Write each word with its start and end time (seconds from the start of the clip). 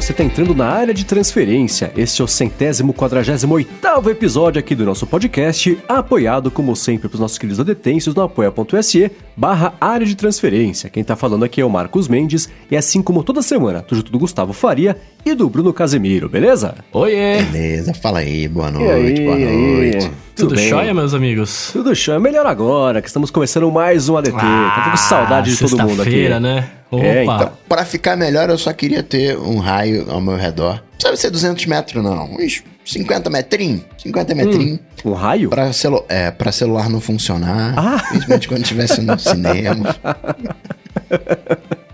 você 0.00 0.12
está 0.12 0.24
entrando 0.24 0.54
na 0.54 0.66
área 0.66 0.94
de 0.94 1.04
transferência. 1.04 1.92
Este 1.94 2.22
é 2.22 2.24
o 2.24 2.28
centésimo 2.28 2.94
quadragésimo 2.94 3.52
oitavo 3.52 4.08
episódio 4.08 4.58
aqui 4.58 4.74
do 4.74 4.86
nosso 4.86 5.06
podcast, 5.06 5.76
apoiado, 5.86 6.50
como 6.50 6.74
sempre, 6.74 7.06
pelos 7.06 7.20
nossos 7.20 7.36
queridos 7.36 7.60
adetêncios 7.60 8.14
no 8.14 8.22
apoia.se 8.22 9.10
barra 9.36 9.74
área 9.78 10.06
de 10.06 10.14
transferência. 10.14 10.88
Quem 10.88 11.02
está 11.02 11.16
falando 11.16 11.44
aqui 11.44 11.60
é 11.60 11.64
o 11.66 11.68
Marcos 11.68 12.08
Mendes, 12.08 12.48
e 12.70 12.78
assim 12.78 13.02
como 13.02 13.22
toda 13.22 13.42
semana, 13.42 13.82
tô 13.82 13.94
junto 13.94 14.10
do 14.10 14.18
Gustavo 14.18 14.54
Faria 14.54 14.96
e 15.24 15.34
do 15.34 15.50
Bruno 15.50 15.70
Casemiro, 15.70 16.30
beleza? 16.30 16.76
Oiê! 16.92 17.42
Beleza, 17.42 17.92
fala 17.92 18.20
aí, 18.20 18.48
boa 18.48 18.70
noite, 18.70 18.90
aí, 18.90 19.24
boa 19.26 19.36
noite. 19.36 20.10
Tudo 20.34 20.54
bem? 20.54 20.66
jóia, 20.66 20.94
meus 20.94 21.12
amigos? 21.12 21.70
Tudo 21.74 21.94
show. 21.94 22.14
É 22.14 22.18
melhor 22.18 22.46
agora, 22.46 23.02
que 23.02 23.08
estamos 23.08 23.30
começando 23.30 23.70
mais 23.70 24.08
um 24.08 24.16
ADT. 24.16 24.34
Ah, 24.34 24.82
tô 24.82 24.90
com 24.92 24.96
saudade 24.96 25.50
de 25.50 25.58
todo 25.58 25.72
mundo 25.72 26.00
aqui. 26.00 26.10
sexta-feira, 26.10 26.40
né? 26.40 26.79
Opa! 26.90 27.04
É, 27.04 27.24
então. 27.24 27.52
Pra 27.68 27.84
ficar 27.84 28.16
melhor, 28.16 28.50
eu 28.50 28.58
só 28.58 28.72
queria 28.72 29.02
ter 29.02 29.38
um 29.38 29.58
raio 29.58 30.10
ao 30.10 30.20
meu 30.20 30.36
redor. 30.36 30.82
Não 31.02 31.10
precisa 31.10 31.16
ser 31.16 31.30
200 31.30 31.66
metros, 31.66 32.02
não. 32.02 32.34
Uns 32.34 32.62
50 32.84 33.30
metrinhos. 33.30 33.82
50 33.98 34.34
metrinhos. 34.34 34.80
Um 35.04 35.12
raio? 35.12 35.48
Pra, 35.48 35.72
celu 35.72 36.04
é, 36.08 36.30
pra 36.30 36.52
celular 36.52 36.88
não 36.88 37.00
funcionar. 37.00 37.74
Ah. 37.76 38.02
Principalmente 38.08 38.48
quando 38.48 38.62
estivesse 38.62 39.00
no 39.00 39.16
cinema. 39.18 39.96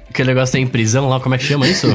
Aquele 0.09 0.29
negócio 0.29 0.53
tem 0.53 0.65
em 0.65 0.67
prisão 0.67 1.09
lá, 1.09 1.21
como 1.21 1.35
é 1.35 1.39
que 1.39 1.45
chama 1.45 1.69
isso? 1.69 1.87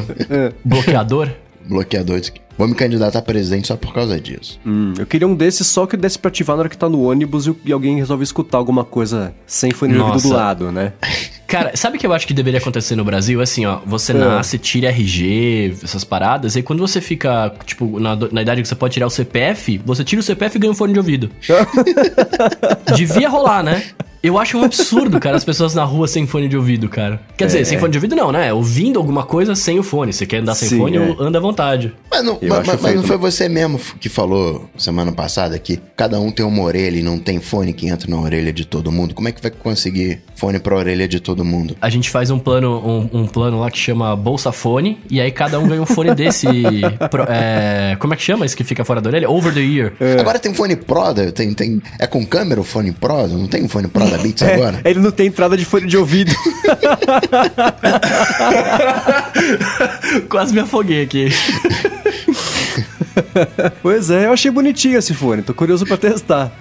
Bloqueador? 0.63 1.29
Bloqueador. 1.65 2.21
Vou 2.57 2.67
me 2.67 2.75
candidatar 2.75 3.19
a 3.19 3.21
presidente 3.21 3.67
só 3.67 3.75
por 3.75 3.93
causa 3.93 4.19
disso. 4.19 4.59
Hum, 4.65 4.93
eu 4.97 5.05
queria 5.05 5.27
um 5.27 5.33
desses 5.33 5.65
só 5.67 5.87
que 5.87 5.97
desse 5.97 6.19
pra 6.19 6.29
ativar 6.29 6.55
na 6.55 6.61
hora 6.61 6.69
que 6.69 6.77
tá 6.77 6.87
no 6.87 7.01
ônibus 7.09 7.47
e, 7.47 7.71
alguém 7.71 7.97
resolve 7.97 8.23
escutar 8.23 8.57
alguma 8.57 8.83
coisa 8.83 9.33
sem 9.47 9.71
fone 9.71 9.93
do 9.93 10.29
lado, 10.29 10.71
né? 10.71 10.93
Cara, 11.51 11.75
sabe 11.75 11.97
o 11.97 11.99
que 11.99 12.07
eu 12.07 12.13
acho 12.13 12.25
que 12.25 12.33
deveria 12.33 12.59
acontecer 12.61 12.95
no 12.95 13.03
Brasil? 13.03 13.41
Assim, 13.41 13.65
ó, 13.65 13.79
você 13.85 14.13
É. 14.13 14.15
nasce, 14.15 14.57
tira 14.57 14.87
RG, 14.89 15.75
essas 15.83 16.03
paradas, 16.05 16.55
e 16.55 16.63
quando 16.63 16.79
você 16.79 17.01
fica, 17.01 17.53
tipo, 17.65 17.99
na, 17.99 18.15
na 18.31 18.41
idade 18.41 18.61
que 18.61 18.67
você 18.67 18.75
pode 18.75 18.93
tirar 18.93 19.07
o 19.07 19.09
CPF, 19.09 19.81
você 19.85 20.03
tira 20.03 20.21
o 20.21 20.23
CPF 20.23 20.55
e 20.55 20.59
ganha 20.59 20.71
um 20.71 20.75
fone 20.75 20.93
de 20.93 20.99
ouvido. 20.99 21.29
Devia 22.95 23.27
rolar, 23.29 23.63
né? 23.63 23.83
Eu 24.23 24.37
acho 24.37 24.57
um 24.57 24.63
absurdo, 24.63 25.19
cara, 25.19 25.35
as 25.35 25.43
pessoas 25.43 25.73
na 25.73 25.83
rua 25.83 26.07
sem 26.07 26.27
fone 26.27 26.47
de 26.47 26.55
ouvido, 26.55 26.87
cara. 26.87 27.19
Quer 27.35 27.47
dizer, 27.47 27.65
sem 27.65 27.79
fone 27.79 27.91
de 27.91 27.97
ouvido 27.97 28.15
não, 28.15 28.31
né? 28.31 28.53
Ouvindo 28.53 28.99
alguma 28.99 29.23
coisa 29.23 29.55
sem 29.55 29.79
o 29.79 29.83
fone. 29.83 30.13
Você 30.13 30.25
quer 30.27 30.37
andar 30.37 30.53
sem 30.55 30.69
Sim, 30.69 30.77
fone, 30.77 30.97
é. 30.97 31.15
anda 31.19 31.39
à 31.39 31.41
vontade. 31.41 31.91
Mas 32.09 32.23
não, 32.23 32.37
mas, 32.41 32.67
mas 32.67 32.81
feio 32.81 32.95
não 32.97 33.03
foi 33.03 33.17
você 33.17 33.49
mesmo 33.49 33.79
que 33.99 34.09
falou 34.09 34.69
semana 34.77 35.11
passada 35.11 35.57
que 35.57 35.79
cada 35.95 36.19
um 36.19 36.29
tem 36.31 36.45
uma 36.45 36.61
orelha 36.61 36.99
e 36.99 37.01
não 37.01 37.17
tem 37.17 37.39
fone 37.39 37.73
que 37.73 37.87
entra 37.87 38.09
na 38.09 38.19
orelha 38.19 38.53
de 38.53 38.65
todo 38.65 38.91
mundo? 38.91 39.15
Como 39.15 39.27
é 39.27 39.31
que 39.31 39.41
vai 39.41 39.49
conseguir 39.49 40.21
fone 40.35 40.59
pra 40.59 40.75
orelha 40.75 41.07
de 41.07 41.19
todo 41.19 41.43
mundo? 41.43 41.75
A 41.81 41.89
gente 41.89 42.09
faz 42.09 42.29
um 42.29 42.37
plano, 42.37 42.77
um, 43.13 43.21
um 43.21 43.27
plano 43.27 43.59
lá 43.59 43.71
que 43.71 43.77
chama 43.79 44.15
Bolsa 44.15 44.51
Fone, 44.51 44.99
e 45.09 45.19
aí 45.19 45.31
cada 45.31 45.59
um 45.59 45.67
ganha 45.67 45.81
um 45.81 45.85
fone 45.85 46.13
desse. 46.13 46.45
pro- 47.09 47.25
é, 47.27 47.95
como 47.99 48.13
é 48.13 48.17
que 48.17 48.23
chama 48.23 48.45
esse 48.45 48.55
que 48.55 48.63
fica 48.63 48.85
fora 48.85 49.01
da 49.01 49.09
orelha? 49.09 49.29
Over 49.29 49.51
the 49.53 49.61
ear. 49.61 49.93
Agora 50.19 50.37
tem 50.37 50.53
fone 50.53 50.75
Pro, 50.75 51.13
tem, 51.33 51.53
tem, 51.53 51.81
é 51.97 52.05
com 52.05 52.23
câmera 52.25 52.61
o 52.61 52.63
fone 52.63 52.91
Pro? 52.91 53.27
Não 53.27 53.47
tem 53.47 53.63
um 53.63 53.69
fone 53.69 53.87
Pro 53.87 54.10
da 54.11 54.17
Beats 54.17 54.43
agora? 54.43 54.81
É, 54.83 54.89
ele 54.89 54.99
não 54.99 55.11
tem 55.11 55.27
entrada 55.27 55.55
de 55.57 55.65
fone 55.65 55.87
de 55.87 55.97
ouvido. 55.97 56.33
Quase 60.29 60.53
me 60.53 60.59
afoguei 60.59 61.03
aqui. 61.03 61.29
pois 63.81 64.09
é, 64.09 64.27
eu 64.27 64.33
achei 64.33 64.51
bonitinho 64.51 64.97
esse 64.97 65.13
fone, 65.13 65.41
tô 65.41 65.53
curioso 65.53 65.85
pra 65.85 65.97
testar. 65.97 66.51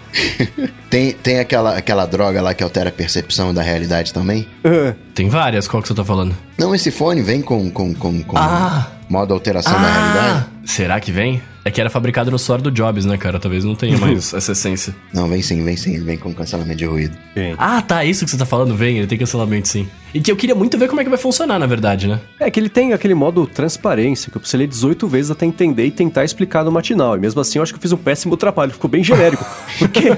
Tem, 0.88 1.12
tem 1.12 1.38
aquela, 1.38 1.76
aquela 1.76 2.06
droga 2.06 2.42
lá 2.42 2.54
que 2.54 2.62
altera 2.62 2.88
a 2.88 2.92
percepção 2.92 3.54
da 3.54 3.62
realidade 3.62 4.12
também? 4.12 4.46
Ah, 4.64 4.94
Tem 5.14 5.28
várias, 5.28 5.68
qual 5.68 5.82
que 5.82 5.88
você 5.88 5.94
tá 5.94 6.04
falando? 6.04 6.34
Não, 6.58 6.74
esse 6.74 6.90
fone 6.90 7.22
vem 7.22 7.40
com, 7.42 7.70
com, 7.70 7.94
com, 7.94 8.22
com 8.22 8.36
Ah. 8.36 8.88
modo 9.08 9.32
alteração 9.32 9.72
da 9.72 9.92
realidade? 9.92 10.46
Será 10.64 11.00
que 11.00 11.12
vem? 11.12 11.40
É 11.70 11.72
que 11.72 11.80
era 11.80 11.88
fabricado 11.88 12.32
no 12.32 12.38
suor 12.38 12.60
do 12.60 12.68
Jobs, 12.68 13.04
né, 13.04 13.16
cara? 13.16 13.38
Talvez 13.38 13.64
não 13.64 13.76
tenha 13.76 13.96
mais 13.96 14.34
essa 14.34 14.50
essência. 14.50 14.92
Não, 15.14 15.28
vem 15.28 15.40
sim, 15.40 15.62
vem 15.62 15.76
sim, 15.76 16.02
vem 16.02 16.18
com 16.18 16.34
cancelamento 16.34 16.76
de 16.78 16.84
ruído. 16.84 17.16
Ah, 17.56 17.80
tá, 17.80 18.04
isso 18.04 18.24
que 18.24 18.30
você 18.32 18.36
tá 18.36 18.44
falando, 18.44 18.74
vem, 18.74 18.98
ele 18.98 19.06
tem 19.06 19.16
cancelamento 19.16 19.68
sim. 19.68 19.86
E 20.12 20.20
que 20.20 20.32
eu 20.32 20.34
queria 20.34 20.56
muito 20.56 20.76
ver 20.76 20.88
como 20.88 21.00
é 21.00 21.04
que 21.04 21.08
vai 21.10 21.18
funcionar, 21.18 21.56
na 21.60 21.66
verdade, 21.66 22.08
né? 22.08 22.18
É 22.40 22.50
que 22.50 22.58
ele 22.58 22.68
tem 22.68 22.92
aquele 22.92 23.14
modo 23.14 23.46
transparência, 23.46 24.28
que 24.28 24.36
eu 24.36 24.40
precisei 24.40 24.66
ler 24.66 24.66
18 24.66 25.06
vezes 25.06 25.30
até 25.30 25.46
entender 25.46 25.86
e 25.86 25.92
tentar 25.92 26.24
explicar 26.24 26.64
no 26.64 26.72
matinal. 26.72 27.16
E 27.16 27.20
mesmo 27.20 27.40
assim 27.40 27.60
eu 27.60 27.62
acho 27.62 27.72
que 27.72 27.78
eu 27.78 27.82
fiz 27.82 27.92
um 27.92 27.96
péssimo 27.96 28.36
trabalho, 28.36 28.72
ficou 28.72 28.90
bem 28.90 29.04
genérico. 29.04 29.44
Porque 29.78 30.08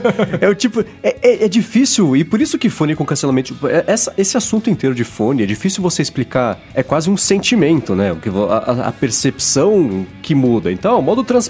é 0.41 0.49
o 0.49 0.55
tipo. 0.55 0.81
É, 1.03 1.17
é- 1.21 1.45
é 1.45 1.49
difícil, 1.49 2.17
e 2.17 2.25
por 2.25 2.41
isso 2.41 2.57
que 2.57 2.71
fone 2.71 2.97
com 2.97 3.05
cancelamento. 3.05 3.55
é- 3.69 3.85
essa- 3.87 4.15
esse 4.17 4.35
assunto 4.39 4.71
inteiro 4.71 4.95
de 4.95 5.05
fone 5.05 5.43
é 5.43 5.47
difícil 5.47 5.83
você 5.83 6.01
explicar. 6.01 6.59
É 6.73 6.83
quase 6.83 7.11
um 7.11 7.17
sentimento, 7.19 7.95
né? 7.95 8.13
O 8.13 8.17
que 8.17 8.31
vo- 8.31 8.47
a, 8.51 8.57
a- 8.59 8.89
a 8.89 8.93
percepção 8.93 10.07
que 10.23 10.35
muda. 10.35 10.73
Então, 10.73 10.99
o 10.99 11.03
modo 11.03 11.23
transparência 11.23 11.42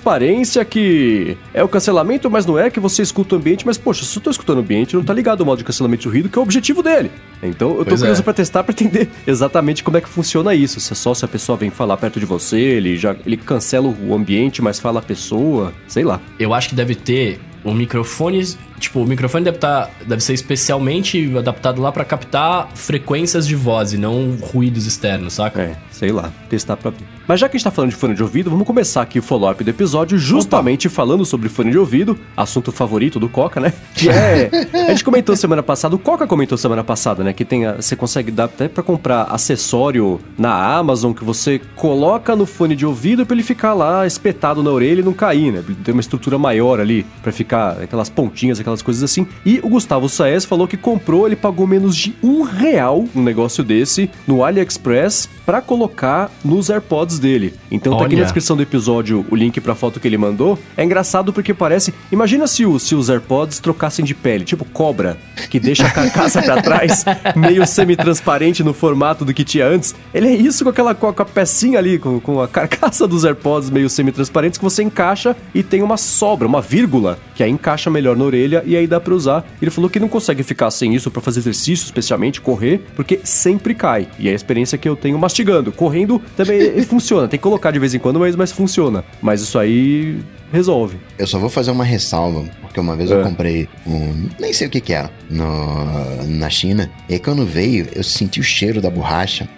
que 0.65 1.37
é 1.55 1.63
o 1.63 1.69
cancelamento, 1.69 2.31
mas 2.31 2.47
não 2.47 2.59
é 2.59 2.71
que 2.71 2.81
você 2.81 3.03
escuta 3.03 3.35
o 3.35 3.39
ambiente, 3.39 3.67
mas 3.67 3.77
poxa, 3.79 4.05
se 4.05 4.17
eu 4.17 4.23
tô 4.23 4.31
escutando 4.31 4.59
o 4.59 4.61
ambiente, 4.61 4.95
não 4.97 5.03
tá 5.03 5.13
ligado 5.13 5.41
ao 5.41 5.47
modo 5.47 5.59
de 5.59 5.65
cancelamento 5.65 6.03
de 6.03 6.09
ruído, 6.09 6.29
que 6.29 6.39
é 6.39 6.41
o 6.41 6.43
objetivo 6.43 6.83
dele. 6.83 7.11
Então, 7.43 7.71
eu 7.71 7.79
tô 7.79 7.85
Pois 7.87 8.01
é. 8.01 8.05
curioso 8.05 8.23
pra 8.23 8.33
testar 8.33 8.63
pra 8.65 8.73
entender 8.73 9.09
exatamente 9.27 9.83
como 9.83 9.97
é 9.97 10.01
que 10.01 10.09
funciona 10.09 10.55
isso. 10.55 10.81
Se 10.81 10.93
é 10.93 10.97
só 10.97 11.15
se 11.15 11.25
a 11.25 11.29
pessoa 11.29 11.57
vem 11.57 11.71
falar 11.71 11.97
perto 11.97 12.21
de 12.21 12.27
você, 12.27 12.59
ele 12.59 12.97
já 12.97 13.17
ele 13.27 13.37
cancela 13.37 13.89
o 13.89 14.15
ambiente, 14.15 14.63
mas 14.63 14.79
fala 14.79 15.01
a 15.01 15.03
pessoa, 15.03 15.73
sei 15.89 16.05
lá. 16.05 16.21
Eu 16.39 16.55
acho 16.55 16.69
que 16.71 16.75
deve 16.75 16.95
ter 16.95 17.41
um 17.65 17.73
microfone. 17.75 18.45
Tipo, 18.79 19.01
o 19.03 19.07
microfone 19.07 19.45
deve, 19.45 19.59
tá, 19.59 19.89
deve 20.07 20.23
ser 20.23 20.33
especialmente 20.35 21.33
adaptado 21.37 21.81
lá 21.81 21.93
pra 21.93 22.05
captar 22.05 22.69
frequências 22.75 23.47
de 23.47 23.55
voz 23.55 23.93
e 23.93 23.97
não 23.99 24.37
ruídos 24.41 24.87
externos, 24.87 25.35
saca? 25.35 25.63
É, 25.63 25.77
sei 25.91 26.11
lá, 26.11 26.33
testar 26.49 26.77
pra 26.77 26.91
ver. 26.91 26.99
Mas 27.27 27.41
já 27.41 27.49
que 27.49 27.57
a 27.57 27.59
gente 27.59 27.65
tá 27.65 27.71
falando 27.71 27.91
de 27.91 27.97
fone 27.97 28.15
de 28.15 28.23
ouvido, 28.23 28.51
vamos 28.51 28.67
começar 28.67 29.03
aqui 29.03 29.19
o 29.19 29.23
follow-up 29.23 29.63
do 29.63 29.71
episódio, 29.71 30.19
justamente 30.19 30.89
falando 30.89 31.25
sobre 31.25 31.49
fone 31.49 31.71
de 31.71 31.79
ouvido, 31.79 32.19
assunto 32.37 32.73
favorito 32.73 33.19
do 33.21 33.29
Coca, 33.29 33.61
né? 33.61 33.73
Que 33.95 34.09
é. 34.09 34.51
A 34.89 34.91
gente 34.91 35.05
comentou 35.05 35.37
semana 35.37 35.63
passada, 35.63 35.95
o 35.95 35.99
Coca 35.99 36.27
comentou 36.27 36.59
semana 36.59 36.83
passada, 36.83 37.23
né? 37.23 37.33
Que 37.33 37.45
tem 37.45 37.67
a- 37.67 37.75
você 37.77 37.95
consegue 37.97 38.31
dar 38.31 38.45
até 38.45 38.69
pra 38.69 38.83
comprar 38.83 39.23
acessório 39.25 40.21
na 40.37 40.53
Amazon 40.77 41.13
que 41.13 41.25
você 41.25 41.61
coloca 41.77 42.35
no 42.35 42.47
fone 42.47 42.75
de 42.75 42.85
ouvido 42.87 43.25
pra 43.25 43.35
ele 43.35 43.43
ficar 43.43 43.75
lá 43.75 44.07
espetado 44.07 44.63
na 44.63 44.71
orelha 44.71 45.01
e 45.01 45.05
não 45.05 45.13
cair, 45.13 45.53
né? 45.53 45.63
Tem 45.85 45.93
uma 45.95 46.01
estrutura 46.01 46.39
maior 46.39 46.81
ali 46.81 47.07
pra 47.23 47.31
ficar 47.33 47.83
aquelas 47.83 48.09
pontinhas, 48.09 48.59
aquelas 48.61 48.83
coisas 48.83 49.03
assim. 49.03 49.27
E 49.47 49.61
o 49.63 49.69
Gustavo 49.69 50.09
Saez 50.09 50.45
falou 50.45 50.67
que 50.67 50.77
comprou, 50.77 51.27
ele 51.27 51.37
pagou 51.37 51.67
menos 51.67 51.97
de 51.97 52.15
um 52.23 52.43
real 52.43 53.05
um 53.15 53.23
negócio 53.23 53.63
desse 53.65 54.11
no 54.27 54.45
AliExpress 54.45 55.29
pra 55.47 55.61
colocar 55.61 56.31
nos 56.45 56.71
AirPods 56.71 57.12
dele. 57.19 57.55
Então 57.71 57.93
tá 57.97 58.05
aqui 58.05 58.15
Olha. 58.15 58.19
na 58.21 58.25
descrição 58.25 58.57
do 58.57 58.63
episódio 58.63 59.25
o 59.31 59.37
link 59.37 59.61
pra 59.61 59.75
foto 59.75 59.99
que 60.01 60.07
ele 60.09 60.19
mandou. 60.19 60.59
É 60.77 60.85
engraçado 60.85 61.33
porque 61.33 61.53
parece. 61.55 61.93
Imagina 62.11 62.47
se, 62.47 62.65
o- 62.67 62.79
se 62.79 62.95
os 62.95 63.09
AirPods 63.11 63.59
trocassem 63.59 64.05
de 64.05 64.15
pele, 64.15 64.45
tipo 64.45 64.65
cobra, 64.65 65.17
que 65.51 65.59
deixa 65.61 65.87
a 65.87 65.91
carcaça 65.93 66.43
pra 66.43 66.61
trás, 66.63 67.05
meio 67.37 67.67
semi-transparente 67.67 68.63
no 68.65 68.73
formato 68.73 69.25
do 69.25 69.33
que 69.35 69.45
tinha 69.45 69.67
antes. 69.67 69.95
Ele 70.13 70.29
é 70.29 70.35
isso 70.35 70.65
com 70.65 70.71
aquela 70.71 70.95
com 70.95 71.07
a, 71.09 71.13
pecinha 71.25 71.79
ali, 71.79 71.99
com, 71.99 72.19
com 72.21 72.41
a 72.41 72.49
carcaça 72.49 73.07
dos 73.07 73.25
AirPods 73.25 73.71
meio 73.71 73.89
semi-transparentes 73.89 74.59
que 74.59 74.65
você 74.65 74.83
encaixa 74.83 75.37
e 75.55 75.63
tem 75.63 75.83
uma 75.83 75.97
sobra, 75.97 76.47
uma 76.47 76.61
vírgula, 76.61 77.19
que 77.35 77.43
aí 77.43 77.51
encaixa 77.51 77.91
melhor 77.91 78.17
na 78.17 78.25
orelha 78.25 78.63
e 78.67 78.77
aí 78.77 78.87
dá 78.87 79.01
pra 79.01 79.15
usar. 79.15 79.45
Ele 79.61 79.71
falou 79.71 79.89
que 79.91 80.01
não 80.01 80.09
consegue 80.09 80.43
ficar 80.43 80.71
sem 80.71 80.95
isso 80.95 81.11
pra 81.11 81.21
fazer 81.23 81.41
exercício, 81.41 81.85
especialmente 81.85 82.41
correr, 82.41 82.81
porque 82.97 83.21
sempre 83.25 83.75
cai. 83.75 84.09
E 84.19 84.29
é 84.29 84.33
a 84.33 84.35
experiência 84.35 84.77
que 84.79 84.89
eu 84.89 84.97
tenho 84.97 85.19
mastigando. 85.19 85.73
Correndo 85.73 86.21
também 86.37 86.83
funciona, 86.83 86.83
tem 87.29 87.39
que 87.39 87.39
colocar 87.39 87.71
de 87.71 87.79
vez 87.79 87.95
em 87.95 87.99
quando, 87.99 88.19
mas, 88.19 88.35
mas 88.37 88.53
funciona. 88.53 89.05
Mas 89.21 89.41
isso 89.43 89.59
aí 89.59 90.19
resolve. 90.53 90.99
Eu 91.19 91.27
só 91.27 91.39
vou 91.39 91.49
fazer 91.49 91.71
uma 91.71 91.85
ressalva, 91.85 92.45
porque 92.61 92.79
uma 92.81 92.95
vez 92.97 93.11
É. 93.11 93.15
eu 93.15 93.23
comprei 93.23 93.69
um. 93.87 94.29
Nem 94.39 94.53
sei 94.53 94.67
o 94.67 94.71
que 94.71 94.81
que 94.81 94.93
era. 94.93 95.11
No, 95.31 96.27
na 96.27 96.49
China. 96.51 96.91
E 97.09 97.15
aí 97.15 97.19
quando 97.21 97.45
veio, 97.47 97.87
eu 97.95 98.03
senti 98.05 98.41
o 98.41 98.43
cheiro 98.45 98.81
da 98.81 98.91
borracha. 98.91 99.49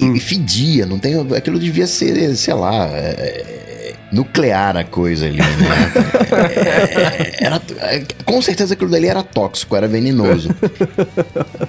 E, 0.00 0.04
Hum. 0.04 0.14
e 0.14 0.20
fedia, 0.20 0.86
não 0.86 0.98
tem. 0.98 1.14
Aquilo 1.36 1.58
devia 1.58 1.86
ser, 1.86 2.34
sei 2.36 2.54
lá. 2.54 2.86
é, 2.88 3.63
nuclear 4.14 4.76
a 4.76 4.84
coisa 4.84 5.26
ali, 5.26 5.38
né? 5.38 5.44
É, 6.34 7.44
era, 7.46 7.62
é, 7.80 8.02
com 8.24 8.40
certeza 8.42 8.74
aquilo 8.74 8.90
dali 8.90 9.06
era 9.06 9.22
tóxico, 9.22 9.76
era 9.76 9.86
venenoso. 9.86 10.48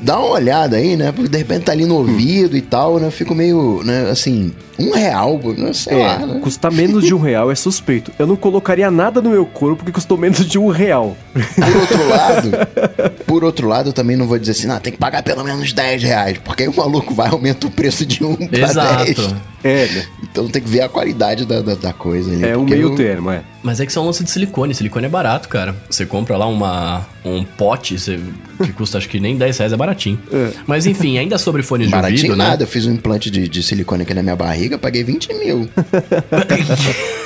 Dá 0.01 0.17
uma 0.17 0.29
olhada 0.31 0.77
aí, 0.77 0.95
né? 0.95 1.11
Porque 1.11 1.29
de 1.29 1.37
repente 1.37 1.65
tá 1.65 1.71
ali 1.71 1.85
no 1.85 1.95
ouvido 1.95 2.57
e 2.57 2.61
tal, 2.61 2.99
né? 2.99 3.07
Eu 3.07 3.11
fico 3.11 3.35
meio, 3.35 3.81
né? 3.83 4.09
Assim, 4.09 4.53
um 4.79 4.91
real, 4.91 5.39
né, 5.57 5.71
sei 5.73 5.97
lá, 5.97 6.21
É, 6.21 6.25
né? 6.25 6.39
custar 6.41 6.71
menos 6.71 7.03
de 7.05 7.13
um 7.13 7.19
real 7.19 7.51
é 7.51 7.55
suspeito. 7.55 8.11
Eu 8.17 8.25
não 8.27 8.35
colocaria 8.35 8.89
nada 8.89 9.21
no 9.21 9.29
meu 9.29 9.45
corpo 9.45 9.85
que 9.85 9.91
custou 9.91 10.17
menos 10.17 10.45
de 10.45 10.57
um 10.57 10.67
real. 10.67 11.15
Por 11.33 11.75
outro 11.81 12.09
lado, 12.09 12.51
por 13.35 13.43
outro 13.43 13.67
lado, 13.67 13.89
eu 13.89 13.93
também 13.93 14.15
não 14.15 14.25
vou 14.25 14.39
dizer 14.39 14.53
assim, 14.53 14.65
não, 14.65 14.79
tem 14.79 14.93
que 14.93 14.97
pagar 14.97 15.21
pelo 15.21 15.43
menos 15.43 15.73
10 15.73 16.01
reais, 16.03 16.37
porque 16.37 16.63
aí 16.63 16.69
o 16.69 16.73
maluco 16.77 17.13
vai 17.13 17.27
aumentar 17.27 17.67
o 17.67 17.69
preço 17.69 18.05
de 18.05 18.23
um 18.23 18.33
pra 18.33 18.47
10. 18.47 18.69
Exato. 18.69 19.35
É, 19.61 19.87
né? 19.87 20.05
Então 20.23 20.47
tem 20.47 20.61
que 20.61 20.69
ver 20.69 20.83
a 20.83 20.87
qualidade 20.87 21.43
da, 21.45 21.59
da, 21.59 21.75
da 21.75 21.91
coisa 21.91 22.31
ali. 22.31 22.45
É 22.45 22.55
um 22.57 22.63
meio 22.63 22.91
eu- 22.91 22.95
termo, 22.95 23.29
é. 23.31 23.41
Mas 23.61 23.81
é 23.81 23.85
que 23.85 23.91
são 23.91 24.05
lance 24.05 24.23
de 24.23 24.31
silicone. 24.31 24.73
Silicone 24.73 25.07
é 25.07 25.09
barato, 25.09 25.49
cara. 25.49 25.75
Você 25.89 26.05
compra 26.05 26.37
lá 26.37 26.47
uma, 26.47 27.05
um 27.25 27.43
pote 27.43 27.99
você- 27.99 28.19
que 28.63 28.71
custa 28.71 28.99
acho 28.99 29.09
que 29.09 29.19
nem 29.19 29.35
10 29.35 29.57
reais, 29.57 29.73
é 29.73 29.75
baratinho. 29.75 30.17
É. 30.31 30.51
Mas 30.65 30.85
enfim, 30.85 31.17
ainda 31.17 31.37
sobre 31.37 31.61
fones 31.61 31.87
de 31.87 31.91
Baratinho 31.91 32.17
ouvido, 32.31 32.35
né? 32.37 32.47
nada, 32.47 32.63
eu 32.63 32.67
fiz 32.67 32.85
um 32.85 32.93
implante 32.93 33.29
de, 33.29 33.49
de 33.49 33.61
silicone 33.63 34.03
aqui 34.03 34.13
na 34.13 34.23
minha 34.23 34.35
barriga, 34.37 34.77
paguei 34.77 35.03
20 35.03 35.33
mil. 35.33 35.67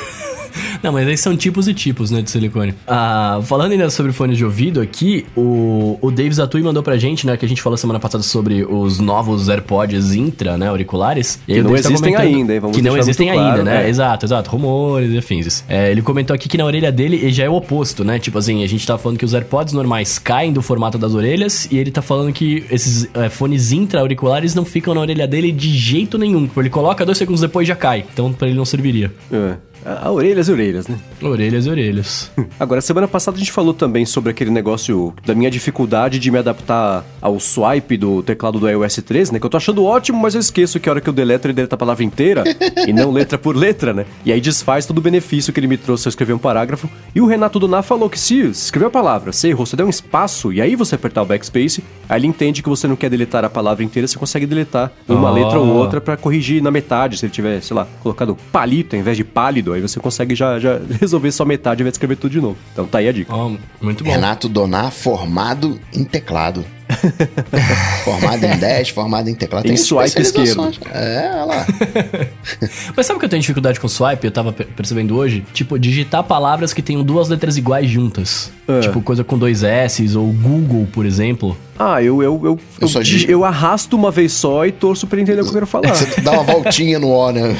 Não, 0.81 0.91
mas 0.91 1.07
aí 1.07 1.17
são 1.17 1.35
tipos 1.35 1.67
e 1.67 1.73
tipos, 1.73 2.11
né, 2.11 2.21
de 2.21 2.29
silicone. 2.31 2.73
Ah, 2.87 3.39
falando 3.43 3.71
ainda 3.73 3.89
sobre 3.89 4.11
fones 4.11 4.37
de 4.37 4.45
ouvido 4.45 4.79
aqui, 4.81 5.25
o, 5.35 5.97
o 6.01 6.11
Davis 6.11 6.39
Atui 6.39 6.61
mandou 6.63 6.81
pra 6.81 6.97
gente, 6.97 7.25
né, 7.27 7.35
que 7.37 7.45
a 7.45 7.49
gente 7.49 7.61
falou 7.61 7.77
semana 7.77 7.99
passada 7.99 8.23
sobre 8.23 8.63
os 8.63 8.99
novos 8.99 9.49
AirPods 9.49 10.13
Intra, 10.13 10.57
né, 10.57 10.67
auriculares. 10.67 11.39
E 11.47 11.53
Que 11.55 11.61
não 11.61 11.69
Davis 11.71 11.81
tá 11.83 11.89
existem 11.89 12.13
comentando- 12.13 12.35
ainda, 12.37 12.53
hein, 12.53 12.59
vamos 12.59 12.77
Que 12.77 12.83
não 12.83 12.97
existem 12.97 13.29
ainda, 13.29 13.43
claro, 13.43 13.63
né, 13.63 13.85
é. 13.85 13.89
exato, 13.89 14.25
exato, 14.25 14.49
rumores 14.49 15.11
e 15.11 15.17
afins. 15.17 15.63
É, 15.67 15.91
ele 15.91 16.01
comentou 16.01 16.33
aqui 16.33 16.47
que 16.47 16.57
na 16.57 16.65
orelha 16.65 16.91
dele 16.91 17.17
ele 17.17 17.31
já 17.31 17.43
é 17.43 17.49
o 17.49 17.53
oposto, 17.55 18.03
né, 18.03 18.17
tipo 18.19 18.37
assim, 18.37 18.63
a 18.63 18.67
gente 18.67 18.85
tava 18.85 18.99
falando 18.99 19.17
que 19.17 19.25
os 19.25 19.33
AirPods 19.33 19.73
normais 19.73 20.17
caem 20.19 20.53
do 20.53 20.61
formato 20.61 20.97
das 20.97 21.13
orelhas 21.13 21.67
e 21.71 21.77
ele 21.77 21.91
tá 21.91 22.01
falando 22.01 22.31
que 22.33 22.63
esses 22.71 23.07
é, 23.13 23.29
fones 23.29 23.71
intra-auriculares 23.71 24.55
não 24.55 24.63
ficam 24.65 24.93
na 24.93 25.01
orelha 25.01 25.27
dele 25.27 25.51
de 25.51 25.69
jeito 25.77 26.17
nenhum. 26.17 26.47
Tipo, 26.47 26.61
Ele 26.61 26.69
coloca 26.69 27.05
dois 27.05 27.17
segundos 27.17 27.41
depois 27.41 27.67
já 27.67 27.75
cai, 27.75 28.05
então 28.13 28.31
pra 28.31 28.47
ele 28.47 28.55
não 28.57 28.65
serviria. 28.65 29.11
é. 29.31 29.55
Ah, 30.01 30.11
orelhas 30.11 30.47
e 30.47 30.51
orelhas, 30.51 30.87
né? 30.87 30.97
Orelhas 31.21 31.65
e 31.65 31.69
orelhas. 31.69 32.31
Agora, 32.59 32.81
semana 32.81 33.07
passada 33.07 33.35
a 33.37 33.39
gente 33.39 33.51
falou 33.51 33.73
também 33.73 34.05
sobre 34.05 34.29
aquele 34.31 34.51
negócio 34.51 35.13
da 35.25 35.33
minha 35.33 35.49
dificuldade 35.49 36.19
de 36.19 36.29
me 36.31 36.37
adaptar 36.37 37.03
ao 37.21 37.39
swipe 37.39 37.97
do 37.97 38.21
teclado 38.21 38.59
do 38.59 38.69
iOS 38.69 38.97
13, 39.05 39.33
né? 39.33 39.39
Que 39.39 39.45
eu 39.45 39.49
tô 39.49 39.57
achando 39.57 39.83
ótimo, 39.83 40.19
mas 40.19 40.35
eu 40.35 40.39
esqueço 40.41 40.79
que 40.79 40.87
a 40.87 40.91
hora 40.91 41.01
que 41.01 41.09
eu 41.09 41.13
deleto 41.13 41.47
ele 41.47 41.53
deleta 41.53 41.75
a 41.75 41.77
palavra 41.77 42.03
inteira 42.03 42.43
e 42.87 42.93
não 42.93 43.11
letra 43.11 43.37
por 43.37 43.55
letra, 43.55 43.93
né? 43.93 44.05
E 44.25 44.31
aí 44.31 44.39
desfaz 44.39 44.85
todo 44.85 44.97
o 44.99 45.01
benefício 45.01 45.51
que 45.51 45.59
ele 45.59 45.67
me 45.67 45.77
trouxe 45.77 46.03
se 46.03 46.07
eu 46.07 46.11
escrever 46.11 46.33
um 46.33 46.37
parágrafo. 46.37 46.89
E 47.15 47.19
o 47.21 47.25
Renato 47.25 47.59
Doná 47.59 47.81
falou 47.81 48.09
que 48.09 48.19
se 48.19 48.39
escrever 48.41 48.87
a 48.87 48.91
palavra, 48.91 49.31
você 49.31 49.49
errou, 49.49 49.65
você 49.65 49.75
der 49.75 49.83
um 49.83 49.89
espaço 49.89 50.53
e 50.53 50.61
aí 50.61 50.75
você 50.75 50.95
apertar 50.95 51.21
o 51.21 51.25
backspace, 51.25 51.83
aí 52.07 52.19
ele 52.19 52.27
entende 52.27 52.61
que 52.61 52.69
você 52.69 52.87
não 52.87 52.95
quer 52.95 53.09
deletar 53.09 53.43
a 53.43 53.49
palavra 53.49 53.83
inteira, 53.83 54.07
você 54.07 54.17
consegue 54.17 54.45
deletar 54.45 54.91
uma 55.07 55.29
Oh. 55.29 55.33
letra 55.33 55.59
ou 55.59 55.67
outra 55.67 55.99
pra 56.01 56.15
corrigir 56.17 56.61
na 56.61 56.71
metade, 56.71 57.17
se 57.17 57.25
ele 57.25 57.31
tiver, 57.33 57.61
sei 57.61 57.75
lá, 57.75 57.87
colocado 58.01 58.35
palito 58.51 58.95
ao 58.95 58.99
invés 58.99 59.15
de 59.17 59.23
pálido, 59.23 59.73
aí 59.79 59.87
você 59.87 59.99
consegue 59.99 60.35
já, 60.35 60.59
já 60.59 60.79
resolver 60.99 61.31
só 61.31 61.45
metade 61.45 61.81
ao 61.81 61.83
invés 61.83 61.93
de 61.93 61.97
escrever 61.97 62.15
tudo 62.15 62.31
de 62.31 62.41
novo. 62.41 62.57
Então 62.71 62.85
tá 62.85 62.99
aí 62.99 63.07
a 63.07 63.11
dica. 63.11 63.33
Ó, 63.33 63.55
muito 63.81 64.03
bom. 64.03 64.09
Renato 64.11 64.47
Donar, 64.47 64.91
formado 64.91 65.79
em 65.93 66.03
teclado. 66.03 66.63
formado 68.03 68.43
em 68.43 68.57
10, 68.57 68.89
formado 68.89 69.29
em 69.29 69.35
teclado. 69.35 69.67
Em 69.71 69.77
swipe 69.77 70.05
especializações. 70.05 70.79
É, 70.93 71.29
olha 71.35 71.45
lá. 71.45 71.65
Mas 72.95 73.05
sabe 73.05 73.17
o 73.17 73.19
que 73.19 73.25
eu 73.25 73.29
tenho 73.29 73.41
dificuldade 73.41 73.79
com 73.79 73.87
swipe? 73.87 74.25
Eu 74.25 74.31
tava 74.31 74.51
per- 74.51 74.67
percebendo 74.67 75.15
hoje. 75.15 75.45
Tipo, 75.53 75.77
digitar 75.77 76.23
palavras 76.23 76.73
que 76.73 76.81
tenham 76.81 77.03
duas 77.03 77.29
letras 77.29 77.57
iguais 77.57 77.89
juntas. 77.89 78.51
É. 78.67 78.81
Tipo, 78.81 79.01
coisa 79.01 79.23
com 79.23 79.37
dois 79.37 79.63
S 79.63 80.15
ou 80.17 80.27
Google, 80.31 80.87
por 80.91 81.05
exemplo. 81.05 81.57
Ah, 81.77 82.03
eu, 82.03 82.21
eu, 82.21 82.41
eu, 82.43 82.59
eu, 82.81 82.87
dig- 82.87 83.03
digo- 83.19 83.31
eu 83.31 83.45
arrasto 83.45 83.95
uma 83.95 84.11
vez 84.11 84.33
só 84.33 84.65
e 84.65 84.71
torço 84.71 85.07
pra 85.07 85.19
entender 85.21 85.39
o 85.41 85.43
que 85.45 85.49
eu 85.49 85.53
quero 85.53 85.67
falar. 85.67 85.87
Você 85.95 86.19
dá 86.21 86.31
uma 86.33 86.43
voltinha 86.43 86.99
no 86.99 87.07
O, 87.09 87.31
né? 87.31 87.55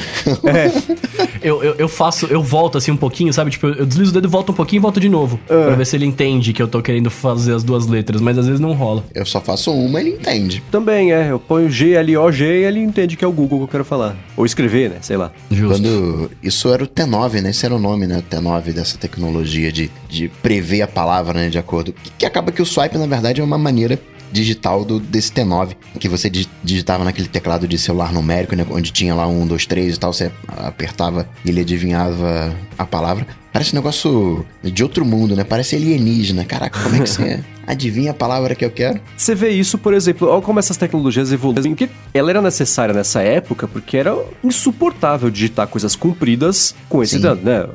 Eu, 1.42 1.62
eu, 1.64 1.74
eu 1.78 1.88
faço, 1.88 2.26
eu 2.26 2.42
volto 2.42 2.76
assim 2.76 2.90
um 2.90 2.96
pouquinho, 2.96 3.32
sabe? 3.32 3.50
Tipo, 3.50 3.68
eu, 3.68 3.74
eu 3.76 3.86
deslizo 3.86 4.10
o 4.10 4.14
dedo, 4.14 4.28
volto 4.28 4.50
um 4.52 4.54
pouquinho 4.54 4.80
e 4.80 4.82
volto 4.82 5.00
de 5.00 5.08
novo. 5.08 5.40
É. 5.48 5.64
Pra 5.66 5.74
ver 5.74 5.86
se 5.86 5.96
ele 5.96 6.04
entende 6.04 6.52
que 6.52 6.62
eu 6.62 6.68
tô 6.68 6.82
querendo 6.82 7.10
fazer 7.10 7.54
as 7.54 7.64
duas 7.64 7.86
letras, 7.86 8.20
mas 8.20 8.36
às 8.36 8.44
vezes 8.46 8.60
não 8.60 8.72
rola. 8.72 9.02
Eu 9.20 9.26
só 9.26 9.40
faço 9.40 9.72
uma, 9.72 10.00
ele 10.00 10.10
entende. 10.10 10.62
Também, 10.70 11.12
é. 11.12 11.30
Eu 11.30 11.38
ponho 11.38 11.68
G, 11.70 11.92
L, 11.92 12.16
O, 12.16 12.32
G 12.32 12.44
e 12.60 12.64
ele 12.64 12.80
entende 12.80 13.16
que 13.16 13.24
é 13.24 13.28
o 13.28 13.32
Google 13.32 13.58
que 13.58 13.64
eu 13.64 13.68
quero 13.68 13.84
falar. 13.84 14.16
Ou 14.36 14.46
escrever, 14.46 14.90
né? 14.90 14.96
Sei 15.02 15.16
lá. 15.16 15.30
Justo. 15.50 15.82
Quando. 15.82 16.30
Isso 16.42 16.72
era 16.72 16.82
o 16.84 16.86
T9, 16.86 17.40
né? 17.42 17.50
Esse 17.50 17.66
era 17.66 17.74
o 17.74 17.78
nome, 17.78 18.06
né? 18.06 18.18
O 18.18 18.22
T9 18.22 18.72
dessa 18.72 18.96
tecnologia 18.98 19.70
de, 19.70 19.90
de 20.08 20.28
prever 20.42 20.82
a 20.82 20.88
palavra, 20.88 21.34
né? 21.34 21.48
De 21.48 21.58
acordo. 21.58 21.92
Que, 21.92 22.10
que 22.18 22.26
acaba 22.26 22.50
que 22.50 22.62
o 22.62 22.66
swipe, 22.66 22.96
na 22.98 23.06
verdade, 23.06 23.40
é 23.40 23.44
uma 23.44 23.58
maneira 23.58 23.98
digital 24.32 24.84
do, 24.84 25.00
desse 25.00 25.32
T9, 25.32 25.70
que 25.98 26.08
você 26.08 26.30
di- 26.30 26.48
digitava 26.62 27.02
naquele 27.02 27.26
teclado 27.26 27.66
de 27.66 27.76
celular 27.76 28.12
numérico, 28.12 28.54
né? 28.54 28.64
Onde 28.70 28.92
tinha 28.92 29.12
lá 29.14 29.26
um, 29.26 29.44
dois, 29.46 29.66
três 29.66 29.96
e 29.96 29.98
tal, 29.98 30.12
você 30.12 30.30
apertava 30.46 31.28
e 31.44 31.48
ele 31.50 31.60
adivinhava 31.60 32.54
a 32.78 32.86
palavra. 32.86 33.26
Parece 33.52 33.72
um 33.74 33.76
negócio 33.78 34.44
de 34.62 34.82
outro 34.82 35.04
mundo, 35.04 35.34
né? 35.34 35.44
Parece 35.44 35.76
alienígena. 35.76 36.44
Caraca, 36.44 36.80
como 36.80 36.96
é 36.96 37.00
que 37.00 37.08
você 37.10 37.40
adivinha 37.66 38.10
a 38.12 38.14
palavra 38.14 38.54
que 38.54 38.64
eu 38.64 38.70
quero? 38.70 39.00
Você 39.16 39.34
vê 39.34 39.50
isso, 39.50 39.76
por 39.78 39.92
exemplo, 39.94 40.28
olha 40.28 40.40
como 40.42 40.58
essas 40.58 40.76
tecnologias 40.76 41.32
evoluem. 41.32 41.74
Porque 41.74 41.88
ela 42.14 42.30
era 42.30 42.40
necessária 42.42 42.94
nessa 42.94 43.22
época 43.22 43.66
porque 43.68 43.96
era 43.96 44.16
insuportável 44.42 45.30
digitar 45.30 45.66
coisas 45.66 45.96
compridas 45.96 46.74
com 46.88 47.02
esse 47.02 47.18
dano, 47.18 47.40
né? 47.42 47.66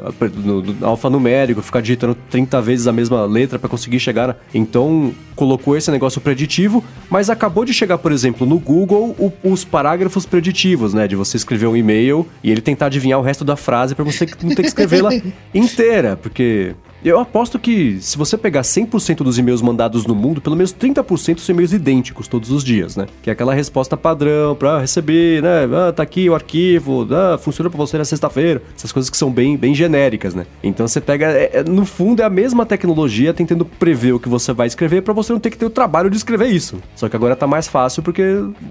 No, 0.43 0.61
no 0.61 0.85
alfanumérico, 0.87 1.61
ficar 1.61 1.81
digitando 1.81 2.15
30 2.29 2.61
vezes 2.61 2.87
a 2.87 2.91
mesma 2.93 3.25
letra 3.25 3.57
pra 3.59 3.69
conseguir 3.69 3.99
chegar. 3.99 4.37
Então, 4.53 5.13
colocou 5.35 5.75
esse 5.75 5.91
negócio 5.91 6.21
preditivo, 6.21 6.83
mas 7.09 7.29
acabou 7.29 7.65
de 7.65 7.73
chegar, 7.73 7.97
por 7.97 8.11
exemplo, 8.11 8.47
no 8.47 8.57
Google, 8.59 9.15
o- 9.19 9.33
os 9.43 9.65
parágrafos 9.65 10.25
preditivos, 10.25 10.93
né? 10.93 11.07
De 11.07 11.15
você 11.15 11.35
escrever 11.35 11.67
um 11.67 11.75
e-mail 11.75 12.25
e 12.43 12.49
ele 12.51 12.61
tentar 12.61 12.85
adivinhar 12.87 13.19
o 13.19 13.21
resto 13.23 13.43
da 13.43 13.55
frase 13.57 13.93
pra 13.95 14.05
você 14.05 14.25
não 14.41 14.49
ter 14.55 14.61
que 14.61 14.67
escrevê-la 14.69 15.09
inteira, 15.65 16.15
porque 16.15 16.73
eu 17.03 17.19
aposto 17.19 17.59
que 17.59 17.99
se 18.01 18.17
você 18.17 18.35
pegar 18.35 18.61
100% 18.61 19.17
dos 19.17 19.37
e-mails 19.37 19.61
mandados 19.61 20.07
no 20.07 20.15
mundo, 20.15 20.41
pelo 20.41 20.55
menos 20.55 20.73
30% 20.73 21.37
são 21.39 21.53
e-mails 21.53 21.71
idênticos 21.71 22.27
todos 22.27 22.49
os 22.49 22.63
dias, 22.63 22.95
né? 22.95 23.05
Que 23.21 23.29
é 23.29 23.33
aquela 23.33 23.53
resposta 23.53 23.95
padrão 23.95 24.55
pra 24.55 24.79
receber, 24.79 25.41
né? 25.43 25.65
Ah, 25.71 25.91
tá 25.91 26.01
aqui 26.01 26.27
o 26.27 26.33
arquivo, 26.33 27.07
ah, 27.11 27.37
funciona 27.37 27.69
pra 27.69 27.77
você 27.77 27.95
na 27.97 28.05
sexta-feira. 28.05 28.61
Essas 28.75 28.91
coisas 28.91 29.09
que 29.09 29.17
são 29.17 29.31
bem, 29.31 29.55
bem 29.55 29.75
genéricas, 29.75 30.33
né? 30.33 30.47
Então 30.63 30.87
você 30.87 30.99
pega, 30.99 31.27
é- 31.27 31.59
é- 31.59 31.63
no 31.63 31.85
fundo 31.85 32.21
é 32.23 32.25
a 32.25 32.29
mesma 32.29 32.65
tecnologia 32.65 33.33
tentando 33.35 33.65
prever 33.65 34.13
o 34.13 34.19
que 34.19 34.27
você 34.29 34.51
vai 34.51 34.65
escrever 34.65 35.01
pra 35.03 35.13
você 35.13 35.31
não 35.31 35.39
ter 35.39 35.51
que 35.51 35.57
ter 35.59 35.65
o 35.65 35.69
trabalho 35.69 36.09
de 36.09 36.17
escrever 36.17 36.47
isso. 36.47 36.79
Só 36.95 37.07
que 37.07 37.15
agora 37.15 37.35
tá 37.35 37.45
mais 37.45 37.67
fácil 37.67 38.01
porque 38.01 38.23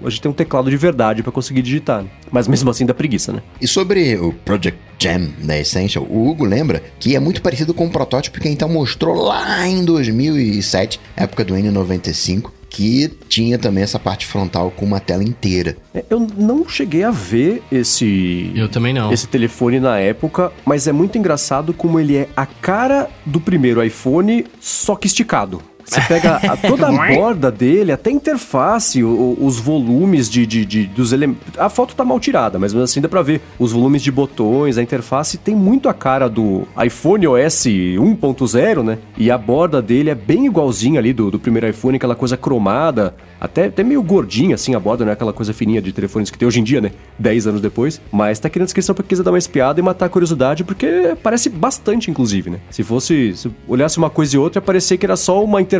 a 0.03 0.09
gente 0.09 0.21
tem 0.21 0.29
um 0.31 0.35
teclado 0.35 0.69
de 0.69 0.75
verdade 0.75 1.23
pra 1.23 1.31
conseguir 1.31 1.61
digitar. 1.61 2.03
né? 2.03 2.09
Mas 2.31 2.49
mesmo 2.49 2.69
assim 2.69 2.85
dá 2.85 2.93
preguiça, 2.93 3.31
né? 3.31 3.41
E 3.61 3.67
sobre 3.67 4.17
o 4.17 4.33
Project 4.43 4.77
Jam 4.99 5.29
da 5.39 5.57
Essential, 5.57 6.05
o 6.09 6.27
Hugo 6.29 6.45
lembra 6.45 6.83
que 6.99 7.15
é 7.15 7.19
muito 7.19 7.41
parecido 7.41 7.73
com 7.73 7.85
o 7.85 7.89
protótipo 7.89 8.39
que 8.39 8.47
a 8.47 8.51
Intel 8.51 8.69
mostrou 8.69 9.15
lá 9.15 9.67
em 9.67 9.83
2007, 9.83 10.99
época 11.15 11.43
do 11.43 11.53
N95, 11.55 12.51
que 12.69 13.07
tinha 13.29 13.57
também 13.57 13.83
essa 13.83 13.97
parte 13.97 14.25
frontal 14.25 14.69
com 14.69 14.85
uma 14.85 14.99
tela 14.99 15.23
inteira. 15.23 15.77
É, 15.93 16.03
Eu 16.09 16.19
não 16.37 16.67
cheguei 16.67 17.03
a 17.03 17.11
ver 17.11 17.63
esse. 17.71 18.51
Eu 18.53 18.67
também 18.67 18.93
não. 18.93 19.13
Esse 19.13 19.27
telefone 19.27 19.79
na 19.79 19.97
época, 19.97 20.51
mas 20.65 20.85
é 20.87 20.91
muito 20.91 21.17
engraçado 21.17 21.73
como 21.73 21.99
ele 21.99 22.17
é 22.17 22.27
a 22.35 22.45
cara 22.45 23.09
do 23.25 23.39
primeiro 23.39 23.81
iPhone, 23.81 24.45
só 24.59 24.95
que 24.95 25.07
esticado. 25.07 25.61
Você 25.85 26.01
pega 26.01 26.37
a- 26.37 26.57
toda 26.67 26.87
a 26.87 27.15
borda 27.15 27.51
dele, 27.51 27.91
até 27.91 28.09
a 28.09 28.13
interface, 28.13 29.03
o- 29.03 29.37
os 29.39 29.59
volumes 29.59 30.29
de, 30.29 30.45
de- 30.45 30.65
de- 30.65 30.87
dos 30.87 31.13
elementos. 31.13 31.43
A 31.57 31.69
foto 31.69 31.95
tá 31.95 32.03
mal 32.03 32.19
tirada, 32.19 32.57
mas 32.59 32.75
assim 32.75 32.99
dá 33.01 33.07
pra 33.07 33.21
ver. 33.21 33.41
Os 33.59 33.71
volumes 33.71 34.01
de 34.01 34.11
botões, 34.11 34.77
a 34.77 34.81
interface 34.83 35.37
tem 35.37 35.55
muito 35.55 35.87
a 35.87 35.93
cara 35.93 36.27
do 36.27 36.63
iPhone 36.83 37.27
OS 37.27 37.65
1.0, 37.65 38.83
né? 38.83 38.97
E 39.17 39.29
a 39.31 39.37
borda 39.37 39.81
dele 39.81 40.09
é 40.09 40.15
bem 40.15 40.45
igualzinha 40.45 40.99
ali 40.99 41.13
do, 41.13 41.29
do 41.31 41.39
primeiro 41.39 41.67
iPhone, 41.69 41.95
aquela 41.97 42.15
coisa 42.15 42.35
cromada, 42.37 43.13
até, 43.39 43.65
até 43.65 43.83
meio 43.83 44.01
gordinha 44.01 44.55
assim 44.55 44.73
a 44.75 44.79
borda, 44.79 45.03
não 45.05 45.11
é 45.11 45.13
aquela 45.13 45.33
coisa 45.33 45.53
fininha 45.53 45.81
de 45.81 45.91
telefones 45.91 46.29
que 46.29 46.37
tem 46.37 46.47
hoje 46.47 46.59
em 46.59 46.63
dia, 46.63 46.81
né? 46.81 46.91
10 47.19 47.47
anos 47.47 47.61
depois. 47.61 48.01
Mas 48.11 48.39
tá 48.39 48.47
aqui 48.47 48.59
na 48.59 48.65
descrição 48.65 48.95
pra 48.95 49.03
quem 49.03 49.09
quiser 49.09 49.23
dar 49.23 49.31
uma 49.31 49.37
espiada 49.37 49.79
e 49.79 49.83
matar 49.83 50.05
a 50.07 50.09
curiosidade, 50.09 50.63
porque 50.63 51.15
parece 51.21 51.49
bastante, 51.49 52.09
inclusive, 52.09 52.49
né? 52.49 52.59
Se 52.69 52.83
fosse. 52.83 53.35
Se 53.35 53.51
olhasse 53.67 53.97
uma 53.97 54.09
coisa 54.09 54.35
e 54.35 54.39
outra, 54.39 54.57
ia 54.59 54.61
parecer 54.61 54.97
que 54.97 55.05
era 55.05 55.15
só 55.15 55.43
uma 55.43 55.61
interface 55.61 55.74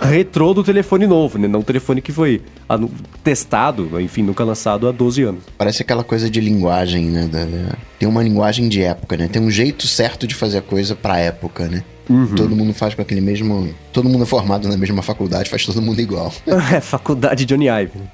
retrô 0.00 0.52
do 0.54 0.62
telefone 0.64 1.06
novo, 1.06 1.38
né? 1.38 1.46
Não 1.48 1.60
um 1.60 1.62
telefone 1.62 2.00
que 2.00 2.12
foi 2.12 2.40
testado, 3.22 4.00
enfim, 4.00 4.22
nunca 4.22 4.44
lançado 4.44 4.88
há 4.88 4.92
12 4.92 5.22
anos. 5.22 5.42
Parece 5.56 5.82
aquela 5.82 6.04
coisa 6.04 6.28
de 6.28 6.40
linguagem, 6.40 7.06
né? 7.06 7.26
da- 7.30 7.44
da- 7.44 7.76
Tem 7.98 8.08
uma 8.08 8.22
linguagem 8.22 8.68
de 8.68 8.82
época, 8.82 9.16
né? 9.16 9.28
Tem 9.28 9.40
um 9.40 9.50
jeito 9.50 9.86
certo 9.86 10.26
de 10.26 10.34
fazer 10.34 10.58
a 10.58 10.62
coisa 10.62 10.94
pra 10.94 11.18
época, 11.18 11.66
né? 11.68 11.82
Todo 12.36 12.54
mundo 12.54 12.74
faz 12.74 12.94
com 12.94 13.00
aquele 13.00 13.22
mesmo. 13.22 13.72
Todo 13.90 14.08
mundo 14.10 14.24
é 14.24 14.26
formado 14.26 14.68
na 14.68 14.76
mesma 14.76 15.00
faculdade, 15.00 15.48
faz 15.48 15.64
todo 15.64 15.80
mundo 15.80 16.00
igual. 16.00 16.30
É, 16.74 16.80
faculdade 16.80 17.46
Johnny 17.46 17.66
Ive. 17.68 17.92
né? 17.96 18.04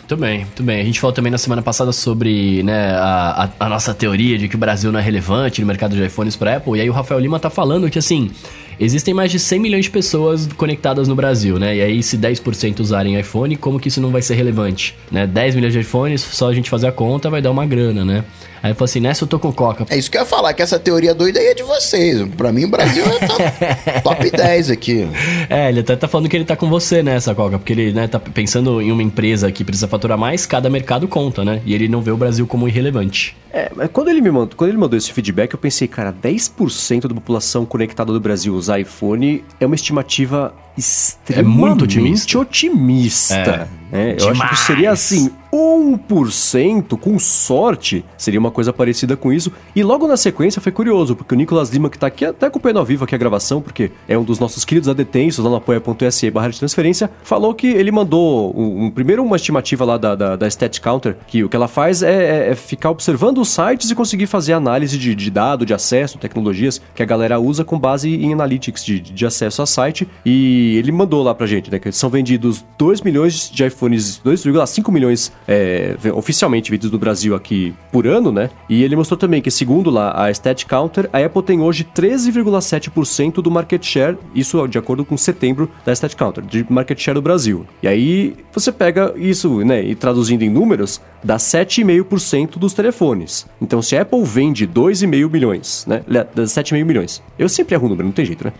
Muito 0.00 0.16
bem, 0.16 0.38
muito 0.40 0.62
bem. 0.62 0.80
A 0.80 0.84
gente 0.84 0.98
falou 0.98 1.12
também 1.14 1.30
na 1.30 1.36
semana 1.38 1.60
passada 1.62 1.92
sobre 1.92 2.62
né, 2.64 2.92
a, 2.94 3.44
a- 3.60 3.66
a 3.66 3.68
nossa 3.68 3.92
teoria 3.94 4.38
de 4.38 4.48
que 4.48 4.56
o 4.56 4.58
Brasil 4.58 4.90
não 4.90 4.98
é 4.98 5.02
relevante 5.02 5.60
no 5.60 5.66
mercado 5.66 5.94
de 5.94 6.02
iPhones 6.02 6.34
para 6.34 6.56
Apple. 6.56 6.78
E 6.78 6.80
aí 6.80 6.88
o 6.90 6.92
Rafael 6.94 7.20
Lima 7.20 7.38
tá 7.38 7.50
falando 7.50 7.88
que 7.90 7.98
assim, 7.98 8.30
existem 8.78 9.14
mais 9.14 9.30
de 9.30 9.38
100 9.38 9.58
milhões 9.58 9.84
de 9.84 9.90
pessoas 9.90 10.46
conectadas 10.56 11.08
no 11.08 11.14
Brasil, 11.14 11.58
né? 11.58 11.76
E 11.76 11.82
aí 11.82 12.02
se 12.02 12.16
10% 12.16 12.80
usarem 12.80 13.18
iPhone, 13.18 13.56
como 13.56 13.78
que 13.80 13.88
isso 13.88 14.00
não 14.00 14.10
vai 14.10 14.22
ser 14.22 14.34
relevante? 14.34 14.96
Né? 15.10 15.26
10 15.26 15.54
milhões 15.54 15.72
de 15.72 15.80
iPhones, 15.80 16.20
só 16.20 16.48
a 16.48 16.54
gente 16.54 16.70
fazer 16.70 16.86
a 16.86 16.92
conta 16.92 17.30
vai 17.30 17.42
dar 17.42 17.50
uma 17.50 17.66
grana, 17.66 18.04
né? 18.04 18.24
Aí 18.62 18.70
ele 18.70 18.74
falou 18.74 18.84
assim, 18.86 19.00
nessa 19.00 19.24
eu 19.24 19.28
tô 19.28 19.38
com 19.38 19.52
coca. 19.52 19.86
É 19.88 19.96
isso 19.96 20.10
que 20.10 20.16
eu 20.16 20.22
ia 20.22 20.26
falar, 20.26 20.52
que 20.54 20.62
essa 20.62 20.78
teoria 20.78 21.14
doida 21.14 21.38
aí 21.38 21.46
é 21.48 21.54
de 21.54 21.62
vocês. 21.62 22.26
Pra 22.36 22.52
mim, 22.52 22.64
o 22.64 22.68
Brasil 22.68 23.04
é 23.04 23.26
top, 23.26 23.42
top 24.02 24.30
10 24.30 24.70
aqui. 24.70 25.08
É, 25.48 25.68
ele 25.68 25.80
até 25.80 25.96
tá 25.96 26.08
falando 26.08 26.28
que 26.28 26.36
ele 26.36 26.44
tá 26.44 26.56
com 26.56 26.68
você 26.68 27.02
nessa, 27.02 27.34
Coca, 27.34 27.58
porque 27.58 27.72
ele, 27.72 27.92
né, 27.92 28.06
tá 28.08 28.18
pensando 28.18 28.80
em 28.82 28.90
uma 28.92 29.02
empresa 29.02 29.50
que 29.52 29.64
precisa 29.64 29.88
faturar 29.88 30.18
mais, 30.18 30.46
cada 30.46 30.68
mercado 30.68 31.06
conta, 31.08 31.44
né? 31.44 31.60
E 31.64 31.74
ele 31.74 31.88
não 31.88 32.00
vê 32.00 32.10
o 32.10 32.16
Brasil 32.16 32.46
como 32.46 32.66
irrelevante. 32.68 33.36
É, 33.50 33.70
mas 33.74 33.88
quando 33.92 34.08
ele 34.08 34.20
me 34.20 34.30
mandou, 34.30 34.50
quando 34.54 34.68
ele 34.70 34.78
mandou 34.78 34.96
esse 34.96 35.10
feedback, 35.10 35.54
eu 35.54 35.58
pensei, 35.58 35.88
cara, 35.88 36.12
10% 36.12 37.08
da 37.08 37.14
população 37.14 37.64
conectada 37.64 38.12
do 38.12 38.20
Brasil 38.20 38.54
usar 38.54 38.78
iPhone 38.78 39.42
é 39.58 39.64
uma 39.64 39.74
estimativa 39.74 40.54
extremamente 40.76 41.56
É 41.56 41.58
muito 41.58 41.84
otimista. 41.84 42.38
otimista. 42.38 43.68
É, 43.90 44.16
eu 44.20 44.28
acho 44.28 44.48
que 44.50 44.56
seria 44.58 44.90
assim, 44.90 45.30
1%, 45.58 46.96
com 46.98 47.18
sorte, 47.18 48.04
seria 48.16 48.38
uma 48.40 48.50
coisa 48.50 48.72
parecida 48.72 49.16
com 49.16 49.32
isso. 49.32 49.52
E 49.74 49.82
logo 49.82 50.06
na 50.06 50.16
sequência 50.16 50.60
foi 50.60 50.72
curioso, 50.72 51.14
porque 51.16 51.34
o 51.34 51.38
Nicolas 51.38 51.70
Lima, 51.70 51.90
que 51.90 51.98
tá 51.98 52.06
aqui 52.06 52.24
até 52.24 52.46
acompanhando 52.46 52.78
ao 52.78 52.84
vivo 52.84 53.04
aqui 53.04 53.14
a 53.14 53.18
gravação, 53.18 53.60
porque 53.60 53.90
é 54.08 54.16
um 54.16 54.24
dos 54.24 54.38
nossos 54.38 54.64
queridos 54.64 54.88
adetensos 54.88 55.44
lá 55.44 55.50
no 55.50 55.56
apoia.se 55.56 56.30
barra 56.30 56.48
de 56.48 56.58
transferência, 56.58 57.10
falou 57.22 57.54
que 57.54 57.66
ele 57.66 57.90
mandou 57.90 58.54
um, 58.56 58.84
um- 58.86 58.90
primeiro 58.90 59.22
uma 59.22 59.36
estimativa 59.36 59.84
lá 59.84 59.96
da, 59.98 60.14
da, 60.14 60.36
da 60.36 60.46
Stat 60.48 60.80
Counter, 60.80 61.16
que 61.26 61.44
o 61.44 61.48
que 61.48 61.56
ela 61.56 61.68
faz 61.68 62.02
é, 62.02 62.48
é- 62.48 62.50
é 62.50 62.54
ficar 62.54 62.90
observando 62.90 63.38
os 63.38 63.48
sites 63.48 63.90
e 63.90 63.94
conseguir 63.94 64.26
fazer 64.26 64.52
análise 64.52 64.96
de, 64.98 65.14
de 65.14 65.30
dado, 65.30 65.66
de 65.66 65.74
acesso, 65.74 66.18
tecnologias 66.18 66.80
que 66.94 67.02
a 67.02 67.06
galera 67.06 67.38
usa 67.40 67.64
com 67.64 67.78
base 67.78 68.08
em 68.14 68.32
analytics 68.32 68.84
de, 68.84 69.00
de 69.00 69.26
acesso 69.26 69.62
a 69.62 69.66
site. 69.66 70.08
E 70.24 70.76
ele 70.76 70.92
mandou 70.92 71.22
lá 71.22 71.34
pra 71.34 71.46
gente, 71.46 71.70
né, 71.70 71.78
que 71.78 71.90
são 71.92 72.08
vendidos 72.10 72.64
2 72.78 73.00
milhões 73.02 73.50
de 73.50 73.64
iPhones, 73.64 74.20
2,5 74.24 74.90
milhões 74.92 75.32
é, 75.48 75.96
oficialmente 76.14 76.70
vendidos 76.70 76.92
no 76.92 76.98
Brasil 76.98 77.34
aqui 77.34 77.74
por 77.90 78.06
ano, 78.06 78.30
né? 78.30 78.50
E 78.68 78.84
ele 78.84 78.94
mostrou 78.94 79.16
também 79.16 79.40
que, 79.40 79.50
segundo 79.50 79.88
lá 79.88 80.12
a 80.14 80.30
Stat 80.30 80.66
Counter, 80.66 81.08
a 81.10 81.18
Apple 81.18 81.42
tem 81.42 81.60
hoje 81.60 81.84
13,7% 81.94 83.40
do 83.40 83.50
market 83.50 83.82
share, 83.82 84.18
isso 84.34 84.66
de 84.68 84.76
acordo 84.76 85.04
com 85.04 85.16
setembro 85.16 85.70
da 85.86 85.92
Stat 85.92 86.14
Counter, 86.14 86.44
de 86.44 86.66
market 86.68 87.00
share 87.00 87.14
do 87.14 87.22
Brasil. 87.22 87.66
E 87.82 87.88
aí 87.88 88.36
você 88.52 88.70
pega 88.70 89.14
isso, 89.16 89.64
né, 89.64 89.82
e 89.82 89.94
traduzindo 89.94 90.42
em 90.42 90.50
números, 90.50 91.00
dá 91.24 91.36
7,5% 91.36 92.58
dos 92.58 92.74
telefones. 92.74 93.46
Então, 93.60 93.80
se 93.80 93.96
a 93.96 94.02
Apple 94.02 94.22
vende 94.24 94.66
2,5 94.66 95.30
milhões, 95.30 95.84
né, 95.86 96.02
dá 96.08 96.42
7,5 96.42 96.84
milhões. 96.84 97.22
Eu 97.38 97.48
sempre 97.48 97.74
erro 97.74 97.86
o 97.86 97.88
número, 97.88 98.06
não 98.06 98.12
tem 98.12 98.26
jeito, 98.26 98.44
né? 98.44 98.52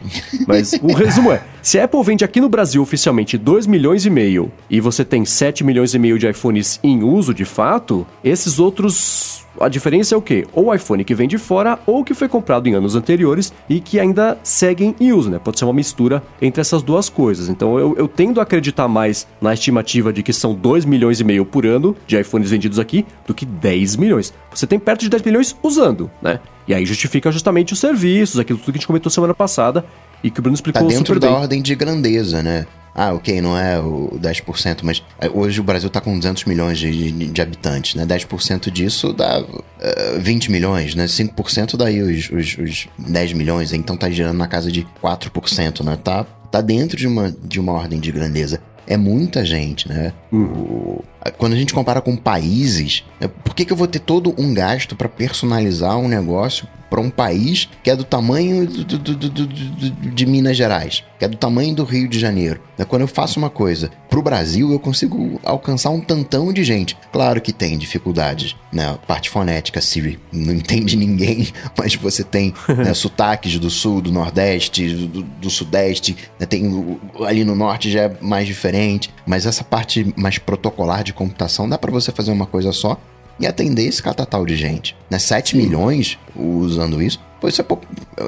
Mas 0.47 0.73
o 0.83 0.92
resumo 0.95 1.33
é, 1.33 1.42
se 1.62 1.78
a 1.78 1.85
Apple 1.85 2.02
vende 2.02 2.25
aqui 2.25 2.40
no 2.40 2.49
Brasil 2.49 2.80
oficialmente 2.80 3.37
2 3.37 3.66
milhões 3.66 4.07
e 4.07 4.11
meio 4.11 4.50
e 4.71 4.80
você 4.80 5.04
tem 5.04 5.25
7 5.25 5.64
milhões 5.64 5.92
e 5.92 5.99
meio 5.99 6.18
de 6.18 6.28
iPhones 6.28 6.78
em 6.83 7.03
uso 7.03 7.35
de 7.35 7.45
fato, 7.45 8.07
esses 8.23 8.59
outros 8.59 9.47
a 9.61 9.69
diferença 9.69 10.15
é 10.15 10.19
o 10.19 10.23
quê? 10.23 10.47
Ou 10.53 10.67
o 10.67 10.75
iPhone 10.75 11.03
que 11.05 11.15
vem 11.15 11.27
de 11.27 11.37
fora 11.37 11.79
ou 11.85 12.05
que 12.05 12.15
foi 12.15 12.29
comprado 12.29 12.69
em 12.69 12.75
anos 12.75 12.95
anteriores 12.95 13.53
e 13.69 13.81
que 13.81 13.99
ainda 13.99 14.39
seguem 14.43 14.95
em 15.01 15.13
uso, 15.13 15.31
né? 15.31 15.41
Pode 15.43 15.59
ser 15.59 15.65
uma 15.65 15.75
mistura 15.75 16.23
entre 16.41 16.61
essas 16.61 16.83
duas 16.83 17.09
coisas. 17.09 17.49
Então 17.49 17.79
eu, 17.79 17.95
eu 17.97 18.07
tendo 18.07 18.39
a 18.41 18.45
acreditar 18.45 18.87
mais 18.87 19.27
na 19.41 19.53
estimativa 19.53 20.13
de 20.13 20.23
que 20.23 20.33
são 20.33 20.55
2 20.55 20.85
milhões 20.85 21.19
e 21.19 21.25
meio 21.25 21.45
por 21.45 21.67
ano 21.67 21.97
de 22.07 22.19
iPhones 22.19 22.51
vendidos 22.51 22.79
aqui 22.79 23.05
do 23.27 23.35
que 23.35 23.45
10 23.45 23.97
milhões. 23.97 24.33
Você 24.55 24.67
tem 24.67 24.79
perto 24.79 25.01
de 25.01 25.09
10 25.09 25.23
milhões 25.23 25.57
usando, 25.63 26.11
né? 26.23 26.39
E 26.67 26.75
aí 26.75 26.85
justifica 26.87 27.33
justamente 27.33 27.73
os 27.73 27.81
serviços, 27.81 28.39
aquilo 28.39 28.59
tudo 28.59 28.73
que 28.73 28.79
a 28.79 28.81
gente 28.81 28.87
comentou 28.87 29.11
semana 29.11 29.35
passada 29.35 29.85
e 30.23 30.31
que 30.31 30.39
o 30.39 30.43
Bruno 30.43 30.57
Tá 30.57 30.61
explicou 30.61 30.89
dentro 30.89 31.07
super 31.07 31.19
da 31.19 31.29
bem. 31.29 31.37
ordem 31.37 31.63
de 31.63 31.75
grandeza, 31.75 32.43
né? 32.43 32.67
Ah, 33.00 33.12
ok, 33.14 33.40
não 33.40 33.57
é 33.57 33.78
o 33.78 34.19
10%, 34.21 34.78
mas 34.83 35.05
é, 35.21 35.28
hoje 35.33 35.61
o 35.61 35.62
Brasil 35.62 35.88
tá 35.88 36.00
com 36.00 36.17
200 36.19 36.45
milhões 36.47 36.78
de, 36.78 37.12
de- 37.12 37.26
de 37.28 37.40
habitantes, 37.40 37.95
né? 37.95 38.05
10% 38.05 38.71
disso 38.73 39.12
dá 39.12 39.40
eh, 39.81 40.19
20 40.19 40.50
milhões, 40.50 40.97
né? 40.97 41.05
5% 41.07 41.76
daí 41.76 42.02
os, 42.02 42.28
os, 42.31 42.59
os 42.59 42.88
10 42.99 43.33
milhões, 43.35 43.73
então 43.73 43.97
tá 43.97 44.11
girando 44.11 44.37
na 44.38 44.49
casa 44.49 44.73
de 44.73 44.85
4%, 45.00 45.85
né? 45.85 45.97
Tá, 46.02 46.25
tá 46.50 46.61
dentro 46.61 46.97
de 46.97 47.07
uma, 47.07 47.31
de 47.45 47.61
uma 47.61 47.73
ordem 47.73 48.00
de 48.00 48.11
grandeza. 48.11 48.61
É 48.85 48.97
muita 48.97 49.45
gente, 49.45 49.88
né? 49.88 50.12
O- 50.33 51.05
quando 51.37 51.53
a 51.53 51.57
gente 51.57 51.75
compara 51.75 52.01
com 52.01 52.17
países, 52.17 53.05
né, 53.21 53.29
por 53.45 53.55
que, 53.55 53.65
que 53.65 53.73
eu 53.73 53.77
vou 53.77 53.87
ter 53.87 53.99
todo 53.99 54.35
um 54.39 54.53
gasto 54.55 54.95
para 54.97 55.09
personalizar 55.09 55.97
um 55.99 56.09
negócio 56.09 56.67
para 56.91 57.01
um 57.03 57.11
país 57.11 57.69
que 57.85 57.91
é 57.91 57.97
do 57.97 58.03
tamanho 58.05 58.67
do- 58.67 58.83
do- 58.99 59.15
do- 59.29 59.47
de 59.47 60.25
Minas 60.25 60.57
Gerais, 60.57 61.05
que 61.19 61.25
é 61.25 61.29
do 61.29 61.37
tamanho 61.37 61.75
do 61.75 61.85
Rio 61.85 62.09
de 62.09 62.19
Janeiro? 62.19 62.61
Né, 62.79 62.85
Quando 62.87 63.03
eu 63.03 63.09
faço 63.09 63.39
uma 63.39 63.51
coisa 63.51 63.91
pro 64.09 64.23
Brasil, 64.23 64.73
eu 64.73 64.79
consigo 64.81 65.39
alcançar 65.45 65.91
um 65.91 66.01
tantão 66.01 66.51
de 66.51 66.65
gente. 66.65 66.97
Claro 67.13 67.43
que 67.43 67.53
tem 67.53 67.77
dificuldades, 67.77 68.57
né? 68.73 68.97
Parte 69.07 69.29
fonética, 69.29 69.83
Siri 69.83 70.19
não 70.33 70.55
entende 70.55 70.97
ninguém, 70.97 71.49
mas 71.77 71.95
você 71.95 72.25
tem 72.25 72.55
né, 72.69 72.95
sotaques 72.95 73.59
do 73.59 73.69
sul, 73.69 74.01
do 74.01 74.11
nordeste, 74.11 74.89
do, 74.95 75.51
sudeste, 75.51 76.17
né, 76.41 76.47
tem 76.47 76.67
o- 76.69 76.99
ali 77.23 77.45
no 77.45 77.55
norte 77.55 77.91
já 77.91 78.05
é 78.05 78.17
mais 78.23 78.47
diferente, 78.47 79.11
mas 79.27 79.45
essa 79.45 79.63
parte 79.63 80.11
mais 80.17 80.39
protocolar 80.39 81.03
de 81.09 81.12
computação 81.12 81.69
dá 81.69 81.77
para 81.77 81.91
você 81.91 82.12
fazer 82.12 82.31
uma 82.31 82.47
coisa 82.47 82.73
só 82.73 82.97
e 83.41 83.47
atender 83.47 83.87
esse 83.87 84.03
catatal 84.03 84.45
de 84.45 84.57
gente. 84.57 84.97
Né? 85.11 85.19
7 85.19 85.57
milhões 85.57 86.19
usando 86.37 87.03
isso, 87.03 87.21
pô, 87.41 87.49
isso 87.49 87.62
é, 87.62 87.67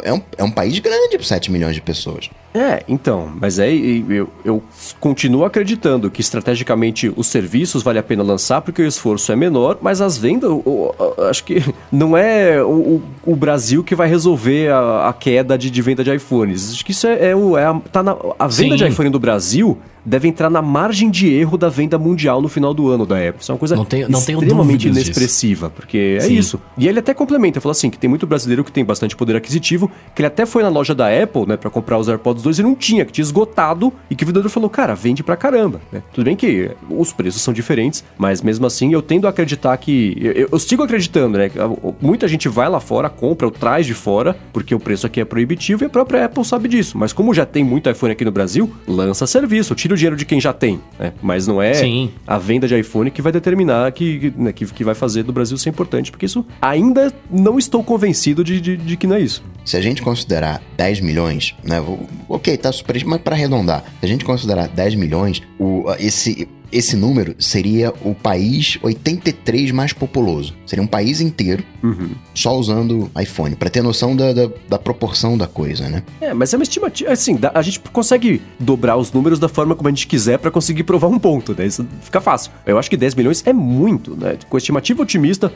é, 0.04 0.12
um, 0.12 0.22
é 0.38 0.44
um 0.44 0.50
país 0.50 0.78
grande 0.78 1.16
para 1.16 1.26
7 1.26 1.50
milhões 1.50 1.74
de 1.74 1.80
pessoas. 1.80 2.30
É, 2.52 2.82
então, 2.88 3.30
mas 3.40 3.60
aí 3.60 4.04
eu, 4.08 4.28
eu 4.44 4.62
continuo 4.98 5.44
acreditando 5.44 6.10
que 6.10 6.20
estrategicamente 6.20 7.12
os 7.16 7.28
serviços 7.28 7.82
vale 7.82 7.98
a 8.00 8.02
pena 8.02 8.22
lançar 8.24 8.60
porque 8.60 8.82
o 8.82 8.86
esforço 8.86 9.30
é 9.30 9.36
menor, 9.36 9.78
mas 9.80 10.00
as 10.00 10.18
vendas, 10.18 10.50
o- 10.50 10.62
o- 10.66 11.22
acho 11.28 11.44
que 11.44 11.62
não 11.92 12.16
é 12.16 12.60
o, 12.62 13.00
o- 13.24 13.36
Brasil 13.36 13.82
que 13.84 13.94
vai 13.94 14.08
resolver 14.08 14.68
a, 14.72 15.08
a 15.08 15.12
queda 15.12 15.56
de, 15.56 15.70
de 15.70 15.80
venda 15.82 16.02
de 16.02 16.12
iPhones. 16.14 16.72
Acho 16.72 16.84
que 16.84 16.90
isso 16.90 17.06
é, 17.06 17.30
é 17.30 17.36
o. 17.36 17.56
É 17.56 17.64
a, 17.66 17.74
tá 17.92 18.02
na, 18.02 18.16
a 18.38 18.46
venda 18.48 18.76
Sim. 18.76 18.84
de 18.84 18.88
iPhone 18.88 19.08
do 19.10 19.18
Brasil 19.20 19.78
deve 20.04 20.26
entrar 20.26 20.48
na 20.48 20.62
margem 20.62 21.10
de 21.10 21.30
erro 21.32 21.58
da 21.58 21.68
venda 21.68 21.98
mundial 21.98 22.40
no 22.40 22.48
final 22.48 22.72
do 22.72 22.88
ano 22.88 23.04
da 23.06 23.16
Apple. 23.16 23.40
Isso 23.42 23.52
é 23.52 23.54
uma 23.54 23.58
coisa 23.58 23.76
Não 23.76 23.84
tenho- 23.84 24.08
não 24.08 24.18
extremamente 24.18 24.48
dúvidas 24.88 25.04
disso. 25.04 25.10
inexpressiva, 25.10 25.68
porque 25.70 26.16
é 26.18 26.20
Sim. 26.20 26.34
isso. 26.38 26.60
E 26.78 26.88
ele 26.88 26.98
até 26.98 27.12
complementa, 27.12 27.60
falou 27.60 27.72
assim, 27.72 27.90
que 27.90 27.98
tem 27.98 28.08
muito 28.08 28.26
brasileiro 28.26 28.64
que 28.64 28.72
tem 28.72 28.82
bastante 28.84 29.14
poder 29.14 29.36
aquisitivo, 29.36 29.90
que 30.14 30.22
ele 30.22 30.26
até 30.26 30.46
foi 30.46 30.62
na 30.62 30.70
loja 30.70 30.94
da 30.94 31.06
Apple, 31.08 31.46
né, 31.46 31.56
pra 31.56 31.68
comprar 31.70 31.98
os 31.98 32.08
AirPods 32.08 32.39
2 32.42 32.58
e 32.58 32.62
não 32.62 32.74
tinha, 32.74 33.04
que 33.04 33.12
tinha 33.12 33.22
esgotado, 33.22 33.92
e 34.10 34.14
que 34.14 34.24
o 34.24 34.26
vendedor 34.26 34.48
falou, 34.50 34.68
cara, 34.70 34.94
vende 34.94 35.22
pra 35.22 35.36
caramba, 35.36 35.80
né? 35.92 36.02
Tudo 36.12 36.24
bem 36.24 36.36
que 36.36 36.70
os 36.88 37.12
preços 37.12 37.42
são 37.42 37.52
diferentes, 37.54 38.04
mas 38.18 38.42
mesmo 38.42 38.66
assim 38.66 38.92
eu 38.92 39.02
tendo 39.02 39.26
a 39.26 39.30
acreditar 39.30 39.76
que... 39.76 40.16
Eu, 40.20 40.32
eu- 40.32 40.48
eu 40.52 40.58
sigo 40.58 40.82
acreditando, 40.82 41.38
né? 41.38 41.48
que 41.48 41.58
Muita 42.00 42.26
gente 42.28 42.48
vai 42.48 42.68
lá 42.68 42.80
fora, 42.80 43.08
compra 43.08 43.46
ou 43.46 43.50
traz 43.52 43.86
de 43.86 43.94
fora, 43.94 44.36
porque 44.52 44.74
o 44.74 44.80
preço 44.80 45.06
aqui 45.06 45.20
é 45.20 45.24
proibitivo 45.24 45.84
e 45.84 45.86
a 45.86 45.90
própria 45.90 46.24
Apple 46.24 46.44
sabe 46.44 46.68
disso. 46.68 46.96
Mas 46.98 47.12
como 47.12 47.32
já 47.34 47.44
tem 47.46 47.62
muito 47.64 47.88
iPhone 47.90 48.12
aqui 48.12 48.24
no 48.24 48.30
Brasil, 48.32 48.70
lança 48.86 49.26
serviço, 49.26 49.74
tira 49.74 49.94
o 49.94 49.96
dinheiro 49.96 50.16
de 50.16 50.24
quem 50.24 50.40
já 50.40 50.52
tem, 50.52 50.80
né? 50.98 51.12
Mas 51.22 51.46
não 51.46 51.60
é 51.62 51.74
Sim. 51.74 52.10
a 52.26 52.38
venda 52.38 52.66
de 52.66 52.78
iPhone 52.78 53.10
que 53.10 53.22
vai 53.22 53.32
determinar 53.32 53.90
que, 53.92 54.32
né, 54.36 54.52
que, 54.52 54.66
que 54.66 54.84
vai 54.84 54.94
fazer 54.94 55.22
do 55.22 55.32
Brasil 55.32 55.56
ser 55.58 55.70
importante, 55.70 56.10
porque 56.10 56.26
isso 56.26 56.44
ainda 56.60 57.12
não 57.30 57.58
estou 57.58 57.82
convencido 57.84 58.42
de, 58.44 58.60
de, 58.60 58.76
de 58.76 58.96
que 58.96 59.06
não 59.06 59.16
é 59.16 59.20
isso. 59.20 59.42
Se 59.64 59.76
a 59.76 59.80
gente 59.80 60.00
considerar 60.02 60.60
10 60.76 61.00
milhões, 61.00 61.54
né? 61.62 61.80
vou- 61.80 62.08
Ok, 62.30 62.56
tá 62.58 62.70
super, 62.70 63.04
mas 63.06 63.20
para 63.20 63.34
arredondar, 63.34 63.82
se 63.98 64.06
a 64.06 64.08
gente 64.08 64.24
considerar 64.24 64.68
10 64.68 64.94
milhões, 64.94 65.42
o, 65.58 65.84
esse, 65.98 66.48
esse 66.72 66.96
número 66.96 67.34
seria 67.38 67.92
o 68.02 68.14
país 68.14 68.78
83 68.82 69.70
mais 69.72 69.92
populoso. 69.92 70.54
Seria 70.66 70.82
um 70.82 70.86
país 70.86 71.20
inteiro 71.20 71.64
só 72.34 72.56
usando 72.56 73.10
iPhone, 73.20 73.56
para 73.56 73.70
ter 73.70 73.82
noção 73.82 74.14
da, 74.14 74.32
da, 74.32 74.50
da 74.68 74.78
proporção 74.78 75.36
da 75.36 75.46
coisa, 75.46 75.88
né? 75.88 76.02
É, 76.20 76.32
mas 76.32 76.52
é 76.52 76.56
uma 76.56 76.62
estimativa. 76.62 77.10
Assim, 77.12 77.38
a 77.52 77.62
gente 77.62 77.80
consegue 77.80 78.40
dobrar 78.58 78.96
os 78.96 79.12
números 79.12 79.38
da 79.38 79.48
forma 79.48 79.74
como 79.74 79.88
a 79.88 79.90
gente 79.90 80.06
quiser 80.06 80.38
pra 80.38 80.50
conseguir 80.50 80.84
provar 80.84 81.08
um 81.08 81.18
ponto, 81.18 81.54
né? 81.56 81.66
Isso 81.66 81.86
fica 82.02 82.20
fácil. 82.20 82.52
Eu 82.66 82.78
acho 82.78 82.88
que 82.88 82.96
10 82.96 83.14
milhões 83.14 83.42
é 83.46 83.52
muito, 83.52 84.14
né? 84.16 84.36
Com 84.48 84.56
estimativa 84.56 85.02
otimista, 85.02 85.52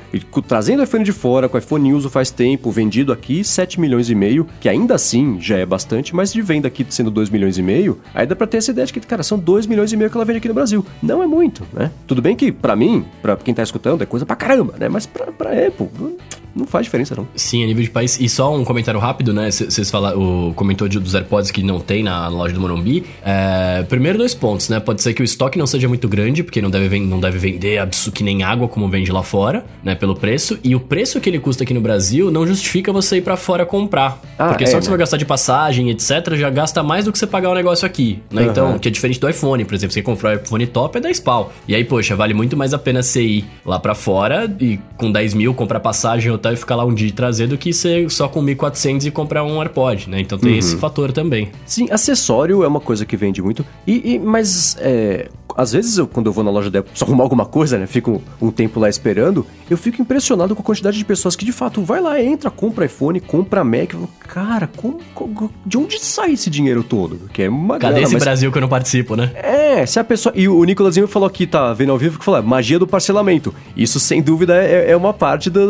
trazendo 0.49 0.81
o 0.81 0.83
iPhone 0.85 1.05
de 1.05 1.13
fora, 1.13 1.49
com 1.49 1.57
o 1.57 1.61
iPhone 1.61 1.89
em 1.89 1.93
uso 1.93 2.11
faz 2.11 2.31
tempo, 2.31 2.71
vendido 2.71 3.13
aqui 3.13 3.45
7 3.45 3.81
milhões 3.81 4.09
e 4.11 4.15
meio, 4.15 4.47
que 4.61 4.69
ainda 4.69 4.95
assim 4.95 5.39
já 5.41 5.57
é 5.57 5.67
bastante, 5.67 6.15
mas 6.15 6.33
de 6.33 6.43
venda 6.43 6.69
aqui 6.69 6.85
sendo 6.89 7.11
2 7.11 7.31
milhões 7.31 7.59
e 7.59 7.63
meio, 7.63 7.99
aí 8.15 8.27
dá 8.27 8.35
pra 8.35 8.47
ter 8.47 8.59
essa 8.59 8.71
ideia 8.71 8.87
de 8.87 8.93
que, 8.93 9.01
cara, 9.01 9.23
são 9.23 9.39
2 9.39 9.67
milhões 9.67 9.93
e 9.93 9.97
meio 9.97 10.11
que 10.11 10.17
ela 10.17 10.25
vende 10.25 10.39
aqui 10.39 10.49
no 10.49 10.55
Brasil. 10.55 10.85
Não 11.05 11.23
é 11.23 11.27
muito, 11.27 11.67
né? 11.73 11.91
Tudo 12.07 12.23
bem 12.23 12.35
que, 12.35 12.51
pra 12.51 12.75
mim, 12.75 13.05
pra 13.21 13.37
quem 13.37 13.53
tá 13.53 13.63
escutando, 13.63 14.03
é 14.03 14.07
coisa 14.07 14.25
pra 14.25 14.35
caramba, 14.35 14.75
né? 14.79 14.89
Mas 14.89 15.05
pra, 15.05 15.27
pra 15.27 15.51
Apple, 15.51 15.89
não, 16.55 16.67
faz 16.67 16.87
diferença, 16.87 17.15
não. 17.17 17.27
Sim, 17.35 17.65
a 17.65 17.67
nível 17.67 17.83
de 17.83 17.91
país. 17.91 18.19
E 18.21 18.29
só 18.29 18.55
um 18.55 18.65
comentário 18.65 19.01
rápido, 19.01 19.33
né? 19.33 19.51
Vocês 19.51 19.91
falaram, 19.91 20.51
o 20.51 20.55
comentou 20.55 20.87
de, 20.87 21.01
dos 21.01 21.15
AirPods 21.15 21.51
que 21.51 21.63
não 21.63 21.81
tem 21.81 22.03
na 22.03 22.29
loja 22.29 22.55
do 22.55 22.61
Morumbi. 22.61 23.05
É, 23.25 23.85
primeiro, 23.89 24.19
dois 24.19 24.35
pontos, 24.35 24.69
né? 24.69 24.79
Pode 24.79 25.03
ser 25.03 25.13
que 25.15 25.23
o 25.23 25.25
estoque 25.25 25.59
não 25.59 25.67
seja 25.67 25.89
muito 25.89 26.09
grande, 26.09 26.45
porque 26.45 26.63
não 26.63 26.71
deve, 26.71 27.01
não 27.01 27.19
deve 27.19 27.39
vender 27.39 27.85
que 28.15 28.23
nem 28.23 28.43
água, 28.45 28.69
como 28.69 28.89
vende 28.89 29.11
lá 29.11 29.23
fora, 29.23 29.65
né? 29.83 29.95
Pelo 29.97 30.15
preço. 30.15 30.59
E 30.63 30.77
o 30.77 30.81
preço 30.81 31.21
que 31.21 31.29
ele 31.29 31.41
custa 31.41 31.65
aqui 31.65 31.75
no 31.75 31.81
Brasil 31.81 32.31
não 32.31 32.47
justifica 32.47 32.93
você 32.93 33.17
ir 33.17 33.23
pra 33.23 33.37
fora 33.37 33.67
comprar. 33.67 34.21
Ah, 34.39 34.49
porque 34.49 34.65
é, 34.65 34.67
só 34.69 34.79
que 34.79 34.85
você 34.85 34.91
né? 34.91 34.93
vai 34.93 34.99
gastar 34.99 35.17
de 35.17 35.25
passagem, 35.25 35.91
etc., 35.91 36.35
já 36.35 36.51
gasta 36.51 36.83
mais 36.83 37.05
do 37.05 37.13
que 37.13 37.19
você 37.19 37.27
pagar 37.27 37.51
o 37.51 37.55
negócio 37.55 37.85
aqui, 37.85 38.21
né? 38.31 38.43
Aham. 38.43 38.51
Então, 38.51 38.79
que 38.79 38.89
é 38.89 38.91
diferente 38.91 39.19
do 39.19 39.29
iPhone, 39.29 39.65
por 39.65 39.75
exemplo. 39.75 39.93
Você 39.93 40.03
comprar 40.03 40.37
o 40.37 40.41
iPhone 40.41 40.67
top, 40.69 40.94
Europa 40.95 40.99
é 40.99 41.01
10 41.01 41.21
pau. 41.21 41.53
E 41.69 41.75
aí, 41.75 41.85
poxa, 41.85 42.15
vale 42.17 42.35
muito 42.35 42.57
mais 42.57 42.73
a 42.73 42.79
pena 42.79 43.03
você 43.03 43.23
ir 43.23 43.45
lá 43.65 43.79
pra 43.79 43.95
fora 43.95 44.55
e 44.61 44.79
com 44.97 45.11
10 45.11 45.35
mil 45.35 45.55
comprar 45.55 45.81
passagem, 45.81 46.31
hotel 46.31 46.53
e 46.53 46.57
ficar 46.57 46.77
lá 46.77 46.85
um 46.85 46.95
dia 46.95 47.09
e 47.09 47.13
trazer 47.13 47.47
do 47.47 47.59
que 47.59 47.73
ser 47.73 48.11
só 48.11 48.29
com 48.29 48.43
1.400 48.43 49.07
e 49.07 49.11
comprar 49.11 49.45
um 49.45 49.61
AirPod, 49.61 50.09
né? 50.09 50.21
Então 50.21 50.39
tem 50.39 50.53
Uhum. 50.53 50.59
esse 50.59 50.77
fator 50.77 51.13
também. 51.13 51.51
Sim, 51.67 51.89
acessório 51.91 52.63
é 52.63 52.69
uma 52.69 52.81
coisa 52.81 53.05
que 53.05 53.17
vende 53.17 53.43
muito. 53.43 53.65
E, 53.87 54.15
e- 54.15 54.19
mas 54.19 54.77
é, 54.81 55.29
às 55.57 55.73
vezes 55.73 55.99
eu, 55.99 56.07
quando 56.07 56.27
eu 56.27 56.33
vou 56.33 56.43
na 56.45 56.51
loja 56.51 56.69
Apple, 56.69 56.83
preciso 56.83 57.05
arrumar 57.05 57.25
alguma 57.25 57.47
coisa, 57.47 57.79
né? 57.79 57.87
Fico 57.87 58.23
um 58.41 58.51
tempo 58.51 58.81
lá 58.81 58.89
esperando. 58.89 59.47
Eu 59.69 59.77
fico 59.77 60.01
impressionado 60.01 60.55
com 60.55 60.63
a 60.63 60.65
quantidade 60.65 60.97
de 60.99 61.05
pessoas 61.05 61.37
que 61.37 61.45
de 61.45 61.53
fato 61.53 61.83
vai 61.83 62.01
lá, 62.01 62.21
entra, 62.23 62.51
compra 62.51 62.85
iPhone, 62.87 63.21
compra 63.21 63.63
Mac. 63.65 63.93
Falo, 63.93 64.09
Cara, 64.25 64.69
como- 64.77 64.99
como- 65.15 65.51
de 65.65 65.79
onde 65.79 65.99
sai 66.01 66.33
esse 66.33 66.51
dinheiro 66.51 66.83
todo? 66.83 67.17
Porque 67.17 67.43
é 67.45 67.49
uma 67.49 67.79
Cadê 67.79 67.93
grana, 67.95 68.05
esse 68.07 68.15
mas- 68.15 68.25
Brasil 68.25 68.51
que 68.51 68.59
eu 68.59 68.63
não 68.63 68.69
participo, 68.69 69.15
né? 69.15 69.31
É, 69.35 69.87
se 69.87 70.01
a 70.01 70.05
pessoa. 70.05 70.33
E 70.37 70.49
o 70.49 70.65
Nicolasinho 70.65 71.07
falou 71.07 71.27
aqui, 71.29 71.47
tá 71.47 71.73
vendo 71.73 71.93
ao 71.93 71.99
vivo, 71.99 72.19
que 72.19 72.25
falou, 72.25 72.41
"Ah, 72.41 72.43
magia 72.43 72.79
do 72.79 72.87
parcelamento. 72.87 73.55
Isso, 73.77 74.01
sem 74.01 74.21
dúvida, 74.23 74.57
é, 74.57 74.91
é 74.91 74.97
uma 74.97 75.13
parte 75.13 75.49
da, 75.51 75.61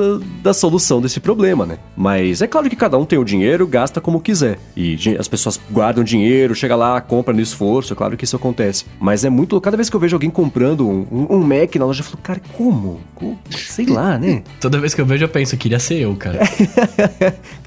da 0.42 0.54
solução 0.54 1.00
desse 1.00 1.20
problema, 1.20 1.66
né? 1.66 1.78
Mas 1.96 2.40
é 2.40 2.46
claro 2.46 2.70
que 2.70 2.76
cada 2.76 2.96
um 2.96 3.04
tem 3.04 3.18
o 3.18 3.24
dinheiro, 3.24 3.66
gasta 3.66 4.00
como 4.00 4.20
quiser. 4.20 4.58
E 4.76 4.96
as 5.18 5.28
pessoas 5.28 5.60
guardam 5.70 6.02
dinheiro, 6.02 6.54
chega 6.54 6.74
lá, 6.76 7.00
compra 7.00 7.34
no 7.34 7.40
esforço, 7.40 7.92
é 7.92 7.96
claro 7.96 8.16
que 8.16 8.24
isso 8.24 8.36
acontece. 8.36 8.86
Mas 8.98 9.24
é 9.24 9.30
muito. 9.30 9.60
Cada 9.74 9.78
vez 9.80 9.90
que 9.90 9.96
eu 9.96 10.00
vejo 10.00 10.14
alguém 10.14 10.30
comprando 10.30 10.88
um, 10.88 11.04
um- 11.10 11.26
um 11.34 11.38
Mac 11.42 11.74
na 11.74 11.84
loja, 11.84 11.98
eu 12.00 12.04
falo, 12.04 12.18
cara, 12.22 12.40
como? 12.52 13.00
Como? 13.12 13.36
Sei 13.50 13.86
lá, 13.86 14.16
né? 14.16 14.44
Toda 14.60 14.78
vez 14.78 14.94
que 14.94 15.00
eu 15.00 15.04
vejo, 15.06 15.24
eu 15.24 15.28
penso, 15.28 15.56
queria 15.56 15.80
ser 15.80 15.96
eu, 15.98 16.14
cara. 16.14 16.38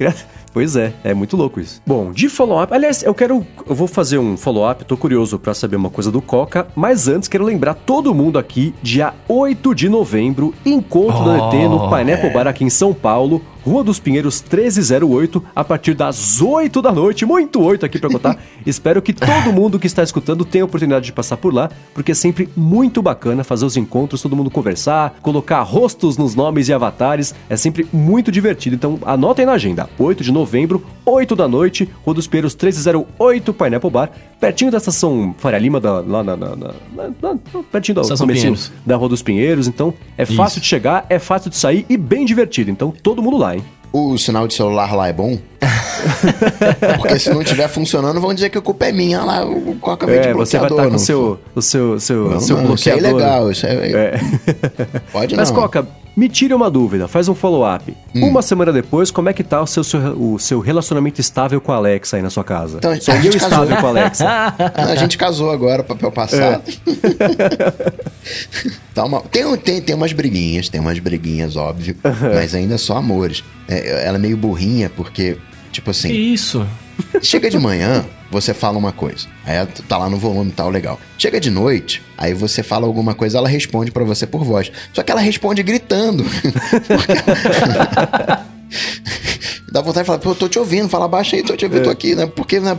Pois 0.54 0.75
é, 0.75 0.94
é 1.04 1.13
muito 1.13 1.38
louco 1.38 1.60
isso. 1.60 1.82
Bom, 1.86 2.12
de 2.12 2.30
follow-up, 2.30 2.74
aliás, 2.74 3.04
eu 3.04 3.13
quero. 3.13 3.46
Eu 3.68 3.75
vou 3.75 3.88
fazer 3.88 4.18
um 4.18 4.36
follow-up, 4.36 4.84
tô 4.86 4.98
curioso 4.98 5.38
pra 5.38 5.54
saber 5.54 5.75
uma 5.75 5.89
coisa 5.89 6.12
do 6.12 6.22
Coca, 6.22 6.68
mas 6.75 7.08
antes 7.08 7.27
quero 7.27 7.44
lembrar 7.44 7.74
todo 7.74 8.13
mundo 8.13 8.39
aqui, 8.39 8.74
dia 8.82 9.13
8 9.27 9.75
de 9.75 9.89
novembro, 9.89 10.54
encontro 10.66 11.24
do 11.24 11.30
Oh, 11.30 11.36
ET 11.36 11.70
no 11.70 11.89
Pineapple 11.89 12.30
Bar 12.32 12.48
aqui 12.48 12.63
em 12.63 12.70
São 12.70 12.94
Paulo, 12.94 13.42
Rua 13.68 13.84
dos 13.84 14.00
Pinheiros 14.00 14.42
1308, 14.42 15.44
a 15.54 15.63
partir 15.63 15.94
das 15.94 16.42
8 16.42 16.82
da 16.82 16.92
noite, 16.92 17.25
muito 17.25 17.62
8 17.62 17.86
aqui 17.86 18.00
pra 18.00 18.10
contar. 18.10 18.38
Espero 18.66 19.01
que 19.01 19.12
todo 19.12 19.51
mundo 19.51 19.77
que 19.77 19.88
está 19.88 20.01
escutando 20.01 20.46
tenha 20.46 20.63
a 20.63 20.66
oportunidade 20.66 21.06
de 21.06 21.12
passar 21.12 21.36
por 21.36 21.54
lá, 21.54 21.70
porque 21.94 22.13
é 22.13 22.16
sempre 22.16 22.48
muito 22.56 23.01
bacana 23.01 23.44
fazer 23.44 23.66
os 23.66 23.75
encontros, 23.75 24.22
todo 24.22 24.38
mundo 24.38 24.50
conversar, 24.50 25.18
colocar 25.22 25.62
rostos 25.63 26.18
nos 26.18 26.34
nomes 26.34 26.70
e 26.70 26.74
avatares, 26.74 27.36
é 27.50 27.58
sempre 27.58 27.86
muito 27.92 28.32
divertido. 28.32 28.75
Então 28.75 29.00
anotem 29.06 29.46
na 29.46 29.51
agenda, 29.51 29.89
8 30.00 30.24
de 30.24 30.32
novembro, 30.32 30.47
8 31.06 31.36
da 31.36 31.48
noite, 31.48 31.88
Rua 32.06 32.16
dos 32.16 32.27
Pinheiros 32.27 32.54
1308, 32.56 33.54
Pineapple 33.54 33.89
Bar, 33.89 34.10
pertinho 34.39 34.72
da 34.72 34.77
estação 34.77 35.36
Faria 35.38 35.60
Lima, 35.60 35.80
da, 35.80 36.00
lá 36.01 36.24
na, 36.24 36.36
na- 36.38 36.56
na- 36.56 36.74
na- 36.96 37.10
na- 37.34 37.63
pertinho 37.72 37.96
da 37.96 38.01
da 38.86 38.96
Rua 38.96 39.10
dos 39.10 39.22
Pinheiros. 39.22 39.68
Então 39.68 39.94
é 40.18 40.25
fácil 40.25 40.54
Isso. 40.58 40.62
de 40.62 40.66
chegar, 40.68 41.06
é 41.10 41.20
fácil 41.20 41.50
de 41.50 41.58
sair 41.58 41.86
e 41.89 41.98
bem 41.98 42.25
divertido. 42.25 42.72
Então 42.72 42.92
todo 43.04 43.22
mundo 43.22 43.38
lá, 43.38 43.56
hein? 43.56 43.63
O 43.94 44.18
sinal 44.18 44.48
de 44.48 44.54
celular 44.54 44.94
lá 44.94 45.08
é 45.08 45.13
bom? 45.13 45.39
Porque 46.98 47.20
se 47.20 47.30
não 47.30 47.42
estiver 47.42 47.68
funcionando, 47.68 48.20
vão 48.22 48.34
dizer 48.34 48.50
que 48.50 48.58
a 48.58 48.62
culpa 48.62 48.86
é 48.86 48.92
minha. 48.92 49.20
Olha 49.22 49.26
lá, 49.26 49.46
o 49.46 49.76
Coca 49.82 50.06
de 50.06 50.14
É, 50.14 50.34
você 50.34 50.58
vai 50.60 50.70
estar 50.70 50.84
com 50.84 50.90
não 50.90 50.96
o 50.96 51.00
seu, 51.00 51.40
o 51.56 51.62
seu, 51.62 52.00
seu, 52.00 52.30
Não, 52.32 52.40
seu 52.40 52.58
não, 52.62 52.76
isso 52.76 52.90
é 52.90 52.94
bloqueador. 52.94 53.20
ilegal. 53.22 53.52
Isso 53.52 53.66
é... 53.66 53.72
É. 53.92 54.20
Pode 55.12 55.36
Mas, 55.36 55.50
não. 55.50 55.56
Coca, 55.58 55.88
me 56.16 56.28
tire 56.30 56.54
uma 56.54 56.70
dúvida, 56.70 57.08
faz 57.08 57.28
um 57.28 57.36
follow-up. 57.36 57.96
Hum. 58.16 58.28
Uma 58.28 58.42
semana 58.42 58.72
depois, 58.74 59.12
como 59.12 59.30
é 59.30 59.34
que 59.34 59.44
tá 59.44 59.62
o 59.62 59.68
seu, 59.68 59.84
o 60.18 60.40
seu 60.40 60.60
relacionamento 60.60 61.22
estável 61.22 61.62
com 61.62 61.72
a 61.72 61.76
Alexa 61.76 62.18
aí 62.18 62.24
na 62.24 62.30
sua 62.30 62.44
casa? 62.44 62.78
Então, 62.78 63.00
Sou 63.02 63.14
eu 63.16 63.22
estável 63.32 63.68
casou. 63.68 63.78
com 63.78 63.86
a 63.86 63.90
Alexa. 63.90 64.26
A 64.76 64.96
gente 64.96 65.18
casou 65.18 65.52
agora, 65.52 65.84
papel 65.84 66.12
passado. 66.12 66.64
É. 66.68 67.92
tá 68.94 69.06
uma- 69.06 69.22
tem, 69.22 69.58
tem, 69.58 69.82
tem 69.82 69.96
umas 69.96 70.12
briguinhas, 70.14 70.70
tem 70.70 70.80
umas 70.82 70.98
briguinhas, 71.00 71.56
óbvio. 71.56 71.96
mas 72.34 72.54
ainda 72.56 72.78
só 72.78 72.98
amores. 72.98 73.44
É, 73.68 74.06
ela 74.08 74.18
é 74.18 74.20
meio 74.20 74.38
burrinha, 74.38 74.90
porque, 74.96 75.38
tipo 75.77 75.91
Que 75.91 75.98
assim, 75.98 76.12
isso? 76.13 76.65
chega 77.22 77.50
de 77.50 77.60
manhã, 77.60 78.05
você 78.31 78.53
fala 78.53 78.77
uma 78.77 78.91
coisa. 78.91 79.27
Aí 79.46 79.65
tá 79.88 79.98
lá 79.98 80.10
no 80.10 80.17
volume 80.17 80.50
e 80.50 80.53
tal, 80.53 80.69
legal. 80.69 81.00
Chega 81.17 81.39
de 81.39 81.50
noite, 81.51 82.01
aí 82.17 82.34
você 82.34 82.63
fala 82.63 82.86
alguma 82.88 83.13
coisa, 83.13 83.38
ela 83.38 83.48
responde 83.48 83.91
pra 83.91 84.03
você 84.03 84.25
por 84.25 84.43
voz. 84.43 84.72
Só 84.93 85.03
que 85.03 85.12
ela 85.12 85.22
responde 85.22 85.62
gritando. 85.63 86.25
Dá 89.69 89.81
vontade 89.81 90.03
de 90.03 90.07
falar, 90.07 90.19
pô, 90.19 90.29
eu 90.31 90.36
tô 90.36 90.47
te 90.47 90.57
ouvindo, 90.57 90.88
fala 90.88 91.05
abaixa 91.05 91.36
aí, 91.36 91.43
tô 91.43 91.55
te 91.55 91.65
ouvindo, 91.65 91.83
tô 91.83 91.89
aqui, 91.89 92.15
né? 92.15 92.25
Porque 92.25 92.59
né, 92.59 92.77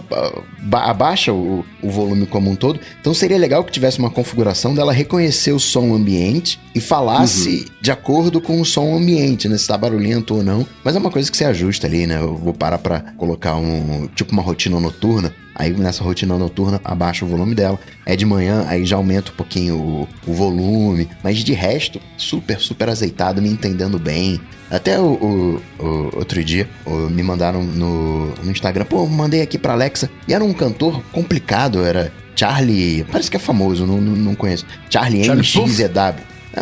ba- 0.62 0.84
abaixa 0.86 1.32
o, 1.32 1.64
o 1.82 1.90
volume 1.90 2.26
como 2.26 2.50
um 2.50 2.56
todo. 2.56 2.80
Então 3.00 3.12
seria 3.12 3.36
legal 3.36 3.62
que 3.62 3.70
tivesse 3.70 3.98
uma 3.98 4.08
configuração 4.10 4.74
dela 4.74 4.92
reconhecer 4.92 5.52
o 5.52 5.58
som 5.60 5.94
ambiente 5.94 6.58
e 6.74 6.80
falasse 6.80 7.66
de 7.80 7.90
acordo 7.90 8.40
com 8.40 8.58
o 8.60 8.64
som 8.64 8.96
ambiente, 8.96 9.48
né? 9.48 9.58
Se 9.58 9.68
tá 9.68 9.76
barulhento 9.76 10.34
ou 10.34 10.42
não. 10.42 10.66
Mas 10.82 10.96
é 10.96 10.98
uma 10.98 11.10
coisa 11.10 11.30
que 11.30 11.36
você 11.36 11.44
ajusta 11.44 11.86
ali, 11.86 12.06
né? 12.06 12.18
Eu 12.20 12.34
vou 12.36 12.54
parar 12.54 12.78
pra 12.78 13.00
colocar 13.18 13.56
um, 13.56 14.08
tipo 14.14 14.32
uma 14.32 14.42
rotina 14.42 14.80
noturna. 14.80 15.32
Aí 15.58 15.72
nessa 15.72 16.04
rotina 16.04 16.38
noturna 16.38 16.80
abaixa 16.84 17.24
o 17.24 17.28
volume 17.28 17.54
dela. 17.54 17.78
É 18.06 18.14
de 18.14 18.24
manhã, 18.24 18.64
aí 18.68 18.86
já 18.86 18.96
aumenta 18.96 19.32
um 19.32 19.34
pouquinho 19.34 19.76
o, 19.76 20.08
o 20.26 20.32
volume. 20.32 21.08
Mas 21.22 21.38
de 21.38 21.52
resto, 21.52 22.00
super, 22.16 22.60
super 22.60 22.88
azeitado, 22.88 23.42
me 23.42 23.48
entendendo 23.48 23.98
bem. 23.98 24.40
Até 24.70 25.00
o, 25.00 25.04
o- 25.14 25.62
o- 25.84 26.16
outro 26.16 26.42
dia 26.44 26.68
me 27.10 27.22
mandaram 27.22 27.64
no, 27.64 28.26
no 28.36 28.50
Instagram, 28.52 28.84
pô, 28.84 29.04
mandei 29.06 29.42
aqui 29.42 29.58
pra 29.58 29.72
Alexa. 29.72 30.08
E 30.28 30.32
era 30.32 30.44
um 30.44 30.52
cantor 30.52 31.02
complicado, 31.10 31.82
era 31.84 32.12
Charlie. 32.36 33.04
Parece 33.10 33.30
que 33.30 33.36
é 33.36 33.40
famoso, 33.40 33.84
não, 33.86 34.00
não, 34.00 34.14
não 34.14 34.34
conheço. 34.34 34.64
Charlie, 34.88 35.24
Charlie 35.24 35.44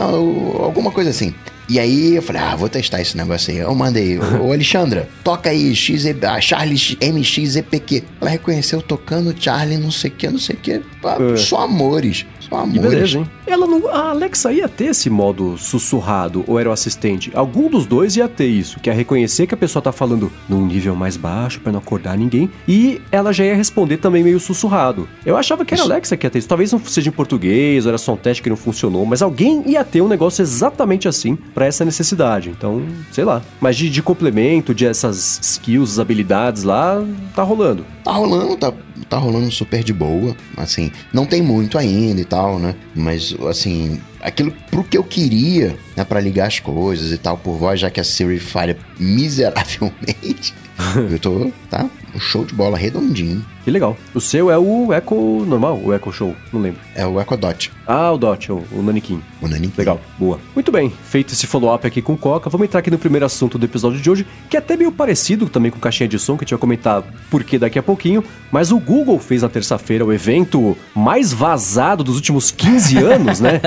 o- 0.08 0.62
alguma 0.62 0.90
coisa 0.90 1.10
assim. 1.10 1.34
E 1.68 1.80
aí 1.80 2.14
eu 2.14 2.22
falei, 2.22 2.42
ah, 2.42 2.54
vou 2.54 2.68
testar 2.68 3.00
esse 3.00 3.16
negócio 3.16 3.52
aí. 3.52 3.58
Eu 3.58 3.74
mandei, 3.74 4.18
ô 4.18 4.52
Alexandra, 4.52 5.08
toca 5.24 5.50
aí 5.50 5.74
XE, 5.74 6.16
ah, 6.22 6.40
Charlie 6.40 6.78
MXEPQ. 7.00 8.04
Ela 8.20 8.30
reconheceu 8.30 8.80
tocando 8.80 9.34
Charlie 9.38 9.76
não 9.76 9.90
sei 9.90 10.10
o 10.10 10.14
que, 10.14 10.28
não 10.28 10.38
sei 10.38 10.54
o 10.56 10.58
que. 10.58 10.72
É. 10.72 11.36
Só 11.36 11.62
amores, 11.62 12.24
só 12.48 12.66
Que 12.66 12.78
beleza, 12.78 13.18
hein? 13.18 13.30
Ela 13.46 13.66
não, 13.66 13.88
a 13.88 14.10
Alexa 14.10 14.52
ia 14.52 14.68
ter 14.68 14.86
esse 14.86 15.08
modo 15.10 15.56
sussurrado 15.58 16.44
ou 16.46 16.58
era 16.58 16.68
o 16.68 16.72
assistente? 16.72 17.30
Algum 17.34 17.68
dos 17.68 17.86
dois 17.86 18.16
ia 18.16 18.28
ter 18.28 18.46
isso, 18.46 18.80
que 18.80 18.90
é 18.90 18.92
reconhecer 18.92 19.46
que 19.46 19.54
a 19.54 19.56
pessoa 19.56 19.82
tá 19.82 19.92
falando 19.92 20.32
num 20.48 20.66
nível 20.66 20.94
mais 20.94 21.16
baixo 21.16 21.60
pra 21.60 21.72
não 21.72 21.78
acordar 21.78 22.16
ninguém 22.16 22.50
e 22.66 23.00
ela 23.10 23.32
já 23.32 23.44
ia 23.44 23.54
responder 23.54 23.98
também 23.98 24.22
meio 24.22 24.40
sussurrado. 24.40 25.08
Eu 25.24 25.36
achava 25.36 25.64
que 25.64 25.74
era 25.74 25.82
a. 25.82 25.86
Alexa 25.86 26.16
que 26.16 26.26
ia 26.26 26.30
ter 26.30 26.38
isso. 26.38 26.48
Talvez 26.48 26.72
não 26.72 26.78
seja 26.84 27.08
em 27.08 27.12
português, 27.12 27.86
ou 27.86 27.90
era 27.90 27.98
só 27.98 28.14
um 28.14 28.16
teste 28.16 28.42
que 28.42 28.50
não 28.50 28.56
funcionou, 28.56 29.04
mas 29.06 29.22
alguém 29.22 29.62
ia 29.66 29.84
ter 29.84 30.00
um 30.00 30.08
negócio 30.08 30.42
exatamente 30.42 31.08
assim 31.08 31.36
pra 31.36 31.66
essa 31.66 31.84
necessidade. 31.84 32.50
Então, 32.50 32.82
sei 33.12 33.24
lá. 33.24 33.42
Mas 33.60 33.76
de, 33.76 33.88
de 33.88 34.02
complemento, 34.02 34.74
de 34.74 34.86
essas 34.86 35.38
skills, 35.42 35.98
habilidades 35.98 36.62
lá, 36.62 37.02
tá 37.34 37.42
rolando. 37.42 37.84
Tá 38.04 38.12
rolando, 38.12 38.56
tá, 38.56 38.72
tá 39.08 39.16
rolando 39.18 39.50
super 39.50 39.82
de 39.82 39.92
boa. 39.92 40.36
Assim, 40.56 40.90
não 41.12 41.26
tem 41.26 41.42
muito 41.42 41.78
ainda 41.78 42.20
e 42.20 42.24
tal, 42.24 42.58
né? 42.58 42.74
Mas, 42.94 43.34
assim, 43.48 44.00
aquilo 44.20 44.52
pro 44.70 44.84
que 44.84 44.96
eu 44.96 45.04
queria, 45.04 45.76
né? 45.96 46.04
Pra 46.04 46.20
ligar 46.20 46.46
as 46.46 46.60
coisas 46.60 47.12
e 47.12 47.18
tal 47.18 47.36
por 47.36 47.56
voz, 47.56 47.80
já 47.80 47.90
que 47.90 48.00
a 48.00 48.04
Siri 48.04 48.38
falha 48.38 48.76
miseravelmente. 48.98 50.54
eu 51.10 51.18
tô, 51.18 51.52
tá? 51.70 51.88
Um 52.14 52.20
show 52.20 52.44
de 52.44 52.54
bola 52.54 52.76
redondinho. 52.76 53.44
Que 53.66 53.70
legal. 53.72 53.96
O 54.14 54.20
seu 54.20 54.48
é 54.48 54.56
o 54.56 54.94
Echo 54.94 55.44
normal, 55.44 55.80
o 55.82 55.92
Echo 55.92 56.12
Show, 56.12 56.36
não 56.52 56.60
lembro. 56.60 56.78
É 56.94 57.04
o 57.04 57.20
Echo 57.20 57.36
Dot, 57.36 57.72
Ah, 57.84 58.12
o 58.12 58.16
Dot, 58.16 58.52
o, 58.52 58.62
o 58.70 58.80
Naniquim. 58.80 59.20
o 59.42 59.48
Nani. 59.48 59.72
Legal, 59.76 60.00
boa. 60.16 60.38
Muito 60.54 60.70
bem, 60.70 60.92
feito 61.02 61.32
esse 61.32 61.48
follow-up 61.48 61.84
aqui 61.84 62.00
com 62.00 62.12
o 62.12 62.16
Coca, 62.16 62.48
vamos 62.48 62.64
entrar 62.68 62.78
aqui 62.78 62.92
no 62.92 62.96
primeiro 62.98 63.26
assunto 63.26 63.58
do 63.58 63.66
episódio 63.66 64.00
de 64.00 64.08
hoje, 64.08 64.24
que 64.48 64.56
é 64.56 64.60
até 64.60 64.76
meio 64.76 64.92
parecido 64.92 65.48
também 65.48 65.72
com 65.72 65.80
caixinha 65.80 66.08
de 66.08 66.16
som, 66.16 66.36
que 66.36 66.44
a 66.44 66.44
gente 66.44 66.52
vai 66.54 66.60
comentar 66.60 67.02
por 67.28 67.42
que 67.42 67.58
daqui 67.58 67.76
a 67.76 67.82
pouquinho, 67.82 68.22
mas 68.52 68.70
o 68.70 68.78
Google 68.78 69.18
fez 69.18 69.42
na 69.42 69.48
terça-feira 69.48 70.04
o 70.04 70.12
evento 70.12 70.78
mais 70.94 71.32
vazado 71.32 72.04
dos 72.04 72.14
últimos 72.14 72.52
15 72.52 72.98
anos, 73.02 73.40
né? 73.40 73.60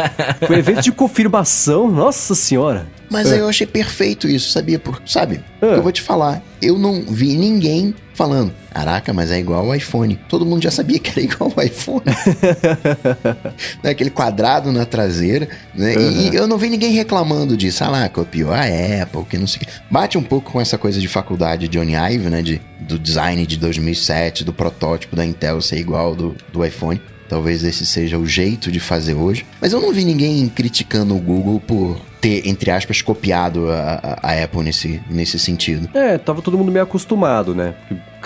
Foi 0.48 0.56
um 0.56 0.60
evento 0.60 0.82
de 0.82 0.94
confirmação, 0.94 1.92
nossa 1.92 2.34
senhora. 2.36 2.88
Mas 3.10 3.30
aí 3.32 3.40
eu 3.40 3.50
achei 3.50 3.68
perfeito 3.68 4.30
isso, 4.30 4.52
sabia? 4.52 4.80
Por, 4.80 5.02
sabe? 5.06 5.42
É. 5.62 5.76
Eu 5.76 5.82
vou 5.84 5.92
te 5.92 6.02
falar. 6.02 6.42
Eu 6.62 6.78
não 6.78 7.04
vi 7.10 7.36
ninguém 7.36 7.94
falando. 8.14 8.54
Caraca, 8.72 9.12
mas 9.14 9.32
é 9.32 9.40
igual 9.40 9.66
ao 9.66 9.76
iPhone. 9.76 10.20
Todo 10.28 10.46
mundo 10.46 10.64
já 10.64 10.72
sabia 10.72 11.00
que 11.00 11.10
era 11.10 11.22
igual 11.26 11.52
ao 11.56 11.64
iPhone. 11.64 12.04
né? 13.84 13.90
Aquele 13.90 14.10
quadrado 14.10 14.72
na 14.72 14.86
traseira. 14.86 15.48
Né? 15.74 15.96
E, 15.96 16.30
e 16.30 16.36
eu 16.36 16.48
não 16.48 16.58
vi 16.58 16.70
ninguém 16.70 16.92
reclamando 16.92 17.58
disso. 17.58 17.84
Ah 17.84 17.90
lá, 17.90 18.10
copiou 18.10 18.52
a 18.52 18.62
Apple, 18.62 19.26
que 19.30 19.38
não 19.38 19.48
sei 19.48 19.62
o. 19.64 19.94
Bate 19.94 20.18
um 20.18 20.24
pouco 20.24 20.52
com 20.52 20.62
essa 20.62 20.78
coisa 20.78 21.00
de 21.00 21.08
faculdade 21.08 21.68
de 21.68 21.78
Johnny 21.78 21.94
Ive, 21.96 22.30
né? 22.30 22.42
De, 22.42 22.62
do 22.80 23.00
design 23.00 23.46
de 23.46 23.58
2007, 23.58 24.44
do 24.44 24.54
protótipo 24.54 25.16
da 25.16 25.26
Intel 25.26 25.62
ser 25.62 25.78
igual 25.78 26.16
do, 26.16 26.36
do 26.54 26.66
iPhone. 26.66 27.02
Talvez 27.28 27.64
esse 27.64 27.86
seja 27.86 28.18
o 28.18 28.26
jeito 28.26 28.72
de 28.72 28.80
fazer 28.80 29.14
hoje. 29.14 29.46
Mas 29.62 29.72
eu 29.72 29.80
não 29.80 29.94
vi 29.94 30.04
ninguém 30.04 30.48
criticando 30.50 31.16
o 31.16 31.20
Google 31.20 31.60
por 31.60 32.09
ter, 32.20 32.48
entre 32.48 32.70
aspas, 32.72 33.02
copiado 33.02 33.70
a, 33.72 34.18
a- 34.22 34.44
Apple 34.44 34.64
nesse, 34.64 35.02
nesse 35.10 35.40
sentido. 35.40 35.90
É, 35.94 36.18
tava 36.18 36.42
todo 36.42 36.58
mundo 36.58 36.72
meio 36.72 36.84
acostumado, 36.84 37.54
né? 37.56 37.74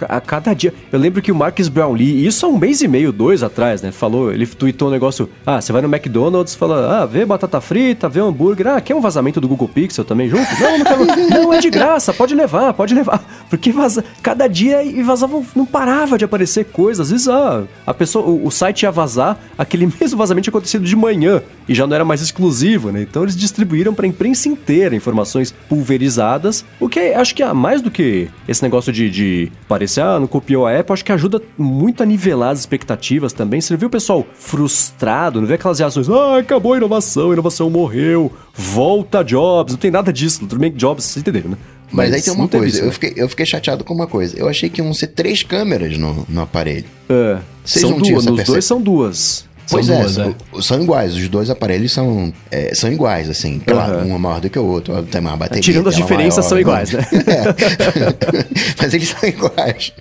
A 0.09 0.19
cada 0.19 0.55
dia. 0.55 0.73
Eu 0.91 0.97
lembro 0.97 1.21
que 1.21 1.31
o 1.31 1.35
Marcus 1.35 1.67
Brownlee, 1.69 2.25
isso 2.25 2.43
há 2.47 2.49
um 2.49 2.57
mês 2.57 2.81
e 2.81 2.87
meio, 2.87 3.11
dois 3.11 3.43
atrás, 3.43 3.79
né? 3.83 3.91
Falou, 3.91 4.31
ele 4.33 4.47
tweetou 4.47 4.87
um 4.87 4.91
negócio. 4.91 5.29
Ah, 5.45 5.61
você 5.61 5.71
vai 5.71 5.83
no 5.83 5.87
McDonald's, 5.87 6.55
fala, 6.55 7.03
ah, 7.03 7.05
vê 7.05 7.23
batata 7.23 7.61
frita, 7.61 8.09
vê 8.09 8.19
hambúrguer. 8.19 8.65
Ah, 8.67 8.81
quer 8.81 8.95
um 8.95 8.99
vazamento 9.01 9.39
do 9.39 9.47
Google 9.47 9.67
Pixel 9.67 10.03
também 10.03 10.27
junto? 10.27 10.47
Não, 10.59 10.77
não 10.79 10.85
quero. 10.85 11.05
não, 11.29 11.53
é 11.53 11.59
de 11.59 11.69
graça, 11.69 12.11
pode 12.11 12.33
levar, 12.33 12.73
pode 12.73 12.95
levar. 12.95 13.23
Porque 13.51 13.71
vaza, 13.71 14.03
cada 14.23 14.47
dia 14.47 14.83
e 14.83 15.03
vazava, 15.03 15.39
não 15.55 15.65
parava 15.65 16.17
de 16.17 16.25
aparecer 16.25 16.65
coisas. 16.65 17.05
Às 17.05 17.11
vezes, 17.11 17.27
ah, 17.27 17.63
a 17.85 17.93
pessoa, 17.93 18.25
o, 18.25 18.47
o 18.47 18.51
site 18.51 18.83
ia 18.83 18.91
vazar, 18.91 19.37
aquele 19.55 19.85
mesmo 20.01 20.17
vazamento 20.17 20.45
tinha 20.45 20.51
acontecido 20.51 20.83
de 20.83 20.95
manhã 20.95 21.39
e 21.69 21.75
já 21.75 21.85
não 21.85 21.93
era 21.93 22.03
mais 22.03 22.19
exclusivo, 22.19 22.91
né? 22.91 23.03
Então 23.03 23.21
eles 23.21 23.35
distribuíram 23.37 23.82
para 23.91 24.05
a 24.05 24.07
imprensa 24.07 24.47
inteira 24.47 24.95
informações 24.95 25.51
pulverizadas, 25.67 26.63
o 26.79 26.87
que 26.87 26.99
acho 26.99 27.33
que 27.33 27.41
é 27.41 27.51
mais 27.51 27.81
do 27.81 27.89
que 27.89 28.29
esse 28.47 28.61
negócio 28.61 28.93
de, 28.93 29.09
de 29.09 29.51
parecer, 29.67 30.01
ah, 30.01 30.19
não 30.19 30.27
copiou 30.27 30.67
a 30.67 30.79
Apple, 30.79 30.93
acho 30.93 31.03
que 31.03 31.11
ajuda 31.11 31.41
muito 31.57 32.03
a 32.03 32.05
nivelar 32.05 32.51
as 32.51 32.59
expectativas 32.59 33.33
também. 33.33 33.59
Você 33.59 33.75
viu 33.75 33.87
o 33.87 33.91
pessoal 33.91 34.25
frustrado, 34.35 35.41
não 35.41 35.47
vê 35.47 35.55
aquelas 35.55 35.79
reações, 35.79 36.07
ah, 36.09 36.37
acabou 36.37 36.73
a 36.73 36.77
inovação, 36.77 37.31
a 37.31 37.33
inovação 37.33 37.69
morreu, 37.69 38.31
volta 38.53 39.23
Jobs, 39.23 39.73
não 39.73 39.79
tem 39.79 39.89
nada 39.91 40.13
disso, 40.13 40.41
tudo 40.41 40.59
bem 40.59 40.71
que 40.71 40.77
Jobs, 40.77 41.03
vocês 41.03 41.21
entenderam, 41.21 41.49
né? 41.49 41.57
Mas, 41.91 42.09
Mas 42.09 42.13
aí 42.13 42.21
tem 42.23 42.33
uma 42.33 42.47
coisa, 42.47 42.67
isso, 42.67 42.79
eu, 42.79 42.85
né? 42.87 42.91
fiquei, 42.91 43.13
eu 43.15 43.29
fiquei 43.29 43.45
chateado 43.45 43.83
com 43.83 43.93
uma 43.93 44.07
coisa. 44.07 44.35
Eu 44.37 44.49
achei 44.49 44.67
que 44.67 44.81
iam 44.81 44.91
ser 44.95 45.07
três 45.07 45.43
câmeras 45.43 45.95
no, 45.95 46.25
no 46.27 46.41
aparelho. 46.41 46.85
É, 47.07 47.37
Vocês 47.63 47.85
são 47.85 47.99
duas, 47.99 48.25
nos 48.25 48.43
dois 48.43 48.65
são 48.65 48.81
duas. 48.81 49.45
Pois 49.69 49.85
são 49.85 49.95
é, 49.95 49.99
duas, 49.99 50.17
é, 50.17 50.35
são 50.61 50.83
iguais. 50.83 51.15
Os 51.15 51.29
dois 51.29 51.49
aparelhos 51.49 51.91
são, 51.91 52.33
é, 52.51 52.73
são 52.75 52.91
iguais, 52.91 53.29
assim. 53.29 53.59
Claro, 53.59 53.99
uhum. 53.99 54.11
um 54.11 54.15
é 54.15 54.19
maior 54.19 54.41
do 54.41 54.49
que 54.49 54.59
o 54.59 54.65
outro, 54.65 55.01
tem 55.03 55.21
mais 55.21 55.37
bateria. 55.37 55.61
Tirando 55.61 55.89
as 55.89 55.95
diferenças, 55.95 56.45
maior, 56.45 56.49
são 56.49 56.59
iguais, 56.59 56.91
né? 56.91 57.05
É. 57.27 58.43
Mas 58.81 58.93
eles 58.93 59.09
são 59.09 59.29
iguais. 59.29 59.93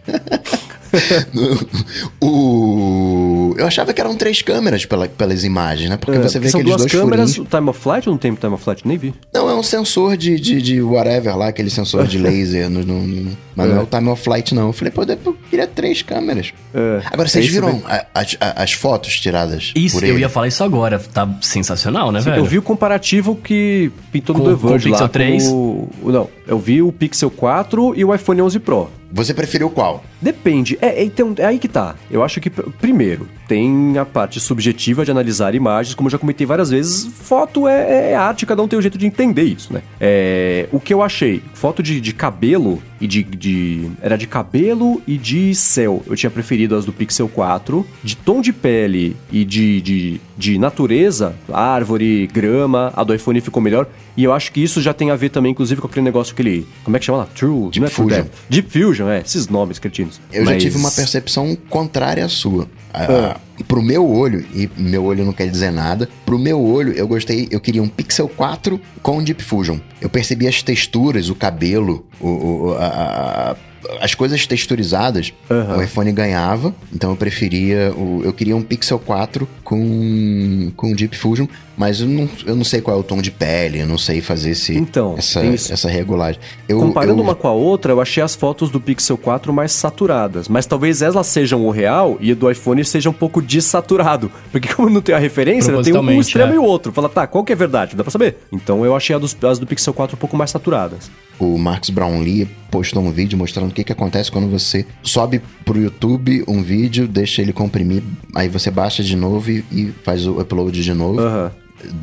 o... 2.20 3.55
Eu 3.57 3.66
achava 3.66 3.92
que 3.92 4.01
eram 4.01 4.14
três 4.14 4.42
câmeras 4.42 4.85
pela, 4.85 5.09
pelas 5.09 5.44
imagens, 5.44 5.88
né? 5.88 5.96
Porque 5.96 6.18
é, 6.18 6.22
você 6.22 6.38
vê 6.38 6.48
são 6.48 6.61
aqueles 6.61 6.77
duas 6.77 6.90
dois 6.90 7.03
câmeras, 7.03 7.31
furinhos. 7.31 7.51
time 7.51 7.70
of 7.70 7.81
flight 7.81 8.09
ou 8.09 8.12
não 8.12 8.18
tem 8.18 8.35
time 8.35 8.55
of 8.55 8.62
flight? 8.62 8.87
Nem 8.87 8.98
vi. 8.98 9.14
Não, 9.33 9.48
é 9.48 9.55
um 9.55 9.62
sensor 9.62 10.16
de, 10.16 10.38
de, 10.38 10.61
de 10.61 10.83
whatever 10.83 11.37
lá, 11.37 11.48
aquele 11.48 11.70
sensor 11.70 12.07
de 12.07 12.18
laser. 12.18 12.68
no, 12.68 12.85
no, 12.85 13.07
no, 13.07 13.37
mas 13.57 13.66
é. 13.66 13.72
não 13.72 13.81
é 13.81 13.83
o 13.83 13.87
time 13.87 14.09
of 14.09 14.22
flight, 14.22 14.55
não. 14.55 14.68
Eu 14.68 14.72
falei, 14.72 14.92
pô, 14.92 15.05
queria 15.53 15.67
três 15.67 16.01
câmeras. 16.01 16.53
É. 16.73 17.03
Agora, 17.12 17.29
vocês 17.29 17.47
viram 17.47 17.83
as, 18.15 18.37
as, 18.41 18.73
fotos 18.73 19.21
tiradas 19.21 19.71
Isso, 19.77 20.03
eu 20.03 20.19
ia 20.19 20.29
falar 20.29 20.49
isso 20.49 20.65
agora. 20.65 20.99
Tá 20.99 21.29
sensacional, 21.43 22.11
né, 22.11 22.21
Sim, 22.21 22.31
velho? 22.31 22.41
Eu 22.41 22.45
vi 22.47 22.59
o 22.59 22.62
comparativo 22.62 23.37
que 23.37 23.93
pintou 24.11 24.37
no 24.37 24.45
The 24.45 24.51
Verge 24.51 24.62
com 24.62 24.69
o 24.69 24.93
Pixel 24.93 25.03
lá. 25.03 25.09
3? 25.09 25.47
O, 25.49 25.88
não, 26.05 26.31
eu 26.47 26.59
vi 26.59 26.83
o 26.83 26.93
Pixel 26.93 27.31
4 27.31 27.95
e 27.97 28.05
o 28.05 28.15
iPhone 28.15 28.43
11 28.43 28.61
Pro. 28.61 28.91
Você 29.13 29.35
preferiu 29.35 29.69
qual? 29.69 30.03
Depende. 30.21 30.79
É, 30.81 31.05
então, 31.05 31.35
é 31.37 31.45
aí 31.45 31.59
que 31.59 31.69
tá. 31.69 31.97
Eu 32.11 32.25
acho 32.25 32.41
que, 32.41 32.49
primeiro, 32.49 33.29
tem 33.47 33.99
a 33.99 34.07
parte 34.07 34.41
subjetiva 34.41 35.05
de 35.05 35.11
analisar 35.11 35.55
imagens, 35.55 35.95
como 35.95 36.07
eu 36.07 36.13
já 36.13 36.19
comentei 36.19 36.47
várias 36.47 36.71
vezes, 36.71 37.07
foto 37.07 37.69
é, 37.69 38.13
é 38.13 38.15
arte, 38.15 38.47
cada 38.47 38.63
um 38.63 38.69
tem 38.69 38.79
um 38.79 38.83
jeito 38.83 38.97
de 38.97 39.07
entender 39.07 39.43
isso, 39.43 39.71
né? 39.71 39.83
É, 40.01 40.67
o 40.73 40.81
que 40.81 40.95
eu 40.95 41.03
achei, 41.03 41.43
foto 41.53 41.83
de, 41.83 42.01
de 42.01 42.15
cabelo 42.15 42.83
e 43.03 43.07
de, 43.07 43.23
de, 43.23 43.91
Era 44.01 44.17
de 44.17 44.27
cabelo 44.27 45.03
e 45.07 45.19
de 45.19 45.55
céu. 45.55 46.03
Eu 46.07 46.17
tinha 46.17 46.31
preferido 46.31 46.75
as 46.75 46.87
do 46.87 46.93
Pixel 46.93 47.29
4. 47.29 47.85
De 48.03 48.17
tom 48.17 48.41
de 48.41 48.53
pele 48.53 49.17
e 49.31 49.45
de, 49.45 49.81
de, 49.81 50.21
de 50.39 50.59
natureza, 50.59 51.35
árvore, 51.53 52.29
grama, 52.29 52.93
a 52.95 53.03
do 53.03 53.13
iPhone 53.13 53.41
ficou 53.41 53.61
melhor. 53.61 53.89
E 54.16 54.25
eu 54.25 54.33
acho 54.33 54.53
que 54.53 54.62
isso 54.62 54.81
já 54.81 54.92
tem 54.92 55.11
a 55.11 55.16
ver 55.16 55.31
também, 55.31 55.53
inclusive, 55.53 55.81
com 55.81 55.87
aquele 55.87 56.05
negócio 56.05 56.35
que 56.35 56.42
ele. 56.42 56.66
Como 56.85 56.96
é 56.96 57.01
que 57.01 57.07
chama 57.07 57.18
lá? 57.18 57.27
True. 57.27 57.70
Deep 57.70 57.87
é 57.87 57.90
Fusion. 57.90 58.25
Deep 58.48 58.70
Fusion, 58.70 59.09
é. 59.09 59.20
Esses 59.20 59.48
nomes 59.48 59.79
cretinos. 59.79 60.20
Eu 60.33 60.44
Mas... 60.44 60.55
já 60.55 60.61
tive 60.61 60.77
uma 60.77 60.90
percepção 60.90 61.57
contrária 61.68 62.25
à 62.25 62.29
sua. 62.29 62.68
Ah. 62.94 63.40
pro 63.66 63.81
meu 63.83 64.07
olho, 64.07 64.44
e 64.55 64.68
meu 64.77 65.05
olho 65.05 65.25
não 65.25 65.33
quer 65.33 65.48
dizer 65.48 65.70
nada, 65.70 66.07
pro 66.27 66.38
meu 66.38 66.62
olho 66.62 66.92
eu 66.92 67.09
gostei, 67.09 67.48
eu 67.51 67.59
queria 67.59 67.83
um 67.83 67.88
Pixel 67.88 68.29
4 68.29 68.79
com 69.03 69.22
Deep 69.22 69.42
Fusion. 69.42 69.79
Eu 69.98 70.11
percebi 70.11 70.46
as 70.46 70.62
texturas, 70.62 71.31
o 71.31 71.35
cabelo, 71.35 72.07
o, 72.20 72.29
o 72.29 72.75
a, 72.75 73.53
a 73.53 73.57
as 74.01 74.14
coisas 74.14 74.46
texturizadas, 74.46 75.33
uhum. 75.51 75.79
o 75.79 75.83
iPhone 75.83 76.12
ganhava, 76.12 76.75
então 76.94 77.11
eu 77.11 77.16
preferia. 77.16 77.92
O, 77.96 78.22
eu 78.25 78.33
queria 78.33 78.57
um 78.57 78.62
Pixel 78.62 78.98
4 78.98 79.48
com, 79.64 80.72
com 80.77 80.94
Deep 80.94 81.16
Fusion, 81.16 81.46
mas 81.77 82.01
eu 82.01 82.07
não, 82.07 82.29
eu 82.47 82.55
não 82.55 82.65
sei 82.65 82.81
qual 82.81 82.97
é 82.97 83.01
o 83.01 83.03
tom 83.03 83.21
de 83.21 83.31
pele, 83.31 83.81
eu 83.81 83.87
não 83.87 83.99
sei 83.99 84.21
fazer 84.21 84.51
esse, 84.51 84.77
então, 84.77 85.15
essa, 85.17 85.41
essa 85.45 85.89
regulagem. 85.89 86.41
Eu, 86.69 86.79
Comparando 86.79 87.21
eu... 87.21 87.25
uma 87.25 87.35
com 87.35 87.49
a 87.49 87.53
outra, 87.53 87.93
eu 87.93 88.01
achei 88.01 88.23
as 88.23 88.35
fotos 88.35 88.71
do 88.71 88.81
Pixel 88.81 89.17
4 89.17 89.53
mais 89.53 89.73
saturadas, 89.73 90.49
mas 90.49 90.67
talvez 90.67 91.03
elas 91.03 91.27
sejam 91.27 91.65
o 91.67 91.71
real 91.71 92.17
e 92.21 92.33
a 92.33 92.35
do 92.35 92.51
iPhone 92.51 92.85
seja 92.85 93.11
um 93.11 93.15
pouco 93.15 93.41
desaturado, 93.41 94.31
porque 94.51 94.73
como 94.73 94.91
não 94.91 95.01
tem 95.01 95.15
a 95.15 95.19
referência, 95.19 95.83
tem 95.83 95.97
um 95.97 96.21
extremo 96.21 96.53
é. 96.53 96.55
e 96.57 96.59
o 96.59 96.65
outro. 96.65 96.93
Fala, 96.93 97.09
tá, 97.09 97.27
qual 97.27 97.45
que 97.45 97.53
é 97.53 97.57
verdade? 97.57 97.97
Dá 97.97 98.03
pra 98.03 98.11
saber? 98.11 98.39
Então 98.53 98.85
eu 98.85 98.95
achei 98.95 99.19
dos, 99.19 99.37
as 99.45 99.59
do 99.59 99.67
Pixel 99.67 99.95
4 99.95 100.17
um 100.17 100.19
pouco 100.19 100.37
mais 100.37 100.51
saturadas 100.51 101.11
o 101.43 101.59
Marcus 101.59 101.91
Brownlee 101.91 102.49
postou 102.71 103.03
um 103.03 103.11
vídeo 103.11 103.37
mostrando 103.37 103.71
o 103.71 103.75
que, 103.75 103.85
que 103.85 103.93
acontece 103.93 104.31
quando 104.31 104.49
você 104.49 104.87
sobe 105.03 105.43
pro 105.65 105.81
YouTube 105.81 106.45
um 106.47 106.63
vídeo, 106.63 107.09
deixa 107.09 107.43
ele 107.43 107.53
comprimir, 107.53 108.03
aí 108.35 108.49
você 108.49 108.71
baixa 108.71 109.03
de 109.03 109.17
novo 109.17 109.51
e, 109.51 109.65
e 109.73 109.93
faz 110.05 110.27
o 110.27 110.41
upload 110.41 110.83
de 110.83 110.95
novo. 110.95 111.21
Uhum. 111.21 111.51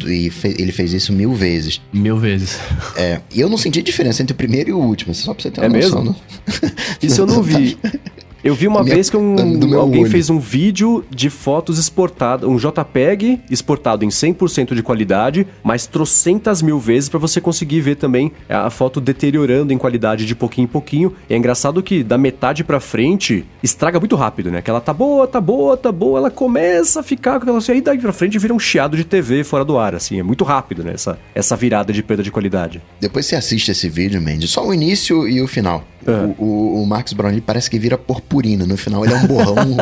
E 0.05 0.29
fe 0.29 0.55
ele 0.59 0.71
fez 0.71 0.93
isso 0.93 1.13
mil 1.13 1.33
vezes. 1.33 1.81
Mil 1.93 2.17
vezes. 2.17 2.59
É. 2.95 3.21
E 3.33 3.39
eu 3.39 3.49
não 3.49 3.57
senti 3.57 3.81
diferença 3.81 4.21
entre 4.21 4.33
o 4.33 4.35
primeiro 4.35 4.69
e 4.69 4.73
o 4.73 4.77
último, 4.77 5.13
só 5.15 5.33
pra 5.33 5.43
você 5.43 5.51
ter 5.51 5.61
uma 5.61 5.77
é 5.77 5.81
noção. 5.81 6.03
Mesmo? 6.03 6.15
Né? 6.47 6.71
Isso 7.01 7.21
eu 7.21 7.27
não 7.27 7.41
vi. 7.41 7.77
Eu 8.43 8.55
vi 8.55 8.67
uma 8.67 8.83
minha, 8.83 8.95
vez 8.95 9.09
que 9.09 9.17
um, 9.17 9.35
alguém 9.77 10.03
olho. 10.03 10.11
fez 10.11 10.29
um 10.29 10.39
vídeo 10.39 11.03
de 11.09 11.29
fotos 11.29 11.77
exportadas, 11.77 12.47
um 12.47 12.57
JPEG 12.57 13.41
exportado 13.49 14.05
em 14.05 14.09
100% 14.09 14.73
de 14.73 14.81
qualidade, 14.81 15.45
mas 15.63 15.85
trocentas 15.85 16.61
mil 16.61 16.79
vezes 16.79 17.09
para 17.09 17.19
você 17.19 17.41
conseguir 17.41 17.81
ver 17.81 17.95
também 17.95 18.31
a 18.47 18.69
foto 18.69 19.01
deteriorando 19.01 19.73
em 19.73 19.77
qualidade 19.77 20.25
de 20.25 20.35
pouquinho 20.35 20.65
em 20.65 20.67
pouquinho. 20.67 21.13
E 21.29 21.33
é 21.33 21.37
engraçado 21.37 21.83
que 21.83 22.03
da 22.03 22.17
metade 22.17 22.63
para 22.63 22.79
frente 22.79 23.45
estraga 23.61 23.99
muito 23.99 24.15
rápido, 24.15 24.49
né? 24.49 24.61
Que 24.61 24.69
ela 24.69 24.81
tá 24.81 24.93
boa, 24.93 25.27
tá 25.27 25.41
boa, 25.41 25.75
tá 25.75 25.91
boa, 25.91 26.19
ela 26.19 26.31
começa 26.31 27.01
a 27.01 27.03
ficar 27.03 27.31
com 27.39 27.43
aquela 27.43 27.57
assim, 27.57 27.73
aí 27.73 27.81
daí 27.81 27.97
pra 27.97 28.13
frente 28.13 28.39
vira 28.39 28.53
um 28.53 28.59
chiado 28.59 28.95
de 28.95 29.03
TV 29.03 29.43
fora 29.43 29.65
do 29.65 29.77
ar, 29.77 29.95
assim, 29.95 30.19
é 30.19 30.23
muito 30.23 30.43
rápido, 30.43 30.83
né? 30.83 30.93
Essa, 30.93 31.19
essa 31.35 31.55
virada 31.55 31.91
de 31.91 32.01
perda 32.01 32.23
de 32.23 32.31
qualidade. 32.31 32.81
Depois 32.99 33.25
você 33.25 33.35
assiste 33.35 33.69
esse 33.71 33.89
vídeo, 33.89 34.21
Mandy, 34.21 34.47
só 34.47 34.65
o 34.65 34.73
início 34.73 35.27
e 35.27 35.41
o 35.41 35.47
final. 35.47 35.83
É. 36.05 36.11
O, 36.37 36.43
o, 36.43 36.83
o 36.83 36.87
Marcos 36.87 37.13
Brownlee 37.13 37.41
parece 37.41 37.69
que 37.69 37.77
vira 37.77 37.97
purpurina. 37.97 38.65
No 38.65 38.77
final 38.77 39.03
ele 39.03 39.13
é 39.13 39.17
um 39.17 39.27
borrão 39.27 39.55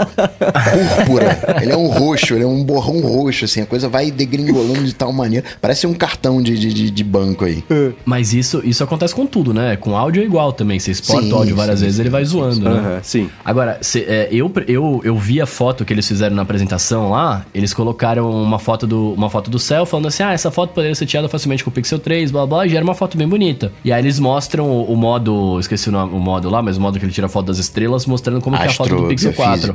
púrpura. 1.05 1.59
Ele 1.61 1.71
é 1.71 1.77
um 1.77 1.87
roxo, 1.87 2.33
ele 2.33 2.43
é 2.43 2.47
um 2.47 2.63
borrão 2.63 2.99
roxo, 3.01 3.45
assim. 3.45 3.61
A 3.61 3.65
coisa 3.65 3.87
vai 3.87 4.11
degringolando 4.11 4.83
de 4.83 4.93
tal 4.93 5.11
maneira. 5.11 5.45
Parece 5.61 5.87
um 5.87 5.93
cartão 5.93 6.41
de, 6.41 6.57
de, 6.57 6.91
de 6.91 7.03
banco 7.03 7.45
aí. 7.45 7.63
É. 7.69 7.91
Mas 8.05 8.33
isso, 8.33 8.61
isso 8.63 8.83
acontece 8.83 9.13
com 9.13 9.25
tudo, 9.25 9.53
né? 9.53 9.75
Com 9.75 9.95
áudio 9.95 10.21
é 10.21 10.25
igual 10.25 10.53
também. 10.53 10.79
Você 10.79 10.91
exporta 10.91 11.23
sim, 11.23 11.31
o 11.31 11.35
áudio 11.35 11.55
várias 11.55 11.79
sim, 11.79 11.85
vezes, 11.85 11.97
sim, 11.97 12.03
ele 12.03 12.09
vai 12.09 12.25
zoando, 12.25 12.69
né? 12.69 12.99
sim. 13.03 13.29
Agora, 13.43 13.77
cê, 13.81 14.05
é, 14.07 14.29
eu, 14.31 14.51
eu, 14.67 15.01
eu 15.03 15.17
vi 15.17 15.41
a 15.41 15.45
foto 15.45 15.85
que 15.85 15.93
eles 15.93 16.07
fizeram 16.07 16.35
na 16.35 16.41
apresentação 16.41 17.09
lá. 17.09 17.45
Eles 17.53 17.73
colocaram 17.73 18.29
uma 18.29 18.59
foto 18.59 18.85
do, 18.85 19.13
uma 19.13 19.29
foto 19.29 19.49
do 19.49 19.59
céu, 19.59 19.85
falando 19.85 20.07
assim: 20.07 20.23
ah, 20.23 20.33
essa 20.33 20.51
foto 20.51 20.73
poderia 20.73 20.95
ser 20.95 21.05
tirada 21.05 21.29
facilmente 21.29 21.63
com 21.63 21.69
o 21.69 21.73
Pixel 21.73 21.99
3, 21.99 22.31
blá 22.31 22.45
blá, 22.45 22.65
e 22.65 22.69
gera 22.69 22.83
uma 22.83 22.95
foto 22.95 23.17
bem 23.17 23.27
bonita. 23.27 23.71
E 23.83 23.91
aí 23.91 24.01
eles 24.01 24.19
mostram 24.19 24.69
o, 24.69 24.91
o 24.91 24.95
modo, 24.95 25.59
esqueci 25.59 25.89
o 25.89 25.91
nome 25.91 26.06
o 26.07 26.19
modo 26.19 26.49
lá, 26.49 26.61
mas 26.61 26.77
o 26.77 26.81
modo 26.81 26.99
que 26.99 27.05
ele 27.05 27.11
tira 27.11 27.27
foto 27.27 27.47
das 27.47 27.57
estrelas, 27.57 28.05
mostrando 28.05 28.41
como 28.41 28.55
é 28.55 28.65
a 28.65 28.69
foto 28.69 28.95
do 28.95 29.07
Pixel 29.07 29.33
4. 29.33 29.73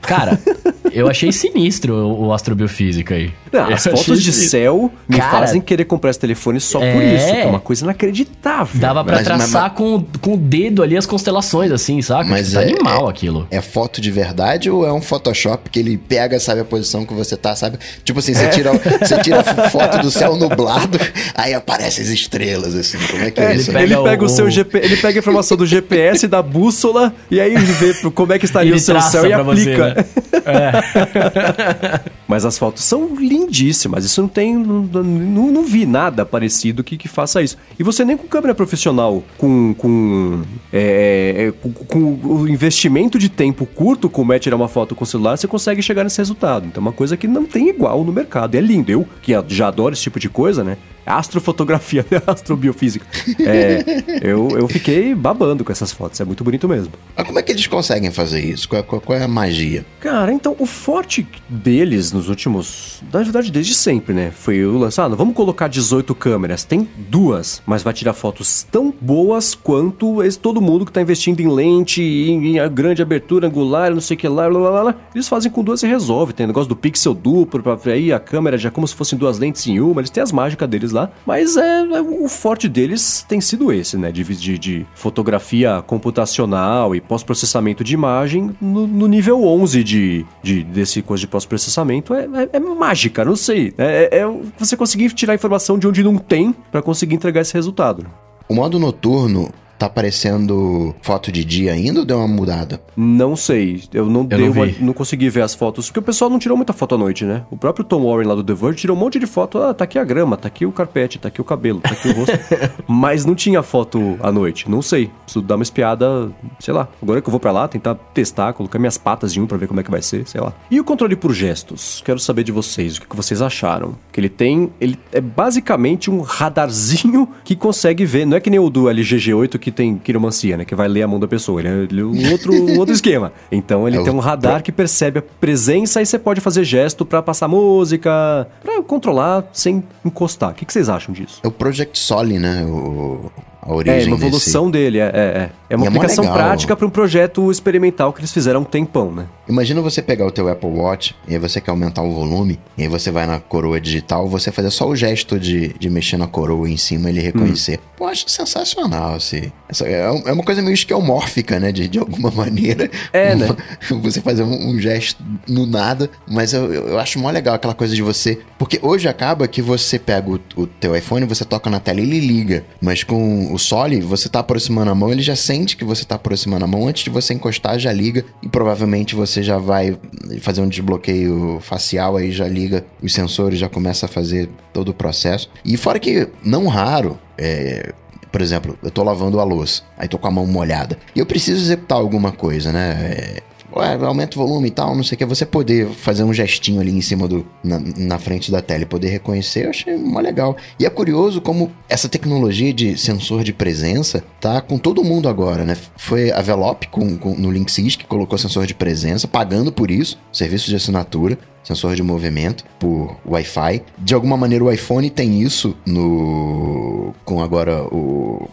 Cara, 0.00 0.40
eu 0.92 1.08
achei 1.08 1.32
sinistro 1.32 1.94
o 1.94 2.32
Astrobiofísica 2.32 3.14
aí. 3.14 3.32
Não, 3.52 3.72
as 3.72 3.84
fotos 3.84 4.22
de 4.22 4.32
sinistro. 4.32 4.50
céu 4.50 4.92
me 5.08 5.18
Cara, 5.18 5.30
fazem 5.30 5.60
querer 5.60 5.84
comprar 5.84 6.10
esse 6.10 6.18
telefone 6.18 6.60
só 6.60 6.82
é... 6.82 6.92
por 6.92 7.02
isso. 7.02 7.26
É 7.26 7.46
uma 7.46 7.60
coisa 7.60 7.84
inacreditável. 7.84 8.80
Dava 8.80 9.04
pra 9.04 9.16
mas, 9.16 9.24
traçar 9.24 9.62
mas, 9.64 9.72
com, 9.72 10.04
com 10.20 10.34
o 10.34 10.36
dedo 10.36 10.82
ali 10.82 10.96
as 10.96 11.06
constelações, 11.06 11.70
assim, 11.70 12.00
saca? 12.00 12.28
Mas 12.28 12.48
tipo, 12.48 12.60
tá 12.60 12.66
é, 12.66 12.72
animal 12.72 13.08
aquilo. 13.08 13.46
É 13.50 13.60
foto 13.60 14.00
de 14.00 14.10
verdade 14.10 14.70
ou 14.70 14.86
é 14.86 14.92
um 14.92 15.02
Photoshop 15.02 15.70
que 15.70 15.78
ele 15.78 15.96
pega, 15.96 16.38
sabe, 16.40 16.60
a 16.60 16.64
posição 16.64 17.04
que 17.04 17.14
você 17.14 17.36
tá, 17.36 17.54
sabe? 17.54 17.78
Tipo 18.04 18.18
assim, 18.18 18.34
você 18.34 18.48
tira, 18.48 18.72
você 18.72 19.18
tira 19.22 19.42
foto 19.70 19.98
do 19.98 20.10
céu 20.10 20.36
nublado, 20.36 20.98
aí 21.34 21.54
aparecem 21.54 22.04
as 22.04 22.10
estrelas, 22.10 22.74
assim. 22.74 22.98
Como 23.10 23.22
é 23.22 23.30
que 23.30 23.40
é, 23.40 23.52
é 23.52 23.56
isso? 23.56 23.70
Ele 23.70 23.78
pega, 23.78 23.94
ele 23.94 24.02
pega 24.02 24.22
o, 24.22 24.26
o, 24.26 24.28
seu 24.28 24.50
GP, 24.50 24.78
ele 24.78 24.96
pega 24.96 25.18
a 25.18 25.20
informação 25.20 25.56
do 25.56 25.66
GPS, 25.66 26.26
da 26.26 26.42
bússola, 26.42 27.14
e 27.30 27.40
aí 27.40 27.54
vê 27.56 27.94
como 28.10 28.32
é 28.32 28.38
que 28.38 28.44
estaria 28.44 28.70
ele 28.70 28.78
o 28.78 28.80
seu 28.80 29.00
céu 29.00 29.26
e 29.26 29.32
aplica. 29.32 29.94
Você, 29.94 29.94
né? 29.94 30.04
É. 30.44 30.81
Mas 32.26 32.44
as 32.44 32.58
fotos 32.58 32.84
são 32.84 33.14
lindíssimas. 33.14 34.04
Isso 34.04 34.20
não 34.20 34.28
tem. 34.28 34.56
Não, 34.56 34.82
não, 34.82 35.50
não 35.50 35.64
vi 35.64 35.84
nada 35.84 36.24
parecido 36.24 36.82
que, 36.82 36.96
que 36.96 37.08
faça 37.08 37.42
isso. 37.42 37.56
E 37.78 37.82
você 37.82 38.04
nem 38.04 38.16
com 38.16 38.26
câmera 38.26 38.54
profissional, 38.54 39.22
com. 39.36 39.74
com, 39.74 40.42
é, 40.72 41.48
é, 41.48 41.52
com, 41.52 41.72
com 41.72 41.98
o 42.24 42.48
investimento 42.48 43.18
de 43.18 43.28
tempo 43.28 43.66
curto 43.66 44.08
como 44.08 44.32
é 44.32 44.38
tirar 44.38 44.56
uma 44.56 44.68
foto 44.68 44.94
com 44.94 45.04
o 45.04 45.06
celular, 45.06 45.36
você 45.36 45.46
consegue 45.46 45.82
chegar 45.82 46.04
nesse 46.04 46.18
resultado. 46.18 46.66
Então 46.66 46.80
é 46.80 46.86
uma 46.86 46.92
coisa 46.92 47.16
que 47.16 47.28
não 47.28 47.44
tem 47.44 47.68
igual 47.68 48.04
no 48.04 48.12
mercado. 48.12 48.54
E 48.54 48.58
é 48.58 48.60
lindo. 48.60 48.90
Eu, 48.90 49.06
que 49.20 49.32
já 49.48 49.68
adoro 49.68 49.94
esse 49.94 50.02
tipo 50.02 50.18
de 50.18 50.28
coisa, 50.28 50.64
né? 50.64 50.76
Astrofotografia, 51.04 52.04
né? 52.10 52.22
astrobiofísica. 52.26 53.06
É, 53.40 53.82
eu, 54.22 54.48
eu 54.50 54.68
fiquei 54.68 55.14
babando 55.14 55.64
com 55.64 55.72
essas 55.72 55.92
fotos, 55.92 56.20
é 56.20 56.24
muito 56.24 56.44
bonito 56.44 56.68
mesmo. 56.68 56.92
Mas 57.16 57.26
como 57.26 57.38
é 57.38 57.42
que 57.42 57.52
eles 57.52 57.66
conseguem 57.66 58.10
fazer 58.10 58.40
isso? 58.40 58.68
Qual, 58.68 58.82
qual, 58.84 59.00
qual, 59.00 59.18
é 59.18 59.24
a 59.24 59.28
magia? 59.28 59.84
Cara, 60.00 60.32
então, 60.32 60.54
o 60.58 60.66
forte 60.66 61.26
deles 61.48 62.12
nos 62.12 62.28
últimos. 62.28 63.02
Na 63.12 63.22
verdade, 63.22 63.50
desde 63.50 63.74
sempre, 63.74 64.14
né? 64.14 64.30
Foi 64.30 64.64
o 64.64 64.78
lançado. 64.78 65.16
Vamos 65.16 65.34
colocar 65.34 65.68
18 65.68 66.14
câmeras. 66.14 66.64
Tem 66.64 66.88
duas, 67.08 67.62
mas 67.66 67.82
vai 67.82 67.92
tirar 67.92 68.12
fotos 68.12 68.62
tão 68.70 68.94
boas 69.00 69.54
quanto 69.54 70.22
esse, 70.22 70.38
todo 70.38 70.60
mundo 70.60 70.86
que 70.86 70.92
tá 70.92 71.00
investindo 71.00 71.40
em 71.40 71.48
lente, 71.48 72.02
em, 72.02 72.58
em 72.58 72.72
grande 72.72 73.02
abertura 73.02 73.48
angular, 73.48 73.90
não 73.92 74.00
sei 74.00 74.16
o 74.16 74.18
que 74.18 74.28
lá, 74.28 74.48
blá, 74.48 74.58
blá, 74.58 74.82
blá, 74.82 74.94
Eles 75.14 75.28
fazem 75.28 75.50
com 75.50 75.62
duas 75.62 75.82
e 75.82 75.86
resolve. 75.86 76.32
Tem 76.32 76.46
negócio 76.46 76.68
do 76.68 76.76
pixel 76.76 77.14
duplo, 77.14 77.62
pra 77.62 77.74
ver 77.74 77.92
aí 77.92 78.12
a 78.12 78.20
câmera 78.20 78.56
já 78.56 78.70
como 78.70 78.86
se 78.86 78.94
fossem 78.94 79.18
duas 79.18 79.38
lentes 79.38 79.66
em 79.66 79.80
uma. 79.80 80.00
Eles 80.00 80.10
têm 80.10 80.22
as 80.22 80.32
mágicas 80.32 80.68
deles 80.68 80.91
lá, 80.92 81.10
mas 81.26 81.56
é, 81.56 81.80
é, 81.80 82.00
o 82.00 82.28
forte 82.28 82.68
deles 82.68 83.24
tem 83.28 83.40
sido 83.40 83.72
esse, 83.72 83.96
né? 83.96 84.12
De, 84.12 84.22
de, 84.22 84.58
de 84.58 84.86
fotografia 84.94 85.82
computacional 85.86 86.94
e 86.94 87.00
pós-processamento 87.00 87.82
de 87.82 87.94
imagem 87.94 88.54
no, 88.60 88.86
no, 88.86 89.06
nível 89.06 89.44
11 89.44 89.82
de, 89.82 90.26
de, 90.42 90.62
desse 90.62 91.02
coisa 91.02 91.22
de 91.22 91.28
pós-processamento 91.28 92.14
é, 92.14 92.24
é, 92.24 92.48
é, 92.52 92.60
mágica, 92.60 93.24
não 93.24 93.36
sei. 93.36 93.72
É, 93.76 94.08
é, 94.12 94.18
é 94.18 94.40
você 94.58 94.76
conseguir 94.76 95.10
tirar 95.10 95.34
informação 95.34 95.78
de 95.78 95.86
onde 95.86 96.02
não 96.02 96.16
tem 96.16 96.54
para 96.70 96.82
conseguir 96.82 97.14
entregar 97.14 97.40
esse 97.40 97.54
resultado. 97.54 98.06
O 98.48 98.54
modo 98.54 98.78
noturno 98.78 99.50
Tá 99.82 99.86
aparecendo 99.86 100.94
foto 101.02 101.32
de 101.32 101.44
dia 101.44 101.72
ainda 101.72 101.98
ou 101.98 102.06
deu 102.06 102.16
uma 102.16 102.28
mudada? 102.28 102.80
Não 102.96 103.34
sei. 103.34 103.82
Eu 103.92 104.06
não, 104.06 104.24
eu 104.30 104.38
não, 104.38 104.50
uma, 104.52 104.66
não, 104.78 104.92
consegui 104.92 105.28
ver 105.28 105.42
as 105.42 105.56
fotos, 105.56 105.86
porque 105.86 105.98
o 105.98 106.02
pessoal 106.02 106.30
não 106.30 106.38
tirou 106.38 106.56
muita 106.56 106.72
foto 106.72 106.94
à 106.94 106.98
noite, 106.98 107.24
né? 107.24 107.42
O 107.50 107.56
próprio 107.56 107.84
Tom 107.84 108.06
Warren 108.06 108.28
lá 108.28 108.36
do 108.36 108.44
The 108.44 108.54
Verge 108.54 108.78
tirou 108.78 108.96
um 108.96 109.00
monte 109.00 109.18
de 109.18 109.26
foto. 109.26 109.58
Ah, 109.58 109.74
tá 109.74 109.82
aqui 109.82 109.98
a 109.98 110.04
grama, 110.04 110.36
tá 110.36 110.46
aqui 110.46 110.64
o 110.64 110.70
carpete, 110.70 111.18
tá 111.18 111.26
aqui 111.26 111.40
o 111.40 111.44
cabelo, 111.44 111.80
tá 111.80 111.90
aqui 111.90 112.10
o 112.10 112.12
rosto. 112.12 112.38
Mas 112.86 113.24
não 113.24 113.34
tinha 113.34 113.60
foto 113.60 114.16
à 114.22 114.30
noite. 114.30 114.70
Não 114.70 114.80
sei. 114.82 115.10
Preciso 115.24 115.44
dar 115.44 115.56
uma 115.56 115.64
espiada, 115.64 116.30
sei 116.60 116.72
lá. 116.72 116.86
Agora 117.02 117.20
que 117.20 117.26
eu 117.28 117.32
vou 117.32 117.40
para 117.40 117.50
lá, 117.50 117.66
tentar 117.66 117.96
testar, 118.14 118.52
colocar 118.52 118.78
minhas 118.78 118.96
patas 118.96 119.32
de 119.32 119.40
um 119.40 119.48
pra 119.48 119.58
ver 119.58 119.66
como 119.66 119.80
é 119.80 119.82
que 119.82 119.90
vai 119.90 120.00
ser, 120.00 120.28
sei 120.28 120.40
lá. 120.40 120.52
E 120.70 120.78
o 120.78 120.84
controle 120.84 121.16
por 121.16 121.34
gestos? 121.34 122.00
Quero 122.04 122.20
saber 122.20 122.44
de 122.44 122.52
vocês, 122.52 122.98
o 122.98 123.00
que 123.00 123.16
vocês 123.16 123.42
acharam. 123.42 123.96
Que 124.12 124.20
ele 124.20 124.28
tem. 124.28 124.70
Ele 124.80 124.96
é 125.10 125.20
basicamente 125.20 126.08
um 126.08 126.20
radarzinho 126.20 127.28
que 127.42 127.56
consegue 127.56 128.04
ver. 128.04 128.24
Não 128.24 128.36
é 128.36 128.40
que 128.40 128.48
nem 128.48 128.60
o 128.60 128.70
do 128.70 128.84
LGG8 128.84 129.58
que 129.58 129.71
tem 129.72 129.96
quiromancia, 129.96 130.56
né? 130.56 130.64
Que 130.64 130.74
vai 130.74 130.88
ler 130.88 131.02
a 131.02 131.08
mão 131.08 131.18
da 131.18 131.28
pessoa. 131.28 131.60
Ele 131.60 131.68
é 132.00 132.04
um 132.04 132.32
outro, 132.32 132.52
um 132.52 132.78
outro 132.78 132.94
esquema. 132.94 133.32
Então 133.50 133.86
ele 133.88 133.98
é 134.00 134.02
tem 134.02 134.12
um 134.12 134.18
radar 134.18 134.62
que 134.62 134.72
percebe 134.72 135.18
a 135.18 135.22
presença 135.22 136.00
e 136.00 136.06
você 136.06 136.18
pode 136.18 136.40
fazer 136.40 136.64
gesto 136.64 137.04
para 137.04 137.22
passar 137.22 137.48
música, 137.48 138.46
para 138.62 138.82
controlar 138.82 139.44
sem 139.52 139.82
encostar. 140.04 140.50
O 140.50 140.54
que, 140.54 140.64
que 140.64 140.72
vocês 140.72 140.88
acham 140.88 141.12
disso? 141.14 141.40
É 141.42 141.48
o 141.48 141.50
Project 141.50 141.98
Soli, 141.98 142.38
né? 142.38 142.64
O, 142.64 143.30
a 143.62 143.72
origem 143.72 144.02
É, 144.02 144.06
uma 144.06 144.16
evolução 144.16 144.68
desse... 144.68 144.84
dele, 144.84 144.98
é, 144.98 145.04
é, 145.04 145.50
é. 145.70 145.76
uma 145.76 145.84
e 145.84 145.86
é 145.86 145.88
aplicação 145.88 146.24
é 146.24 146.32
prática 146.32 146.76
para 146.76 146.84
um 146.84 146.90
projeto 146.90 147.48
experimental 147.50 148.12
que 148.12 148.20
eles 148.20 148.32
fizeram 148.32 148.58
há 148.58 148.62
um 148.62 148.64
tempão, 148.64 149.12
né? 149.12 149.26
Imagina 149.48 149.80
você 149.80 150.02
pegar 150.02 150.26
o 150.26 150.32
teu 150.32 150.48
Apple 150.48 150.68
Watch 150.68 151.14
e 151.28 151.34
aí 151.34 151.38
você 151.38 151.60
quer 151.60 151.70
aumentar 151.70 152.02
o 152.02 152.12
volume, 152.12 152.58
e 152.76 152.82
aí 152.82 152.88
você 152.88 153.12
vai 153.12 153.24
na 153.24 153.38
coroa 153.38 153.80
digital, 153.80 154.28
você 154.28 154.50
fazer 154.50 154.70
só 154.70 154.88
o 154.88 154.96
gesto 154.96 155.38
de, 155.38 155.68
de 155.78 155.88
mexer 155.88 156.16
na 156.16 156.26
coroa 156.26 156.68
em 156.68 156.76
cima 156.76 157.08
e 157.08 157.12
ele 157.12 157.20
reconhecer. 157.20 157.78
Hum. 157.78 157.91
Pô, 158.02 158.08
acho 158.08 158.28
sensacional, 158.28 159.14
assim. 159.14 159.52
Essa 159.68 159.86
é, 159.86 160.00
é 160.00 160.32
uma 160.32 160.42
coisa 160.42 160.60
meio 160.60 160.74
esquemórfica, 160.74 161.60
né? 161.60 161.70
De, 161.70 161.86
de 161.86 162.00
alguma 162.00 162.32
maneira. 162.34 162.90
É, 163.12 163.32
né? 163.36 163.46
Você 164.02 164.20
fazer 164.20 164.42
um, 164.42 164.70
um, 164.70 164.80
gesto 164.80 165.22
no 165.46 165.66
nada, 165.66 166.10
mas 166.26 166.52
eu, 166.52 166.72
eu 166.72 166.98
acho 166.98 167.20
mó 167.20 167.30
legal 167.30 167.54
aquela 167.54 167.74
coisa 167.74 167.94
de 167.94 168.02
você... 168.02 168.40
Porque 168.58 168.80
hoje 168.82 169.06
acaba 169.06 169.46
que 169.46 169.62
você 169.62 170.00
pega 170.00 170.30
o, 170.30 170.40
o 170.56 170.66
teu 170.66 170.96
iPhone, 170.96 171.26
você 171.26 171.44
toca 171.44 171.70
na 171.70 171.78
tela 171.78 172.00
e 172.00 172.02
ele 172.02 172.18
liga, 172.18 172.64
mas 172.80 173.04
com 173.04 173.52
o 173.52 173.58
Soli, 173.58 174.00
você 174.00 174.28
tá 174.28 174.40
aproximando 174.40 174.90
a 174.90 174.94
mão, 174.94 175.12
ele 175.12 175.22
já 175.22 175.36
sente 175.36 175.76
que 175.76 175.84
você 175.84 176.04
tá 176.04 176.16
aproximando 176.16 176.64
a 176.64 176.68
mão 176.68 176.88
antes 176.88 177.04
de 177.04 177.10
você 177.10 177.34
encostar, 177.34 177.78
já 177.78 177.92
liga 177.92 178.24
e 178.42 178.48
provavelmente 178.48 179.14
você 179.14 179.44
já 179.44 179.58
vai 179.58 179.96
fazer 180.40 180.60
um 180.60 180.68
desbloqueio 180.68 181.60
facial, 181.60 182.16
aí 182.16 182.32
já 182.32 182.48
liga 182.48 182.84
os 183.00 183.12
sensores, 183.12 183.60
já 183.60 183.68
começa 183.68 184.06
a 184.06 184.08
fazer 184.08 184.48
todo 184.72 184.88
o 184.88 184.94
processo. 184.94 185.48
E 185.64 185.76
fora 185.76 185.98
que, 185.98 186.28
não 186.44 186.66
raro, 186.66 187.18
é, 187.42 187.92
por 188.30 188.40
exemplo, 188.40 188.78
eu 188.82 188.90
tô 188.90 189.02
lavando 189.02 189.40
a 189.40 189.44
louça, 189.44 189.82
aí 189.98 190.08
tô 190.08 190.18
com 190.18 190.28
a 190.28 190.30
mão 190.30 190.46
molhada. 190.46 190.98
E 191.14 191.18
eu 191.18 191.26
preciso 191.26 191.60
executar 191.60 191.98
alguma 191.98 192.32
coisa, 192.32 192.72
né? 192.72 193.38
Ué, 193.74 193.94
aumenta 194.04 194.38
o 194.38 194.46
volume 194.46 194.68
e 194.68 194.70
tal, 194.70 194.94
não 194.94 195.02
sei 195.02 195.16
o 195.16 195.18
que, 195.18 195.24
você 195.24 195.46
poder 195.46 195.88
fazer 195.88 196.24
um 196.24 196.32
gestinho 196.32 196.80
ali 196.80 196.90
em 196.90 197.00
cima 197.00 197.26
do. 197.26 197.46
na, 197.62 197.80
na 197.96 198.18
frente 198.18 198.50
da 198.50 198.60
tela 198.60 198.82
e 198.82 198.86
poder 198.86 199.08
reconhecer, 199.08 199.64
eu 199.64 199.70
achei 199.70 199.96
mó 199.96 200.20
legal. 200.20 200.56
E 200.78 200.84
é 200.84 200.90
curioso 200.90 201.40
como 201.40 201.70
essa 201.88 202.08
tecnologia 202.08 202.72
de 202.72 202.98
sensor 202.98 203.44
de 203.44 203.52
presença 203.52 204.22
tá 204.40 204.60
com 204.60 204.78
todo 204.78 205.04
mundo 205.04 205.28
agora, 205.28 205.64
né? 205.64 205.76
Foi 205.96 206.30
a 206.30 206.40
Velop 206.42 206.84
com, 206.90 207.16
com, 207.16 207.34
no 207.34 207.50
Linksys 207.50 207.96
que 207.96 208.04
colocou 208.04 208.38
sensor 208.38 208.66
de 208.66 208.74
presença, 208.74 209.26
pagando 209.26 209.72
por 209.72 209.90
isso, 209.90 210.18
serviço 210.32 210.68
de 210.68 210.76
assinatura 210.76 211.38
sensor 211.62 211.94
de 211.94 212.02
movimento 212.02 212.64
por 212.78 213.16
Wi-Fi. 213.24 213.82
De 213.98 214.14
alguma 214.14 214.36
maneira 214.36 214.64
o 214.64 214.72
iPhone 214.72 215.08
tem 215.08 215.40
isso 215.40 215.76
no 215.86 217.14
com 217.24 217.40
agora 217.40 217.84
o 217.84 218.48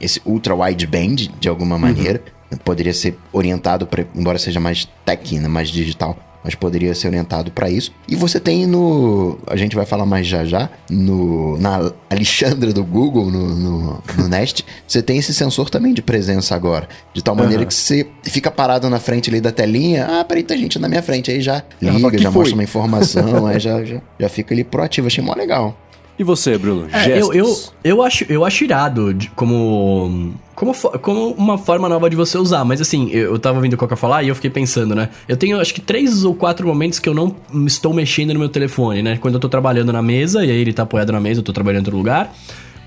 esse 0.00 0.20
ultra 0.24 0.54
wideband 0.54 1.28
de 1.38 1.48
alguma 1.48 1.76
uhum. 1.76 1.80
maneira. 1.80 2.22
Uhum 2.24 2.41
poderia 2.64 2.92
ser 2.92 3.16
orientado 3.32 3.86
para, 3.86 4.04
embora 4.14 4.38
seja 4.38 4.60
mais 4.60 4.88
tech, 5.04 5.38
né, 5.38 5.48
mais 5.48 5.68
digital, 5.68 6.16
mas 6.44 6.54
poderia 6.54 6.94
ser 6.94 7.08
orientado 7.08 7.50
para 7.50 7.70
isso. 7.70 7.92
E 8.08 8.16
você 8.16 8.40
tem 8.40 8.66
no, 8.66 9.38
a 9.46 9.56
gente 9.56 9.76
vai 9.76 9.86
falar 9.86 10.04
mais 10.04 10.26
já 10.26 10.44
já, 10.44 10.68
no 10.90 11.56
na 11.58 11.92
Alexandra 12.10 12.72
do 12.72 12.84
Google, 12.84 13.30
no, 13.30 13.54
no, 13.54 14.02
no 14.18 14.28
Nest, 14.28 14.64
você 14.86 15.02
tem 15.02 15.18
esse 15.18 15.32
sensor 15.32 15.70
também 15.70 15.94
de 15.94 16.02
presença 16.02 16.54
agora, 16.54 16.88
de 17.14 17.22
tal 17.22 17.34
maneira 17.34 17.62
uhum. 17.62 17.68
que 17.68 17.74
você 17.74 18.06
fica 18.24 18.50
parado 18.50 18.88
na 18.90 18.98
frente 18.98 19.30
ali 19.30 19.40
da 19.40 19.52
telinha, 19.52 20.06
ah, 20.06 20.24
peraí, 20.24 20.42
tem 20.42 20.58
gente 20.58 20.78
na 20.78 20.88
minha 20.88 21.02
frente, 21.02 21.30
aí 21.30 21.40
já 21.40 21.62
liga, 21.80 22.18
já 22.18 22.30
foi? 22.30 22.40
mostra 22.40 22.54
uma 22.54 22.64
informação, 22.64 23.46
aí 23.46 23.60
já, 23.60 23.84
já, 23.84 24.00
já 24.18 24.28
fica 24.28 24.54
ali 24.54 24.64
proativo, 24.64 25.06
achei 25.06 25.22
mó 25.22 25.34
legal. 25.34 25.76
E 26.18 26.24
você, 26.24 26.58
Bruno? 26.58 26.86
É, 26.92 27.20
eu, 27.20 27.32
eu, 27.32 27.58
eu, 27.82 28.02
acho, 28.02 28.24
eu 28.28 28.44
acho 28.44 28.64
irado 28.64 29.14
de, 29.14 29.28
como, 29.30 30.34
como, 30.54 30.74
como 30.74 31.30
uma 31.32 31.56
forma 31.56 31.88
nova 31.88 32.08
de 32.10 32.14
você 32.14 32.36
usar. 32.36 32.64
Mas 32.64 32.80
assim, 32.80 33.10
eu, 33.10 33.32
eu 33.32 33.38
tava 33.38 33.56
ouvindo 33.56 33.74
o 33.74 33.76
Coca 33.76 33.96
falar 33.96 34.22
e 34.22 34.28
eu 34.28 34.34
fiquei 34.34 34.50
pensando, 34.50 34.94
né? 34.94 35.08
Eu 35.26 35.36
tenho 35.36 35.58
acho 35.58 35.72
que 35.72 35.80
três 35.80 36.24
ou 36.24 36.34
quatro 36.34 36.66
momentos 36.66 36.98
que 36.98 37.08
eu 37.08 37.14
não 37.14 37.34
estou 37.66 37.94
mexendo 37.94 38.34
no 38.34 38.40
meu 38.40 38.48
telefone, 38.48 39.02
né? 39.02 39.16
Quando 39.16 39.34
eu 39.34 39.40
tô 39.40 39.48
trabalhando 39.48 39.92
na 39.92 40.02
mesa, 40.02 40.44
e 40.44 40.50
aí 40.50 40.58
ele 40.58 40.72
tá 40.72 40.82
apoiado 40.82 41.12
na 41.12 41.20
mesa, 41.20 41.40
eu 41.40 41.44
tô 41.44 41.52
trabalhando 41.52 41.84
em 41.84 41.86
outro 41.86 41.96
lugar 41.96 42.32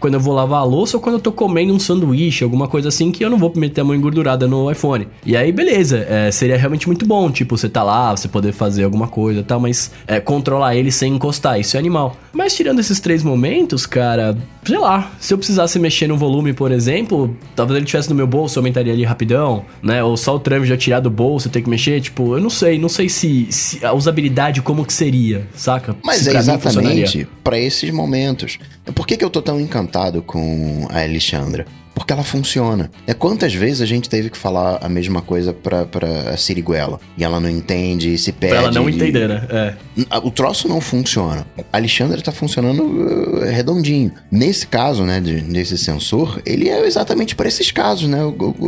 quando 0.06 0.14
eu 0.14 0.20
vou 0.20 0.36
lavar 0.36 0.60
a 0.60 0.64
louça 0.64 0.98
ou 0.98 1.02
quando 1.02 1.16
eu 1.16 1.20
tô 1.20 1.32
comendo 1.32 1.74
um 1.74 1.80
sanduíche, 1.80 2.44
alguma 2.44 2.68
coisa 2.68 2.90
assim, 2.90 3.12
que 3.12 3.26
eu 3.26 3.30
não 3.30 3.40
vou 3.40 3.52
meter 3.56 3.82
a 3.82 3.84
mão 3.84 3.96
engordurada 3.96 4.46
no 4.46 4.72
iPhone. 4.72 5.08
E 5.26 5.36
aí, 5.36 5.52
beleza, 5.52 6.06
é, 6.08 6.30
seria 6.30 6.56
realmente 6.56 6.86
muito 6.86 7.08
bom, 7.08 7.32
tipo, 7.32 7.58
você 7.58 7.68
tá 7.68 7.82
lá, 7.82 8.16
você 8.16 8.28
poder 8.28 8.52
fazer 8.52 8.84
alguma 8.84 9.08
coisa 9.08 9.40
e 9.40 9.44
tal, 9.44 9.60
mas 9.60 9.90
é, 10.06 10.20
controlar 10.20 10.76
ele 10.76 10.92
sem 10.92 11.16
encostar, 11.16 11.60
isso 11.60 11.76
é 11.76 11.80
animal. 11.80 12.16
Mas 12.32 12.54
tirando 12.54 12.78
esses 12.78 13.00
três 13.00 13.24
momentos, 13.24 13.88
cara, 13.88 14.38
sei 14.64 14.78
lá, 14.78 15.12
se 15.20 15.34
eu 15.34 15.40
precisasse 15.40 15.80
mexer 15.80 16.06
no 16.06 16.18
volume, 16.18 16.54
por 16.54 16.72
exemplo, 16.72 17.36
talvez 17.56 17.78
ele 17.78 17.88
tivesse 17.88 18.08
no 18.08 18.16
meu 18.16 18.28
bolso, 18.28 18.60
eu 18.60 18.62
aumentaria 18.62 18.94
ali 18.94 19.04
rapidão, 19.04 19.66
né? 19.82 20.04
Ou 20.04 20.16
só 20.16 20.36
o 20.36 20.40
trâmite 20.40 20.70
já 20.70 20.78
tirar 20.78 21.00
do 21.00 21.10
bolso, 21.10 21.50
ter 21.50 21.64
que 21.64 21.70
mexer, 21.70 22.00
tipo, 22.00 22.36
eu 22.36 22.40
não 22.40 22.52
sei, 22.52 22.78
não 22.78 22.90
sei 22.90 23.10
se, 23.10 23.48
se 23.50 23.84
a 23.84 23.92
usabilidade 23.92 24.62
como 24.62 24.86
que 24.86 24.94
seria, 24.94 25.48
saca? 25.56 25.96
Mas 26.04 26.18
se 26.18 26.30
é 26.30 26.38
exatamente 26.38 27.28
para 27.46 27.60
esses 27.60 27.92
momentos. 27.92 28.58
Por 28.96 29.06
que, 29.06 29.16
que 29.16 29.24
eu 29.24 29.30
tô 29.30 29.40
tão 29.40 29.62
encantado 29.62 30.24
com 30.24 30.88
a 30.90 31.04
Alexandra? 31.04 31.68
Porque 31.94 32.12
ela 32.12 32.24
funciona. 32.24 32.92
É 33.08 33.14
quantas 33.14 33.54
vezes 33.54 33.82
a 33.82 33.86
gente 33.86 34.10
teve 34.10 34.32
que 34.32 34.38
falar 34.38 34.80
a 34.82 34.90
mesma 34.90 35.22
coisa 35.22 35.54
pra, 35.54 35.86
pra 35.86 36.36
Siriguela 36.36 37.00
e 37.16 37.24
ela 37.24 37.40
não 37.40 37.50
entende, 37.50 38.18
se 38.18 38.32
perde. 38.32 38.56
Pra 38.56 38.64
ela 38.64 38.72
não 38.72 38.90
entender, 38.90 39.30
né? 39.30 39.48
É. 39.50 40.18
O 40.18 40.32
troço 40.32 40.68
não 40.68 40.82
funciona. 40.82 41.48
A 41.72 41.78
Alexandra 41.78 42.20
tá 42.22 42.32
funcionando 42.32 42.84
uh, 42.84 43.40
redondinho. 43.46 44.12
Nesse 44.30 44.68
caso, 44.68 45.04
né, 45.04 45.22
de, 45.22 45.40
desse 45.42 45.78
sensor, 45.78 46.42
ele 46.46 46.68
é 46.68 46.86
exatamente 46.86 47.36
para 47.36 47.48
esses 47.48 47.72
casos, 47.72 48.10
né? 48.10 48.20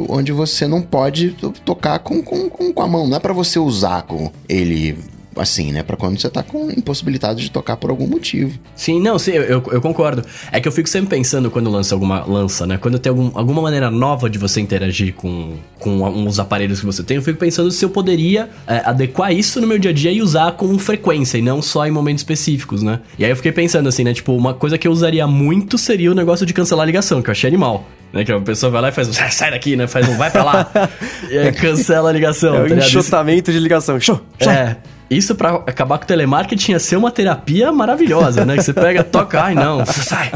Onde 0.07 0.31
você 0.31 0.67
não 0.67 0.81
pode 0.81 1.31
tocar 1.65 1.99
com, 1.99 2.21
com, 2.21 2.49
com 2.49 2.81
a 2.81 2.87
mão. 2.87 3.07
Não 3.07 3.17
é 3.17 3.19
para 3.19 3.33
você 3.33 3.59
usar 3.59 4.03
com 4.03 4.31
ele 4.47 4.97
assim, 5.39 5.71
né? 5.71 5.83
Pra 5.83 5.95
quando 5.97 6.19
você 6.19 6.29
tá 6.29 6.43
com 6.43 6.69
impossibilidade 6.71 7.41
de 7.41 7.51
tocar 7.51 7.77
por 7.77 7.89
algum 7.89 8.07
motivo. 8.07 8.57
Sim, 8.75 8.99
não, 9.01 9.17
sim, 9.17 9.31
eu, 9.31 9.43
eu, 9.43 9.63
eu 9.71 9.81
concordo. 9.81 10.23
É 10.51 10.59
que 10.59 10.67
eu 10.67 10.71
fico 10.71 10.89
sempre 10.89 11.09
pensando 11.09 11.49
quando 11.51 11.69
lança 11.69 11.95
alguma 11.95 12.23
lança, 12.25 12.65
né? 12.65 12.77
Quando 12.77 12.99
tem 12.99 13.09
algum, 13.09 13.31
alguma 13.33 13.61
maneira 13.61 13.89
nova 13.91 14.29
de 14.29 14.37
você 14.37 14.59
interagir 14.61 15.13
com, 15.13 15.55
com 15.79 16.25
os 16.25 16.39
aparelhos 16.39 16.79
que 16.79 16.85
você 16.85 17.03
tem, 17.03 17.17
eu 17.17 17.23
fico 17.23 17.39
pensando 17.39 17.71
se 17.71 17.83
eu 17.83 17.89
poderia 17.89 18.49
é, 18.67 18.81
adequar 18.85 19.31
isso 19.31 19.61
no 19.61 19.67
meu 19.67 19.77
dia 19.77 19.91
a 19.91 19.93
dia 19.93 20.11
e 20.11 20.21
usar 20.21 20.51
com 20.53 20.77
frequência 20.79 21.37
e 21.37 21.41
não 21.41 21.61
só 21.61 21.85
em 21.85 21.91
momentos 21.91 22.21
específicos, 22.21 22.83
né? 22.83 22.99
E 23.17 23.25
aí 23.25 23.31
eu 23.31 23.35
fiquei 23.35 23.51
pensando 23.51 23.87
assim, 23.87 24.03
né? 24.03 24.13
Tipo, 24.13 24.35
uma 24.35 24.53
coisa 24.53 24.77
que 24.77 24.87
eu 24.87 24.91
usaria 24.91 25.27
muito 25.27 25.77
seria 25.77 26.11
o 26.11 26.15
negócio 26.15 26.45
de 26.45 26.53
cancelar 26.53 26.83
a 26.83 26.85
ligação, 26.85 27.21
que 27.21 27.29
eu 27.29 27.31
achei 27.31 27.47
animal. 27.47 27.85
Né, 28.13 28.23
que 28.23 28.31
a 28.31 28.39
pessoa 28.39 28.71
vai 28.71 28.81
lá 28.81 28.89
e 28.89 28.91
faz 28.93 29.09
um 29.09 29.13
sai 29.13 29.51
daqui, 29.51 29.75
né? 29.75 29.85
Faz 29.85 30.07
um 30.07 30.15
vai 30.15 30.31
pra 30.31 30.43
lá. 30.43 30.71
e 31.29 31.37
aí 31.37 31.51
cancela 31.51 32.09
a 32.09 32.13
ligação. 32.13 32.55
É 32.55 32.61
o 32.63 32.69
tá? 32.69 32.75
Isso- 32.75 32.87
enxotamento 32.97 33.51
de 33.51 33.59
ligação. 33.59 33.99
Show, 33.99 34.21
show. 34.41 34.51
É. 34.51 34.77
Isso 35.09 35.35
pra 35.35 35.55
acabar 35.55 35.97
com 35.97 36.03
o 36.03 36.07
telemarketing 36.07 36.73
ia 36.73 36.79
ser 36.79 36.97
uma 36.97 37.11
terapia 37.11 37.71
maravilhosa, 37.71 38.45
né? 38.45 38.55
Que 38.55 38.63
você 38.63 38.73
pega, 38.73 39.03
toca, 39.03 39.41
ai 39.41 39.55
não, 39.55 39.85
sai. 39.85 40.31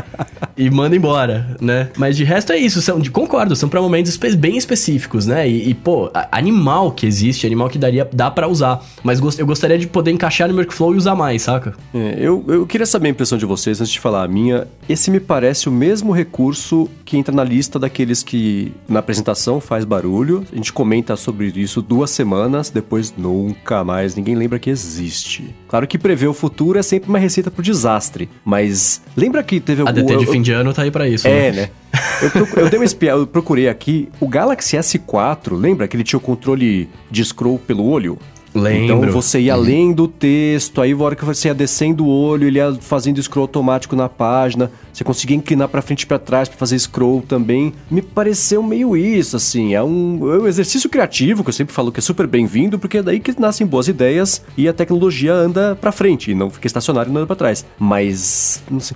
E 0.58 0.70
manda 0.70 0.96
embora, 0.96 1.56
né? 1.60 1.90
Mas 1.98 2.16
de 2.16 2.24
resto 2.24 2.54
é 2.54 2.58
isso, 2.58 2.82
são, 2.82 3.02
concordo, 3.06 3.56
são 3.56 3.68
pra 3.68 3.82
momentos 3.82 4.18
bem 4.36 4.58
específicos, 4.58 5.26
né? 5.26 5.48
E, 5.48 5.70
e, 5.70 5.74
pô, 5.74 6.12
animal 6.32 6.92
que 6.92 7.06
existe, 7.06 7.46
animal 7.46 7.70
que 7.70 7.78
daria, 7.78 8.08
dá 8.12 8.30
pra 8.30 8.48
usar. 8.48 8.84
Mas 9.04 9.20
eu 9.38 9.46
gostaria 9.46 9.78
de 9.78 9.88
poder 9.88 10.12
encaixar 10.12 10.48
no 10.50 10.56
workflow 10.56 10.94
e 10.94 10.98
usar 10.98 11.16
mais, 11.16 11.42
saca? 11.42 11.74
É, 11.94 12.16
eu, 12.20 12.44
eu 12.48 12.66
queria 12.66 12.86
saber 12.86 13.08
a 13.08 13.12
impressão 13.12 13.38
de 13.38 13.46
vocês 13.46 13.82
antes 13.82 13.92
de 13.92 14.00
falar 14.00 14.24
a 14.24 14.28
minha. 14.28 14.68
Esse 14.88 15.10
me 15.10 15.20
parece 15.20 15.68
o 15.68 15.72
mesmo 15.72 16.12
recurso 16.12 16.90
que 17.06 17.18
entra 17.18 17.34
na 17.34 17.44
lista 17.44 17.80
daqueles 17.80 18.24
que 18.24 18.72
na 18.88 19.00
apresentação 19.00 19.60
faz 19.60 19.84
barulho. 19.84 20.46
A 20.52 20.56
gente 20.56 20.72
comenta 20.72 21.16
sobre 21.16 21.52
isso 21.56 21.82
duas 21.82 22.12
semanas, 22.12 22.70
depois 22.70 23.14
nunca 23.18 23.84
mais 23.84 24.16
ninguém 24.16 24.36
lembra 24.36 24.60
que 24.62 24.69
existe. 24.69 25.54
Claro 25.67 25.86
que 25.86 25.97
prever 25.97 26.28
o 26.28 26.34
futuro 26.34 26.80
é 26.80 26.84
sempre 26.84 27.10
uma 27.10 27.19
receita 27.19 27.52
pro 27.52 27.62
desastre, 27.62 28.30
mas 28.45 29.02
lembra 29.17 29.43
que 29.43 29.60
teve 29.60 29.82
A 29.82 29.86
algum. 29.89 30.02
DT 30.06 30.17
de 30.17 30.26
eu- 30.26 30.32
fim 30.32 30.41
de 30.41 30.52
ano 30.54 30.74
tá 30.74 30.84
aí 30.84 30.91
pra 30.91 31.08
isso. 31.10 31.28
É, 31.28 31.52
né? 31.52 31.69
Eu, 32.21 32.30
procu- 32.32 32.60
eu 32.60 32.69
dei 32.69 32.80
uma 32.80 32.86
espiada, 32.86 33.19
eu 33.19 33.28
procurei 33.28 33.67
aqui. 33.67 34.08
O 34.19 34.28
Galaxy 34.28 34.78
S4, 34.78 35.54
lembra 35.60 35.88
que 35.88 35.97
ele 35.97 36.04
tinha 36.04 36.17
o 36.17 36.21
controle 36.21 36.88
de 37.10 37.26
scroll 37.26 37.60
pelo 37.60 37.84
olho? 37.86 38.17
Lembro. 38.54 38.84
Então 38.97 39.12
você 39.12 39.39
ia 39.39 39.56
lendo 39.56 40.04
o 40.04 40.08
texto, 40.10 40.82
aí 40.82 40.91
a 40.91 40.97
hora 40.97 41.15
que 41.15 41.24
você 41.24 41.47
ia 41.47 41.54
descendo 41.54 42.06
o 42.06 42.10
olho, 42.10 42.45
ele 42.47 42.60
ia 42.60 42.74
fazendo 42.82 43.21
scroll 43.24 43.43
automático 43.45 43.95
na 43.95 44.10
página. 44.10 44.69
Você 44.94 45.04
conseguia 45.04 45.36
inclinar 45.36 45.68
pra 45.68 45.82
frente 45.82 46.04
e 46.04 46.06
pra 46.06 46.20
trás 46.20 46.48
pra 46.50 46.58
fazer 46.58 46.78
scroll 46.80 47.22
também. 47.28 47.74
Me 47.90 48.02
pareceu 48.02 48.62
meio 48.64 48.96
isso, 48.98 49.36
assim. 49.38 49.74
É 49.74 49.82
um, 49.84 50.20
é 50.34 50.40
um 50.40 50.48
exercício 50.48 50.90
criativo 50.90 51.44
que 51.44 51.50
eu 51.50 51.54
sempre 51.54 51.74
falo 51.74 51.92
que 51.92 52.00
é 52.00 52.02
super 52.04 52.28
bem-vindo, 52.28 52.78
porque 52.80 52.98
é 52.98 53.04
daí 53.04 53.20
que 53.20 53.40
nascem 53.40 53.66
boas 53.66 53.88
ideias 53.88 54.42
e 54.58 54.68
a 54.68 54.74
tecnologia 54.74 55.34
anda 55.34 55.76
pra 55.80 55.92
frente 55.92 56.32
e 56.32 56.36
não 56.36 56.50
fica 56.50 56.68
estacionário 56.68 57.10
e 57.10 57.14
não 57.14 57.20
anda 57.22 57.28
pra 57.28 57.36
trás. 57.36 57.66
Mas, 57.78 58.62
não 58.70 58.80
sei. 58.80 58.96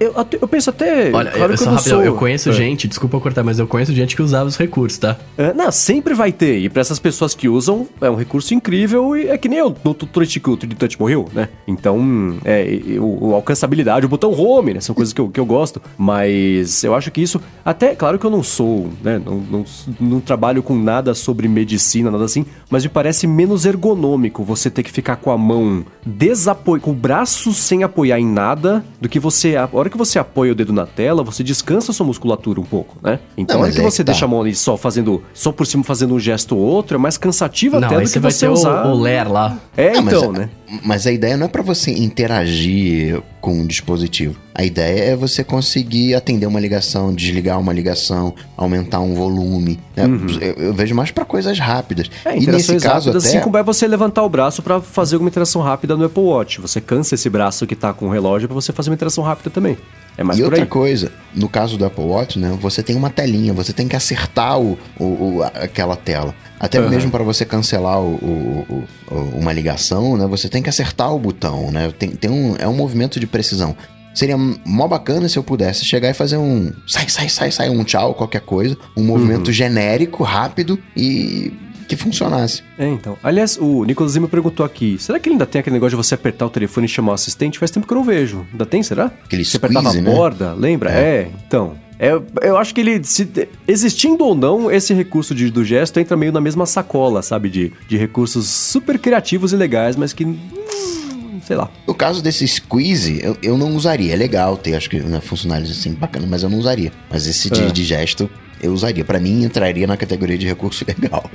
Eu, 0.00 0.12
eu 0.16 0.26
eu 0.42 0.48
penso 0.48 0.70
até. 0.70 1.10
Olha, 1.12 1.30
claro 1.30 1.52
eu, 1.52 1.56
só 1.56 1.70
rapidão, 1.70 1.96
sou- 1.98 2.04
eu 2.04 2.14
conheço 2.14 2.50
É. 2.50 2.52
gente, 2.52 2.86
desculpa 2.88 3.16
eu 3.16 3.20
cortar, 3.20 3.42
mas 3.42 3.58
eu 3.58 3.66
conheço 3.66 3.92
gente 3.94 4.14
que 4.16 4.22
usava 4.22 4.46
os 4.48 4.56
recursos, 4.56 4.98
tá? 4.98 5.16
É, 5.36 5.52
não, 5.52 5.70
sempre 5.72 6.14
vai 6.14 6.32
ter. 6.32 6.58
E 6.58 6.68
pra 6.68 6.80
essas 6.80 6.98
pessoas 6.98 7.34
que 7.34 7.48
usam, 7.48 7.86
é 8.00 8.08
um 8.10 8.14
recurso 8.14 8.54
incrível 8.54 9.16
e 9.16 9.28
é 9.28 9.38
que 9.38 9.48
nem 9.48 9.58
eu 9.58 9.74
no 9.84 9.94
tutorial 9.94 10.24
que 10.30 10.48
o 10.50 10.56
3D 10.56 10.74
Touch 10.76 10.98
morreu, 11.00 11.28
né? 11.32 11.48
Então, 11.66 12.36
é, 12.44 12.78
o, 12.98 13.28
o 13.30 13.34
alcançabilidade, 13.34 14.06
o 14.06 14.08
botão 14.08 14.32
home, 14.32 14.74
né? 14.74 14.80
São 14.80 14.94
coisas 14.94 15.12
que 15.12 15.20
eu, 15.20 15.30
que 15.34 15.40
eu 15.40 15.44
gosto. 15.46 15.82
Mas 15.98 16.82
eu 16.84 16.94
acho 16.94 17.10
que 17.10 17.20
isso. 17.20 17.40
Até, 17.64 17.94
claro 17.94 18.18
que 18.18 18.24
eu 18.24 18.30
não 18.30 18.42
sou, 18.42 18.88
né? 19.02 19.20
Não, 19.24 19.36
não, 19.38 19.64
não 20.00 20.20
trabalho 20.20 20.62
com 20.62 20.74
nada 20.76 21.12
sobre 21.14 21.48
medicina, 21.48 22.10
nada 22.10 22.24
assim. 22.24 22.46
Mas 22.70 22.84
me 22.84 22.88
parece 22.90 23.26
menos 23.26 23.66
ergonômico 23.66 24.42
você 24.44 24.70
ter 24.70 24.82
que 24.82 24.90
ficar 24.92 25.16
com 25.16 25.30
a 25.30 25.36
mão 25.38 25.84
desapoio, 26.06 26.80
com 26.80 26.90
o 26.90 26.94
braço 26.94 27.52
sem 27.52 27.82
apoiar 27.82 28.18
em 28.20 28.26
nada, 28.26 28.84
do 29.00 29.08
que 29.08 29.18
você. 29.18 29.56
A 29.56 29.68
hora 29.72 29.90
que 29.90 29.96
você 29.98 30.18
apoia 30.18 30.52
o 30.52 30.54
dedo 30.54 30.72
na 30.72 30.86
tela, 30.86 31.22
você 31.22 31.42
descansa 31.42 31.90
a 31.90 31.94
sua 31.94 32.06
musculatura 32.06 32.60
um 32.60 32.64
pouco, 32.64 32.96
né? 33.02 33.18
Então, 33.36 33.56
Não, 33.56 33.62
a 33.62 33.66
hora 33.66 33.74
que 33.74 33.80
é 33.80 33.82
você 33.84 34.02
que 34.02 34.06
tá. 34.06 34.12
deixa 34.12 34.24
a 34.24 34.28
mão 34.28 34.40
ali 34.40 34.54
só 34.54 34.76
fazendo, 34.76 35.22
só 35.32 35.50
por 35.50 35.66
cima 35.66 35.82
fazendo 35.82 36.14
um 36.14 36.20
gesto 36.20 36.56
ou 36.56 36.62
outro, 36.62 36.96
é 36.96 36.98
mais 36.98 37.16
cansativo 37.18 37.80
Não, 37.80 37.86
até 37.88 37.98
do 38.00 38.06
você 38.06 38.12
que 38.14 38.18
vai 38.20 38.30
você 38.30 38.46
ter 38.46 38.52
usar. 38.52 38.86
o, 38.86 38.90
o 38.96 39.00
Ler 39.00 39.26
lá. 39.30 39.58
É, 39.76 39.96
Ah, 39.96 40.02
mas 40.02 40.14
então, 40.14 40.30
a- 40.30 40.38
né? 40.38 40.50
Mas 40.84 41.06
a 41.06 41.12
ideia 41.12 41.36
não 41.36 41.46
é 41.46 41.48
pra 41.48 41.62
você 41.62 41.92
interagir 41.92 43.22
com 43.44 43.60
o 43.60 43.66
dispositivo. 43.66 44.36
A 44.54 44.64
ideia 44.64 45.10
é 45.12 45.16
você 45.16 45.44
conseguir 45.44 46.14
atender 46.14 46.46
uma 46.46 46.58
ligação, 46.58 47.14
desligar 47.14 47.60
uma 47.60 47.74
ligação, 47.74 48.34
aumentar 48.56 49.00
um 49.00 49.14
volume. 49.14 49.78
né? 49.94 50.04
Eu, 50.40 50.64
eu 50.68 50.72
vejo 50.74 50.94
mais 50.94 51.10
pra 51.10 51.26
coisas 51.26 51.58
rápidas. 51.58 52.06
Uhum. 52.24 52.32
É, 52.32 52.38
e 52.38 52.46
nesse 52.46 52.72
caso 52.76 52.86
rápidas, 53.10 53.24
até... 53.26 53.28
assim 53.36 53.40
como 53.44 53.58
é 53.58 53.62
você 53.62 53.86
levantar 53.86 54.22
o 54.22 54.28
braço 54.30 54.62
pra 54.62 54.80
fazer 54.80 55.16
alguma 55.16 55.28
interação 55.28 55.60
rápida 55.60 55.94
no 55.94 56.06
Apple 56.06 56.22
Watch. 56.22 56.58
Você 56.62 56.80
cansa 56.80 57.16
esse 57.16 57.28
braço 57.28 57.66
que 57.66 57.76
tá 57.76 57.92
com 57.92 58.06
o 58.06 58.10
relógio 58.10 58.48
pra 58.48 58.54
você 58.54 58.72
fazer 58.72 58.88
uma 58.88 58.94
interação 58.94 59.22
rápida 59.22 59.50
também. 59.50 59.76
É 60.16 60.22
mais 60.24 60.38
E 60.38 60.42
outra 60.44 60.60
aí. 60.62 60.66
coisa, 60.66 61.12
no 61.34 61.48
caso 61.48 61.76
do 61.76 61.84
Apple 61.84 62.04
Watch, 62.04 62.38
né, 62.38 62.56
você 62.60 62.82
tem 62.84 62.94
uma 62.96 63.10
telinha, 63.10 63.52
você 63.52 63.72
tem 63.72 63.86
que 63.88 63.96
acertar 63.96 64.58
o, 64.60 64.78
o- 64.98 65.04
o- 65.04 65.42
aquela 65.42 65.96
tela. 65.96 66.32
Até 66.64 66.78
Aham. 66.78 66.88
mesmo 66.88 67.10
para 67.10 67.22
você 67.22 67.44
cancelar 67.44 68.00
o- 68.00 68.14
o- 68.14 68.84
o- 69.10 69.38
uma 69.38 69.52
ligação, 69.52 70.16
né, 70.16 70.26
você 70.26 70.48
tem 70.48 70.62
que 70.62 70.68
acertar 70.70 71.14
o 71.14 71.18
botão, 71.18 71.70
né? 71.70 71.92
Tem, 71.98 72.10
tem 72.10 72.30
um, 72.30 72.56
é 72.58 72.66
um 72.66 72.74
movimento 72.74 73.20
de 73.20 73.26
precisão. 73.26 73.76
Seria 74.14 74.36
mó 74.36 74.86
bacana 74.88 75.28
se 75.28 75.36
eu 75.36 75.42
pudesse 75.42 75.84
chegar 75.84 76.08
e 76.08 76.14
fazer 76.14 76.36
um 76.36 76.72
sai, 76.86 77.08
sai, 77.08 77.28
sai, 77.28 77.50
sai, 77.50 77.68
um 77.68 77.82
tchau, 77.84 78.14
qualquer 78.14 78.40
coisa, 78.40 78.76
um 78.96 79.02
movimento 79.04 79.50
genérico, 79.52 80.22
rápido 80.22 80.78
e 80.96 81.52
que 81.88 81.96
funcionasse. 81.96 82.62
É, 82.78 82.88
então. 82.88 83.18
Aliás, 83.22 83.58
o 83.60 83.84
Nicolas 83.84 84.16
me 84.16 84.26
perguntou 84.28 84.64
aqui: 84.64 84.96
será 84.98 85.18
que 85.18 85.28
ele 85.28 85.34
ainda 85.34 85.44
tem 85.46 85.58
aquele 85.60 85.74
negócio 85.74 85.90
de 85.98 86.02
você 86.02 86.14
apertar 86.14 86.46
o 86.46 86.50
telefone 86.50 86.86
e 86.86 86.88
chamar 86.88 87.10
o 87.12 87.14
assistente? 87.14 87.58
Faz 87.58 87.70
tempo 87.70 87.86
que 87.86 87.92
eu 87.92 87.96
não 87.98 88.04
vejo. 88.04 88.46
Ainda 88.52 88.64
tem, 88.64 88.82
será? 88.82 89.10
Aquele 89.24 89.44
você 89.44 89.56
apertava 89.58 89.90
squeeze, 89.90 90.06
a 90.06 90.10
né? 90.10 90.16
borda, 90.16 90.54
lembra? 90.54 90.90
É, 90.92 91.28
então. 91.46 91.74
É, 91.98 92.10
eu 92.42 92.56
acho 92.56 92.74
que 92.74 92.80
ele, 92.80 93.02
se- 93.04 93.48
existindo 93.68 94.24
ou 94.24 94.34
não, 94.34 94.70
esse 94.70 94.92
recurso 94.92 95.34
de- 95.34 95.50
do 95.50 95.64
gesto 95.64 95.98
entra 96.00 96.16
meio 96.16 96.32
na 96.32 96.40
mesma 96.40 96.66
sacola, 96.66 97.22
sabe? 97.22 97.48
De, 97.48 97.72
de 97.88 97.96
recursos 97.96 98.48
super 98.48 98.98
criativos 98.98 99.52
e 99.52 99.56
legais, 99.56 99.94
mas 99.96 100.12
que. 100.12 100.24
hum, 100.24 101.40
sei 101.46 101.56
lá. 101.56 101.70
No 101.86 101.94
caso 101.94 102.22
desse 102.22 102.46
squeeze, 102.48 103.20
eu, 103.22 103.36
eu 103.42 103.56
não 103.58 103.76
usaria. 103.76 104.12
É 104.12 104.16
legal 104.16 104.56
ter, 104.56 104.74
acho 104.74 104.88
que 104.90 104.98
né, 105.00 105.20
funcionalidade 105.20 105.72
assim 105.78 105.92
bacana, 105.92 106.26
mas 106.28 106.42
eu 106.42 106.50
não 106.50 106.58
usaria. 106.58 106.92
Mas 107.10 107.26
esse 107.26 107.48
de, 107.50 107.62
É. 107.62 107.66
de 107.66 107.84
gesto, 107.84 108.28
eu 108.64 108.72
usaria. 108.72 109.04
Pra 109.04 109.18
mim, 109.20 109.44
entraria 109.44 109.86
na 109.86 109.96
categoria 109.96 110.36
de 110.38 110.46
recurso 110.46 110.84
legal. 110.88 111.28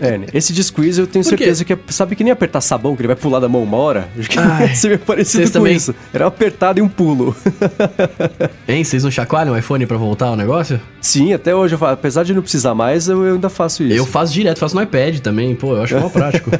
É, 0.00 0.18
né? 0.18 0.26
Esse 0.32 0.52
de 0.52 0.62
squeeze 0.62 1.00
eu 1.00 1.06
tenho 1.06 1.24
certeza 1.24 1.64
que 1.64 1.72
é, 1.72 1.78
sabe 1.88 2.14
que 2.16 2.22
nem 2.24 2.32
apertar 2.32 2.60
sabão, 2.60 2.94
que 2.94 3.00
ele 3.02 3.08
vai 3.08 3.16
pular 3.16 3.40
da 3.40 3.48
mão 3.48 3.62
uma 3.62 3.76
hora? 3.76 4.08
Acho 4.18 4.28
que 4.30 4.38
Ai, 4.38 4.64
é 4.92 4.96
parecido 4.98 5.38
vocês 5.38 5.50
com 5.50 5.58
também- 5.58 5.76
isso. 5.76 5.94
Era 6.12 6.24
uma 6.24 6.28
apertada 6.28 6.78
e 6.78 6.82
um 6.82 6.88
pulo. 6.88 7.34
Hein, 8.66 8.82
vocês 8.82 9.04
não 9.04 9.10
chacoalham 9.10 9.54
o 9.54 9.58
iPhone 9.58 9.84
pra 9.86 9.96
voltar 9.96 10.30
o 10.30 10.36
negócio? 10.36 10.80
Sim, 11.00 11.32
até 11.32 11.54
hoje, 11.54 11.74
eu 11.74 11.78
fa- 11.78 11.92
apesar 11.92 12.22
de 12.24 12.32
não 12.32 12.40
precisar 12.42 12.74
mais, 12.74 13.08
eu, 13.08 13.24
eu 13.24 13.34
ainda 13.34 13.48
faço 13.48 13.82
isso. 13.82 13.94
Eu 13.94 14.06
faço 14.06 14.32
direto, 14.32 14.58
faço 14.58 14.74
no 14.74 14.82
iPad 14.82 15.18
também, 15.20 15.54
pô, 15.54 15.76
eu 15.76 15.82
acho 15.82 15.98
mó 15.98 16.08
prático. 16.08 16.50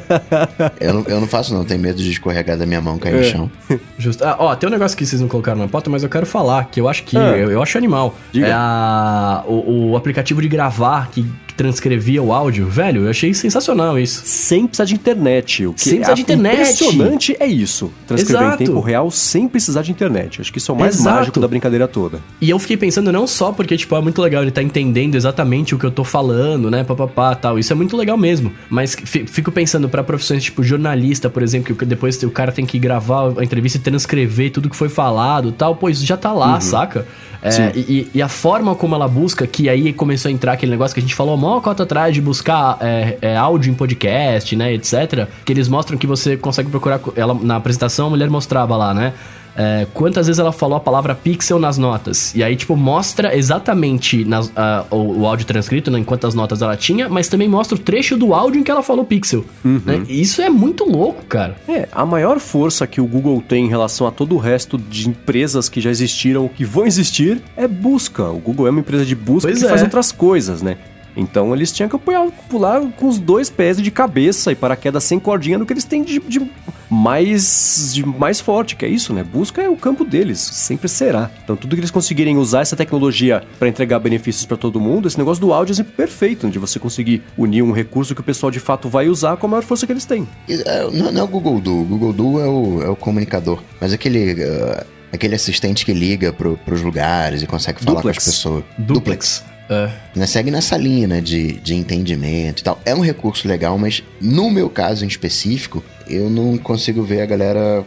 eu, 0.79 0.93
não, 0.93 1.03
eu 1.07 1.19
não 1.19 1.27
faço, 1.27 1.53
não. 1.53 1.65
Tenho 1.65 1.79
medo 1.81 1.97
de 2.01 2.11
escorregar 2.11 2.57
da 2.57 2.65
minha 2.65 2.79
mão 2.81 2.97
e 2.97 2.99
cair 2.99 3.13
no 3.15 3.19
É. 3.21 3.23
chão. 3.23 3.51
Justo. 3.97 4.23
Ah, 4.23 4.35
ó, 4.39 4.55
tem 4.55 4.69
um 4.69 4.71
negócio 4.71 4.95
que 4.97 5.05
vocês 5.05 5.19
não 5.19 5.27
colocaram 5.27 5.59
na 5.59 5.67
pauta, 5.67 5.89
mas 5.89 6.03
eu 6.03 6.09
quero 6.09 6.25
falar, 6.25 6.65
que 6.65 6.79
eu 6.79 6.87
acho 6.87 7.03
que. 7.03 7.17
Ah. 7.17 7.35
Eu, 7.35 7.51
eu 7.51 7.61
acho 7.63 7.77
animal. 7.77 8.15
Diga. 8.31 8.47
É 8.47 8.51
a, 8.53 9.43
o, 9.47 9.91
o 9.91 9.97
aplicativo 9.97 10.14
de 10.41 10.47
gravar 10.47 11.09
que 11.09 11.25
transcrevia 11.55 12.21
o 12.21 12.33
áudio. 12.33 12.67
Velho, 12.67 13.03
eu 13.05 13.09
achei 13.09 13.33
sensacional 13.33 13.97
isso. 13.97 14.21
Sem 14.25 14.67
precisar 14.67 14.85
de 14.85 14.93
internet. 14.95 15.65
O 15.65 15.73
que 15.73 15.81
Sem 15.81 15.95
precisar 15.97 16.13
de 16.13 16.21
é 16.21 16.23
internet. 16.23 16.53
impressionante 16.55 17.37
é 17.39 17.45
isso. 17.47 17.91
Transcrever 18.07 18.47
Exato. 18.47 18.63
em 18.63 18.65
tempo 18.67 18.79
real 18.79 19.09
sem 19.11 19.47
precisar 19.47 19.81
de 19.81 19.91
internet. 19.91 20.41
Acho 20.41 20.51
que 20.51 20.57
isso 20.57 20.71
é 20.71 20.75
o 20.75 20.77
mais 20.77 20.95
Exato. 20.99 21.15
mágico 21.17 21.39
da 21.39 21.47
brincadeira 21.47 21.87
toda. 21.87 22.19
E 22.41 22.49
eu 22.49 22.59
fiquei 22.59 22.77
pensando 22.77 23.11
não 23.11 23.25
só 23.27 23.51
porque, 23.51 23.77
tipo, 23.77 23.95
é 23.95 24.01
muito 24.01 24.21
legal 24.21 24.41
ele 24.41 24.51
tá 24.51 24.61
entendendo 24.61 25.15
exatamente 25.15 25.73
o 25.73 25.77
que 25.79 25.85
eu 25.85 25.91
tô 25.91 26.03
falando, 26.03 26.69
né, 26.69 26.83
papapá, 26.83 27.33
tal. 27.35 27.57
Isso 27.57 27.71
é 27.71 27.75
muito 27.75 27.95
legal 27.95 28.17
mesmo. 28.17 28.51
Mas 28.69 28.95
fi- 28.95 29.25
fico 29.25 29.51
pensando 29.51 29.87
pra 29.89 30.03
profissões 30.03 30.43
tipo 30.43 30.63
jornalista, 30.63 31.29
por 31.29 31.41
exemplo, 31.43 31.75
que 31.75 31.85
depois 31.85 32.21
o 32.23 32.29
cara 32.29 32.51
tem 32.51 32.65
que 32.65 32.77
gravar 32.77 33.33
a 33.39 33.43
entrevista 33.43 33.77
e 33.77 33.81
transcrever 33.81 34.51
tudo 34.51 34.69
que 34.69 34.75
foi 34.75 34.89
falado, 34.89 35.51
tal. 35.51 35.75
Pô, 35.75 35.89
isso 35.89 36.05
já 36.05 36.17
tá 36.17 36.33
lá, 36.33 36.59
saca? 36.59 37.05
É, 37.41 37.71
e, 37.75 37.79
e- 37.79 38.07
e 38.15 38.21
a 38.23 38.27
forma 38.27 38.73
como 38.73 38.95
ela 38.95 39.07
busca, 39.07 39.45
que 39.45 39.69
aí 39.69 39.93
começou 39.93 40.29
a 40.29 40.31
entrar 40.31 40.53
aquele 40.53 40.71
negócio 40.71 40.95
que 40.95 40.99
a 40.99 41.03
gente 41.03 41.13
falou 41.13 41.37
mó 41.45 41.61
cota 41.61 41.83
atrás 41.83 42.13
de 42.13 42.21
buscar 42.21 42.77
é, 42.81 43.17
é, 43.21 43.37
áudio 43.37 43.71
em 43.71 43.75
podcast, 43.75 44.55
né, 44.55 44.73
etc. 44.73 45.27
Que 45.45 45.53
eles 45.53 45.67
mostram 45.67 45.97
que 45.97 46.07
você 46.07 46.35
consegue 46.37 46.69
procurar. 46.69 46.99
Ela, 47.15 47.33
na 47.33 47.55
apresentação 47.57 48.07
a 48.07 48.09
mulher 48.09 48.29
mostrava 48.29 48.75
lá, 48.75 48.93
né? 48.93 49.13
é, 49.57 49.87
quantas 49.93 50.27
vezes 50.27 50.37
ela 50.37 50.51
falou 50.51 50.75
a 50.75 50.81
palavra 50.81 51.15
pixel 51.15 51.57
nas 51.57 51.77
notas. 51.77 52.35
E 52.35 52.43
aí, 52.43 52.57
tipo, 52.57 52.75
mostra 52.75 53.33
exatamente 53.37 54.25
nas- 54.25 54.51
o, 54.91 55.21
o 55.21 55.25
áudio 55.25 55.45
transcrito, 55.45 55.89
né, 55.89 55.97
em 55.99 56.03
quantas 56.03 56.33
notas 56.35 56.61
ela 56.61 56.75
tinha, 56.75 57.07
mas 57.07 57.29
também 57.29 57.47
mostra 57.47 57.75
o 57.77 57.79
trecho 57.79 58.17
do 58.17 58.33
áudio 58.33 58.59
em 58.59 58.63
que 58.63 58.69
ela 58.69 58.83
falou 58.83 59.05
pixel. 59.05 59.45
né? 59.63 60.03
E 60.09 60.19
Isso 60.21 60.41
é 60.41 60.49
muito 60.49 60.83
louco, 60.83 61.23
cara. 61.25 61.55
É, 61.69 61.87
a 61.93 62.05
maior 62.05 62.37
força 62.39 62.85
que 62.85 62.99
o 62.99 63.05
Google 63.05 63.41
tem 63.47 63.63
em 63.65 63.69
relação 63.69 64.05
a 64.05 64.11
todo 64.11 64.35
o 64.35 64.37
resto 64.37 64.77
de 64.77 65.07
empresas 65.07 65.69
que 65.69 65.79
já 65.79 65.89
existiram, 65.89 66.49
que 66.49 66.65
vão 66.65 66.85
existir, 66.85 67.41
é 67.55 67.65
busca. 67.65 68.23
O 68.29 68.39
Google 68.39 68.67
é 68.67 68.69
uma 68.71 68.81
empresa 68.81 69.05
de 69.05 69.15
busca 69.15 69.47
Pois 69.47 69.59
que 69.59 69.65
é. 69.65 69.69
faz 69.69 69.81
outras 69.83 70.11
coisas, 70.11 70.61
né? 70.61 70.75
Então 71.15 71.53
eles 71.53 71.71
tinham 71.71 71.89
que 71.89 71.97
pular, 71.97 72.27
pular 72.49 72.81
com 72.91 73.07
os 73.07 73.19
dois 73.19 73.49
pés 73.49 73.81
de 73.81 73.91
cabeça 73.91 74.51
e 74.51 74.55
paraquedas 74.55 75.03
sem 75.03 75.19
cordinha 75.19 75.57
no 75.57 75.65
que 75.65 75.73
eles 75.73 75.83
têm 75.83 76.03
de, 76.03 76.19
de 76.19 76.41
mais, 76.89 77.91
de 77.93 78.05
mais 78.05 78.39
forte, 78.39 78.75
que 78.75 78.85
é 78.85 78.87
isso, 78.87 79.13
né? 79.13 79.23
Busca 79.23 79.61
é 79.61 79.69
o 79.69 79.75
campo 79.75 80.03
deles, 80.03 80.39
sempre 80.39 80.87
será. 80.87 81.31
Então 81.43 81.55
tudo 81.55 81.75
que 81.75 81.79
eles 81.79 81.91
conseguirem 81.91 82.37
usar 82.37 82.61
essa 82.61 82.75
tecnologia 82.75 83.43
para 83.57 83.67
entregar 83.67 83.99
benefícios 83.99 84.45
para 84.45 84.57
todo 84.57 84.79
mundo, 84.79 85.07
esse 85.07 85.17
negócio 85.17 85.41
do 85.41 85.53
áudio 85.53 85.73
é 85.73 85.75
sempre 85.75 85.93
perfeito, 85.93 86.49
de 86.49 86.59
você 86.59 86.79
conseguir 86.79 87.23
unir 87.37 87.61
um 87.61 87.71
recurso 87.71 88.13
que 88.13 88.21
o 88.21 88.23
pessoal 88.23 88.51
de 88.51 88.59
fato 88.59 88.89
vai 88.89 89.07
usar 89.07 89.37
com 89.37 89.47
a 89.47 89.49
maior 89.49 89.63
força 89.63 89.85
que 89.85 89.93
eles 89.93 90.05
têm. 90.05 90.27
É, 90.47 90.83
não, 90.91 91.11
não, 91.11 91.21
é 91.21 91.23
o 91.23 91.27
Google 91.27 91.59
Duo, 91.59 91.81
o 91.81 91.85
Google 91.85 92.13
Duo 92.13 92.39
é 92.39 92.47
o, 92.47 92.83
é 92.83 92.89
o 92.89 92.95
comunicador, 92.95 93.61
mas 93.79 93.93
aquele... 93.93 94.33
Uh, 94.33 94.95
aquele 95.13 95.35
assistente 95.35 95.85
que 95.85 95.93
liga 95.93 96.33
pro, 96.33 96.57
pros 96.57 96.81
lugares 96.81 97.41
e 97.41 97.47
consegue 97.47 97.81
falar 97.81 97.97
Duplex. 97.97 98.17
com 98.17 98.19
as 98.19 98.25
pessoas. 98.25 98.63
Duplex. 98.77 99.39
Duplex. 99.39 99.54
É. 99.69 99.89
Né, 100.15 100.27
segue 100.27 100.51
nessa 100.51 100.77
linha, 100.77 101.07
né, 101.07 101.21
de, 101.21 101.53
de 101.53 101.75
entendimento 101.75 102.61
e 102.61 102.63
tal. 102.63 102.79
É 102.85 102.93
um 102.93 103.01
recurso 103.01 103.47
legal, 103.47 103.77
mas 103.77 104.03
no 104.21 104.49
meu 104.49 104.69
caso 104.69 105.03
em 105.03 105.07
específico, 105.07 105.83
eu 106.07 106.29
não 106.29 106.57
consigo 106.57 107.03
ver 107.03 107.21
a 107.21 107.25
galera 107.25 107.85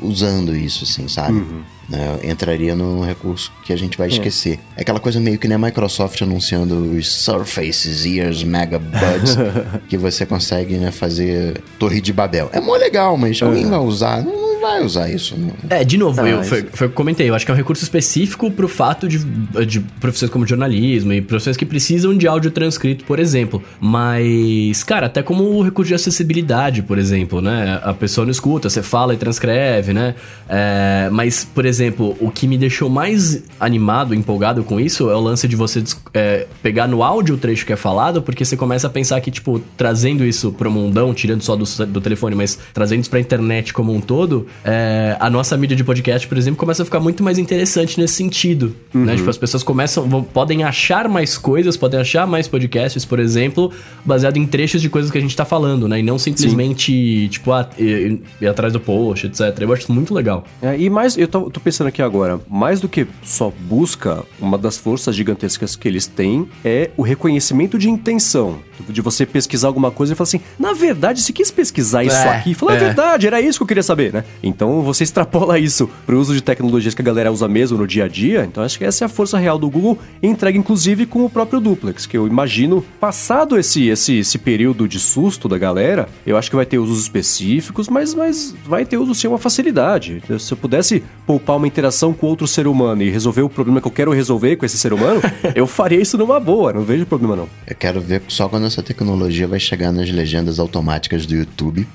usando 0.00 0.54
isso, 0.54 0.84
assim, 0.84 1.08
sabe? 1.08 1.38
Uhum. 1.38 1.62
Né, 1.92 2.20
entraria 2.24 2.74
num 2.74 3.04
recurso 3.04 3.52
que 3.66 3.70
a 3.70 3.76
gente 3.76 3.98
vai 3.98 4.06
é. 4.06 4.10
esquecer. 4.10 4.58
É 4.74 4.80
aquela 4.80 4.98
coisa 4.98 5.20
meio 5.20 5.38
que 5.38 5.46
nem 5.46 5.56
a 5.56 5.58
Microsoft 5.58 6.22
anunciando 6.22 6.74
os 6.74 7.12
Surfaces, 7.12 8.06
Ears, 8.06 8.42
Mega 8.42 8.78
Buds, 8.78 9.36
que 9.90 9.98
você 9.98 10.24
consegue 10.24 10.78
né, 10.78 10.90
fazer 10.90 11.60
Torre 11.78 12.00
de 12.00 12.10
Babel. 12.10 12.48
É 12.50 12.60
mó 12.60 12.76
legal, 12.76 13.18
mas 13.18 13.42
alguém 13.42 13.68
vai 13.68 13.78
usar? 13.78 14.24
Não, 14.24 14.58
vai 14.62 14.82
usar 14.82 15.10
isso. 15.10 15.36
Não. 15.36 15.52
É, 15.68 15.84
de 15.84 15.98
novo, 15.98 16.20
ah, 16.22 16.28
eu 16.28 16.42
foi, 16.42 16.64
foi, 16.72 16.88
comentei, 16.88 17.28
eu 17.28 17.34
acho 17.34 17.44
que 17.44 17.50
é 17.50 17.54
um 17.54 17.56
recurso 17.56 17.82
específico 17.82 18.50
pro 18.50 18.68
fato 18.68 19.06
de, 19.06 19.18
de 19.66 19.80
profissões 20.00 20.30
como 20.30 20.46
jornalismo 20.46 21.12
e 21.12 21.20
profissões 21.20 21.56
que 21.56 21.66
precisam 21.66 22.16
de 22.16 22.26
áudio 22.26 22.50
transcrito, 22.50 23.04
por 23.04 23.18
exemplo. 23.18 23.62
Mas, 23.78 24.82
cara, 24.84 25.06
até 25.06 25.22
como 25.22 25.44
o 25.44 25.62
recurso 25.62 25.88
de 25.88 25.94
acessibilidade, 25.94 26.82
por 26.82 26.98
exemplo, 26.98 27.42
né? 27.42 27.80
A 27.82 27.92
pessoa 27.92 28.24
não 28.24 28.30
escuta, 28.30 28.70
você 28.70 28.82
fala 28.82 29.12
e 29.12 29.16
transcreve, 29.16 29.92
né? 29.92 30.14
É, 30.48 31.08
mas, 31.10 31.44
por 31.44 31.66
exemplo, 31.66 31.81
o 32.20 32.30
que 32.30 32.46
me 32.46 32.58
deixou 32.58 32.88
mais 32.88 33.42
animado, 33.58 34.14
empolgado 34.14 34.62
com 34.62 34.78
isso 34.78 35.10
é 35.10 35.14
o 35.14 35.20
lance 35.20 35.48
de 35.48 35.56
você 35.56 35.82
é, 36.14 36.46
pegar 36.62 36.86
no 36.86 37.02
áudio 37.02 37.34
o 37.34 37.38
trecho 37.38 37.64
que 37.64 37.72
é 37.72 37.76
falado, 37.76 38.22
porque 38.22 38.44
você 38.44 38.56
começa 38.56 38.86
a 38.86 38.90
pensar 38.90 39.20
que, 39.20 39.30
tipo, 39.30 39.60
trazendo 39.76 40.24
isso 40.24 40.52
pro 40.52 40.70
mundão, 40.70 41.14
tirando 41.14 41.42
só 41.42 41.56
do, 41.56 41.64
do 41.86 42.00
telefone, 42.00 42.34
mas 42.34 42.58
trazendo 42.72 43.00
isso 43.00 43.10
pra 43.10 43.20
internet 43.20 43.72
como 43.72 43.92
um 43.92 44.00
todo, 44.00 44.46
é, 44.64 45.16
a 45.18 45.30
nossa 45.30 45.56
mídia 45.56 45.76
de 45.76 45.84
podcast, 45.84 46.26
por 46.26 46.36
exemplo, 46.36 46.58
começa 46.58 46.82
a 46.82 46.84
ficar 46.84 47.00
muito 47.00 47.22
mais 47.22 47.38
interessante 47.38 48.00
nesse 48.00 48.14
sentido. 48.14 48.74
Né? 48.92 49.00
Uhum. 49.00 49.04
Né? 49.06 49.16
Tipo, 49.16 49.30
as 49.30 49.38
pessoas 49.38 49.62
começam, 49.62 50.08
vão, 50.08 50.22
podem 50.22 50.64
achar 50.64 51.08
mais 51.08 51.36
coisas, 51.38 51.76
podem 51.76 52.00
achar 52.00 52.26
mais 52.26 52.46
podcasts, 52.48 53.04
por 53.04 53.18
exemplo, 53.18 53.72
baseado 54.04 54.36
em 54.36 54.46
trechos 54.46 54.80
de 54.80 54.88
coisas 54.88 55.10
que 55.10 55.18
a 55.18 55.20
gente 55.20 55.34
tá 55.36 55.44
falando, 55.44 55.88
né? 55.88 56.00
E 56.00 56.02
não 56.02 56.18
simplesmente, 56.18 56.92
Sim. 56.92 57.28
tipo, 57.28 57.52
ah, 57.52 57.68
ir, 57.78 58.20
ir, 58.40 58.46
atrás 58.46 58.72
do 58.72 58.80
post, 58.80 59.26
etc. 59.26 59.40
Eu 59.60 59.72
acho 59.72 59.82
isso 59.82 59.92
muito 59.92 60.14
legal. 60.14 60.44
É, 60.60 60.78
e 60.78 60.88
mais, 60.88 61.16
eu 61.16 61.26
tô, 61.26 61.50
tô 61.50 61.60
pensando 61.60 61.71
aqui 61.80 62.02
agora, 62.02 62.40
mais 62.48 62.80
do 62.80 62.88
que 62.88 63.06
só 63.22 63.52
busca, 63.68 64.24
uma 64.40 64.58
das 64.58 64.76
forças 64.76 65.14
gigantescas 65.14 65.76
que 65.76 65.88
eles 65.88 66.06
têm 66.06 66.48
é 66.64 66.90
o 66.96 67.02
reconhecimento 67.02 67.78
de 67.78 67.88
intenção. 67.88 68.58
De 68.88 69.00
você 69.00 69.24
pesquisar 69.24 69.68
alguma 69.68 69.90
coisa 69.90 70.12
e 70.12 70.16
falar 70.16 70.26
assim, 70.26 70.40
na 70.58 70.72
verdade, 70.72 71.22
se 71.22 71.32
quis 71.32 71.50
pesquisar 71.50 72.02
isso 72.04 72.16
é, 72.16 72.36
aqui, 72.36 72.52
fala 72.52 72.72
é. 72.72 72.76
a 72.76 72.80
verdade, 72.80 73.26
era 73.26 73.40
isso 73.40 73.58
que 73.58 73.62
eu 73.62 73.66
queria 73.66 73.82
saber, 73.82 74.12
né? 74.12 74.24
Então 74.42 74.82
você 74.82 75.04
extrapola 75.04 75.58
isso 75.58 75.88
para 76.04 76.16
o 76.16 76.18
uso 76.18 76.34
de 76.34 76.42
tecnologias 76.42 76.94
que 76.94 77.00
a 77.00 77.04
galera 77.04 77.30
usa 77.30 77.46
mesmo 77.46 77.78
no 77.78 77.86
dia 77.86 78.04
a 78.04 78.08
dia. 78.08 78.44
Então 78.44 78.62
acho 78.64 78.78
que 78.78 78.84
essa 78.84 79.04
é 79.04 79.06
a 79.06 79.08
força 79.08 79.38
real 79.38 79.58
do 79.58 79.70
Google, 79.70 79.98
entrega 80.22 80.58
inclusive 80.58 81.06
com 81.06 81.24
o 81.24 81.30
próprio 81.30 81.60
Duplex, 81.60 82.06
que 82.06 82.16
eu 82.16 82.26
imagino, 82.26 82.84
passado 82.98 83.58
esse, 83.58 83.88
esse, 83.88 84.18
esse 84.18 84.38
período 84.38 84.88
de 84.88 84.98
susto 84.98 85.48
da 85.48 85.58
galera, 85.58 86.08
eu 86.26 86.36
acho 86.36 86.50
que 86.50 86.56
vai 86.56 86.66
ter 86.66 86.78
usos 86.78 87.02
específicos, 87.02 87.88
mas, 87.88 88.14
mas 88.14 88.54
vai 88.66 88.84
ter 88.84 88.96
uso 88.96 89.14
sim 89.14 89.28
uma 89.28 89.38
facilidade. 89.38 90.22
Se 90.38 90.52
eu 90.52 90.56
pudesse 90.56 91.02
poupar 91.26 91.51
uma 91.56 91.66
interação 91.66 92.12
com 92.12 92.26
outro 92.26 92.46
ser 92.46 92.66
humano 92.66 93.02
e 93.02 93.10
resolver 93.10 93.42
o 93.42 93.48
problema 93.48 93.80
que 93.80 93.86
eu 93.86 93.92
quero 93.92 94.12
resolver 94.12 94.56
com 94.56 94.66
esse 94.66 94.78
ser 94.78 94.92
humano, 94.92 95.20
eu 95.54 95.66
faria 95.66 96.00
isso 96.00 96.16
numa 96.18 96.38
boa, 96.40 96.72
não 96.72 96.82
vejo 96.82 97.06
problema 97.06 97.36
não. 97.36 97.48
Eu 97.66 97.76
quero 97.76 98.00
ver 98.00 98.22
só 98.28 98.48
quando 98.48 98.66
essa 98.66 98.82
tecnologia 98.82 99.46
vai 99.46 99.60
chegar 99.60 99.92
nas 99.92 100.10
legendas 100.10 100.58
automáticas 100.58 101.26
do 101.26 101.34
YouTube 101.34 101.86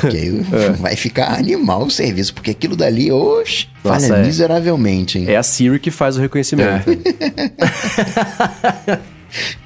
porque 0.00 0.16
aí 0.16 0.28
é. 0.52 0.70
vai 0.72 0.96
ficar 0.96 1.38
animal 1.38 1.84
o 1.84 1.90
serviço, 1.90 2.34
porque 2.34 2.50
aquilo 2.50 2.76
dali, 2.76 3.12
oxe, 3.12 3.68
Nossa, 3.82 4.08
falha 4.08 4.20
é. 4.20 4.24
miseravelmente, 4.24 5.18
hein? 5.18 5.26
É 5.28 5.36
a 5.36 5.42
Siri 5.42 5.78
que 5.78 5.90
faz 5.90 6.16
o 6.16 6.20
reconhecimento. 6.20 6.90
É. 8.86 8.98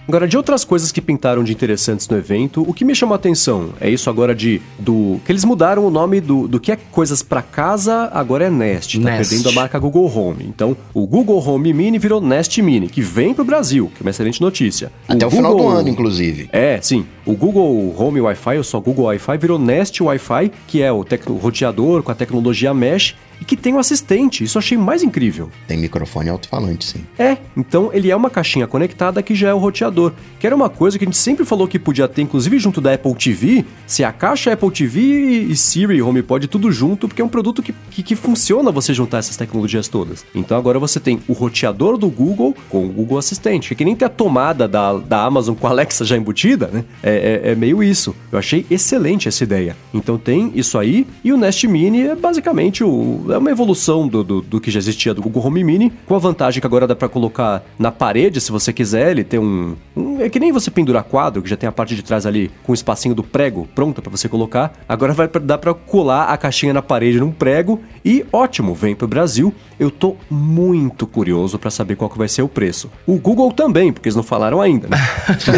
Agora, 0.07 0.27
de 0.27 0.37
outras 0.37 0.65
coisas 0.65 0.91
que 0.91 1.03
pintaram 1.03 1.45
de 1.45 1.53
interessantes 1.53 2.09
no 2.09 2.17
evento, 2.17 2.65
o 2.67 2.73
que 2.73 2.85
me 2.85 2.95
chamou 2.95 3.13
a 3.13 3.17
atenção 3.17 3.71
é 3.81 3.91
isso 3.91 4.09
agora 4.09 4.35
de 4.35 4.61
do 4.79 5.21
que 5.25 5.31
eles 5.31 5.45
mudaram 5.45 5.85
o 5.85 5.91
nome 5.91 6.21
do, 6.21 6.49
do 6.49 6.59
que 6.59 6.73
é 6.73 6.77
coisas 6.77 7.23
para 7.23 7.43
casa, 7.43 8.09
agora 8.13 8.47
é 8.47 8.51
Nest, 8.51 8.99
tá 8.99 9.05
Nest. 9.05 9.29
perdendo 9.29 9.49
a 9.51 9.53
marca 9.53 9.79
Google 9.79 10.11
Home. 10.15 10.45
Então, 10.49 10.77
o 10.95 11.07
Google 11.07 11.47
Home 11.47 11.73
Mini 11.75 11.99
virou 11.99 12.21
Nest 12.21 12.61
Mini, 12.63 12.89
que 12.89 13.03
vem 13.03 13.35
pro 13.35 13.45
Brasil, 13.45 13.91
que 13.95 14.03
é 14.03 14.05
uma 14.05 14.11
excelente 14.11 14.41
notícia. 14.41 14.91
Até 15.07 15.27
o, 15.27 15.29
o 15.29 15.31
Google... 15.31 15.49
final 15.51 15.57
do 15.57 15.79
ano, 15.79 15.89
inclusive. 15.89 16.49
É, 16.53 16.81
sim. 16.81 17.05
O 17.27 17.35
Google 17.35 17.95
Home 17.99 18.21
Wi-Fi, 18.21 18.57
ou 18.57 18.65
só 18.65 18.81
Google 18.81 19.07
Wi-Fi, 19.07 19.37
virou 19.37 19.59
Nest 19.59 20.03
Wi-Fi, 20.03 20.51
que 20.67 20.81
é 20.81 20.91
o, 20.91 21.05
o 21.27 21.33
roteador 21.35 22.03
com 22.03 22.11
a 22.11 22.15
tecnologia 22.15 22.73
Mesh 22.73 23.15
e 23.41 23.45
que 23.45 23.57
tem 23.57 23.75
um 23.75 23.79
assistente. 23.79 24.45
Isso 24.45 24.59
eu 24.59 24.61
achei 24.61 24.77
mais 24.77 25.03
incrível. 25.03 25.51
Tem 25.67 25.77
microfone 25.77 26.29
alto-falante, 26.29 26.85
sim. 26.85 27.05
É, 27.19 27.39
então 27.57 27.91
ele 27.93 28.11
é 28.11 28.17
uma 28.17 28.31
caixinha 28.31 28.67
conectada 28.67 29.23
que 29.23 29.35
já 29.35 29.49
é 29.49 29.55
o 29.55 29.59
roteador, 29.59 30.13
que 30.39 30.47
era 30.47 30.55
uma 30.55 30.69
coisa 30.69 30.99
que 30.99 31.05
a 31.05 31.07
gente 31.07 31.17
sempre 31.17 31.45
falou 31.45 31.67
que 31.67 31.79
podia 31.79 32.09
ter, 32.09 32.23
inclusive 32.23 32.59
junto 32.59 32.81
da 32.81 32.95
Apple 32.95 33.15
TV, 33.15 33.65
se 33.87 34.05
a 34.05 34.13
caixa 34.13 34.53
Apple 34.53 34.71
TV 34.71 35.01
e 35.01 35.57
Siri, 35.57 36.01
HomePod, 36.01 36.47
tudo 36.49 36.71
junto, 36.71 37.09
porque 37.09 37.23
é 37.23 37.25
um 37.25 37.29
produto 37.29 37.63
que, 37.63 37.75
que, 37.91 38.03
que 38.03 38.17
funciona 38.17 38.71
você 38.71 38.93
juntar 38.93 39.19
essas 39.19 39.37
tecnologias 39.37 39.89
todas. 39.89 40.25
Então 40.35 40.57
agora 40.57 40.79
você 40.79 41.01
tem 41.01 41.21
o 41.29 41.33
roteador 41.33 41.97
do 41.97 42.09
Google 42.09 42.55
com 42.69 42.87
o 42.87 42.89
Google 42.89 43.19
Assistente, 43.19 43.69
que, 43.69 43.75
é 43.75 43.77
que 43.77 43.85
nem 43.85 43.97
ter 43.97 44.05
a 44.05 44.09
tomada 44.09 44.67
da, 44.67 44.95
da 44.95 45.25
Amazon 45.25 45.55
com 45.55 45.67
a 45.67 45.71
Alexa 45.71 46.05
já 46.05 46.17
embutida, 46.17 46.69
né? 46.73 46.85
É, 47.03 47.43
é, 47.45 47.51
é 47.53 47.55
meio 47.55 47.83
isso. 47.83 48.15
Eu 48.31 48.39
achei 48.39 48.67
excelente 48.71 49.29
essa 49.29 49.45
ideia. 49.45 49.77
Então 49.93 50.19
tem 50.19 50.53
isso 50.55 50.79
aí, 50.79 51.07
e 51.23 51.33
o 51.33 51.37
Nest 51.37 51.67
Mini 51.67 52.03
é 52.03 52.15
basicamente 52.15 52.83
o, 52.85 53.27
é 53.33 53.39
uma 53.39 53.51
evolução 53.51 54.07
do, 54.07 54.23
do, 54.25 54.41
do, 54.41 54.61
que 54.61 54.71
já 54.71 54.79
existia 54.79 55.15
do 55.15 55.23
Google 55.23 55.47
Home 55.47 55.65
Mini, 55.65 55.93
com 56.07 56.15
a 56.15 56.19
vantagem 56.19 56.61
que 56.61 56.67
agora 56.67 56.87
dá 56.87 56.97
para 56.97 57.09
colocar 57.09 57.65
na 57.79 57.91
parede, 57.91 58.41
se 58.41 58.51
você 58.51 58.73
quiser, 58.73 59.11
ele 59.11 59.25
tem 59.25 59.39
um, 59.39 59.77
um, 59.97 60.21
É 60.21 60.29
que 60.29 60.41
nem 60.41 60.53
você 60.53 60.71
pendurar 60.71 61.05
quadro, 61.05 61.43
que 61.43 61.49
já 61.49 61.57
tem 61.57 61.69
a 61.69 61.73
parte 61.73 61.95
de 61.95 62.03
trás 62.03 62.27
ali 62.27 62.51
com 62.63 62.73
o 62.73 62.75
espacinho 62.75 63.15
do 63.15 63.23
prego 63.23 63.69
pronta 63.75 64.01
para 64.01 64.11
você 64.11 64.29
colocar. 64.29 64.73
Agora 64.89 65.13
vai 65.13 65.29
dar 65.29 65.59
para 65.59 65.75
colar 65.75 66.25
a 66.25 66.37
caixinha 66.37 66.73
na 66.73 66.83
parede 66.83 67.21
num 67.21 67.31
prego 67.31 67.81
e 68.05 68.25
ótimo, 68.33 68.75
vem 68.75 68.95
pro 68.95 69.09
Brasil. 69.09 69.53
Eu 69.79 69.91
tô 69.91 70.17
muito 70.31 71.07
curioso 71.07 71.59
para 71.59 71.71
saber 71.71 71.97
qual 71.97 72.11
que 72.11 72.19
vai 72.19 72.29
ser 72.29 72.43
o 72.43 72.49
preço. 72.49 72.91
O 73.07 73.19
Google 73.19 73.53
também, 73.53 73.93
porque 73.93 74.09
eles 74.09 74.17
não 74.17 74.23
falaram 74.23 74.61
ainda, 74.61 74.89
né? 74.89 74.99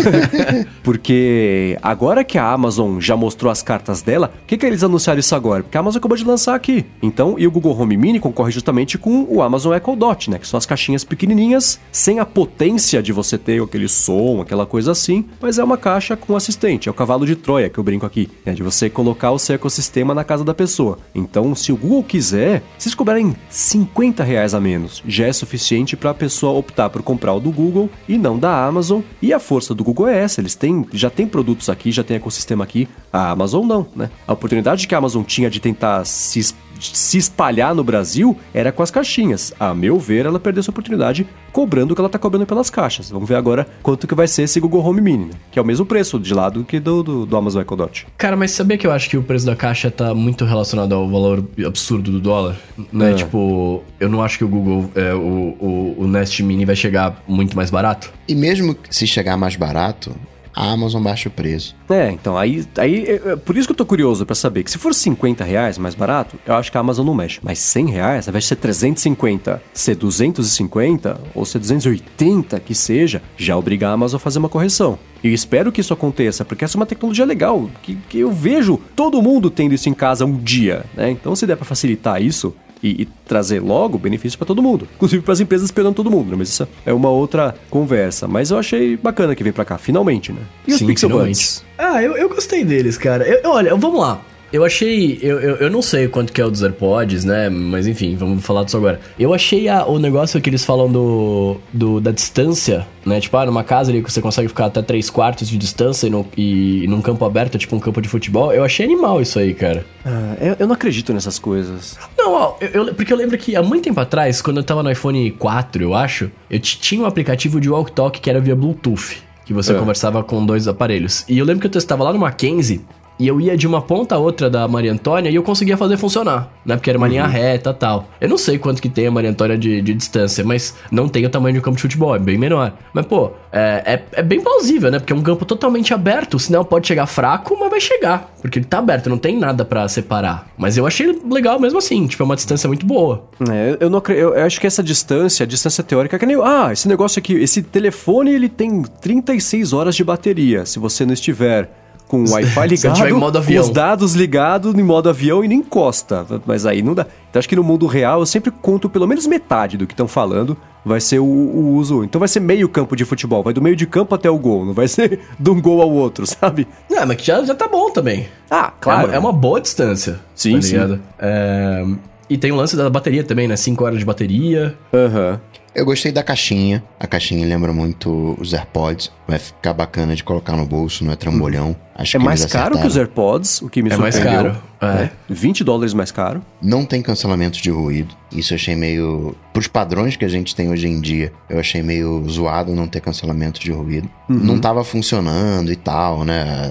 porque 0.82 1.78
agora 1.82 2.24
que 2.24 2.38
a 2.38 2.50
Amazon 2.50 3.00
já 3.00 3.16
mostrou 3.16 3.50
as 3.50 3.62
cartas 3.62 4.02
dela, 4.02 4.32
o 4.42 4.46
que, 4.46 4.56
que 4.56 4.66
eles 4.66 4.82
anunciaram 4.82 5.20
isso 5.20 5.34
agora? 5.34 5.62
Porque 5.62 5.76
a 5.76 5.80
Amazon 5.80 5.98
acabou 5.98 6.16
de 6.16 6.24
lançar 6.24 6.54
aqui. 6.54 6.84
Então, 7.02 7.36
e 7.38 7.46
o 7.46 7.50
Google 7.50 7.59
Home 7.68 7.96
Mini 7.96 8.18
concorre 8.18 8.50
justamente 8.50 8.96
com 8.96 9.26
o 9.28 9.42
Amazon 9.42 9.74
Echo 9.74 9.94
Dot, 9.94 10.30
né? 10.30 10.38
Que 10.38 10.46
são 10.46 10.58
as 10.58 10.66
caixinhas 10.66 11.04
pequenininhas, 11.04 11.78
sem 11.92 12.18
a 12.18 12.24
potência 12.24 13.02
de 13.02 13.12
você 13.12 13.36
ter 13.36 13.62
aquele 13.62 13.88
som, 13.88 14.40
aquela 14.40 14.64
coisa 14.64 14.92
assim, 14.92 15.26
mas 15.40 15.58
é 15.58 15.64
uma 15.64 15.76
caixa 15.76 16.16
com 16.16 16.36
assistente. 16.36 16.88
É 16.88 16.90
o 16.90 16.94
cavalo 16.94 17.26
de 17.26 17.36
Troia 17.36 17.68
que 17.68 17.78
eu 17.78 17.84
brinco 17.84 18.06
aqui, 18.06 18.28
né? 18.44 18.52
De 18.52 18.62
você 18.62 18.88
colocar 18.88 19.30
o 19.32 19.38
seu 19.38 19.54
ecossistema 19.54 20.14
na 20.14 20.24
casa 20.24 20.44
da 20.44 20.54
pessoa. 20.54 20.98
Então, 21.14 21.54
se 21.54 21.72
o 21.72 21.76
Google 21.76 22.02
quiser, 22.02 22.62
se 22.78 22.88
eles 22.88 22.94
cobrarem 22.94 23.36
50 23.48 24.24
reais 24.24 24.54
a 24.54 24.60
menos, 24.60 25.02
já 25.06 25.26
é 25.26 25.32
suficiente 25.32 25.96
para 25.96 26.10
a 26.10 26.14
pessoa 26.14 26.52
optar 26.52 26.90
por 26.90 27.02
comprar 27.02 27.34
o 27.34 27.40
do 27.40 27.50
Google 27.50 27.90
e 28.08 28.16
não 28.16 28.38
da 28.38 28.64
Amazon. 28.64 29.00
E 29.20 29.32
a 29.32 29.38
força 29.38 29.74
do 29.74 29.84
Google 29.84 30.08
é 30.08 30.18
essa, 30.18 30.40
eles 30.40 30.54
têm, 30.54 30.86
já 30.92 31.10
tem 31.10 31.26
produtos 31.26 31.68
aqui, 31.68 31.92
já 31.92 32.02
tem 32.02 32.16
ecossistema 32.16 32.64
aqui. 32.64 32.88
A 33.12 33.30
Amazon 33.30 33.66
não, 33.66 33.86
né? 33.94 34.10
A 34.26 34.32
oportunidade 34.32 34.86
que 34.86 34.94
a 34.94 34.98
Amazon 34.98 35.22
tinha 35.22 35.50
de 35.50 35.60
tentar 35.60 36.04
se 36.04 36.40
se 36.80 37.18
espalhar 37.18 37.74
no 37.74 37.84
Brasil 37.84 38.36
era 38.52 38.72
com 38.72 38.82
as 38.82 38.90
caixinhas. 38.90 39.52
A 39.58 39.74
meu 39.74 39.98
ver, 39.98 40.26
ela 40.26 40.40
perdeu 40.40 40.60
essa 40.60 40.70
oportunidade 40.70 41.26
cobrando 41.52 41.92
o 41.92 41.94
que 41.94 42.00
ela 42.00 42.06
está 42.06 42.18
cobrando 42.18 42.46
pelas 42.46 42.70
caixas. 42.70 43.10
Vamos 43.10 43.28
ver 43.28 43.34
agora 43.34 43.66
quanto 43.82 44.06
que 44.06 44.14
vai 44.14 44.28
ser 44.28 44.42
esse 44.42 44.60
Google 44.60 44.84
Home 44.84 45.00
Mini, 45.00 45.24
né? 45.26 45.30
que 45.50 45.58
é 45.58 45.62
o 45.62 45.64
mesmo 45.64 45.84
preço 45.84 46.18
de 46.18 46.32
lado 46.32 46.64
que 46.64 46.78
do, 46.78 47.02
do, 47.02 47.26
do, 47.26 47.36
Amazon 47.36 47.62
Echo 47.62 47.76
Dot. 47.76 48.06
Cara, 48.16 48.36
mas 48.36 48.52
sabia 48.52 48.78
que 48.78 48.86
eu 48.86 48.92
acho 48.92 49.08
que 49.10 49.16
o 49.16 49.22
preço 49.22 49.46
da 49.46 49.56
caixa 49.56 49.88
está 49.88 50.14
muito 50.14 50.44
relacionado 50.44 50.94
ao 50.94 51.08
valor 51.08 51.44
absurdo 51.66 52.10
do 52.10 52.20
dólar? 52.20 52.56
Né? 52.92 53.12
É. 53.12 53.14
Tipo, 53.14 53.82
eu 53.98 54.08
não 54.08 54.22
acho 54.22 54.38
que 54.38 54.44
o 54.44 54.48
Google, 54.48 54.90
é, 54.94 55.12
o, 55.14 55.56
o, 55.58 55.94
o 55.98 56.06
Nest 56.06 56.42
Mini 56.42 56.64
vai 56.64 56.76
chegar 56.76 57.22
muito 57.26 57.56
mais 57.56 57.70
barato. 57.70 58.12
E 58.28 58.34
mesmo 58.34 58.76
se 58.88 59.06
chegar 59.06 59.36
mais 59.36 59.56
barato, 59.56 60.14
a 60.54 60.70
Amazon 60.72 61.02
baixa 61.02 61.28
o 61.28 61.32
preço. 61.32 61.76
É, 61.88 62.10
então, 62.10 62.36
aí, 62.36 62.64
aí 62.76 63.04
é, 63.04 63.32
é 63.32 63.36
por 63.36 63.56
isso 63.56 63.68
que 63.68 63.72
eu 63.72 63.76
tô 63.76 63.86
curioso 63.86 64.24
pra 64.26 64.34
saber 64.34 64.62
que 64.62 64.70
se 64.70 64.78
for 64.78 64.94
50 64.94 65.44
reais 65.44 65.78
mais 65.78 65.94
barato, 65.94 66.36
eu 66.46 66.54
acho 66.54 66.70
que 66.70 66.76
a 66.76 66.80
Amazon 66.80 67.06
não 67.06 67.14
mexe. 67.14 67.40
Mas 67.42 67.58
100 67.58 67.90
reais, 67.90 68.28
ao 68.28 68.32
invés 68.32 68.44
de 68.44 68.48
ser 68.48 68.56
350, 68.56 69.62
ser 69.72 69.94
250 69.96 71.20
ou 71.34 71.44
ser 71.44 71.58
280 71.58 72.60
que 72.60 72.74
seja, 72.74 73.22
já 73.36 73.56
obriga 73.56 73.88
a 73.88 73.92
Amazon 73.92 74.16
a 74.16 74.20
fazer 74.20 74.38
uma 74.38 74.48
correção. 74.48 74.98
E 75.22 75.32
espero 75.32 75.70
que 75.70 75.80
isso 75.80 75.92
aconteça, 75.92 76.44
porque 76.44 76.64
essa 76.64 76.76
é 76.76 76.80
uma 76.80 76.86
tecnologia 76.86 77.26
legal, 77.26 77.68
que, 77.82 77.94
que 78.08 78.18
eu 78.18 78.32
vejo 78.32 78.80
todo 78.96 79.20
mundo 79.20 79.50
tendo 79.50 79.74
isso 79.74 79.88
em 79.88 79.94
casa 79.94 80.24
um 80.24 80.36
dia, 80.36 80.84
né? 80.94 81.10
Então, 81.10 81.36
se 81.36 81.46
der 81.46 81.56
para 81.56 81.66
facilitar 81.66 82.22
isso, 82.22 82.54
e, 82.82 83.02
e, 83.02 83.08
trazer 83.26 83.60
logo 83.60 83.98
benefício 83.98 84.38
para 84.38 84.46
todo 84.46 84.62
mundo, 84.62 84.88
inclusive 84.96 85.22
para 85.22 85.32
as 85.32 85.40
empresas 85.40 85.66
esperando 85.66 85.94
todo 85.94 86.10
mundo, 86.10 86.30
né? 86.30 86.36
Mas 86.38 86.48
isso 86.48 86.66
é 86.84 86.92
uma 86.92 87.10
outra 87.10 87.54
conversa. 87.68 88.26
Mas 88.26 88.50
eu 88.50 88.58
achei 88.58 88.96
bacana 88.96 89.34
que 89.34 89.44
vem 89.44 89.52
para 89.52 89.64
cá, 89.64 89.78
finalmente, 89.78 90.32
né? 90.32 90.40
E 90.66 90.72
os 90.72 90.82
Pixel 90.82 91.10
Buds? 91.10 91.64
Ah, 91.78 92.02
eu, 92.02 92.16
eu 92.16 92.28
gostei 92.28 92.64
deles, 92.64 92.96
cara. 92.96 93.24
Eu, 93.24 93.50
olha, 93.50 93.74
vamos 93.76 94.00
lá. 94.00 94.20
Eu 94.52 94.64
achei. 94.64 95.18
Eu, 95.22 95.40
eu, 95.40 95.56
eu, 95.56 95.70
não 95.70 95.80
sei 95.80 96.08
quanto 96.08 96.32
que 96.32 96.40
é 96.40 96.44
o 96.44 96.50
dos 96.50 96.62
AirPods, 96.62 97.24
né? 97.24 97.48
Mas 97.48 97.86
enfim, 97.86 98.16
vamos 98.16 98.44
falar 98.44 98.64
disso 98.64 98.76
agora. 98.76 99.00
Eu 99.18 99.32
achei 99.32 99.68
a, 99.68 99.86
o 99.86 99.98
negócio 99.98 100.40
que 100.40 100.50
eles 100.50 100.64
falam 100.64 100.90
do, 100.90 101.56
do, 101.72 102.00
da 102.00 102.10
distância, 102.10 102.86
né? 103.06 103.20
Tipo, 103.20 103.36
ah, 103.36 103.46
numa 103.46 103.62
casa 103.62 103.90
ali 103.90 104.02
que 104.02 104.12
você 104.12 104.20
consegue 104.20 104.48
ficar 104.48 104.66
até 104.66 104.82
3 104.82 105.08
quartos 105.10 105.48
de 105.48 105.56
distância 105.56 106.08
e, 106.08 106.10
no, 106.10 106.26
e, 106.36 106.84
e 106.84 106.86
num 106.88 107.00
campo 107.00 107.24
aberto, 107.24 107.58
tipo 107.58 107.76
um 107.76 107.80
campo 107.80 108.00
de 108.00 108.08
futebol. 108.08 108.52
Eu 108.52 108.64
achei 108.64 108.84
animal 108.84 109.20
isso 109.20 109.38
aí, 109.38 109.54
cara. 109.54 109.84
Ah, 110.04 110.36
eu, 110.40 110.56
eu, 110.58 110.66
não 110.66 110.74
acredito 110.74 111.12
nessas 111.12 111.38
coisas. 111.38 111.96
Não, 112.18 112.32
ó, 112.32 112.56
eu, 112.60 112.92
porque 112.94 113.12
eu 113.12 113.16
lembro 113.16 113.38
que 113.38 113.54
há 113.54 113.62
muito 113.62 113.84
tempo 113.84 114.00
atrás, 114.00 114.42
quando 114.42 114.56
eu 114.56 114.64
tava 114.64 114.82
no 114.82 114.90
iPhone 114.90 115.30
4, 115.30 115.82
eu 115.82 115.94
acho, 115.94 116.30
eu 116.50 116.58
tinha 116.58 117.02
um 117.02 117.06
aplicativo 117.06 117.60
de 117.60 117.70
walk 117.70 117.92
talk 117.92 118.18
que 118.20 118.28
era 118.28 118.40
via 118.40 118.56
Bluetooth. 118.56 119.22
Que 119.44 119.54
você 119.54 119.72
é. 119.72 119.78
conversava 119.78 120.22
com 120.22 120.44
dois 120.46 120.68
aparelhos. 120.68 121.24
E 121.28 121.38
eu 121.38 121.44
lembro 121.44 121.60
que 121.60 121.66
eu 121.66 121.70
testava 121.70 122.04
lá 122.04 122.12
no 122.12 122.20
Mackenzie 122.20 122.82
e 123.20 123.28
eu 123.28 123.38
ia 123.38 123.54
de 123.54 123.66
uma 123.66 123.82
ponta 123.82 124.14
a 124.14 124.18
outra 124.18 124.48
da 124.48 124.66
Maria 124.66 124.90
Antônia 124.90 125.28
e 125.28 125.34
eu 125.34 125.42
conseguia 125.42 125.76
fazer 125.76 125.98
funcionar, 125.98 126.50
né? 126.64 126.74
Porque 126.74 126.88
era 126.88 126.98
uma 126.98 127.04
uhum. 127.04 127.12
linha 127.12 127.26
reta 127.26 127.68
e 127.68 127.74
tal. 127.74 128.08
Eu 128.18 128.30
não 128.30 128.38
sei 128.38 128.58
quanto 128.58 128.80
que 128.80 128.88
tem 128.88 129.06
a 129.06 129.10
Maria 129.10 129.28
Antônia 129.28 129.58
de, 129.58 129.82
de 129.82 129.92
distância, 129.92 130.42
mas 130.42 130.74
não 130.90 131.06
tem 131.06 131.26
o 131.26 131.28
tamanho 131.28 131.52
de 131.52 131.58
um 131.58 131.62
campo 131.62 131.76
de 131.76 131.82
futebol, 131.82 132.16
é 132.16 132.18
bem 132.18 132.38
menor. 132.38 132.72
Mas, 132.94 133.04
pô, 133.04 133.32
é, 133.52 133.82
é, 133.84 134.20
é, 134.20 134.22
bem 134.22 134.40
plausível, 134.40 134.90
né? 134.90 134.98
Porque 134.98 135.12
é 135.12 135.16
um 135.16 135.20
campo 135.20 135.44
totalmente 135.44 135.92
aberto, 135.92 136.34
o 136.34 136.40
sinal 136.40 136.64
pode 136.64 136.88
chegar 136.88 137.04
fraco, 137.04 137.54
mas 137.60 137.68
vai 137.68 137.80
chegar. 137.80 138.32
Porque 138.40 138.58
ele 138.58 138.66
tá 138.66 138.78
aberto, 138.78 139.10
não 139.10 139.18
tem 139.18 139.38
nada 139.38 139.66
para 139.66 139.86
separar. 139.86 140.46
Mas 140.56 140.78
eu 140.78 140.86
achei 140.86 141.20
legal 141.30 141.60
mesmo 141.60 141.78
assim, 141.78 142.06
tipo, 142.06 142.22
é 142.22 142.24
uma 142.24 142.36
distância 142.36 142.68
muito 142.68 142.86
boa. 142.86 143.24
É, 143.50 143.76
eu 143.80 143.90
não 143.90 144.02
eu, 144.08 144.34
eu 144.34 144.46
acho 144.46 144.58
que 144.58 144.66
essa 144.66 144.82
distância, 144.82 145.44
a 145.44 145.46
distância 145.46 145.84
teórica, 145.84 146.16
é 146.16 146.18
que 146.18 146.24
nem. 146.24 146.40
Ah, 146.42 146.70
esse 146.72 146.88
negócio 146.88 147.18
aqui, 147.18 147.34
esse 147.34 147.62
telefone 147.62 148.32
ele 148.32 148.48
tem 148.48 148.82
36 148.82 149.74
horas 149.74 149.94
de 149.94 150.02
bateria. 150.02 150.64
Se 150.64 150.78
você 150.78 151.04
não 151.04 151.12
estiver 151.12 151.70
com 152.10 152.24
o 152.24 152.28
Wi-Fi 152.28 152.66
ligado, 152.66 153.08
em 153.08 153.12
modo 153.12 153.38
avião. 153.38 153.62
os 153.62 153.70
dados 153.70 154.14
ligados 154.14 154.74
em 154.74 154.82
modo 154.82 155.08
avião 155.08 155.44
e 155.44 155.48
nem 155.48 155.58
encosta. 155.58 156.26
Mas 156.44 156.66
aí 156.66 156.82
não 156.82 156.92
dá. 156.92 157.06
Então 157.30 157.38
acho 157.38 157.48
que 157.48 157.54
no 157.54 157.62
mundo 157.62 157.86
real 157.86 158.18
eu 158.18 158.26
sempre 158.26 158.50
conto 158.50 158.90
pelo 158.90 159.06
menos 159.06 159.28
metade 159.28 159.76
do 159.76 159.86
que 159.86 159.92
estão 159.92 160.08
falando. 160.08 160.56
Vai 160.84 161.00
ser 161.00 161.20
o, 161.20 161.24
o, 161.24 161.76
uso. 161.76 162.02
Então 162.02 162.18
vai 162.18 162.26
ser 162.26 162.40
meio 162.40 162.68
campo 162.68 162.96
de 162.96 163.04
futebol. 163.04 163.44
Vai 163.44 163.52
do 163.52 163.62
meio 163.62 163.76
de 163.76 163.86
campo 163.86 164.12
até 164.12 164.28
o 164.28 164.36
gol. 164.36 164.66
Não 164.66 164.74
vai 164.74 164.88
ser 164.88 165.20
de 165.38 165.50
um 165.50 165.60
gol 165.60 165.80
ao 165.80 165.90
outro, 165.90 166.26
sabe? 166.26 166.66
Não, 166.90 167.06
mas 167.06 167.16
que 167.16 167.24
já, 167.24 167.44
já 167.44 167.54
tá 167.54 167.68
bom 167.68 167.92
também. 167.92 168.26
Ah, 168.50 168.72
claro. 168.80 169.02
É 169.02 169.04
uma, 169.04 169.14
é 169.14 169.18
uma 169.20 169.32
boa 169.32 169.60
distância. 169.60 170.18
Sim, 170.34 170.56
tá 170.56 170.62
sim. 170.62 171.00
É... 171.16 171.86
E 172.28 172.36
tem 172.36 172.50
o 172.50 172.56
lance 172.56 172.76
da 172.76 172.90
bateria 172.90 173.22
também, 173.22 173.46
né? 173.46 173.54
5 173.54 173.84
horas 173.84 174.00
de 174.00 174.04
bateria. 174.04 174.74
Aham. 174.92 175.32
Uhum. 175.32 175.59
Eu 175.74 175.84
gostei 175.84 176.10
da 176.10 176.22
caixinha. 176.22 176.82
A 176.98 177.06
caixinha 177.06 177.46
lembra 177.46 177.72
muito 177.72 178.36
os 178.40 178.52
AirPods. 178.52 179.10
Vai 179.26 179.38
ficar 179.38 179.72
bacana 179.72 180.16
de 180.16 180.24
colocar 180.24 180.56
no 180.56 180.66
bolso, 180.66 181.04
não 181.04 181.12
é 181.12 181.16
trambolhão. 181.16 181.76
Acho 181.94 182.16
é 182.16 182.20
mais 182.20 182.44
caro 182.46 182.78
que 182.78 182.86
os 182.86 182.96
AirPods, 182.96 183.62
o 183.62 183.68
que 183.68 183.82
me 183.82 183.90
é 183.90 183.94
surpreendeu. 183.94 184.30
É 184.30 184.42
mais 184.42 184.56
caro. 184.80 185.02
É. 185.04 185.10
20 185.28 185.62
dólares 185.62 185.94
mais 185.94 186.10
caro. 186.10 186.42
Não 186.60 186.84
tem 186.84 187.00
cancelamento 187.00 187.62
de 187.62 187.70
ruído. 187.70 188.14
Isso 188.32 188.52
eu 188.52 188.56
achei 188.56 188.74
meio... 188.74 189.36
Pros 189.52 189.68
padrões 189.68 190.16
que 190.16 190.24
a 190.24 190.28
gente 190.28 190.56
tem 190.56 190.70
hoje 190.70 190.88
em 190.88 191.00
dia, 191.00 191.32
eu 191.48 191.60
achei 191.60 191.82
meio 191.82 192.24
zoado 192.28 192.74
não 192.74 192.88
ter 192.88 193.00
cancelamento 193.00 193.60
de 193.60 193.70
ruído. 193.70 194.08
Uhum. 194.28 194.36
Não 194.36 194.58
tava 194.58 194.82
funcionando 194.82 195.70
e 195.70 195.76
tal, 195.76 196.24
né? 196.24 196.70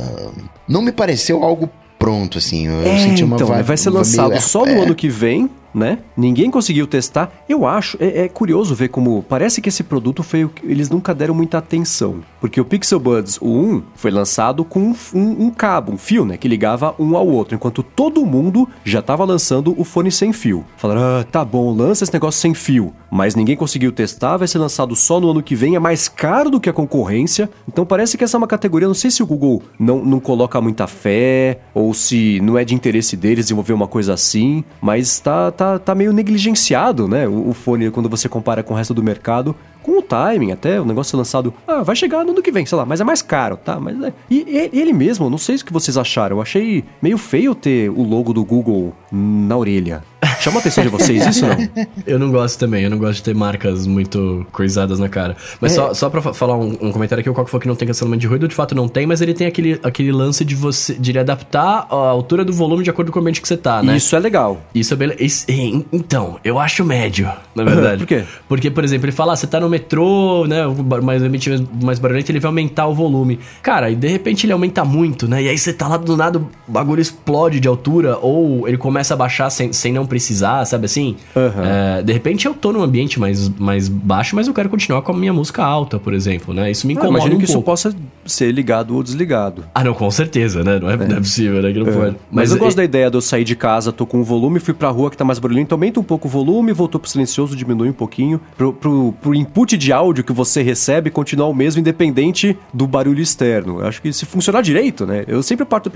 Não 0.67 0.81
me 0.81 0.91
pareceu 0.91 1.43
algo 1.43 1.69
pronto, 1.97 2.37
assim. 2.37 2.67
Eu 2.67 2.81
é, 2.81 2.97
senti 2.97 3.23
uma 3.23 3.35
então, 3.35 3.47
vai 3.47 3.77
ser 3.77 3.89
lançado 3.89 4.29
meio... 4.29 4.41
só 4.41 4.65
no 4.65 4.71
é. 4.71 4.79
ano 4.83 4.95
que 4.95 5.09
vem 5.09 5.49
né? 5.73 5.99
Ninguém 6.15 6.49
conseguiu 6.49 6.87
testar. 6.87 7.31
Eu 7.47 7.65
acho, 7.65 7.97
é, 7.99 8.25
é, 8.25 8.29
curioso 8.29 8.75
ver 8.75 8.89
como 8.89 9.23
parece 9.23 9.61
que 9.61 9.69
esse 9.69 9.83
produto 9.83 10.23
foi 10.23 10.49
eles 10.63 10.89
nunca 10.89 11.13
deram 11.13 11.33
muita 11.33 11.57
atenção, 11.57 12.21
porque 12.39 12.59
o 12.59 12.65
Pixel 12.65 12.99
Buds 12.99 13.37
o 13.41 13.47
1 13.47 13.83
foi 13.95 14.11
lançado 14.11 14.63
com 14.63 14.79
um, 14.79 14.95
um, 15.13 15.45
um 15.45 15.49
cabo, 15.49 15.91
um 15.91 15.97
fio, 15.97 16.25
né, 16.25 16.37
que 16.37 16.47
ligava 16.47 16.95
um 16.99 17.15
ao 17.15 17.27
outro, 17.27 17.55
enquanto 17.55 17.83
todo 17.83 18.25
mundo 18.25 18.67
já 18.83 18.99
estava 18.99 19.23
lançando 19.25 19.73
o 19.77 19.83
fone 19.83 20.11
sem 20.11 20.33
fio. 20.33 20.65
Falaram, 20.77 21.01
ah, 21.01 21.23
tá 21.23 21.43
bom, 21.43 21.73
lança 21.73 22.03
esse 22.03 22.13
negócio 22.13 22.39
sem 22.39 22.53
fio, 22.53 22.93
mas 23.11 23.35
ninguém 23.35 23.55
conseguiu 23.55 23.91
testar, 23.91 24.37
vai 24.37 24.47
ser 24.47 24.59
lançado 24.59 24.95
só 24.95 25.19
no 25.19 25.31
ano 25.31 25.43
que 25.43 25.55
vem, 25.55 25.75
é 25.75 25.79
mais 25.79 26.07
caro 26.07 26.49
do 26.49 26.59
que 26.59 26.69
a 26.69 26.73
concorrência. 26.73 27.49
Então 27.67 27.85
parece 27.85 28.17
que 28.17 28.23
essa 28.23 28.37
é 28.37 28.39
uma 28.39 28.47
categoria, 28.47 28.87
não 28.87 28.95
sei 28.95 29.11
se 29.11 29.23
o 29.23 29.25
Google 29.25 29.61
não, 29.79 30.03
não 30.03 30.19
coloca 30.19 30.59
muita 30.61 30.87
fé 30.87 31.59
ou 31.73 31.93
se 31.93 32.39
não 32.41 32.57
é 32.57 32.63
de 32.63 32.75
interesse 32.75 33.15
deles 33.15 33.45
desenvolver 33.45 33.73
uma 33.73 33.87
coisa 33.87 34.13
assim, 34.13 34.63
mas 34.81 35.19
tá 35.19 35.51
tá, 35.59 35.77
tá 35.77 35.93
meio 35.93 36.13
negligenciado, 36.13 37.05
né? 37.05 37.27
O, 37.27 37.49
o 37.49 37.53
fone, 37.53 37.91
quando 37.91 38.07
você 38.07 38.29
compara 38.29 38.63
com 38.63 38.73
o 38.73 38.77
resto 38.77 38.93
do 38.93 39.03
mercado, 39.03 39.53
com 39.81 39.99
o 39.99 40.01
timing 40.01 40.51
até, 40.51 40.79
o 40.79 40.85
negócio 40.85 41.17
lançado, 41.17 41.53
ah, 41.67 41.83
vai 41.83 41.95
chegar 41.95 42.23
no 42.23 42.31
ano 42.31 42.41
que 42.41 42.51
vem, 42.51 42.65
sei 42.65 42.77
lá, 42.77 42.85
mas 42.85 43.01
é 43.01 43.03
mais 43.03 43.21
caro, 43.21 43.57
tá? 43.57 43.79
Mas 43.79 44.01
é... 44.01 44.13
e, 44.29 44.69
ele 44.73 44.93
mesmo, 44.93 45.29
não 45.29 45.37
sei 45.37 45.55
o 45.55 45.65
que 45.65 45.73
vocês 45.73 45.97
acharam, 45.97 46.37
eu 46.37 46.41
achei 46.41 46.83
meio 47.01 47.17
feio 47.17 47.55
ter 47.55 47.89
o 47.89 48.03
logo 48.03 48.33
do 48.33 48.43
Google 48.43 48.93
na 49.11 49.57
orelha. 49.57 50.03
Chama 50.39 50.57
a 50.57 50.59
atenção 50.59 50.83
de 50.83 50.89
vocês 50.89 51.25
isso 51.25 51.45
não? 51.45 51.57
Eu 52.05 52.19
não 52.19 52.31
gosto 52.31 52.57
também, 52.57 52.83
eu 52.83 52.89
não 52.89 52.97
gosto 52.97 53.17
de 53.17 53.23
ter 53.23 53.35
marcas 53.35 53.85
muito 53.85 54.45
coisadas 54.51 54.99
na 54.99 55.09
cara. 55.09 55.35
Mas 55.59 55.73
é. 55.73 55.75
só, 55.75 55.93
só 55.93 56.09
pra 56.09 56.21
falar 56.21 56.57
um, 56.57 56.77
um, 56.81 56.91
comentário 56.91 57.21
aqui, 57.21 57.29
o 57.29 57.33
Coco 57.33 57.49
falou 57.49 57.61
que 57.61 57.67
não 57.67 57.75
tem 57.75 57.87
cancelamento 57.87 58.21
de 58.21 58.27
ruído, 58.27 58.47
de 58.47 58.55
fato 58.55 58.73
não 58.73 58.87
tem, 58.87 59.05
mas 59.05 59.21
ele 59.21 59.33
tem 59.33 59.47
aquele, 59.47 59.79
aquele 59.83 60.11
lance 60.11 60.43
de 60.45 60.55
você 60.55 60.93
de 60.93 61.17
adaptar 61.17 61.87
a 61.89 61.95
altura 61.95 62.43
do 62.43 62.53
volume 62.53 62.83
de 62.83 62.89
acordo 62.89 63.11
com 63.11 63.19
o 63.19 63.21
ambiente 63.21 63.41
que 63.41 63.47
você 63.47 63.57
tá, 63.57 63.83
né? 63.83 63.97
Isso 63.97 64.15
é 64.15 64.19
legal. 64.19 64.61
Isso 64.73 64.93
é 64.93 64.97
bem... 64.97 65.15
Isso, 65.19 65.45
então, 65.91 66.39
eu 66.43 66.57
acho 66.59 66.83
médio, 66.83 67.29
na 67.53 67.63
verdade. 67.63 67.99
Por 67.99 68.07
quê? 68.07 68.23
Porque, 68.47 68.71
por 68.71 68.83
exemplo, 68.83 69.05
ele 69.05 69.11
fala, 69.11 69.33
ah, 69.33 69.35
você 69.35 69.47
tá 69.47 69.59
no 69.59 69.68
metrô, 69.69 70.45
né, 70.47 70.63
mais 71.01 71.21
ambiente 71.21 71.67
mais 71.81 71.99
barulhento, 71.99 72.31
ele 72.31 72.39
vai 72.39 72.49
aumentar 72.49 72.87
o 72.87 72.93
volume. 72.93 73.39
Cara, 73.61 73.89
e 73.89 73.95
de 73.95 74.07
repente 74.07 74.45
ele 74.45 74.53
aumenta 74.53 74.83
muito, 74.83 75.27
né? 75.27 75.43
E 75.43 75.49
aí 75.49 75.57
você 75.57 75.73
tá 75.73 75.87
lá 75.87 75.97
do 75.97 76.17
nada, 76.17 76.39
o 76.39 76.71
bagulho 76.71 77.01
explode 77.01 77.59
de 77.59 77.67
altura, 77.67 78.17
ou 78.17 78.67
ele 78.67 78.77
começa 78.77 79.13
a 79.13 79.17
baixar 79.17 79.49
sem, 79.49 79.71
sem 79.73 79.93
não 79.93 80.05
precisar, 80.05 80.65
sabe 80.65 80.85
assim? 80.85 81.15
Uhum. 81.35 81.63
É, 81.63 82.01
de 82.03 82.13
repente 82.13 82.45
eu 82.45 82.53
tô 82.53 82.71
num 82.71 82.81
ambiente 82.81 83.19
mais, 83.19 83.49
mais 83.49 83.87
baixo, 83.87 84.35
mas 84.35 84.47
eu 84.47 84.53
quero 84.53 84.69
continuar 84.69 85.01
com 85.01 85.11
a 85.11 85.15
minha 85.15 85.33
música 85.33 85.63
alta, 85.63 85.99
por 85.99 86.13
exemplo, 86.13 86.53
né? 86.53 86.71
Isso 86.71 86.87
me 86.87 86.93
incomoda. 86.93 87.17
imagino 87.17 87.35
um 87.35 87.39
que 87.39 87.45
pouco. 87.45 87.59
isso 87.59 87.89
possa 87.89 87.95
ser 88.25 88.51
ligado 88.51 88.95
ou 88.95 89.03
desligado. 89.03 89.65
Ah, 89.73 89.83
não, 89.83 89.93
com 89.93 90.09
certeza, 90.11 90.63
né? 90.63 90.79
Não 90.79 90.89
é, 90.89 90.93
é. 90.93 90.97
Não 90.97 91.17
é 91.17 91.19
possível, 91.19 91.61
né? 91.61 91.71
Que 91.71 91.79
não 91.79 91.87
é. 91.87 91.91
pode. 91.91 92.11
Mas, 92.11 92.17
mas 92.31 92.51
eu 92.51 92.57
gosto 92.57 92.77
da 92.77 92.83
ideia 92.83 93.09
de 93.09 93.17
eu 93.17 93.21
sair 93.21 93.43
de 93.43 93.55
casa, 93.55 93.91
tô 93.91 94.05
com 94.05 94.19
o 94.19 94.23
volume, 94.23 94.59
fui 94.59 94.73
pra 94.73 94.89
rua 94.89 95.09
que 95.09 95.17
tá 95.17 95.25
mais 95.25 95.39
barulhento, 95.39 95.73
aumenta 95.73 95.99
um 95.99 96.03
pouco 96.03 96.27
o 96.27 96.31
volume, 96.31 96.71
voltou 96.71 96.99
pro 96.99 97.09
silencioso, 97.09 97.55
diminui 97.55 97.89
um 97.89 97.93
pouquinho. 97.93 98.39
Pro, 98.57 98.73
pro, 98.73 99.13
pro 99.21 99.35
input 99.59 99.77
de 99.77 99.91
áudio 99.91 100.23
que 100.23 100.31
você 100.31 100.61
recebe 100.61 101.09
continuar 101.09 101.47
o 101.47 101.53
mesmo, 101.53 101.81
independente 101.81 102.57
do 102.73 102.87
barulho 102.87 103.21
externo. 103.21 103.81
Eu 103.81 103.87
acho 103.87 104.01
que 104.01 104.11
se 104.13 104.25
funcionar 104.25 104.61
direito, 104.61 105.05
né? 105.05 105.25
Eu 105.27 105.43
sempre 105.43 105.65
parto 105.65 105.91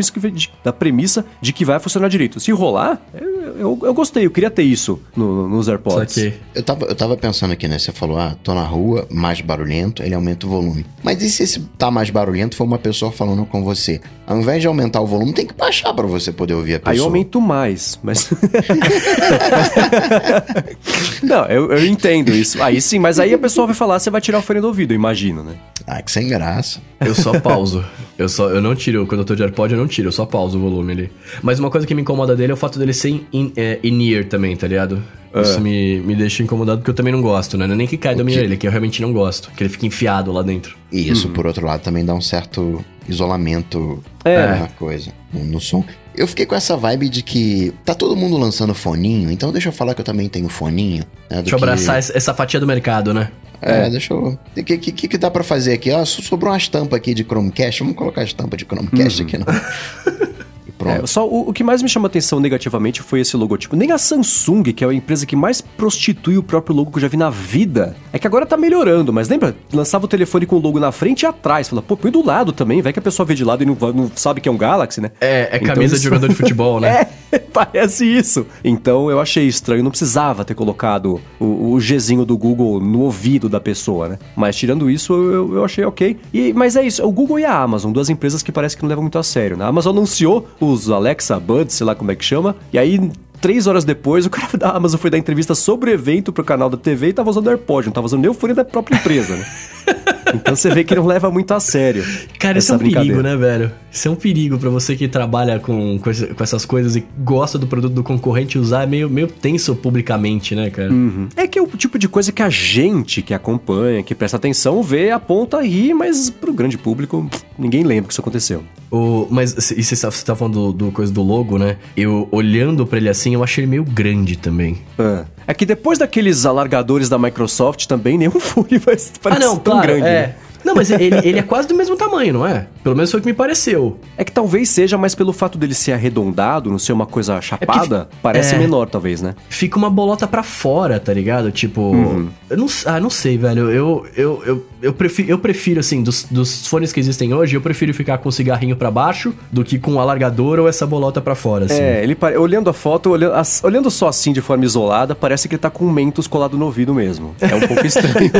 da 0.63 0.73
premissa 0.73 1.25
de 1.41 1.53
que 1.53 1.63
vai 1.63 1.79
funcionar 1.79 2.09
direito. 2.09 2.39
Se 2.39 2.51
rolar, 2.51 3.01
eu, 3.13 3.57
eu, 3.57 3.79
eu 3.83 3.93
gostei, 3.93 4.25
eu 4.25 4.31
queria 4.31 4.49
ter 4.49 4.63
isso 4.63 4.99
no, 5.15 5.47
nos 5.47 5.69
AirPods. 5.69 6.33
Eu 6.53 6.63
tava, 6.63 6.85
eu 6.85 6.95
tava 6.95 7.15
pensando 7.15 7.53
aqui, 7.53 7.67
né? 7.67 7.79
Você 7.79 7.91
falou, 7.91 8.17
ah, 8.17 8.35
tô 8.43 8.53
na 8.53 8.63
rua, 8.63 9.07
mais 9.09 9.39
barulhento, 9.39 10.03
ele 10.03 10.15
aumenta 10.15 10.45
o 10.45 10.49
volume. 10.49 10.85
Mas 11.01 11.21
e 11.21 11.29
se 11.29 11.43
esse 11.43 11.61
tá 11.77 11.89
mais 11.89 12.09
barulhento 12.09 12.55
for 12.55 12.65
uma 12.65 12.79
pessoa 12.79 13.11
falando 13.11 13.45
com 13.45 13.63
você? 13.63 14.01
Ao 14.25 14.37
invés 14.37 14.61
de 14.61 14.67
aumentar 14.67 15.01
o 15.01 15.05
volume, 15.05 15.33
tem 15.33 15.45
que 15.45 15.53
baixar 15.53 15.93
para 15.93 16.07
você 16.07 16.31
poder 16.31 16.53
ouvir 16.53 16.75
a 16.75 16.79
pessoa. 16.79 16.93
Aí 16.93 16.97
eu 16.97 17.05
aumento 17.05 17.41
mais, 17.41 17.99
mas. 18.01 18.29
Não, 21.21 21.45
eu, 21.45 21.71
eu 21.71 21.85
entendo 21.85 22.31
isso. 22.31 22.61
Aí 22.63 22.81
sim, 22.81 22.99
mas 22.99 23.19
aí 23.19 23.33
a 23.33 23.37
pessoa 23.37 23.52
vai 23.65 23.75
falar, 23.75 23.99
você 23.99 24.09
vai 24.09 24.21
tirar 24.21 24.39
o 24.39 24.41
fone 24.41 24.59
do 24.59 24.67
ouvido, 24.67 24.91
eu 24.91 24.95
imagino, 24.95 25.43
né? 25.43 25.55
Ah, 25.85 26.01
que 26.01 26.11
sem 26.11 26.27
graça. 26.27 26.81
Eu 26.99 27.15
só 27.15 27.39
pauso. 27.39 27.83
Eu 28.17 28.29
só 28.29 28.49
eu 28.49 28.61
não 28.61 28.75
tiro, 28.75 29.07
quando 29.07 29.21
eu 29.21 29.25
tô 29.25 29.35
de 29.35 29.41
AirPod, 29.41 29.73
eu 29.73 29.79
não 29.79 29.87
tiro, 29.87 30.07
eu 30.07 30.11
só 30.11 30.25
pauso 30.25 30.57
o 30.57 30.61
volume 30.61 30.91
ali. 30.91 31.11
Mas 31.41 31.59
uma 31.59 31.69
coisa 31.69 31.85
que 31.85 31.95
me 31.95 32.01
incomoda 32.01 32.35
dele 32.35 32.51
é 32.51 32.53
o 32.53 32.57
fato 32.57 32.77
dele 32.77 32.93
ser 32.93 33.25
in, 33.33 33.51
é, 33.55 33.79
in-ear 33.83 34.25
também, 34.25 34.55
tá 34.55 34.67
ligado? 34.67 35.03
Isso 35.41 35.57
é. 35.57 35.61
me, 35.61 35.99
me 36.01 36.15
deixa 36.15 36.43
incomodado 36.43 36.79
porque 36.79 36.91
eu 36.91 36.95
também 36.95 37.11
não 37.11 37.21
gosto, 37.21 37.57
né? 37.57 37.65
Não 37.65 37.73
é 37.73 37.77
nem 37.77 37.87
que 37.87 37.97
cai 37.97 38.13
da 38.13 38.23
minha 38.23 38.37
orelha, 38.37 38.55
que 38.55 38.67
eu 38.67 38.71
realmente 38.71 39.01
não 39.01 39.11
gosto. 39.11 39.49
Que 39.51 39.63
ele 39.63 39.69
fica 39.69 39.85
enfiado 39.87 40.31
lá 40.31 40.43
dentro. 40.43 40.77
E 40.91 41.09
isso, 41.09 41.27
uhum. 41.27 41.33
por 41.33 41.47
outro 41.47 41.65
lado, 41.65 41.81
também 41.81 42.05
dá 42.05 42.13
um 42.13 42.21
certo 42.21 42.85
isolamento 43.09 44.03
é. 44.23 44.59
na 44.59 44.67
coisa, 44.67 45.11
no 45.33 45.59
som. 45.59 45.83
Eu 46.15 46.27
fiquei 46.27 46.45
com 46.45 46.55
essa 46.55 46.77
vibe 46.77 47.09
de 47.09 47.23
que 47.23 47.73
tá 47.83 47.95
todo 47.95 48.15
mundo 48.15 48.37
lançando 48.37 48.73
foninho, 48.73 49.31
então 49.31 49.51
deixa 49.51 49.69
eu 49.69 49.73
falar 49.73 49.93
que 49.93 50.01
eu 50.01 50.05
também 50.05 50.29
tenho 50.29 50.47
foninho. 50.47 51.03
Né, 51.29 51.41
deixa 51.41 51.55
eu 51.55 51.57
abraçar 51.57 51.97
essa 51.97 52.33
fatia 52.33 52.59
do 52.59 52.67
mercado, 52.67 53.13
né? 53.13 53.29
É, 53.61 53.89
deixa 53.89 54.13
eu. 54.13 54.37
O 54.57 54.63
que, 54.63 54.77
que, 54.77 55.07
que 55.07 55.17
dá 55.17 55.31
pra 55.31 55.43
fazer 55.43 55.73
aqui? 55.73 55.89
Ah, 55.89 56.05
sobrou 56.05 56.51
uma 56.51 56.57
estampa 56.57 56.97
aqui 56.97 57.13
de 57.13 57.23
Chromecast. 57.23 57.79
Vamos 57.79 57.95
colocar 57.95 58.21
a 58.21 58.23
estampa 58.25 58.57
de 58.57 58.65
Chromecast 58.65 59.21
aqui, 59.21 59.37
não. 59.37 59.45
E 60.83 60.93
pronto. 60.93 61.03
É, 61.03 61.07
só 61.07 61.27
o, 61.27 61.49
o 61.49 61.53
que 61.53 61.63
mais 61.63 61.81
me 61.81 61.89
chamou 61.89 62.07
a 62.07 62.09
atenção 62.09 62.39
negativamente 62.39 63.01
foi 63.01 63.21
esse 63.21 63.35
logotipo. 63.35 63.75
Nem 63.75 63.91
a 63.91 63.97
Samsung, 63.97 64.63
que 64.63 64.83
é 64.83 64.87
a 64.87 64.93
empresa 64.93 65.25
que 65.25 65.35
mais 65.35 65.61
prostitui 65.61 66.37
o 66.37 66.43
próprio 66.43 66.75
logo 66.75 66.91
que 66.91 66.97
eu 66.97 67.01
já 67.01 67.07
vi 67.07 67.17
na 67.17 67.29
vida. 67.29 67.95
É 68.11 68.19
que 68.19 68.27
agora 68.27 68.45
tá 68.45 68.57
melhorando, 68.57 69.11
mas 69.11 69.29
lembra? 69.29 69.55
Lançava 69.71 70.05
o 70.05 70.07
telefone 70.07 70.45
com 70.45 70.57
o 70.57 70.59
logo 70.59 70.79
na 70.79 70.91
frente 70.91 71.23
e 71.23 71.25
atrás. 71.25 71.69
Fala, 71.69 71.81
pô, 71.81 71.95
põe 71.95 72.11
do 72.11 72.25
lado 72.25 72.51
também. 72.51 72.81
Vai 72.81 72.93
que 72.93 72.99
a 72.99 73.01
pessoa 73.01 73.25
vê 73.25 73.35
de 73.35 73.43
lado 73.43 73.63
e 73.63 73.65
não, 73.65 73.77
não 73.93 74.11
sabe 74.15 74.41
que 74.41 74.49
é 74.49 74.51
um 74.51 74.57
Galaxy, 74.57 75.01
né? 75.01 75.11
É, 75.19 75.49
é 75.51 75.55
Então 75.55 75.67
camisa 75.67 75.97
de 75.97 76.03
jogador 76.03 76.27
de 76.27 76.35
futebol, 76.35 76.79
né? 76.79 77.01
É, 77.01 77.07
parece 77.51 78.05
isso. 78.05 78.45
Então 78.63 79.09
eu 79.09 79.19
achei 79.19 79.47
estranho, 79.47 79.83
não 79.83 79.91
precisava 79.91 80.45
ter 80.45 80.53
colocado 80.53 81.19
o, 81.39 81.73
o 81.73 81.79
Gzinho 81.79 82.25
do 82.25 82.37
Google 82.37 82.79
no 82.79 83.01
ouvido 83.01 83.49
da 83.49 83.59
pessoa, 83.59 84.09
né? 84.09 84.19
Mas 84.35 84.55
tirando 84.55 84.89
isso, 84.89 85.13
eu, 85.13 85.55
eu 85.55 85.65
achei 85.65 85.83
ok. 85.85 86.17
E, 86.33 86.53
mas 86.53 86.75
é 86.75 86.85
isso, 86.85 87.05
o 87.05 87.11
Google 87.11 87.39
e 87.39 87.45
a 87.45 87.57
Amazon, 87.57 87.91
duas 87.91 88.09
empresas 88.09 88.43
que 88.43 88.51
parece 88.51 88.75
que 88.75 88.83
não 88.83 88.89
levam 88.89 89.03
muito 89.03 89.17
a 89.17 89.23
sério, 89.23 89.57
né? 89.57 89.65
A 89.65 89.67
Amazon 89.67 89.95
anunciou 89.95 90.47
os 90.59 90.89
Alexa 90.89 91.39
Buds, 91.39 91.75
sei 91.75 91.85
lá 91.85 91.95
como 91.95 92.11
é 92.11 92.15
que 92.15 92.25
chama, 92.25 92.55
e 92.71 92.77
aí. 92.77 92.99
Três 93.41 93.67
horas 93.67 93.83
depois, 93.83 94.25
o 94.25 94.29
cara 94.29 94.47
da 94.57 94.69
Amazon 94.69 94.97
foi 94.97 95.09
dar 95.09 95.17
entrevista 95.17 95.53
sobre 95.53 95.91
o 95.91 95.93
evento 95.93 96.31
pro 96.31 96.45
canal 96.45 96.69
da 96.69 96.77
TV 96.77 97.09
e 97.09 97.13
tava 97.13 97.29
usando 97.29 97.49
AirPod, 97.49 97.87
não 97.87 97.93
tava 97.93 98.05
usando 98.05 98.21
nem 98.21 98.29
o 98.29 98.33
fone 98.33 98.53
da 98.53 98.63
própria 98.63 98.95
empresa, 98.95 99.35
né? 99.35 99.45
Então 100.33 100.55
você 100.55 100.69
vê 100.69 100.83
que 100.83 100.95
não 100.95 101.05
leva 101.05 101.29
muito 101.31 101.53
a 101.53 101.59
sério. 101.59 102.03
Cara, 102.39 102.57
isso 102.57 102.71
é 102.71 102.75
um 102.75 102.79
perigo, 102.79 103.21
né, 103.21 103.35
velho? 103.35 103.71
Isso 103.91 104.07
é 104.07 104.11
um 104.11 104.15
perigo 104.15 104.57
pra 104.57 104.69
você 104.69 104.95
que 104.95 105.07
trabalha 105.07 105.59
com, 105.59 105.99
com, 105.99 106.09
essas 106.43 106.65
coisas 106.65 106.95
e 106.95 107.05
gosta 107.19 107.57
do 107.57 107.67
produto 107.67 107.93
do 107.93 108.03
concorrente 108.03 108.57
usar. 108.57 108.83
É 108.83 108.85
meio, 108.85 109.09
meio 109.09 109.27
tenso 109.27 109.75
publicamente, 109.75 110.55
né, 110.55 110.69
cara? 110.69 110.91
Uhum. 110.91 111.27
É 111.35 111.47
que 111.47 111.59
é 111.59 111.61
o 111.61 111.67
tipo 111.67 111.99
de 111.99 112.07
coisa 112.07 112.31
que 112.31 112.41
a 112.41 112.49
gente 112.49 113.21
que 113.21 113.33
acompanha, 113.33 114.01
que 114.01 114.15
presta 114.15 114.37
atenção, 114.37 114.81
vê, 114.81 115.11
aponta 115.11 115.61
ri, 115.61 115.93
mas 115.93 116.29
pro 116.29 116.53
grande 116.53 116.77
público, 116.77 117.29
ninguém 117.57 117.83
lembra 117.83 118.07
que 118.07 118.13
isso 118.13 118.21
aconteceu. 118.21 118.63
O, 118.91 119.27
mas 119.29 119.71
e 119.71 119.83
você 119.83 119.95
tá, 119.95 120.11
tá 120.25 120.35
falando 120.35 120.71
do, 120.71 120.85
do 120.85 120.91
coisa 120.91 121.11
do 121.11 121.21
logo, 121.21 121.57
né? 121.57 121.77
Eu 121.97 122.27
olhando 122.31 122.85
pra 122.85 122.97
ele 122.97 123.09
assim, 123.09 123.33
eu 123.33 123.43
achei 123.43 123.63
ele 123.63 123.69
meio 123.71 123.83
grande 123.83 124.37
também. 124.37 124.77
Ah. 124.99 125.25
É 125.47 125.53
que 125.53 125.65
depois 125.65 125.99
daqueles 125.99 126.45
alargadores 126.45 127.09
da 127.09 127.17
Microsoft 127.17 127.85
também, 127.85 128.17
nenhum 128.17 128.39
fone 128.39 128.77
vai 128.77 128.95
parecer 129.21 129.59
tão 129.59 129.81
grande. 129.81 130.07
é. 130.07 130.27
né? 130.27 130.35
Não, 130.63 130.75
mas 130.75 130.89
ele, 130.89 131.19
ele 131.23 131.39
é 131.39 131.41
quase 131.41 131.67
do 131.67 131.75
mesmo 131.75 131.95
tamanho, 131.95 132.33
não 132.33 132.47
é? 132.47 132.67
Pelo 132.83 132.95
menos 132.95 133.11
foi 133.11 133.19
o 133.19 133.23
que 133.23 133.27
me 133.27 133.33
pareceu. 133.33 133.99
É 134.17 134.23
que 134.23 134.31
talvez 134.31 134.69
seja, 134.69 134.97
mas 134.97 135.15
pelo 135.15 135.33
fato 135.33 135.57
dele 135.57 135.73
ser 135.73 135.93
arredondado, 135.93 136.69
não 136.69 136.79
ser 136.79 136.93
uma 136.93 137.05
coisa 137.05 137.39
chapada, 137.41 138.09
parece 138.21 138.55
é. 138.55 138.57
menor, 138.57 138.89
talvez, 138.89 139.21
né? 139.21 139.35
Fica 139.49 139.77
uma 139.77 139.89
bolota 139.89 140.27
pra 140.27 140.43
fora, 140.43 140.99
tá 140.99 141.13
ligado? 141.13 141.51
Tipo. 141.51 141.81
Uhum. 141.81 142.29
Eu 142.49 142.57
não, 142.57 142.67
ah, 142.85 142.99
não 142.99 143.09
sei, 143.09 143.37
velho. 143.37 143.71
Eu, 143.71 144.05
eu, 144.15 144.43
eu, 144.45 144.65
eu, 144.81 144.93
prefiro, 144.93 145.29
eu 145.29 145.39
prefiro, 145.39 145.79
assim, 145.79 146.03
dos, 146.03 146.23
dos 146.29 146.67
fones 146.67 146.91
que 146.91 146.99
existem 146.99 147.33
hoje, 147.33 147.55
eu 147.55 147.61
prefiro 147.61 147.93
ficar 147.93 148.17
com 148.17 148.29
o 148.29 148.31
cigarrinho 148.31 148.75
pra 148.75 148.91
baixo 148.91 149.33
do 149.51 149.63
que 149.63 149.79
com 149.79 149.95
o 149.95 149.99
alargador 149.99 150.59
ou 150.59 150.67
essa 150.67 150.85
bolota 150.85 151.21
pra 151.21 151.35
fora, 151.35 151.65
assim. 151.65 151.81
É, 151.81 152.03
ele 152.03 152.17
olhando 152.37 152.69
a 152.69 152.73
foto, 152.73 153.09
olhando, 153.09 153.33
olhando 153.63 153.91
só 153.91 154.07
assim 154.07 154.31
de 154.31 154.41
forma 154.41 154.65
isolada, 154.65 155.15
parece 155.15 155.47
que 155.47 155.55
ele 155.55 155.61
tá 155.61 155.69
com 155.69 155.85
um 155.85 155.91
mentos 155.91 156.27
colado 156.27 156.57
no 156.57 156.65
ouvido 156.65 156.93
mesmo. 156.93 157.35
É 157.39 157.55
um 157.55 157.67
pouco 157.67 157.85
estranho. 157.85 158.31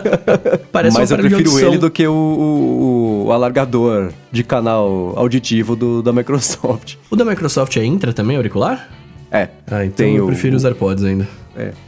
Parece 0.72 0.96
Mas 0.96 1.10
um 1.10 1.14
eu 1.14 1.18
prefiro 1.20 1.50
ele 1.68 1.78
do 1.78 1.90
que 1.90 2.06
o, 2.06 2.12
o- 2.12 3.24
o 3.26 3.32
alargador 3.32 4.12
de 4.32 4.42
canal 4.44 5.12
auditivo 5.16 5.74
do- 5.76 6.02
da 6.02 6.12
Microsoft. 6.12 6.94
O 7.10 7.16
da 7.16 7.24
Microsoft 7.24 7.76
é 7.76 7.84
Intra 7.84 8.12
também, 8.12 8.36
auricular? 8.36 8.88
É. 9.30 9.48
Ah, 9.70 9.84
então 9.84 10.04
Tem 10.06 10.16
eu 10.16 10.24
o- 10.24 10.26
prefiro 10.28 10.56
os 10.56 10.64
AirPods 10.64 11.04
ainda. 11.04 11.26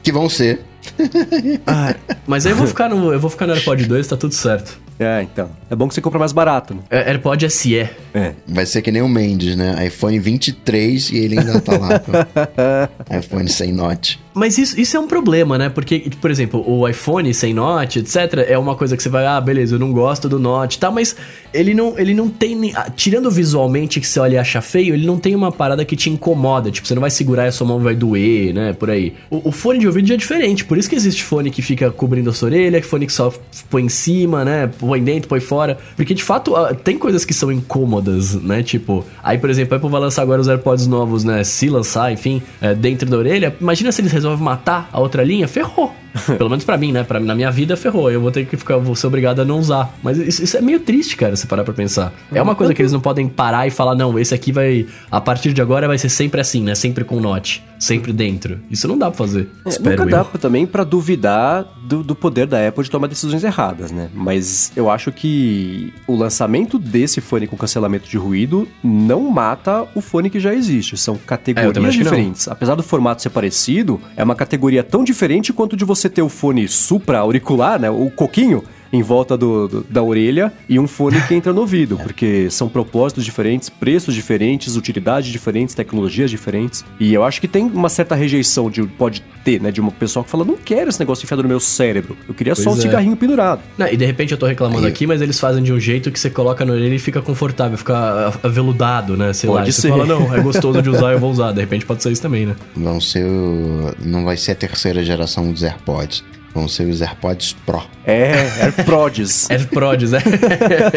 Que 0.02 0.12
vão 0.12 0.28
ser. 0.28 0.60
Ah, 1.66 1.94
mas 2.26 2.44
aí 2.44 2.52
eu 2.52 2.56
vou 2.56 2.66
ficar 2.66 2.88
no, 2.88 3.12
eu 3.12 3.20
vou 3.20 3.30
ficar 3.30 3.46
no 3.46 3.52
AirPod 3.54 3.84
2, 3.86 4.06
tá 4.06 4.16
tudo 4.16 4.34
certo. 4.34 4.78
É, 4.98 5.22
então. 5.22 5.48
É 5.70 5.74
bom 5.74 5.88
que 5.88 5.94
você 5.94 6.00
compra 6.00 6.18
mais 6.18 6.32
barato, 6.32 6.74
né? 6.74 6.80
É, 6.90 7.08
AirPod 7.10 7.48
SE. 7.50 7.76
É. 7.76 8.32
Vai 8.46 8.66
ser 8.66 8.82
que 8.82 8.90
nem 8.92 9.00
o 9.02 9.08
Mendes, 9.08 9.56
né? 9.56 9.86
iPhone 9.86 10.18
23 10.18 11.10
e 11.10 11.16
ele 11.18 11.38
ainda 11.38 11.60
tá 11.60 11.78
lá. 11.78 11.98
com 11.98 12.12
iPhone 13.16 13.48
sem 13.48 13.72
note. 13.72 14.20
Mas 14.34 14.56
isso, 14.58 14.80
isso 14.80 14.96
é 14.96 15.00
um 15.00 15.06
problema, 15.06 15.58
né? 15.58 15.68
Porque, 15.68 16.10
por 16.20 16.30
exemplo, 16.30 16.64
o 16.66 16.88
iPhone 16.88 17.32
sem 17.34 17.52
Note, 17.52 17.98
etc., 17.98 18.46
é 18.48 18.56
uma 18.58 18.74
coisa 18.74 18.96
que 18.96 19.02
você 19.02 19.08
vai, 19.08 19.26
ah, 19.26 19.40
beleza, 19.40 19.74
eu 19.74 19.78
não 19.78 19.92
gosto 19.92 20.28
do 20.28 20.38
Note, 20.38 20.78
tá? 20.78 20.90
Mas 20.90 21.14
ele 21.52 21.74
não, 21.74 21.98
ele 21.98 22.14
não 22.14 22.28
tem. 22.28 22.72
ah, 22.74 22.90
Tirando 22.94 23.30
visualmente 23.30 24.00
que 24.00 24.06
você 24.06 24.18
olha 24.20 24.34
e 24.36 24.38
acha 24.38 24.60
feio, 24.60 24.94
ele 24.94 25.06
não 25.06 25.18
tem 25.18 25.34
uma 25.34 25.52
parada 25.52 25.84
que 25.84 25.94
te 25.96 26.08
incomoda. 26.08 26.70
Tipo, 26.70 26.88
você 26.88 26.94
não 26.94 27.00
vai 27.00 27.10
segurar 27.10 27.44
e 27.44 27.48
a 27.48 27.52
sua 27.52 27.66
mão 27.66 27.78
vai 27.78 27.94
doer, 27.94 28.54
né? 28.54 28.72
Por 28.72 28.90
aí. 28.90 29.14
O, 29.30 29.50
o 29.50 29.52
fone 29.52 29.78
de 29.78 29.86
ouvido 29.86 30.08
já 30.08 30.14
é 30.14 30.16
diferente. 30.16 30.64
Por 30.64 30.78
isso 30.78 30.88
que 30.88 30.96
existe 30.96 31.22
fone 31.24 31.50
que 31.50 31.60
fica 31.60 31.90
cobrindo 31.90 32.30
a 32.30 32.32
sua 32.32 32.48
orelha, 32.48 32.82
fone 32.82 33.06
que 33.06 33.12
só 33.12 33.32
põe 33.70 33.84
em 33.84 33.88
cima, 33.88 34.44
né? 34.44 34.70
Põe 34.78 35.02
dentro, 35.02 35.28
põe 35.28 35.40
fora. 35.40 35.78
Porque 35.96 36.14
de 36.14 36.22
fato, 36.22 36.56
ah, 36.56 36.74
tem 36.74 36.96
coisas 36.98 37.24
que 37.24 37.34
são 37.34 37.52
incômodas, 37.52 38.34
né? 38.34 38.62
Tipo, 38.62 39.04
aí, 39.22 39.38
por 39.38 39.50
exemplo, 39.50 39.74
a 39.74 39.76
Apple 39.76 39.90
vai 39.90 40.00
lançar 40.00 40.22
agora 40.22 40.40
os 40.40 40.48
AirPods 40.48 40.86
novos, 40.86 41.22
né? 41.24 41.44
Se 41.44 41.68
lançar, 41.68 42.12
enfim, 42.12 42.42
é, 42.60 42.74
dentro 42.74 43.08
da 43.08 43.16
orelha. 43.16 43.54
Imagina 43.60 43.92
se 43.92 44.00
eles 44.00 44.12
resolvem 44.22 44.44
matar 44.44 44.88
a 44.92 45.00
outra 45.00 45.24
linha, 45.24 45.48
ferrou. 45.48 46.01
Pelo 46.38 46.50
menos 46.50 46.64
pra 46.64 46.76
mim, 46.76 46.92
né? 46.92 47.02
Pra, 47.04 47.18
na 47.20 47.34
minha 47.34 47.50
vida, 47.50 47.76
ferrou. 47.76 48.10
Eu 48.10 48.20
vou 48.20 48.30
ter 48.30 48.44
que 48.46 48.56
ficar, 48.56 48.76
vou 48.78 48.94
ser 48.94 49.06
obrigado 49.06 49.40
a 49.40 49.44
não 49.44 49.58
usar. 49.58 49.94
Mas 50.02 50.18
isso, 50.18 50.42
isso 50.44 50.56
é 50.56 50.60
meio 50.60 50.80
triste, 50.80 51.16
cara, 51.16 51.34
se 51.36 51.46
parar 51.46 51.64
pra 51.64 51.72
pensar. 51.74 52.12
É 52.32 52.40
uma 52.42 52.54
coisa 52.54 52.74
que 52.74 52.82
eles 52.82 52.92
não 52.92 53.00
podem 53.00 53.28
parar 53.28 53.66
e 53.66 53.70
falar, 53.70 53.94
não, 53.94 54.18
esse 54.18 54.34
aqui 54.34 54.52
vai. 54.52 54.86
A 55.10 55.20
partir 55.20 55.52
de 55.52 55.60
agora 55.62 55.86
vai 55.88 55.98
ser 55.98 56.08
sempre 56.08 56.40
assim, 56.40 56.62
né? 56.62 56.74
Sempre 56.74 57.04
com 57.04 57.20
note. 57.20 57.62
Sempre 57.78 58.12
dentro. 58.12 58.60
Isso 58.70 58.86
não 58.86 58.96
dá 58.96 59.10
pra 59.10 59.18
fazer. 59.18 59.48
É, 59.64 59.68
Espero 59.68 59.96
nunca 60.04 60.10
dá 60.10 60.18
eu. 60.18 60.24
pra- 60.26 60.38
também 60.40 60.66
pra 60.66 60.84
duvidar 60.84 61.64
do, 61.84 62.02
do 62.04 62.14
poder 62.14 62.46
da 62.46 62.66
Apple 62.68 62.84
de 62.84 62.90
tomar 62.90 63.08
decisões 63.08 63.42
erradas, 63.42 63.90
né? 63.90 64.08
Mas 64.14 64.70
eu 64.76 64.88
acho 64.88 65.10
que 65.10 65.92
o 66.06 66.14
lançamento 66.14 66.78
desse 66.78 67.20
fone 67.20 67.46
com 67.48 67.56
cancelamento 67.56 68.08
de 68.08 68.16
ruído 68.16 68.68
não 68.84 69.28
mata 69.30 69.84
o 69.94 70.00
fone 70.00 70.30
que 70.30 70.38
já 70.38 70.54
existe. 70.54 70.96
São 70.96 71.14
É, 71.14 71.18
categorias 71.26 71.74
não. 71.74 71.90
diferentes. 71.90 72.46
Apesar 72.46 72.74
do 72.76 72.82
formato 72.84 73.20
ser 73.22 73.30
parecido, 73.30 74.00
é 74.16 74.22
uma 74.22 74.34
categoria 74.36 74.82
tão 74.84 75.02
diferente 75.02 75.52
quanto 75.52 75.76
de 75.76 75.84
você 75.84 76.01
ter 76.08 76.22
o 76.22 76.28
fone 76.28 76.66
supra-auricular, 76.68 77.80
né? 77.80 77.90
O 77.90 78.10
coquinho. 78.10 78.64
Em 78.92 79.02
volta 79.02 79.36
do, 79.38 79.66
do- 79.68 79.86
da 79.88 80.02
orelha 80.02 80.52
e 80.68 80.78
um 80.78 80.86
fone 80.86 81.18
que 81.22 81.34
entra 81.34 81.52
no 81.52 81.60
ouvido, 81.62 81.96
porque 82.02 82.50
são 82.50 82.68
propósitos 82.68 83.24
diferentes, 83.24 83.70
preços 83.70 84.14
diferentes, 84.14 84.76
utilidades 84.76 85.30
diferentes, 85.32 85.74
tecnologias 85.74 86.30
diferentes. 86.30 86.84
E 87.00 87.14
eu 87.14 87.24
acho 87.24 87.40
que 87.40 87.48
tem 87.48 87.64
uma 87.64 87.88
certa 87.88 88.14
rejeição 88.14 88.70
de 88.70 88.82
pode 88.82 89.22
ter, 89.44 89.60
né, 89.62 89.70
de 89.70 89.80
uma 89.80 89.90
pessoa 89.90 90.22
que 90.22 90.30
fala: 90.30 90.44
"Não 90.44 90.56
quero 90.56 90.90
esse 90.90 91.00
negócio 91.00 91.24
enfiado 91.24 91.42
no 91.42 91.48
meu 91.48 91.58
cérebro. 91.60 92.16
Eu 92.28 92.34
queria 92.34 92.54
só 92.54 92.62
um 92.62 92.64
Pois 92.74 92.78
é. 92.78 92.82
cigarrinho 92.82 93.16
pendurado". 93.16 93.62
Não, 93.78 93.86
e 93.88 93.96
de 93.96 94.04
repente 94.04 94.32
eu 94.32 94.38
tô 94.38 94.46
reclamando 94.46 94.86
aqui, 94.86 95.06
mas 95.06 95.22
eles 95.22 95.40
fazem 95.40 95.62
de 95.62 95.72
um 95.72 95.80
jeito 95.80 96.10
que 96.12 96.20
você 96.20 96.28
coloca 96.28 96.64
no 96.64 96.72
orelha 96.74 96.94
e 96.94 96.98
fica 96.98 97.22
confortável, 97.22 97.78
fica 97.78 98.32
aveludado, 98.42 99.16
né? 99.16 99.32
Sei 99.32 99.48
lá. 99.48 99.60
Pode 99.60 99.72
você 99.72 99.80
ser. 99.82 99.88
fala, 99.88 100.04
não, 100.04 100.34
é 100.34 100.40
gostoso 100.40 100.82
de 100.82 100.90
usar, 100.90 101.12
eu 101.12 101.18
vou 101.18 101.30
usar. 101.30 101.52
De 101.52 101.60
repente 101.60 101.86
pode 101.86 102.02
ser 102.02 102.12
isso 102.12 102.20
também, 102.22 102.46
né? 102.46 102.54
Vão 102.76 103.00
ser 103.00 103.24
o... 103.24 103.90
Não 104.04 104.24
vai 104.24 104.36
ser 104.36 104.52
a 104.52 104.54
terceira 104.54 105.02
geração 105.02 105.50
dos 105.50 105.62
AirPods. 105.62 106.22
Vão 106.54 106.68
ser 106.68 106.84
os 106.84 107.00
AirPods 107.00 107.56
Pro. 107.64 107.82
É, 108.04 108.32
AirProds. 108.62 109.48
AirProds, 109.50 110.12
né? 110.12 110.18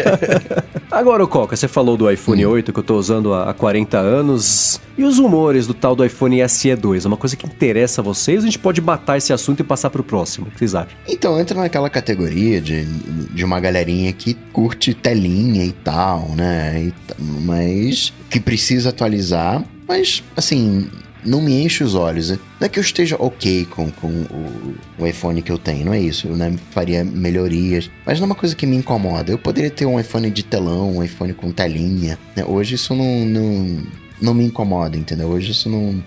Agora, 0.90 1.24
ô 1.24 1.28
Coca, 1.28 1.56
você 1.56 1.66
falou 1.68 1.96
do 1.96 2.10
iPhone 2.10 2.44
8 2.44 2.72
que 2.72 2.78
eu 2.78 2.82
tô 2.82 2.96
usando 2.96 3.32
há 3.32 3.50
há 3.50 3.54
40 3.54 3.98
anos. 3.98 4.80
E 4.96 5.04
os 5.04 5.18
rumores 5.18 5.66
do 5.66 5.74
tal 5.74 5.94
do 5.94 6.04
iPhone 6.04 6.46
SE 6.48 6.74
2? 6.74 7.04
É 7.04 7.08
uma 7.08 7.16
coisa 7.16 7.36
que 7.36 7.46
interessa 7.46 8.00
a 8.00 8.04
vocês? 8.04 8.42
A 8.42 8.46
gente 8.46 8.58
pode 8.58 8.80
matar 8.80 9.16
esse 9.16 9.32
assunto 9.32 9.60
e 9.60 9.64
passar 9.64 9.90
pro 9.90 10.02
próximo. 10.02 10.46
O 10.46 10.50
que 10.50 10.58
vocês 10.58 10.74
acham? 10.74 10.96
Então, 11.06 11.38
entra 11.38 11.60
naquela 11.60 11.90
categoria 11.90 12.60
de, 12.60 12.84
de 12.84 13.44
uma 13.44 13.60
galerinha 13.60 14.12
que 14.12 14.34
curte 14.52 14.94
telinha 14.94 15.64
e 15.64 15.72
tal, 15.72 16.30
né? 16.34 16.84
E 16.86 16.94
mas 17.18 18.12
que 18.30 18.40
precisa 18.40 18.90
atualizar. 18.90 19.62
Mas, 19.86 20.22
assim, 20.36 20.90
não 21.26 21.42
me 21.42 21.62
enche 21.62 21.82
os 21.82 21.94
olhos. 21.94 22.30
Não 22.30 22.38
é 22.60 22.68
que 22.68 22.78
eu 22.78 22.82
esteja 22.82 23.16
ok 23.18 23.66
com, 23.66 23.90
com 23.90 24.06
o, 24.06 24.74
o 24.98 25.06
iPhone 25.06 25.42
que 25.42 25.50
eu 25.50 25.58
tenho, 25.58 25.86
não 25.86 25.92
é 25.92 26.00
isso. 26.00 26.28
Eu 26.28 26.36
né, 26.36 26.56
faria 26.70 27.04
melhorias. 27.04 27.90
Mas 28.04 28.18
não 28.18 28.24
é 28.24 28.30
uma 28.30 28.34
coisa 28.34 28.54
que 28.54 28.66
me 28.66 28.76
incomoda. 28.76 29.32
Eu 29.32 29.38
poderia 29.38 29.70
ter 29.70 29.84
um 29.86 29.98
iPhone 29.98 30.30
de 30.30 30.42
telão, 30.42 30.96
um 30.96 31.02
iPhone 31.02 31.34
com 31.34 31.50
telinha. 31.50 32.18
né? 32.34 32.44
Hoje 32.44 32.76
isso 32.76 32.94
não, 32.94 33.24
não, 33.24 33.82
não 34.22 34.34
me 34.34 34.44
incomoda, 34.44 34.96
entendeu? 34.96 35.28
Hoje 35.28 35.50
isso 35.50 35.68
não. 35.68 36.02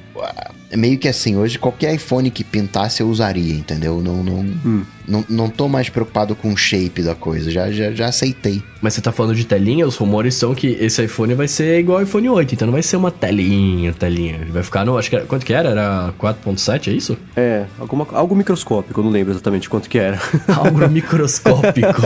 É 0.71 0.77
meio 0.77 0.97
que 0.97 1.07
assim, 1.07 1.35
hoje 1.35 1.57
qualquer 1.57 1.93
iPhone 1.95 2.29
que 2.29 2.43
pintasse 2.43 3.01
eu 3.01 3.09
usaria, 3.09 3.53
entendeu? 3.53 4.01
Não, 4.01 4.23
não, 4.23 4.85
não, 5.09 5.25
não 5.27 5.49
tô 5.49 5.67
mais 5.67 5.89
preocupado 5.89 6.35
com 6.35 6.53
o 6.53 6.57
shape 6.57 7.01
da 7.01 7.15
coisa, 7.15 7.49
já, 7.49 7.71
já, 7.71 7.91
já 7.91 8.07
aceitei. 8.07 8.61
Mas 8.81 8.93
você 8.93 9.01
tá 9.01 9.11
falando 9.11 9.35
de 9.35 9.45
telinha, 9.45 9.85
os 9.85 9.97
rumores 9.97 10.35
são 10.35 10.55
que 10.55 10.67
esse 10.79 11.03
iPhone 11.03 11.33
vai 11.33 11.47
ser 11.47 11.79
igual 11.79 11.97
ao 11.97 12.03
iPhone 12.03 12.29
8, 12.29 12.55
então 12.55 12.65
não 12.67 12.73
vai 12.73 12.83
ser 12.83 12.95
uma 12.95 13.11
telinha, 13.11 13.91
telinha. 13.91 14.35
Ele 14.35 14.51
vai 14.51 14.63
ficar 14.63 14.85
no. 14.85 14.97
Acho 14.97 15.09
que 15.09 15.15
era, 15.17 15.25
quanto 15.25 15.45
que 15.45 15.53
era? 15.53 15.69
Era 15.69 16.13
4.7, 16.17 16.87
é 16.87 16.91
isso? 16.91 17.17
É, 17.35 17.65
alguma, 17.77 18.07
algo 18.13 18.35
microscópico, 18.35 18.99
eu 18.99 19.03
não 19.03 19.11
lembro 19.11 19.33
exatamente 19.33 19.69
quanto 19.69 19.89
que 19.89 19.97
era. 19.97 20.19
Algo 20.47 20.87
microscópico. 20.89 22.01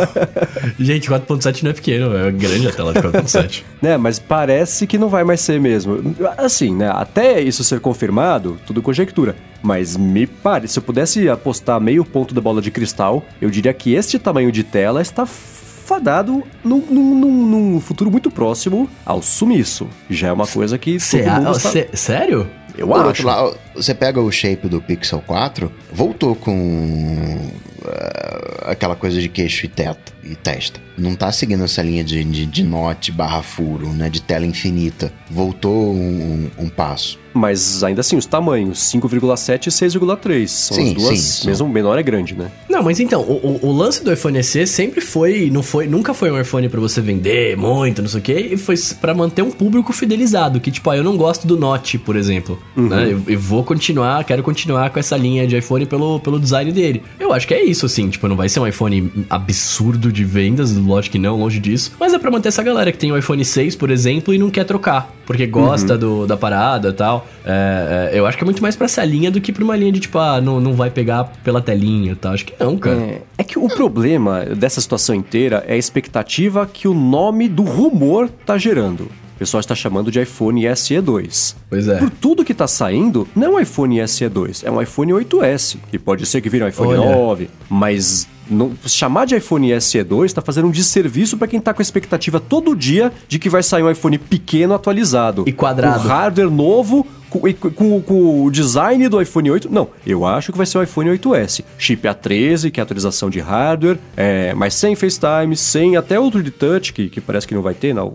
Gente, 0.80 1.10
4.7 1.10 1.64
não 1.64 1.72
é 1.72 1.74
pequeno, 1.74 2.16
é 2.16 2.32
grande 2.32 2.68
a 2.68 2.72
tela 2.72 2.94
de 2.94 3.00
4.7. 3.00 3.64
né, 3.82 3.98
mas 3.98 4.20
parece 4.20 4.88
que 4.88 4.98
não 4.98 5.10
vai 5.10 5.24
mais 5.24 5.42
ser 5.42 5.60
mesmo. 5.60 6.16
Assim, 6.38 6.76
né, 6.76 6.90
até 6.90 7.42
isso 7.42 7.64
ser 7.64 7.80
confirmado, 7.80 8.58
tudo 8.66 8.82
conjectura. 8.82 9.36
Mas 9.64 9.96
me 9.96 10.28
pare, 10.28 10.68
se 10.68 10.78
eu 10.78 10.84
pudesse 10.84 11.30
apostar 11.30 11.80
meio 11.80 12.04
ponto 12.04 12.36
da 12.36 12.42
bola 12.42 12.62
de 12.62 12.70
cristal, 12.70 13.26
eu 13.42 13.50
diria 13.50 13.74
que 13.74 13.94
este 13.94 14.20
tamanho 14.20 14.52
de 14.52 14.62
tela 14.62 15.02
está 15.02 15.26
fadado 15.26 16.44
num, 16.64 16.80
num, 16.80 17.16
num, 17.16 17.48
num 17.48 17.80
futuro 17.80 18.12
muito 18.12 18.30
próximo 18.30 18.90
ao 19.06 19.22
sumiço. 19.22 19.88
Já 20.10 20.28
é 20.28 20.34
uma 20.34 20.46
coisa 20.48 20.78
que 20.78 21.00
Cê, 21.00 21.24
todo 21.24 21.34
mundo 21.36 21.58
está... 21.58 21.98
sério? 21.98 22.50
Eu 22.78 22.88
Por 22.88 23.06
acho. 23.06 23.26
lado, 23.26 23.58
você 23.76 23.94
pega 23.94 24.20
o 24.20 24.32
shape 24.32 24.68
do 24.68 24.82
Pixel 24.82 25.24
4, 25.26 25.72
voltou 25.92 26.36
com 26.36 27.38
ah, 27.86 28.72
aquela 28.72 28.96
coisa 28.96 29.22
de 29.22 29.30
queixo 29.30 29.66
e 29.66 29.70
teto 29.70 30.13
e 30.24 30.36
testa. 30.36 30.80
Não 30.98 31.16
tá 31.16 31.32
seguindo 31.32 31.64
essa 31.64 31.82
linha 31.82 32.04
de, 32.04 32.24
de, 32.24 32.46
de 32.46 32.64
note 32.64 33.12
barra 33.12 33.42
furo, 33.42 33.88
né? 33.94 34.10
De 34.10 34.22
tela 34.22 34.46
infinita. 34.46 35.12
Voltou 35.30 35.94
um, 35.94 36.50
um- 36.58 36.66
um 36.66 36.70
passo. 36.70 37.20
Mas 37.34 37.84
ainda 37.84 38.02
assim, 38.02 38.16
os 38.16 38.28
tamanhos, 38.28 38.78
5,7 38.94 39.66
e 39.66 39.72
6,3. 39.72 40.48
São 40.48 40.78
Sim, 40.78 40.90
as 40.90 40.94
duas, 40.94 41.20
sim, 41.20 41.48
mesmo 41.48 41.66
o 41.66 41.70
menor 41.70 41.98
é 41.98 42.04
grande, 42.04 42.36
né? 42.36 42.52
Não, 42.70 42.84
mas 42.84 43.00
então, 43.00 43.22
o, 43.22 43.60
o- 43.64 43.70
o 43.70 43.72
lance 43.72 44.04
do 44.04 44.14
iPhone 44.14 44.44
SE 44.44 44.68
sempre 44.68 45.02
foi, 45.02 45.50
não 45.52 45.64
foi, 45.64 45.88
nunca 45.88 46.14
foi 46.14 46.30
um 46.32 46.40
iPhone 46.40 46.70
pra 46.70 46.80
você 46.80 47.02
vender 47.02 47.58
muito, 47.58 48.04
não 48.04 48.10
sei 48.10 48.20
o 48.20 48.24
quê, 48.24 48.50
e 48.52 48.56
foi 48.58 48.76
pra 49.02 49.16
manter 49.16 49.42
um 49.42 49.50
público 49.50 49.92
fidelizado, 49.92 50.60
que 50.60 50.70
tipo, 50.70 50.88
ah, 50.92 50.96
eu 50.98 51.04
não 51.04 51.18
gosto 51.18 51.48
do 51.48 51.58
Note, 51.58 51.98
por 51.98 52.16
exemplo, 52.16 52.62
né? 52.78 53.08
Eu, 53.12 53.24
eu 53.28 53.40
vou 53.40 53.64
continuar, 53.64 54.24
quero 54.26 54.44
continuar 54.44 54.92
com 54.92 55.00
essa 55.00 55.18
linha 55.18 55.48
de 55.48 55.58
iPhone 55.58 55.88
pelo, 55.88 56.20
pelo 56.20 56.40
design 56.40 56.72
dele. 56.72 57.02
Eu 57.20 57.34
acho 57.34 57.48
que 57.48 57.56
é 57.56 57.64
isso, 57.64 57.88
assim, 57.88 58.12
tipo, 58.12 58.28
não 58.28 58.36
vai 58.36 58.48
ser 58.48 58.60
um 58.60 58.68
iPhone 58.68 59.12
absurdo 59.28 60.12
de 60.14 60.24
vendas, 60.24 60.76
lógico 60.76 61.14
que 61.14 61.20
não, 61.20 61.38
longe 61.38 61.60
disso, 61.60 61.94
mas 62.00 62.14
é 62.14 62.20
pra 62.20 62.32
manter 62.32 62.50
essa 62.50 62.64
galera 62.64 62.92
que 62.92 62.98
tem 62.98 63.12
o 63.12 63.18
iPhone 63.18 63.44
6, 63.44 63.76
por 63.76 63.90
exemplo, 63.90 64.34
e 64.34 64.38
não 64.38 64.50
quer 64.50 64.64
trocar, 64.64 65.14
porque 65.26 65.46
gosta 65.46 65.98
do, 65.98 66.26
da 66.26 66.38
parada 66.38 66.90
e 66.90 66.94
tal. 66.94 67.28
É, 67.46 68.12
é, 68.14 68.20
eu 68.20 68.26
acho 68.26 68.38
que 68.38 68.44
é 68.44 68.46
muito 68.46 68.62
mais 68.62 68.76
pra 68.76 68.86
essa 68.86 69.04
linha 69.04 69.30
do 69.30 69.42
que 69.42 69.52
pra 69.52 69.64
uma 69.64 69.76
linha 69.76 69.92
de 69.92 70.00
tipo, 70.00 70.18
ah, 70.18 70.40
não, 70.40 70.60
não 70.60 70.74
vai 70.74 70.90
pegar 70.90 71.26
pela 71.44 71.62
telinha 71.62 72.14
e 72.14 72.16
tal. 72.16 72.34
Acho 72.34 72.46
que 72.46 72.54
não, 72.60 72.78
cara. 72.78 72.96
É, 72.96 73.22
é 73.40 73.44
que 73.44 73.60
o 73.60 73.68
problema 73.68 74.46
dessa 74.46 74.80
situação 74.80 75.16
inteira 75.16 75.64
é 75.68 75.74
a 75.74 75.78
expectativa 75.78 76.66
que 76.66 76.88
o 76.88 76.94
nome 76.94 77.50
do 77.50 77.64
rumor 77.64 78.30
tá 78.46 78.58
gerando. 78.58 79.10
O 79.36 79.40
pessoal 79.40 79.60
está 79.60 79.74
chamando 79.74 80.12
de 80.12 80.22
iPhone 80.22 80.64
SE 80.76 81.02
2. 81.02 81.56
Pois 81.70 81.88
é. 81.88 81.98
Por 81.98 82.10
tudo 82.10 82.46
que 82.46 82.54
tá 82.54 82.68
saindo, 82.68 83.28
não 83.36 83.48
é 83.48 83.50
um 83.50 83.60
iPhone 83.60 84.08
SE 84.08 84.30
2, 84.30 84.64
é 84.64 84.72
um 84.72 84.82
iPhone 84.82 85.12
8S, 85.12 85.78
que 85.90 85.98
pode 85.98 86.26
ser 86.26 86.40
que 86.40 86.50
vire 86.50 86.64
um 86.64 86.68
iPhone 86.68 87.00
Olha. 87.00 87.16
9, 87.16 87.50
mas 87.70 88.28
não- 88.50 88.74
chamar 88.86 89.26
de 89.26 89.36
iPhone 89.36 89.80
SE 89.82 90.04
2 90.04 90.34
tá 90.34 90.42
fazendo 90.42 90.68
um 90.68 90.72
desserviço 90.72 91.38
para 91.38 91.48
quem 91.48 91.60
tá 91.60 91.74
com 91.74 91.82
a 91.82 91.84
expectativa 91.84 92.40
todo 92.40 92.76
dia 92.76 93.12
de 93.28 93.40
que 93.40 93.50
vai 93.50 93.64
sair 93.64 93.84
um 93.84 93.90
iPhone 93.92 94.18
pequeno 94.18 94.74
atualizado. 94.74 95.44
E 95.48 95.52
quadrado. 95.52 96.02
Com 96.04 96.08
hardware 96.08 96.50
novo, 96.52 97.06
com, 97.30 97.42
com- 97.72 98.02
com- 98.02 98.46
o 98.46 98.52
design 98.52 99.10
do 99.10 99.20
iPhone 99.20 99.50
8. 99.50 99.72
Não, 99.72 99.88
eu 100.06 100.24
acho 100.26 100.52
que 100.52 100.58
vai 100.58 100.68
ser 100.68 100.78
o 100.78 100.84
iPhone 100.84 101.10
8S. 101.10 101.64
Chip 101.80 102.08
A13, 102.08 102.70
que 102.70 102.80
é 102.80 102.84
atualização 102.84 103.28
de 103.30 103.40
hardware, 103.40 103.98
é, 104.16 104.54
mas 104.54 104.76
sem 104.76 104.96
FaceTime, 104.96 105.56
sem 105.58 105.96
até 105.98 106.20
outro 106.20 106.44
de 106.44 106.52
touch, 106.52 106.94
que, 106.94 107.10
que 107.10 107.20
parece 107.20 107.48
que 107.48 107.56
não 107.56 107.62
vai 107.64 107.74
ter, 107.74 107.92
não. 107.94 108.14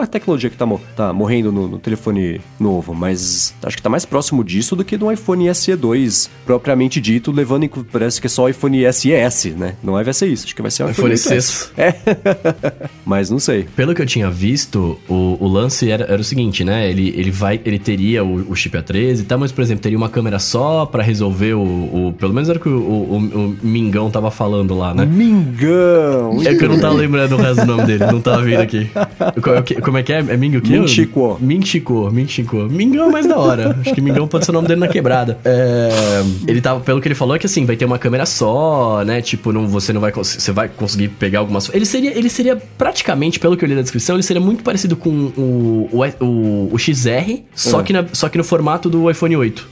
A 0.00 0.06
tecnologia 0.06 0.48
que 0.48 0.56
tá, 0.56 0.64
mo- 0.64 0.80
tá 0.96 1.12
morrendo 1.12 1.52
no, 1.52 1.68
no 1.68 1.78
telefone 1.78 2.40
novo, 2.58 2.94
mas 2.94 3.54
acho 3.62 3.76
que 3.76 3.82
tá 3.82 3.90
mais 3.90 4.06
próximo 4.06 4.42
disso 4.42 4.74
do 4.74 4.84
que 4.84 4.96
do 4.96 5.12
iPhone 5.12 5.44
SE2, 5.48 6.30
propriamente 6.46 7.00
dito, 7.00 7.30
levando 7.30 7.64
em. 7.64 7.68
Parece 7.68 8.20
que 8.20 8.26
é 8.26 8.30
só 8.30 8.44
o 8.44 8.48
iPhone 8.48 8.78
SES, 9.30 9.54
né? 9.56 9.74
Não 9.82 9.92
vai 9.94 10.12
ser 10.12 10.26
isso, 10.26 10.44
acho 10.44 10.54
que 10.54 10.62
vai 10.62 10.70
ser 10.70 10.84
o 10.84 10.90
iPhone, 10.90 11.14
iPhone 11.14 11.36
8S. 11.36 11.40
6. 11.40 11.72
É. 11.76 11.94
mas 13.04 13.30
não 13.30 13.38
sei. 13.38 13.66
Pelo 13.76 13.94
que 13.94 14.02
eu 14.02 14.06
tinha 14.06 14.30
visto, 14.30 14.98
o, 15.08 15.36
o 15.40 15.48
lance 15.48 15.90
era, 15.90 16.04
era 16.04 16.20
o 16.20 16.24
seguinte, 16.24 16.64
né? 16.64 16.88
Ele, 16.90 17.12
ele 17.16 17.30
vai, 17.30 17.60
ele 17.64 17.78
teria 17.78 18.24
o, 18.24 18.50
o 18.50 18.54
chip 18.56 18.76
A13 18.76 19.20
e 19.20 19.22
tal, 19.24 19.38
mas, 19.38 19.52
por 19.52 19.62
exemplo, 19.62 19.82
teria 19.82 19.98
uma 19.98 20.08
câmera 20.08 20.38
só 20.38 20.86
pra 20.86 21.02
resolver 21.02 21.54
o, 21.54 21.60
o- 21.62 22.14
Pelo 22.18 22.32
menos 22.32 22.48
era 22.48 22.58
o 22.58 22.62
que 22.62 22.68
o, 22.68 22.72
o, 22.72 23.16
o 23.16 23.56
Mingão 23.66 24.10
tava 24.10 24.30
falando 24.30 24.74
lá, 24.76 24.94
né? 24.94 25.04
Mingão! 25.06 26.42
É 26.44 26.54
que 26.54 26.64
eu 26.64 26.68
não 26.68 26.78
tava 26.78 26.94
lembrando 26.94 27.32
o 27.34 27.36
resto 27.36 27.64
do 27.64 27.66
nome 27.66 27.86
dele, 27.86 28.06
não 28.06 28.20
tava 28.20 28.42
vindo 28.42 28.60
aqui. 28.60 28.88
É 29.76 29.80
Como 29.80 29.98
é 29.98 30.02
que 30.02 30.12
é? 30.12 30.18
É 30.18 30.36
Ming 30.36 30.56
o 30.56 30.60
quê? 30.60 30.78
Ming 30.78 30.88
Chico. 30.88 31.38
Ming 31.40 31.64
Chico, 31.64 32.10
Ming 32.10 32.26
Chico. 32.28 32.56
Mingão 32.70 33.08
é 33.08 33.12
mais 33.12 33.26
da 33.26 33.36
hora. 33.38 33.76
Acho 33.80 33.94
que 33.94 34.00
Mingão 34.00 34.26
pode 34.28 34.44
ser 34.44 34.50
o 34.50 34.54
nome 34.54 34.68
dele 34.68 34.80
na 34.80 34.88
quebrada. 34.88 35.38
É, 35.44 36.22
ele 36.46 36.60
tava, 36.60 36.80
pelo 36.80 37.00
que 37.00 37.08
ele 37.08 37.14
falou, 37.14 37.34
é 37.36 37.38
que 37.38 37.46
assim, 37.46 37.64
vai 37.64 37.76
ter 37.76 37.84
uma 37.84 37.98
câmera 37.98 38.26
só, 38.26 39.02
né? 39.06 39.22
Tipo, 39.22 39.52
não, 39.52 39.66
você 39.66 39.92
não 39.92 40.00
vai, 40.00 40.12
você 40.12 40.52
vai 40.52 40.68
conseguir 40.68 41.08
pegar 41.08 41.38
algumas. 41.38 41.70
Ele 41.72 41.86
seria, 41.86 42.16
ele 42.16 42.28
seria 42.28 42.56
praticamente, 42.56 43.38
pelo 43.40 43.56
que 43.56 43.64
eu 43.64 43.68
li 43.68 43.74
na 43.74 43.82
descrição, 43.82 44.16
ele 44.16 44.22
seria 44.22 44.40
muito 44.42 44.62
parecido 44.62 44.96
com 44.96 45.08
o, 45.10 45.88
o, 45.92 46.24
o, 46.24 46.68
o 46.74 46.78
XR, 46.78 47.42
só, 47.54 47.80
Ah. 47.80 47.82
que 47.82 47.92
na- 47.92 48.04
só 48.12 48.28
que 48.28 48.36
no 48.36 48.44
formato 48.44 48.90
do 48.90 49.10
iPhone 49.10 49.36
8. 49.36 49.66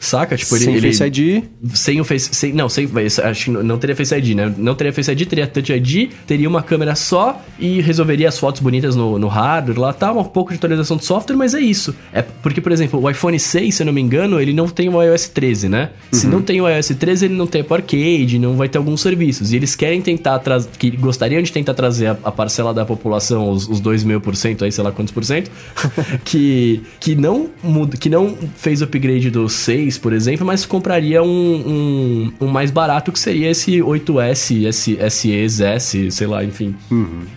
Saca? 0.00 0.36
Tipo, 0.36 0.56
ele. 0.56 0.64
Sem 0.64 0.74
ele, 0.74 0.92
Face 0.92 1.04
ID. 1.04 1.44
sem 1.74 2.00
o 2.00 2.04
Face. 2.04 2.34
Sem, 2.34 2.52
não, 2.52 2.68
sem. 2.68 2.88
Acho 3.24 3.44
que 3.44 3.50
não 3.52 3.78
teria 3.78 3.94
Face 3.94 4.12
ID, 4.14 4.34
né? 4.34 4.52
Não 4.58 4.74
teria 4.74 4.92
Face 4.92 5.10
ID, 5.12 5.26
teria 5.26 5.46
Touch 5.46 5.72
ID, 5.72 6.10
teria 6.26 6.48
uma 6.48 6.60
câmera 6.62 6.96
só 6.96 7.40
e 7.58 7.80
resolveria 7.80 8.28
as 8.28 8.36
fotos 8.38 8.60
bonitas 8.60 8.96
no, 8.96 9.16
no 9.18 9.28
hardware 9.28 9.78
lá, 9.78 9.92
tá? 9.92 10.10
Um 10.12 10.24
pouco 10.24 10.50
de 10.50 10.56
atualização 10.56 10.96
de 10.96 11.04
software, 11.04 11.36
mas 11.36 11.54
é 11.54 11.60
isso. 11.60 11.94
É 12.12 12.20
porque, 12.20 12.60
por 12.60 12.72
exemplo, 12.72 13.00
o 13.00 13.08
iPhone 13.08 13.38
6, 13.38 13.74
se 13.76 13.82
eu 13.82 13.86
não 13.86 13.92
me 13.92 14.00
engano, 14.00 14.40
ele 14.40 14.52
não 14.52 14.66
tem 14.68 14.88
o 14.88 15.00
iOS 15.00 15.28
13, 15.28 15.68
né? 15.68 15.90
Se 16.10 16.26
não 16.26 16.42
tem 16.42 16.60
o 16.60 16.68
iOS 16.68 16.88
13, 16.98 17.26
ele 17.26 17.34
não 17.34 17.46
tem 17.46 17.60
Apple 17.60 17.76
Arcade, 17.76 18.38
não 18.40 18.56
vai 18.56 18.68
ter 18.72 18.78
alguns 18.78 19.00
serviços. 19.00 19.52
E 19.52 19.56
eles 19.56 19.76
querem 19.76 20.00
tentar 20.00 20.38
trazer. 20.40 20.68
que 20.78 20.90
gostariam 20.90 21.42
de 21.42 21.52
tentar 21.52 21.74
trazer 21.74 22.08
a, 22.08 22.16
a 22.24 22.32
parcela 22.32 22.74
da 22.74 22.84
população, 22.84 23.50
os, 23.50 23.68
os 23.68 23.80
2 23.80 24.04
mil 24.04 24.20
por 24.20 24.34
cento 24.34 24.64
aí, 24.64 24.72
sei 24.72 24.82
lá 24.82 24.90
quantos 24.90 25.12
por 25.12 25.24
cento, 25.24 25.50
que, 26.24 26.82
que 26.98 27.14
não 27.14 27.48
muda, 27.62 27.96
que 27.96 28.08
não 28.08 28.36
fez 28.56 28.82
upgrade 28.82 29.30
do 29.30 29.48
6, 29.48 29.98
por 29.98 30.12
exemplo, 30.12 30.46
mas 30.46 30.64
compraria 30.66 31.22
um, 31.22 31.28
um, 31.28 32.46
um 32.46 32.46
mais 32.48 32.70
barato 32.70 33.12
que 33.12 33.18
seria 33.18 33.50
esse 33.50 33.78
8S, 33.78 34.66
esse 34.66 35.32
S, 35.32 36.10
sei 36.10 36.26
lá, 36.26 36.42
enfim. 36.42 36.74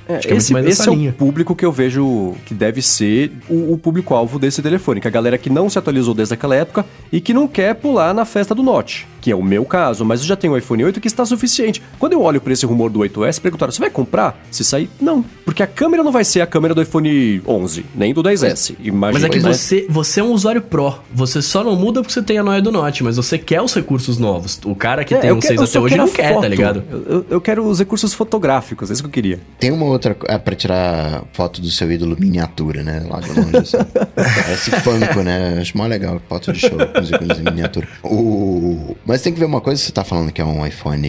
É, 0.07 0.15
Acho 0.15 0.27
que 0.27 0.33
é 0.33 0.35
muito 0.35 0.37
esse 0.37 0.53
mais 0.53 0.65
esse 0.65 0.89
é 0.89 0.93
linha. 0.93 1.09
o 1.09 1.13
público 1.13 1.55
que 1.55 1.65
eu 1.65 1.71
vejo 1.71 2.33
que 2.45 2.53
deve 2.53 2.81
ser 2.81 3.31
o, 3.49 3.73
o 3.73 3.77
público-alvo 3.77 4.39
desse 4.39 4.61
telefone, 4.61 5.01
que 5.01 5.07
é 5.07 5.09
a 5.09 5.11
galera 5.11 5.37
que 5.37 5.49
não 5.49 5.69
se 5.69 5.77
atualizou 5.77 6.13
desde 6.13 6.33
aquela 6.33 6.55
época 6.55 6.85
e 7.11 7.19
que 7.19 7.33
não 7.33 7.47
quer 7.47 7.75
pular 7.75 8.13
na 8.13 8.25
festa 8.25 8.55
do 8.55 8.63
Note, 8.63 9.07
que 9.21 9.31
é 9.31 9.35
o 9.35 9.43
meu 9.43 9.65
caso, 9.65 10.05
mas 10.05 10.21
eu 10.21 10.27
já 10.27 10.35
tenho 10.35 10.53
o 10.53 10.57
iPhone 10.57 10.83
8 10.83 11.01
que 11.01 11.07
está 11.07 11.24
suficiente. 11.25 11.81
Quando 11.99 12.13
eu 12.13 12.21
olho 12.21 12.39
para 12.41 12.53
esse 12.53 12.65
rumor 12.65 12.89
do 12.89 12.99
8S, 12.99 13.39
perguntaram, 13.39 13.71
você 13.71 13.79
vai 13.79 13.89
comprar? 13.89 14.39
Se 14.51 14.63
sair, 14.63 14.89
não. 14.99 15.23
Porque 15.43 15.61
a 15.63 15.67
câmera 15.67 16.03
não 16.03 16.11
vai 16.11 16.23
ser 16.23 16.41
a 16.41 16.47
câmera 16.47 16.73
do 16.73 16.81
iPhone 16.81 17.41
11, 17.47 17.85
nem 17.95 18.13
do 18.13 18.21
10S. 18.23 18.75
Imagina, 18.79 19.11
Mas 19.13 19.23
é 19.23 19.29
que 19.29 19.39
né? 19.45 19.53
você, 19.53 19.85
você 19.89 20.19
é 20.19 20.23
um 20.23 20.31
usuário 20.31 20.61
Pro. 20.61 20.95
Você 21.13 21.41
só 21.41 21.63
não 21.63 21.75
muda 21.75 22.01
porque 22.01 22.13
você 22.13 22.21
tem 22.21 22.37
a 22.37 22.43
noia 22.43 22.61
do 22.61 22.71
Note, 22.71 23.03
mas 23.03 23.17
você 23.17 23.37
quer 23.37 23.61
os 23.61 23.73
recursos 23.73 24.17
novos. 24.17 24.59
O 24.65 24.75
cara 24.75 25.03
que 25.03 25.13
É, 25.13 25.17
tem 25.19 25.31
um 25.31 25.39
quero- 25.39 25.57
6 25.59 25.59
eu 25.59 25.65
até 25.65 25.79
hoje 25.79 25.97
não 25.97 26.07
quer, 26.09 26.29
tá 26.29 26.33
foto. 26.35 26.47
ligado? 26.47 26.83
Eu, 27.07 27.25
eu- 27.29 27.41
quero 27.41 27.65
os 27.67 27.79
recursos 27.79 28.13
fotográficos, 28.13 28.89
é 28.89 28.93
isso 28.93 29.03
que 29.03 29.07
eu 29.07 29.11
queria. 29.11 29.39
Tem 29.59 29.71
uma 29.71 29.85
outra 29.85 30.15
é, 30.27 30.37
pra 30.37 30.55
tirar 30.55 31.23
foto 31.33 31.61
do 31.61 31.69
seu 31.69 31.91
ídolo 31.91 32.15
miniatura, 32.19 32.83
né? 32.83 33.03
Lá 33.09 33.19
de 33.19 33.29
longe, 33.29 33.57
assim. 33.57 33.77
Parece 34.15 34.71
funko, 34.71 35.21
né? 35.23 35.57
Acho 35.61 35.77
mó 35.77 35.85
legal. 35.85 36.21
Foto 36.27 36.51
de 36.53 36.59
show 36.59 36.71
com 36.71 36.99
os 37.01 37.09
ícones 37.09 37.39
em 37.39 37.43
miniatura. 37.43 37.87
O... 38.03 38.95
Mas 39.05 39.21
tem 39.21 39.33
que 39.33 39.39
ver 39.39 39.45
uma 39.45 39.61
coisa, 39.61 39.81
você 39.81 39.91
tá 39.91 40.03
falando 40.03 40.31
que 40.31 40.41
é 40.41 40.45
um 40.45 40.65
iPhone 40.65 41.07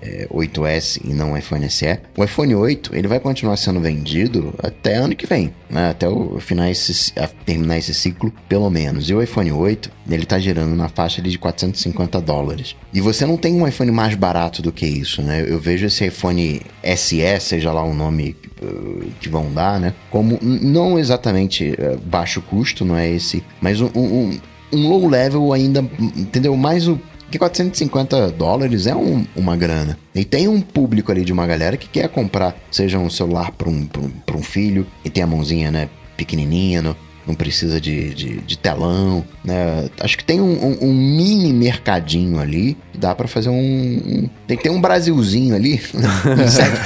é, 0.00 0.26
8S 0.30 1.00
e 1.04 1.12
não 1.12 1.36
iPhone 1.36 1.68
SE. 1.70 1.98
O 2.16 2.24
iPhone 2.24 2.54
8, 2.54 2.94
ele 2.94 3.08
vai 3.08 3.20
continuar 3.20 3.56
sendo 3.56 3.80
vendido 3.80 4.54
até 4.62 4.96
ano 4.96 5.14
que 5.14 5.26
vem, 5.26 5.52
né? 5.68 5.90
Até 5.90 6.08
o 6.08 6.38
final 6.40 6.68
esse, 6.68 7.12
terminar 7.44 7.78
esse 7.78 7.94
ciclo, 7.94 8.32
pelo 8.48 8.70
menos. 8.70 9.08
E 9.08 9.14
o 9.14 9.22
iPhone 9.22 9.50
8, 9.52 9.90
ele 10.10 10.24
tá 10.24 10.38
girando 10.38 10.74
na 10.74 10.88
faixa 10.88 11.20
de 11.20 11.38
450 11.38 12.20
dólares. 12.20 12.76
E 12.92 13.00
você 13.00 13.26
não 13.26 13.36
tem 13.36 13.54
um 13.54 13.66
iPhone 13.66 13.90
mais 13.90 14.14
barato 14.14 14.62
do 14.62 14.72
que 14.72 14.86
isso, 14.86 15.22
né? 15.22 15.44
Eu 15.46 15.58
vejo 15.58 15.86
esse 15.86 16.06
iPhone 16.06 16.60
SE, 16.96 17.40
seja 17.40 17.72
lá 17.72 17.82
o 17.82 17.94
nome 17.94 18.36
eh, 18.62 19.06
que 19.20 19.28
vão 19.28 19.52
dar, 19.52 19.78
né? 19.78 19.94
Como 20.10 20.38
não 20.42 20.98
exatamente 20.98 21.74
eh, 21.78 21.96
baixo 22.04 22.40
custo, 22.42 22.84
não 22.84 22.96
é 22.96 23.10
esse, 23.10 23.42
mas 23.60 23.80
um, 23.80 23.90
um, 23.94 24.38
um 24.72 24.88
low 24.88 25.06
level 25.06 25.52
ainda, 25.52 25.84
entendeu? 26.16 26.56
Mais 26.56 26.88
o 26.88 26.98
que 27.30 27.38
450 27.38 28.30
dólares 28.32 28.86
é 28.86 28.94
um- 28.94 29.26
uma 29.36 29.56
grana. 29.56 29.98
E 30.14 30.24
tem 30.24 30.48
um 30.48 30.60
público 30.60 31.12
ali 31.12 31.24
de 31.24 31.32
uma 31.32 31.46
galera 31.46 31.76
que 31.76 31.88
quer 31.88 32.08
comprar, 32.08 32.56
seja 32.70 32.98
um 32.98 33.10
celular 33.10 33.52
para 33.52 33.68
um, 33.68 33.86
um, 33.98 34.36
um 34.38 34.42
filho, 34.42 34.86
e 35.04 35.10
tem 35.10 35.22
a 35.22 35.26
mãozinha, 35.26 35.70
né, 35.70 35.88
pequenininha, 36.16 36.80
não, 36.82 36.96
não 37.26 37.34
precisa 37.34 37.78
de, 37.80 38.14
de, 38.14 38.40
de 38.40 38.56
telão, 38.58 39.22
né? 39.44 39.88
Acho 40.00 40.16
que 40.16 40.24
tem 40.24 40.40
um, 40.40 40.50
um- 40.52 40.78
um 40.88 40.94
mini 40.94 41.52
mercadinho 41.52 42.40
ali, 42.40 42.74
que 42.92 42.98
dá 42.98 43.14
para 43.14 43.28
fazer 43.28 43.50
um, 43.50 43.54
um- 43.54 44.28
Tem 44.46 44.56
que 44.56 44.62
ter 44.62 44.70
um 44.70 44.80
Brasilzinho 44.80 45.54
ali, 45.54 45.74
uns, 45.94 46.50
sete- 46.52 46.78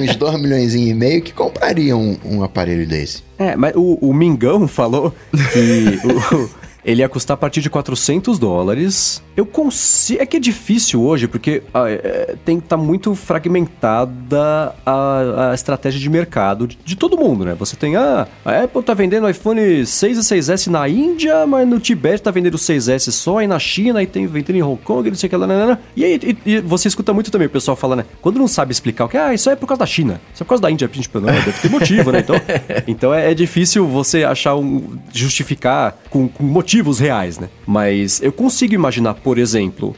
uns, 0.00 0.10
uns 0.10 0.16
2 0.16 0.40
milhões 0.40 0.74
e 0.74 0.92
meio 0.92 1.22
que 1.22 1.32
comprariam 1.32 2.00
um, 2.24 2.38
um 2.38 2.42
aparelho 2.42 2.86
desse. 2.86 3.22
É, 3.38 3.54
mas 3.54 3.72
o, 3.76 3.98
o 4.00 4.12
Mingão 4.12 4.66
falou 4.66 5.14
que, 5.32 6.00
o- 6.34 6.50
ele 6.84 7.02
ia 7.02 7.08
custar 7.08 7.34
a 7.34 7.38
partir 7.38 7.60
de 7.60 7.70
400 7.70 8.38
dólares. 8.38 9.22
Eu 9.36 9.46
consigo. 9.46 10.22
É 10.22 10.26
que 10.26 10.36
é 10.36 10.40
difícil 10.40 11.02
hoje, 11.02 11.26
porque 11.26 11.62
ah, 11.72 11.88
é, 11.88 12.36
tem 12.44 12.58
que 12.58 12.66
estar 12.66 12.76
tá 12.76 12.82
muito 12.82 13.14
fragmentada 13.14 14.74
a, 14.84 15.50
a, 15.50 15.54
estratégia 15.54 16.00
de 16.00 16.08
mercado 16.08 16.66
de, 16.66 16.76
de, 16.84 16.96
todo 16.96 17.16
mundo, 17.16 17.44
né? 17.44 17.54
Você 17.58 17.76
tem, 17.76 17.96
ah, 17.96 18.26
a 18.44 18.64
Apple 18.64 18.82
tá 18.82 18.94
vendendo 18.94 19.28
iPhone 19.28 19.84
6 19.86 20.18
e 20.18 20.20
6S 20.20 20.66
na 20.68 20.88
Índia, 20.88 21.46
mas 21.46 21.66
no 21.66 21.78
Tibete 21.78 22.22
tá 22.22 22.30
vendendo 22.30 22.56
6S 22.56 23.10
só, 23.10 23.40
e 23.42 23.46
na 23.46 23.58
China, 23.58 24.02
e 24.02 24.06
tem 24.06 24.26
vendendo 24.26 24.56
em 24.56 24.62
Hong 24.62 24.80
Kong, 24.82 25.08
não 25.08 25.16
sei 25.16 25.26
o 25.26 25.30
que 25.30 25.36
lá, 25.36 25.46
né. 25.46 25.78
E 25.96 26.04
aí, 26.04 26.20
e, 26.22 26.50
e 26.52 26.60
você 26.60 26.88
escuta 26.88 27.12
muito 27.12 27.30
também 27.30 27.46
o 27.46 27.50
pessoal 27.50 27.76
falando, 27.76 28.00
né? 28.00 28.04
Quando 28.20 28.38
não 28.38 28.48
sabe 28.48 28.72
explicar 28.72 29.04
o 29.04 29.08
que, 29.08 29.16
ah, 29.16 29.32
isso 29.32 29.48
é 29.48 29.56
por 29.56 29.66
causa 29.66 29.80
da 29.80 29.86
China, 29.86 30.20
isso 30.34 30.42
é 30.42 30.44
por 30.44 30.50
causa 30.50 30.62
da 30.62 30.70
Índia, 30.70 30.88
tipo, 30.88 31.20
não, 31.20 31.32
deve 31.32 31.52
ter 31.52 31.70
motivo, 31.70 32.12
né? 32.12 32.20
Então, 32.20 32.36
então 32.86 33.14
é, 33.14 33.30
é 33.30 33.34
difícil 33.34 33.86
você 33.86 34.24
achar 34.24 34.56
um. 34.56 34.98
justificar 35.12 35.98
com, 36.10 36.28
com 36.28 36.44
motivos 36.70 37.00
reais, 37.00 37.36
né? 37.36 37.48
Mas 37.66 38.22
eu 38.22 38.30
consigo 38.30 38.74
imaginar, 38.74 39.14
por 39.14 39.38
exemplo, 39.38 39.96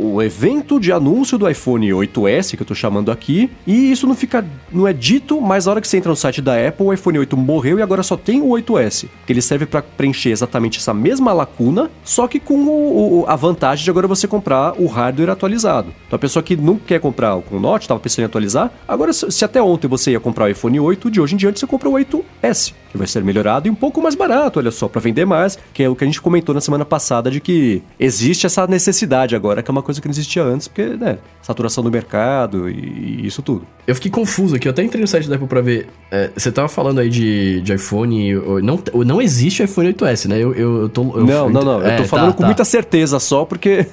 o, 0.00 0.20
evento 0.20 0.80
de 0.80 0.90
anúncio 0.90 1.38
do 1.38 1.48
iPhone 1.48 1.88
8S, 1.88 2.56
que 2.56 2.62
eu 2.62 2.66
tô 2.66 2.74
chamando 2.74 3.12
aqui, 3.12 3.48
e 3.64 3.92
isso 3.92 4.04
não 4.06 4.14
fica. 4.14 4.44
não 4.72 4.88
é 4.88 4.92
dito, 4.92 5.40
mas 5.40 5.66
na 5.66 5.72
hora 5.72 5.80
que 5.80 5.86
você 5.86 5.96
entra 5.96 6.10
no 6.10 6.16
site 6.16 6.42
da 6.42 6.54
Apple, 6.66 6.86
o 6.86 6.92
iPhone 6.92 7.20
8 7.20 7.36
morreu 7.36 7.78
e 7.78 7.82
agora 7.82 8.02
só 8.02 8.16
tem 8.16 8.40
o 8.40 8.48
8S. 8.48 9.06
Que 9.24 9.32
ele 9.32 9.40
serve 9.40 9.64
para 9.64 9.80
preencher 9.80 10.30
exatamente 10.30 10.78
essa 10.78 10.92
mesma 10.92 11.32
lacuna, 11.32 11.88
só 12.02 12.26
que 12.26 12.40
com 12.40 12.64
o, 12.64 13.20
o, 13.20 13.24
a 13.28 13.36
vantagem 13.36 13.84
de 13.84 13.90
agora 13.90 14.08
você 14.08 14.26
comprar 14.26 14.74
o 14.80 14.86
hardware 14.86 15.30
atualizado. 15.30 15.94
Então 16.08 16.16
a 16.16 16.20
pessoa 16.20 16.42
que 16.42 16.56
não 16.56 16.78
quer 16.78 16.98
comprar 16.98 17.40
com 17.42 17.56
o 17.56 17.60
Note, 17.60 17.86
tava 17.86 18.00
pensando 18.00 18.24
em 18.24 18.26
atualizar, 18.26 18.72
agora 18.88 19.12
se 19.12 19.44
até 19.44 19.62
ontem 19.62 19.86
você 19.86 20.10
ia 20.10 20.20
comprar 20.20 20.46
o 20.46 20.48
iPhone 20.48 20.80
8, 20.80 21.10
de 21.10 21.20
hoje 21.20 21.34
em 21.34 21.38
diante 21.38 21.60
você 21.60 21.66
compra 21.66 21.88
o 21.88 21.92
8S, 21.92 22.74
que 22.92 22.98
vai 22.98 23.06
ser 23.06 23.24
melhorado 23.24 23.66
e 23.66 23.70
um 23.70 23.74
pouco 23.74 24.00
mais 24.00 24.14
barato, 24.14 24.60
olha 24.60 24.70
só, 24.70 24.86
para 24.86 25.00
vender 25.00 25.24
mais, 25.24 25.58
que 25.72 25.82
é 25.82 25.88
o 25.88 25.96
que 25.96 26.04
a 26.04 26.06
gente 26.06 26.20
comentou 26.20 26.54
na 26.54 26.60
semana 26.60 26.84
passada 26.84 27.30
de 27.30 27.40
que 27.40 27.82
existe 27.98 28.46
essa 28.46 28.66
necessidade 28.66 29.34
agora, 29.34 29.62
que 29.62 29.70
é 29.70 29.72
uma 29.72 29.82
coisa 29.82 30.00
que 30.00 30.06
não 30.06 30.12
existia 30.12 30.44
antes, 30.44 30.68
porque, 30.68 30.84
né, 30.84 31.18
saturação 31.40 31.82
do 31.82 31.90
mercado 31.90 32.68
e, 32.68 33.26
isso 33.26 33.42
tudo. 33.42 33.66
Eu 33.86 33.94
fiquei 33.94 34.10
confuso 34.10 34.54
aqui, 34.54 34.68
eu 34.68 34.70
até 34.70 34.82
entrei 34.82 35.00
no 35.00 35.08
site 35.08 35.28
da 35.28 35.34
Apple 35.34 35.48
pra 35.48 35.60
ver. 35.60 35.88
É, 36.10 36.30
você 36.36 36.52
tava 36.52 36.68
falando 36.68 37.00
aí 37.00 37.08
de, 37.08 37.60
de 37.62 37.74
iPhone. 37.74 38.34
Não, 38.62 38.78
não 39.04 39.20
existe 39.20 39.62
iPhone 39.62 39.92
8S, 39.92 40.28
né? 40.28 40.36
Eu, 40.36 40.54
eu, 40.54 40.82
eu 40.82 40.88
tô. 40.88 41.02
Eu 41.18 41.26
não, 41.26 41.50
não, 41.50 41.62
não. 41.62 41.82
É, 41.82 41.94
eu 41.94 42.02
tô 42.02 42.08
falando 42.08 42.28
tá, 42.28 42.32
com 42.34 42.40
tá. 42.42 42.46
muita 42.46 42.64
certeza 42.64 43.18
só 43.18 43.44
porque. 43.44 43.86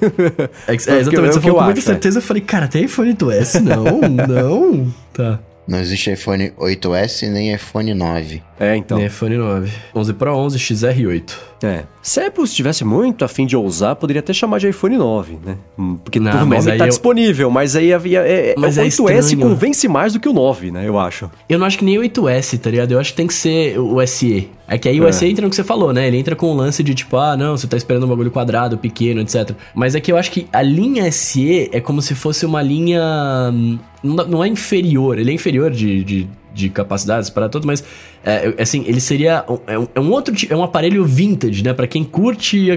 É, 0.66 0.72
é 0.72 0.74
exatamente, 0.74 1.18
é 1.18 1.32
você 1.32 1.40
falou 1.40 1.58
com 1.58 1.64
muita 1.64 1.80
certeza. 1.80 2.18
Eu 2.18 2.22
falei, 2.22 2.42
cara, 2.42 2.68
tem 2.68 2.84
iPhone 2.84 3.14
8S? 3.14 3.60
Não, 3.60 4.00
não. 4.28 4.94
Tá. 5.12 5.40
Não 5.70 5.78
existe 5.78 6.10
iPhone 6.10 6.50
8S 6.58 7.30
nem 7.30 7.54
iPhone 7.54 7.94
9. 7.94 8.42
É, 8.58 8.74
então. 8.74 8.98
Nem 8.98 9.06
iPhone 9.06 9.36
9. 9.36 9.72
11 9.94 10.14
Pro, 10.14 10.36
11 10.36 10.58
XR8. 10.58 11.32
É. 11.62 11.84
Se 12.02 12.18
a 12.18 12.26
Apple 12.26 12.42
estivesse 12.42 12.84
muito 12.84 13.24
afim 13.24 13.46
de 13.46 13.56
ousar, 13.56 13.94
poderia 13.94 14.18
até 14.18 14.32
chamar 14.32 14.58
de 14.58 14.68
iPhone 14.68 14.98
9, 14.98 15.38
né? 15.44 15.56
Hum, 15.78 15.96
porque 15.96 16.18
não, 16.18 16.42
o 16.42 16.46
9 16.46 16.76
tá 16.76 16.84
eu... 16.86 16.88
disponível, 16.88 17.50
mas 17.52 17.76
aí 17.76 17.92
havia. 17.92 18.20
É, 18.26 18.54
mas 18.58 18.78
o 18.78 19.04
8S 19.04 19.38
é 19.38 19.40
convence 19.40 19.86
mais 19.86 20.12
do 20.12 20.18
que 20.18 20.28
o 20.28 20.32
9, 20.32 20.72
né? 20.72 20.88
Eu 20.88 20.98
acho. 20.98 21.30
Eu 21.48 21.56
não 21.56 21.66
acho 21.66 21.78
que 21.78 21.84
nem 21.84 21.98
o 21.98 22.02
8S, 22.02 22.58
tá 22.58 22.68
ligado? 22.68 22.90
Eu 22.90 22.98
acho 22.98 23.12
que 23.12 23.16
tem 23.16 23.28
que 23.28 23.34
ser 23.34 23.78
o 23.78 24.04
SE. 24.04 24.48
É 24.66 24.78
que 24.78 24.88
aí 24.88 25.00
o 25.00 25.06
é. 25.06 25.12
SE 25.12 25.26
entra 25.26 25.44
no 25.44 25.50
que 25.50 25.56
você 25.56 25.64
falou, 25.64 25.92
né? 25.92 26.06
Ele 26.06 26.16
entra 26.16 26.34
com 26.34 26.46
o 26.46 26.54
lance 26.54 26.82
de 26.82 26.94
tipo, 26.94 27.16
ah, 27.16 27.36
não, 27.36 27.56
você 27.56 27.66
tá 27.66 27.76
esperando 27.76 28.06
um 28.06 28.08
bagulho 28.08 28.30
quadrado, 28.30 28.76
pequeno, 28.78 29.20
etc. 29.20 29.52
Mas 29.74 29.94
é 29.94 30.00
que 30.00 30.10
eu 30.10 30.16
acho 30.16 30.30
que 30.30 30.46
a 30.52 30.62
linha 30.62 31.10
SE 31.12 31.68
é 31.72 31.80
como 31.80 32.02
se 32.02 32.14
fosse 32.14 32.46
uma 32.46 32.62
linha. 32.62 33.00
Não 34.02 34.42
é 34.42 34.48
inferior, 34.48 35.18
ele 35.18 35.30
é 35.30 35.34
inferior 35.34 35.70
de, 35.70 36.02
de, 36.02 36.28
de 36.54 36.70
capacidades 36.70 37.28
para 37.28 37.48
todos, 37.48 37.66
mas 37.66 37.84
é, 38.24 38.54
assim, 38.58 38.84
ele 38.86 39.00
seria 39.00 39.44
é 39.66 39.78
um, 39.78 39.88
é 39.94 40.00
um 40.00 40.10
outro 40.10 40.34
é 40.48 40.54
um 40.54 40.62
aparelho 40.62 41.04
vintage, 41.04 41.62
né, 41.64 41.72
para 41.72 41.86
quem 41.86 42.04
curte 42.04 42.68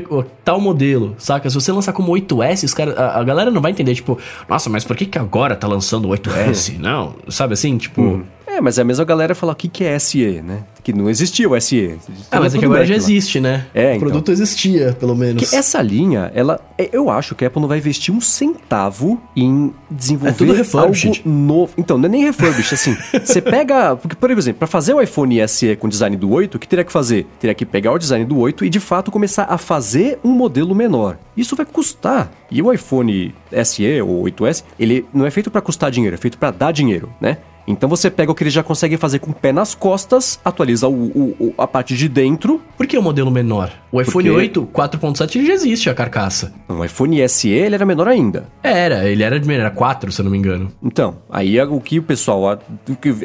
tal 0.43 0.59
modelo, 0.59 1.15
saca? 1.17 1.49
Se 1.49 1.55
você 1.55 1.71
lançar 1.71 1.93
como 1.93 2.11
8S, 2.13 2.63
os 2.63 2.73
cara, 2.73 2.93
a, 2.93 3.19
a, 3.19 3.23
galera 3.23 3.51
não 3.51 3.61
vai 3.61 3.71
entender 3.71 3.93
tipo, 3.95 4.17
nossa, 4.47 4.69
mas 4.69 4.83
por 4.83 4.95
que 4.95 5.05
que 5.05 5.17
agora 5.17 5.55
tá 5.55 5.67
lançando 5.67 6.09
o 6.09 6.11
8S? 6.11 6.77
não, 6.79 7.15
sabe 7.29 7.53
assim, 7.53 7.77
tipo, 7.77 8.01
hum. 8.01 8.23
É, 8.53 8.61
mas 8.61 8.77
é 8.77 8.81
a 8.81 8.85
mesma 8.85 9.03
galera 9.03 9.33
falar 9.33 9.53
o 9.53 9.55
que, 9.55 9.67
que 9.67 9.83
é 9.83 9.97
SE, 9.97 10.41
né? 10.43 10.63
Que 10.83 10.93
não 10.93 11.09
existia 11.09 11.49
o 11.49 11.59
SE. 11.59 11.97
Ah, 12.29 12.39
mas 12.39 12.53
é 12.53 12.59
que 12.59 12.65
agora 12.65 12.85
já 12.85 12.93
existe, 12.93 13.39
né? 13.39 13.65
É, 13.73 13.85
O 13.85 13.95
então. 13.95 13.99
produto 13.99 14.31
existia, 14.31 14.93
pelo 14.93 15.15
menos. 15.15 15.49
Que 15.49 15.55
essa 15.55 15.81
linha, 15.81 16.31
ela. 16.35 16.59
É, 16.77 16.87
eu 16.93 17.09
acho 17.09 17.33
que 17.33 17.43
a 17.43 17.47
Apple 17.47 17.61
não 17.61 17.67
vai 17.67 17.79
investir 17.79 18.13
um 18.13 18.21
centavo 18.21 19.19
em 19.35 19.73
desenvolver 19.89 20.31
é 20.31 20.63
tudo 20.63 20.77
algo 20.77 20.93
novo. 21.25 21.73
Então, 21.77 21.97
não 21.97 22.05
é 22.05 22.09
nem 22.09 22.23
refurbished, 22.25 22.75
assim. 22.75 22.95
Você 23.25 23.41
pega. 23.41 23.95
Porque, 23.95 24.15
por 24.15 24.29
exemplo, 24.29 24.59
para 24.59 24.67
fazer 24.67 24.93
o 24.93 25.01
iPhone 25.01 25.32
SE 25.47 25.75
com 25.75 25.87
design 25.89 26.15
do 26.17 26.31
8, 26.31 26.55
o 26.55 26.59
que 26.59 26.67
teria 26.67 26.83
que 26.83 26.91
fazer? 26.91 27.25
Teria 27.39 27.53
que 27.53 27.65
pegar 27.65 27.91
o 27.91 27.97
design 27.97 28.25
do 28.25 28.37
8 28.37 28.65
e 28.65 28.69
de 28.69 28.79
fato 28.79 29.11
começar 29.11 29.43
a 29.43 29.57
fazer 29.57 30.19
um 30.23 30.31
modelo 30.31 30.73
menor. 30.73 31.17
Isso 31.35 31.55
vai 31.55 31.65
custar. 31.65 32.31
E 32.49 32.61
o 32.61 32.71
iPhone 32.71 33.33
SE 33.65 34.01
ou 34.01 34.23
8S, 34.23 34.63
ele 34.79 35.05
não 35.13 35.25
é 35.25 35.31
feito 35.31 35.49
para 35.49 35.61
custar 35.61 35.91
dinheiro, 35.91 36.15
é 36.15 36.17
feito 36.17 36.37
para 36.37 36.51
dar 36.51 36.71
dinheiro, 36.71 37.11
né? 37.19 37.37
Então 37.67 37.87
você 37.87 38.09
pega 38.09 38.31
o 38.31 38.35
que 38.35 38.43
ele 38.43 38.49
já 38.49 38.63
consegue 38.63 38.97
fazer 38.97 39.19
com 39.19 39.31
o 39.31 39.33
pé 39.33 39.51
nas 39.51 39.73
costas, 39.73 40.39
atualiza 40.43 40.87
o, 40.87 41.35
o, 41.39 41.53
a 41.57 41.67
parte 41.67 41.95
de 41.95 42.09
dentro. 42.09 42.61
Por 42.77 42.85
que 42.85 42.97
o 42.97 43.01
modelo 43.01 43.31
menor? 43.31 43.71
O 43.91 44.01
iPhone 44.01 44.29
Porque... 44.29 44.59
8 44.59 44.69
4.7 44.73 45.45
já 45.45 45.53
existe 45.53 45.89
a 45.89 45.93
carcaça. 45.93 46.53
O 46.67 46.83
iPhone 46.83 47.27
SE 47.29 47.49
ele 47.49 47.75
era 47.75 47.85
menor 47.85 48.07
ainda. 48.07 48.47
Era, 48.61 49.07
ele 49.07 49.23
era 49.23 49.39
de 49.39 49.53
era 49.53 49.69
4, 49.69 50.11
se 50.11 50.19
eu 50.19 50.23
não 50.23 50.31
me 50.31 50.37
engano. 50.37 50.71
Então, 50.81 51.17
aí 51.29 51.61
o 51.61 51.79
que 51.79 51.99
o 51.99 52.03
pessoal, 52.03 52.49
a, 52.49 52.59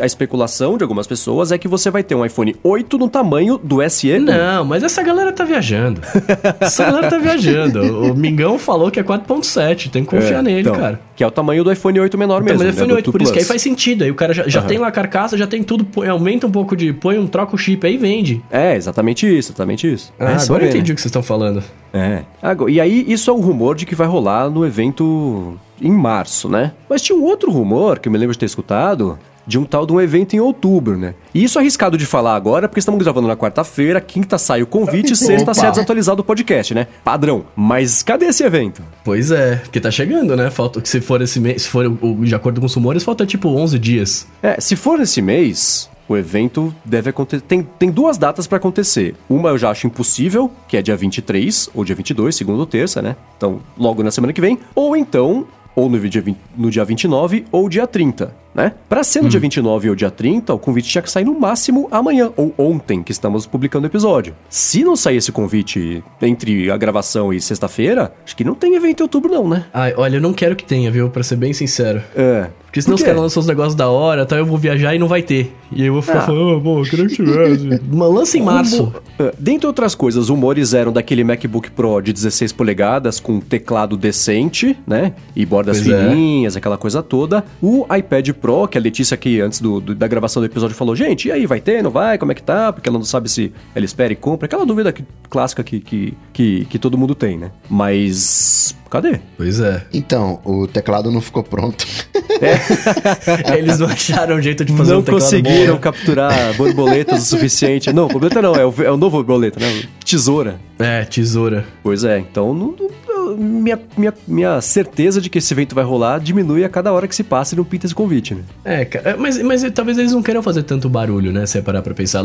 a 0.01 0.07
especulação 0.07 0.77
de 0.77 0.85
algumas 0.85 1.07
pessoas 1.07 1.51
é 1.51 1.59
que 1.59 1.67
você 1.67 1.91
vai 1.91 2.03
ter 2.03 2.15
um 2.15 2.25
iPhone 2.25 2.55
8 2.63 2.99
no 2.99 3.09
tamanho 3.09 3.59
do 3.59 3.89
SE. 3.89 4.19
Não, 4.19 4.65
mas 4.65 4.83
essa 4.83 5.03
galera 5.03 5.33
tá 5.33 5.45
viajando. 5.45 6.01
essa 6.61 6.85
galera 6.85 7.09
tá 7.09 7.19
viajando. 7.19 7.81
O 8.03 8.15
Mingão 8.15 8.59
falou 8.59 8.91
que 8.91 9.01
é 9.01 9.03
4.7, 9.03 9.91
tem 9.91 10.05
que 10.05 10.11
confiar 10.11 10.41
é, 10.41 10.43
nele, 10.43 10.61
então, 10.61 10.75
cara. 10.75 11.01
Que 11.19 11.25
é 11.25 11.27
o 11.27 11.33
tamanho 11.33 11.65
do 11.65 11.73
iPhone 11.73 11.99
8 11.99 12.17
menor 12.17 12.45
mesmo. 12.45 12.61
Mas 12.61 12.69
é 12.69 12.71
iPhone 12.71 12.91
né, 12.91 12.95
8, 12.95 13.11
por 13.11 13.21
isso 13.21 13.33
que 13.33 13.41
aí 13.41 13.45
faz 13.45 13.61
sentido. 13.61 14.05
Aí 14.05 14.11
o 14.13 14.15
cara 14.15 14.33
já, 14.33 14.47
já 14.47 14.61
uhum. 14.61 14.69
tem 14.69 14.79
lá 14.79 14.87
a 14.87 14.93
carcaça, 14.93 15.37
já 15.37 15.49
tem 15.49 15.65
tudo, 15.65 15.85
põe, 15.85 16.07
aumenta 16.07 16.47
um 16.47 16.51
pouco 16.51 16.77
de. 16.77 16.93
põe 16.93 17.19
um, 17.19 17.27
troca 17.27 17.57
o 17.57 17.59
chip 17.59 17.85
aí 17.85 17.97
e 17.97 17.99
vende. 17.99 18.41
É, 18.49 18.77
exatamente 18.77 19.27
isso, 19.27 19.51
exatamente 19.51 19.93
isso. 19.93 20.13
Ah, 20.17 20.31
é, 20.31 20.37
agora 20.37 20.63
eu 20.63 20.69
entendi 20.69 20.91
né? 20.91 20.93
o 20.93 20.95
que 20.95 21.01
vocês 21.01 21.07
estão 21.07 21.21
falando. 21.21 21.61
É. 21.93 22.23
E 22.69 22.81
aí, 22.81 23.05
isso 23.09 23.29
é 23.33 23.35
um 23.35 23.41
rumor 23.41 23.75
de 23.75 23.85
que 23.85 23.97
vai 23.97 24.07
rolar 24.07 24.49
no 24.49 24.65
evento 24.65 25.59
em 25.83 25.91
março, 25.91 26.49
né? 26.49 26.71
Mas 26.89 27.03
tinha 27.03 27.19
um 27.19 27.25
outro 27.25 27.51
rumor 27.51 27.99
que 27.99 28.07
eu 28.07 28.13
me 28.13 28.19
lembro 28.19 28.33
de 28.33 28.39
ter 28.39 28.47
escutado, 28.47 29.19
de 29.49 29.59
um 29.59 29.65
tal 29.65 29.87
de 29.87 29.93
um 29.95 30.01
evento 30.01 30.37
em 30.37 30.41
outubro, 30.41 30.99
né? 30.99 31.15
E 31.35 31.43
isso 31.43 31.59
é 31.59 31.63
arriscado 31.63 31.97
de 31.97 32.05
falar 32.05 32.37
agora, 32.37 32.69
porque 32.69 32.81
estamos 32.81 33.03
gravando 33.03 33.27
na 33.27 33.35
quarta-feira, 33.35 33.99
quinta 33.99 34.37
sai 34.37 34.63
o 34.63 34.67
convite, 34.67 35.17
sexta 35.17 35.55
sai 35.55 35.71
desatualizado 35.71 36.21
o 36.21 36.25
podcast, 36.25 36.75
né? 36.75 36.87
Padrão. 37.03 37.47
Mas 37.57 38.03
cadê 38.03 38.27
esse 38.27 38.45
evento? 38.45 38.83
Pois 39.03 39.31
é, 39.31 39.57
porque 39.57 39.81
tá 39.81 39.91
chegando, 39.91 40.37
né? 40.37 40.51
Falta 40.51 40.83
que 40.83 40.89
se 40.89 41.01
for 41.01 41.23
esse 41.23 41.41
mês, 41.41 41.63
se 41.63 41.69
for 41.71 41.91
de 42.23 42.35
acordo 42.35 42.61
com 42.61 42.67
os 42.67 42.75
rumores, 42.75 43.03
falta 43.03 43.25
tipo 43.25 43.49
11 43.49 43.79
dias. 43.79 44.29
É, 44.43 44.61
se 44.61 44.77
for 44.77 45.01
esse 45.01 45.23
mês, 45.23 45.89
o 46.07 46.15
evento 46.15 46.75
deve 46.85 47.09
acontecer. 47.09 47.43
Tem, 47.43 47.63
tem 47.63 47.91
duas 47.91 48.19
datas 48.19 48.47
para 48.47 48.59
acontecer. 48.59 49.15
Uma 49.31 49.49
eu 49.49 49.59
já 49.59 49.71
acho 49.71 49.87
impossível, 49.87 50.51
que 50.69 50.77
é 50.77 50.83
dia 50.83 50.97
23 50.97 51.71
ou 51.75 51.87
dia 51.87 51.97
22, 51.97 52.37
segunda 52.37 52.59
ou 52.59 52.67
terça, 52.67 53.01
né? 53.01 53.17
Então, 53.39 53.61
logo 53.79 54.03
na 54.03 54.11
semana 54.11 54.35
que 54.35 54.41
vem. 54.43 54.59
Ou 54.75 54.95
então, 54.95 55.47
ou 55.75 55.89
no 55.89 56.09
dia, 56.09 56.21
20, 56.21 56.39
no 56.57 56.71
dia 56.71 56.85
29 56.85 57.45
ou 57.53 57.69
dia 57.69 57.87
30 57.87 58.35
né? 58.59 58.73
Para 58.89 59.05
ser 59.05 59.21
no 59.21 59.27
hum. 59.27 59.29
dia 59.29 59.39
29 59.39 59.91
ou 59.91 59.95
dia 59.95 60.11
30, 60.11 60.53
o 60.53 60.59
convite 60.59 60.89
tinha 60.89 61.01
que 61.01 61.11
sair 61.11 61.25
no 61.25 61.39
máximo 61.39 61.87
amanhã 61.93 62.33
ou 62.37 62.53
ontem, 62.59 63.05
que 63.05 63.13
estamos 63.13 63.47
publicando 63.47 63.87
o 63.87 63.89
episódio. 63.89 64.35
Se 64.51 64.83
não 64.83 64.97
sair 64.97 65.19
esse 65.19 65.31
convite 65.31 66.03
entre 66.21 66.69
a 66.69 66.77
gravação 66.77 67.33
e 67.33 67.41
sexta-feira, 67.41 68.13
acho 68.25 68.37
que 68.37 68.43
não 68.43 68.57
tem 68.57 68.75
evento 68.75 69.01
em 69.01 69.03
outubro 69.05 69.33
não, 69.33 69.49
né? 69.49 69.67
Ai, 69.73 69.95
olha, 69.97 70.17
eu 70.17 70.21
não 70.21 70.33
quero 70.33 70.57
que 70.57 70.65
tenha, 70.65 70.91
viu? 70.91 71.09
Pra 71.09 71.23
ser 71.23 71.37
bem 71.37 71.53
sincero. 71.53 72.03
É. 72.17 72.49
Porque 72.65 72.83
senão 72.83 72.97
Por 72.97 73.01
os 73.01 73.07
caras 73.07 73.23
lançam 73.23 73.41
os 73.41 73.47
negócios 73.47 73.75
da 73.75 73.89
hora, 73.89 74.27
tá? 74.27 74.37
Eu 74.37 74.45
vou 74.45 74.59
viajar 74.59 74.95
e 74.95 74.99
não 74.99 75.09
vai 75.09 75.23
ter. 75.23 75.55
E 75.73 75.81
aí 75.81 75.87
eu 75.87 75.93
vou 75.93 76.03
ficar 76.03 76.19
ah. 76.19 76.23
falando, 76.23 76.59
oh, 76.59 76.61
pô, 76.61 76.81
eu 76.81 76.85
queria 76.85 77.07
que 77.07 77.15
tivesse. 77.15 77.81
Lança 77.91 78.37
em 78.37 78.43
março. 78.43 78.93
É, 79.19 79.33
dentre 79.39 79.67
outras 79.67 79.95
coisas, 79.95 80.29
rumores 80.29 80.75
eram 80.75 80.93
daquele 80.93 81.25
MacBook 81.25 81.71
Pro 81.71 82.01
de 82.03 82.13
16 82.13 82.53
polegadas 82.53 83.21
com 83.21 83.41
teclado 83.41 83.97
decente, 83.97 84.77
né? 84.87 85.15
E 85.35 85.47
bordas 85.47 85.81
pois 85.81 85.91
é. 85.91 86.09
fininhas, 86.11 86.57
é. 86.57 86.59
aquela 86.59 86.77
coisa 86.77 87.03
toda. 87.03 87.43
O 87.63 87.87
iPad 87.95 88.31
Pro 88.33 88.48
Pro, 88.49 88.67
que 88.67 88.79
a 88.79 88.81
Letícia 88.81 89.15
aqui, 89.15 89.43
antes 89.43 89.61
do, 89.61 89.79
do, 89.79 89.95
da 89.95 90.09
gravação 90.09 90.41
do 90.41 90.47
episódio, 90.47 90.75
falou, 90.75 90.97
gente, 90.97 91.29
e 91.29 91.33
aí, 91.33 91.45
vai 91.45 91.61
ter, 91.61 91.83
não 91.83 91.91
vai? 91.91 92.17
Como 92.17 92.33
é 92.33 92.35
que 92.35 92.43
tá? 92.43 92.73
Porque 92.73 92.89
ela 92.89 92.97
não 92.97 93.05
sabe 93.05 93.29
se 93.29 93.53
ela 93.75 93.85
espera 93.85 94.11
e 94.11 94.17
compra. 94.17 94.47
Aquela 94.47 94.65
dúvida 94.65 94.91
que, 94.91 95.05
clássica 95.29 95.63
que, 95.63 95.81
que, 95.81 96.15
que, 96.33 96.65
que 96.65 96.79
todo 96.79 96.97
mundo 96.97 97.15
tem, 97.15 97.37
né? 97.37 97.51
Mas 97.69 98.75
cadê? 98.89 99.21
Pois 99.37 99.61
é. 99.61 99.85
Então, 99.93 100.41
o 100.47 100.67
teclado 100.67 101.11
não 101.11 101.21
ficou 101.21 101.43
pronto. 101.43 101.87
É. 102.41 103.59
Eles 103.59 103.81
não 103.81 103.89
acharam 103.89 104.37
um 104.37 104.41
jeito 104.41 104.65
de 104.65 104.73
fazer 104.73 104.93
não 104.93 105.01
um 105.01 105.03
teclado 105.03 105.23
conseguiram 105.25 105.75
bom. 105.75 105.81
capturar 105.81 106.55
borboletas 106.55 107.25
o 107.25 107.27
suficiente. 107.27 107.93
Não, 107.93 108.07
borboleta 108.07 108.41
não, 108.41 108.55
é 108.55 108.65
o, 108.65 108.73
é 108.81 108.93
o 108.93 108.97
novo 108.97 109.17
borboleta, 109.17 109.59
né? 109.59 109.83
Tesoura. 110.05 110.61
É, 110.79 111.05
tesoura. 111.05 111.67
Pois 111.83 112.05
é, 112.05 112.21
então 112.21 112.55
não, 112.55 112.77
não 112.79 112.89
minha, 113.37 113.79
minha, 113.97 114.15
minha 114.27 114.61
certeza 114.61 115.21
de 115.21 115.29
que 115.29 115.39
esse 115.39 115.53
evento 115.53 115.75
vai 115.75 115.85
rolar 115.85 116.19
diminui 116.21 116.65
a 116.65 116.69
cada 116.69 116.93
hora 116.93 117.07
que 117.09 117.15
se 117.15 117.23
passa 117.23 117.55
e 117.55 117.57
não 117.59 117.65
pinta 117.65 117.87
esse 117.87 117.95
convite, 117.95 118.35
né? 118.35 118.43
É, 118.65 118.85
cara, 118.85 119.17
mas, 119.19 119.41
mas 119.43 119.63
talvez 119.73 119.99
eles 119.99 120.13
não 120.13 120.23
queiram 120.23 120.43
fazer 120.43 120.63
tanto 120.63 120.89
barulho, 120.89 121.33
né? 121.33 121.47
Se 121.47 121.59
é 121.59 121.63
parar 121.63 121.83
pra 121.83 121.95
pensar. 121.95 122.23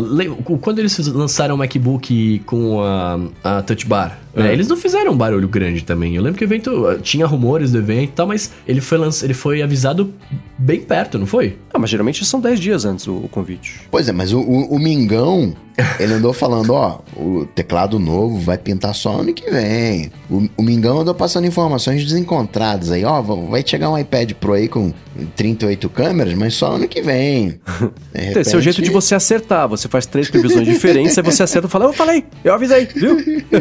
Quando 0.61 0.79
eles 0.79 0.97
lançaram 1.07 1.55
o 1.55 1.57
MacBook 1.57 2.39
com 2.45 2.81
a, 2.81 3.19
a 3.43 3.61
Touch 3.61 3.85
Bar, 3.85 4.19
né, 4.35 4.49
É. 4.49 4.53
eles 4.53 4.67
não 4.67 4.77
fizeram 4.77 5.11
um 5.11 5.17
barulho 5.17 5.47
grande 5.47 5.83
também. 5.83 6.15
Eu 6.15 6.21
lembro 6.23 6.37
que 6.37 6.43
o 6.43 6.47
evento 6.47 6.69
uh, 6.87 6.99
tinha 6.99 7.25
rumores 7.25 7.71
do 7.71 7.77
evento 7.77 8.09
e 8.09 8.13
tal, 8.13 8.27
mas 8.27 8.51
ele 8.67 8.81
foi, 8.81 8.97
lanç... 8.97 9.21
ele 9.23 9.33
foi 9.33 9.61
avisado 9.61 10.13
bem 10.57 10.81
perto, 10.81 11.17
não 11.19 11.25
foi? 11.25 11.57
Ah, 11.73 11.79
mas 11.79 11.89
geralmente 11.89 12.23
são 12.25 12.39
10 12.39 12.59
dias 12.59 12.85
antes 12.85 13.07
o, 13.07 13.13
o 13.13 13.29
convite. 13.29 13.81
Pois 13.91 14.07
é, 14.07 14.11
mas 14.11 14.31
o, 14.33 14.39
o, 14.39 14.75
o 14.75 14.79
Mingão, 14.79 15.53
ele 15.99 16.13
andou 16.13 16.33
falando, 16.33 16.71
ó, 16.73 16.99
o 17.15 17.45
teclado 17.53 17.99
novo 17.99 18.39
vai 18.39 18.57
pintar 18.57 18.93
só 18.95 19.19
ano 19.21 19.33
que 19.33 19.49
vem. 19.51 20.11
O, 20.29 20.47
o 20.93 20.95
Mingão 20.95 21.01
andou 21.01 21.15
passando 21.15 21.45
informações 21.47 22.03
desencontradas 22.03 22.91
aí, 22.91 23.03
ó, 23.03 23.21
vai 23.21 23.63
chegar 23.65 23.89
um 23.89 23.97
iPad 23.97 24.31
Pro 24.33 24.53
aí 24.53 24.67
com 24.67 24.93
38 25.35 25.89
câmeras, 25.89 26.33
mas 26.33 26.53
só 26.53 26.73
ano 26.73 26.87
que 26.87 27.01
vem. 27.01 27.59
De 28.13 28.39
Esse 28.39 28.53
é 28.55 28.57
o 28.57 28.61
jeito 28.61 28.75
de 28.77 28.81
repente- 28.83 28.93
você 28.93 29.15
acertar. 29.15 29.67
Você 29.67 29.87
faz 29.87 30.05
três 30.05 30.29
previsões 30.29 30.67
diferentes, 30.67 31.17
aí 31.17 31.23
você 31.23 31.43
acerta 31.43 31.67
e 31.67 31.71
fala, 31.71 31.85
eu 31.85 31.93
falei, 31.93 32.23
eu 32.43 32.53
avisei, 32.53 32.85
viu? 32.85 33.17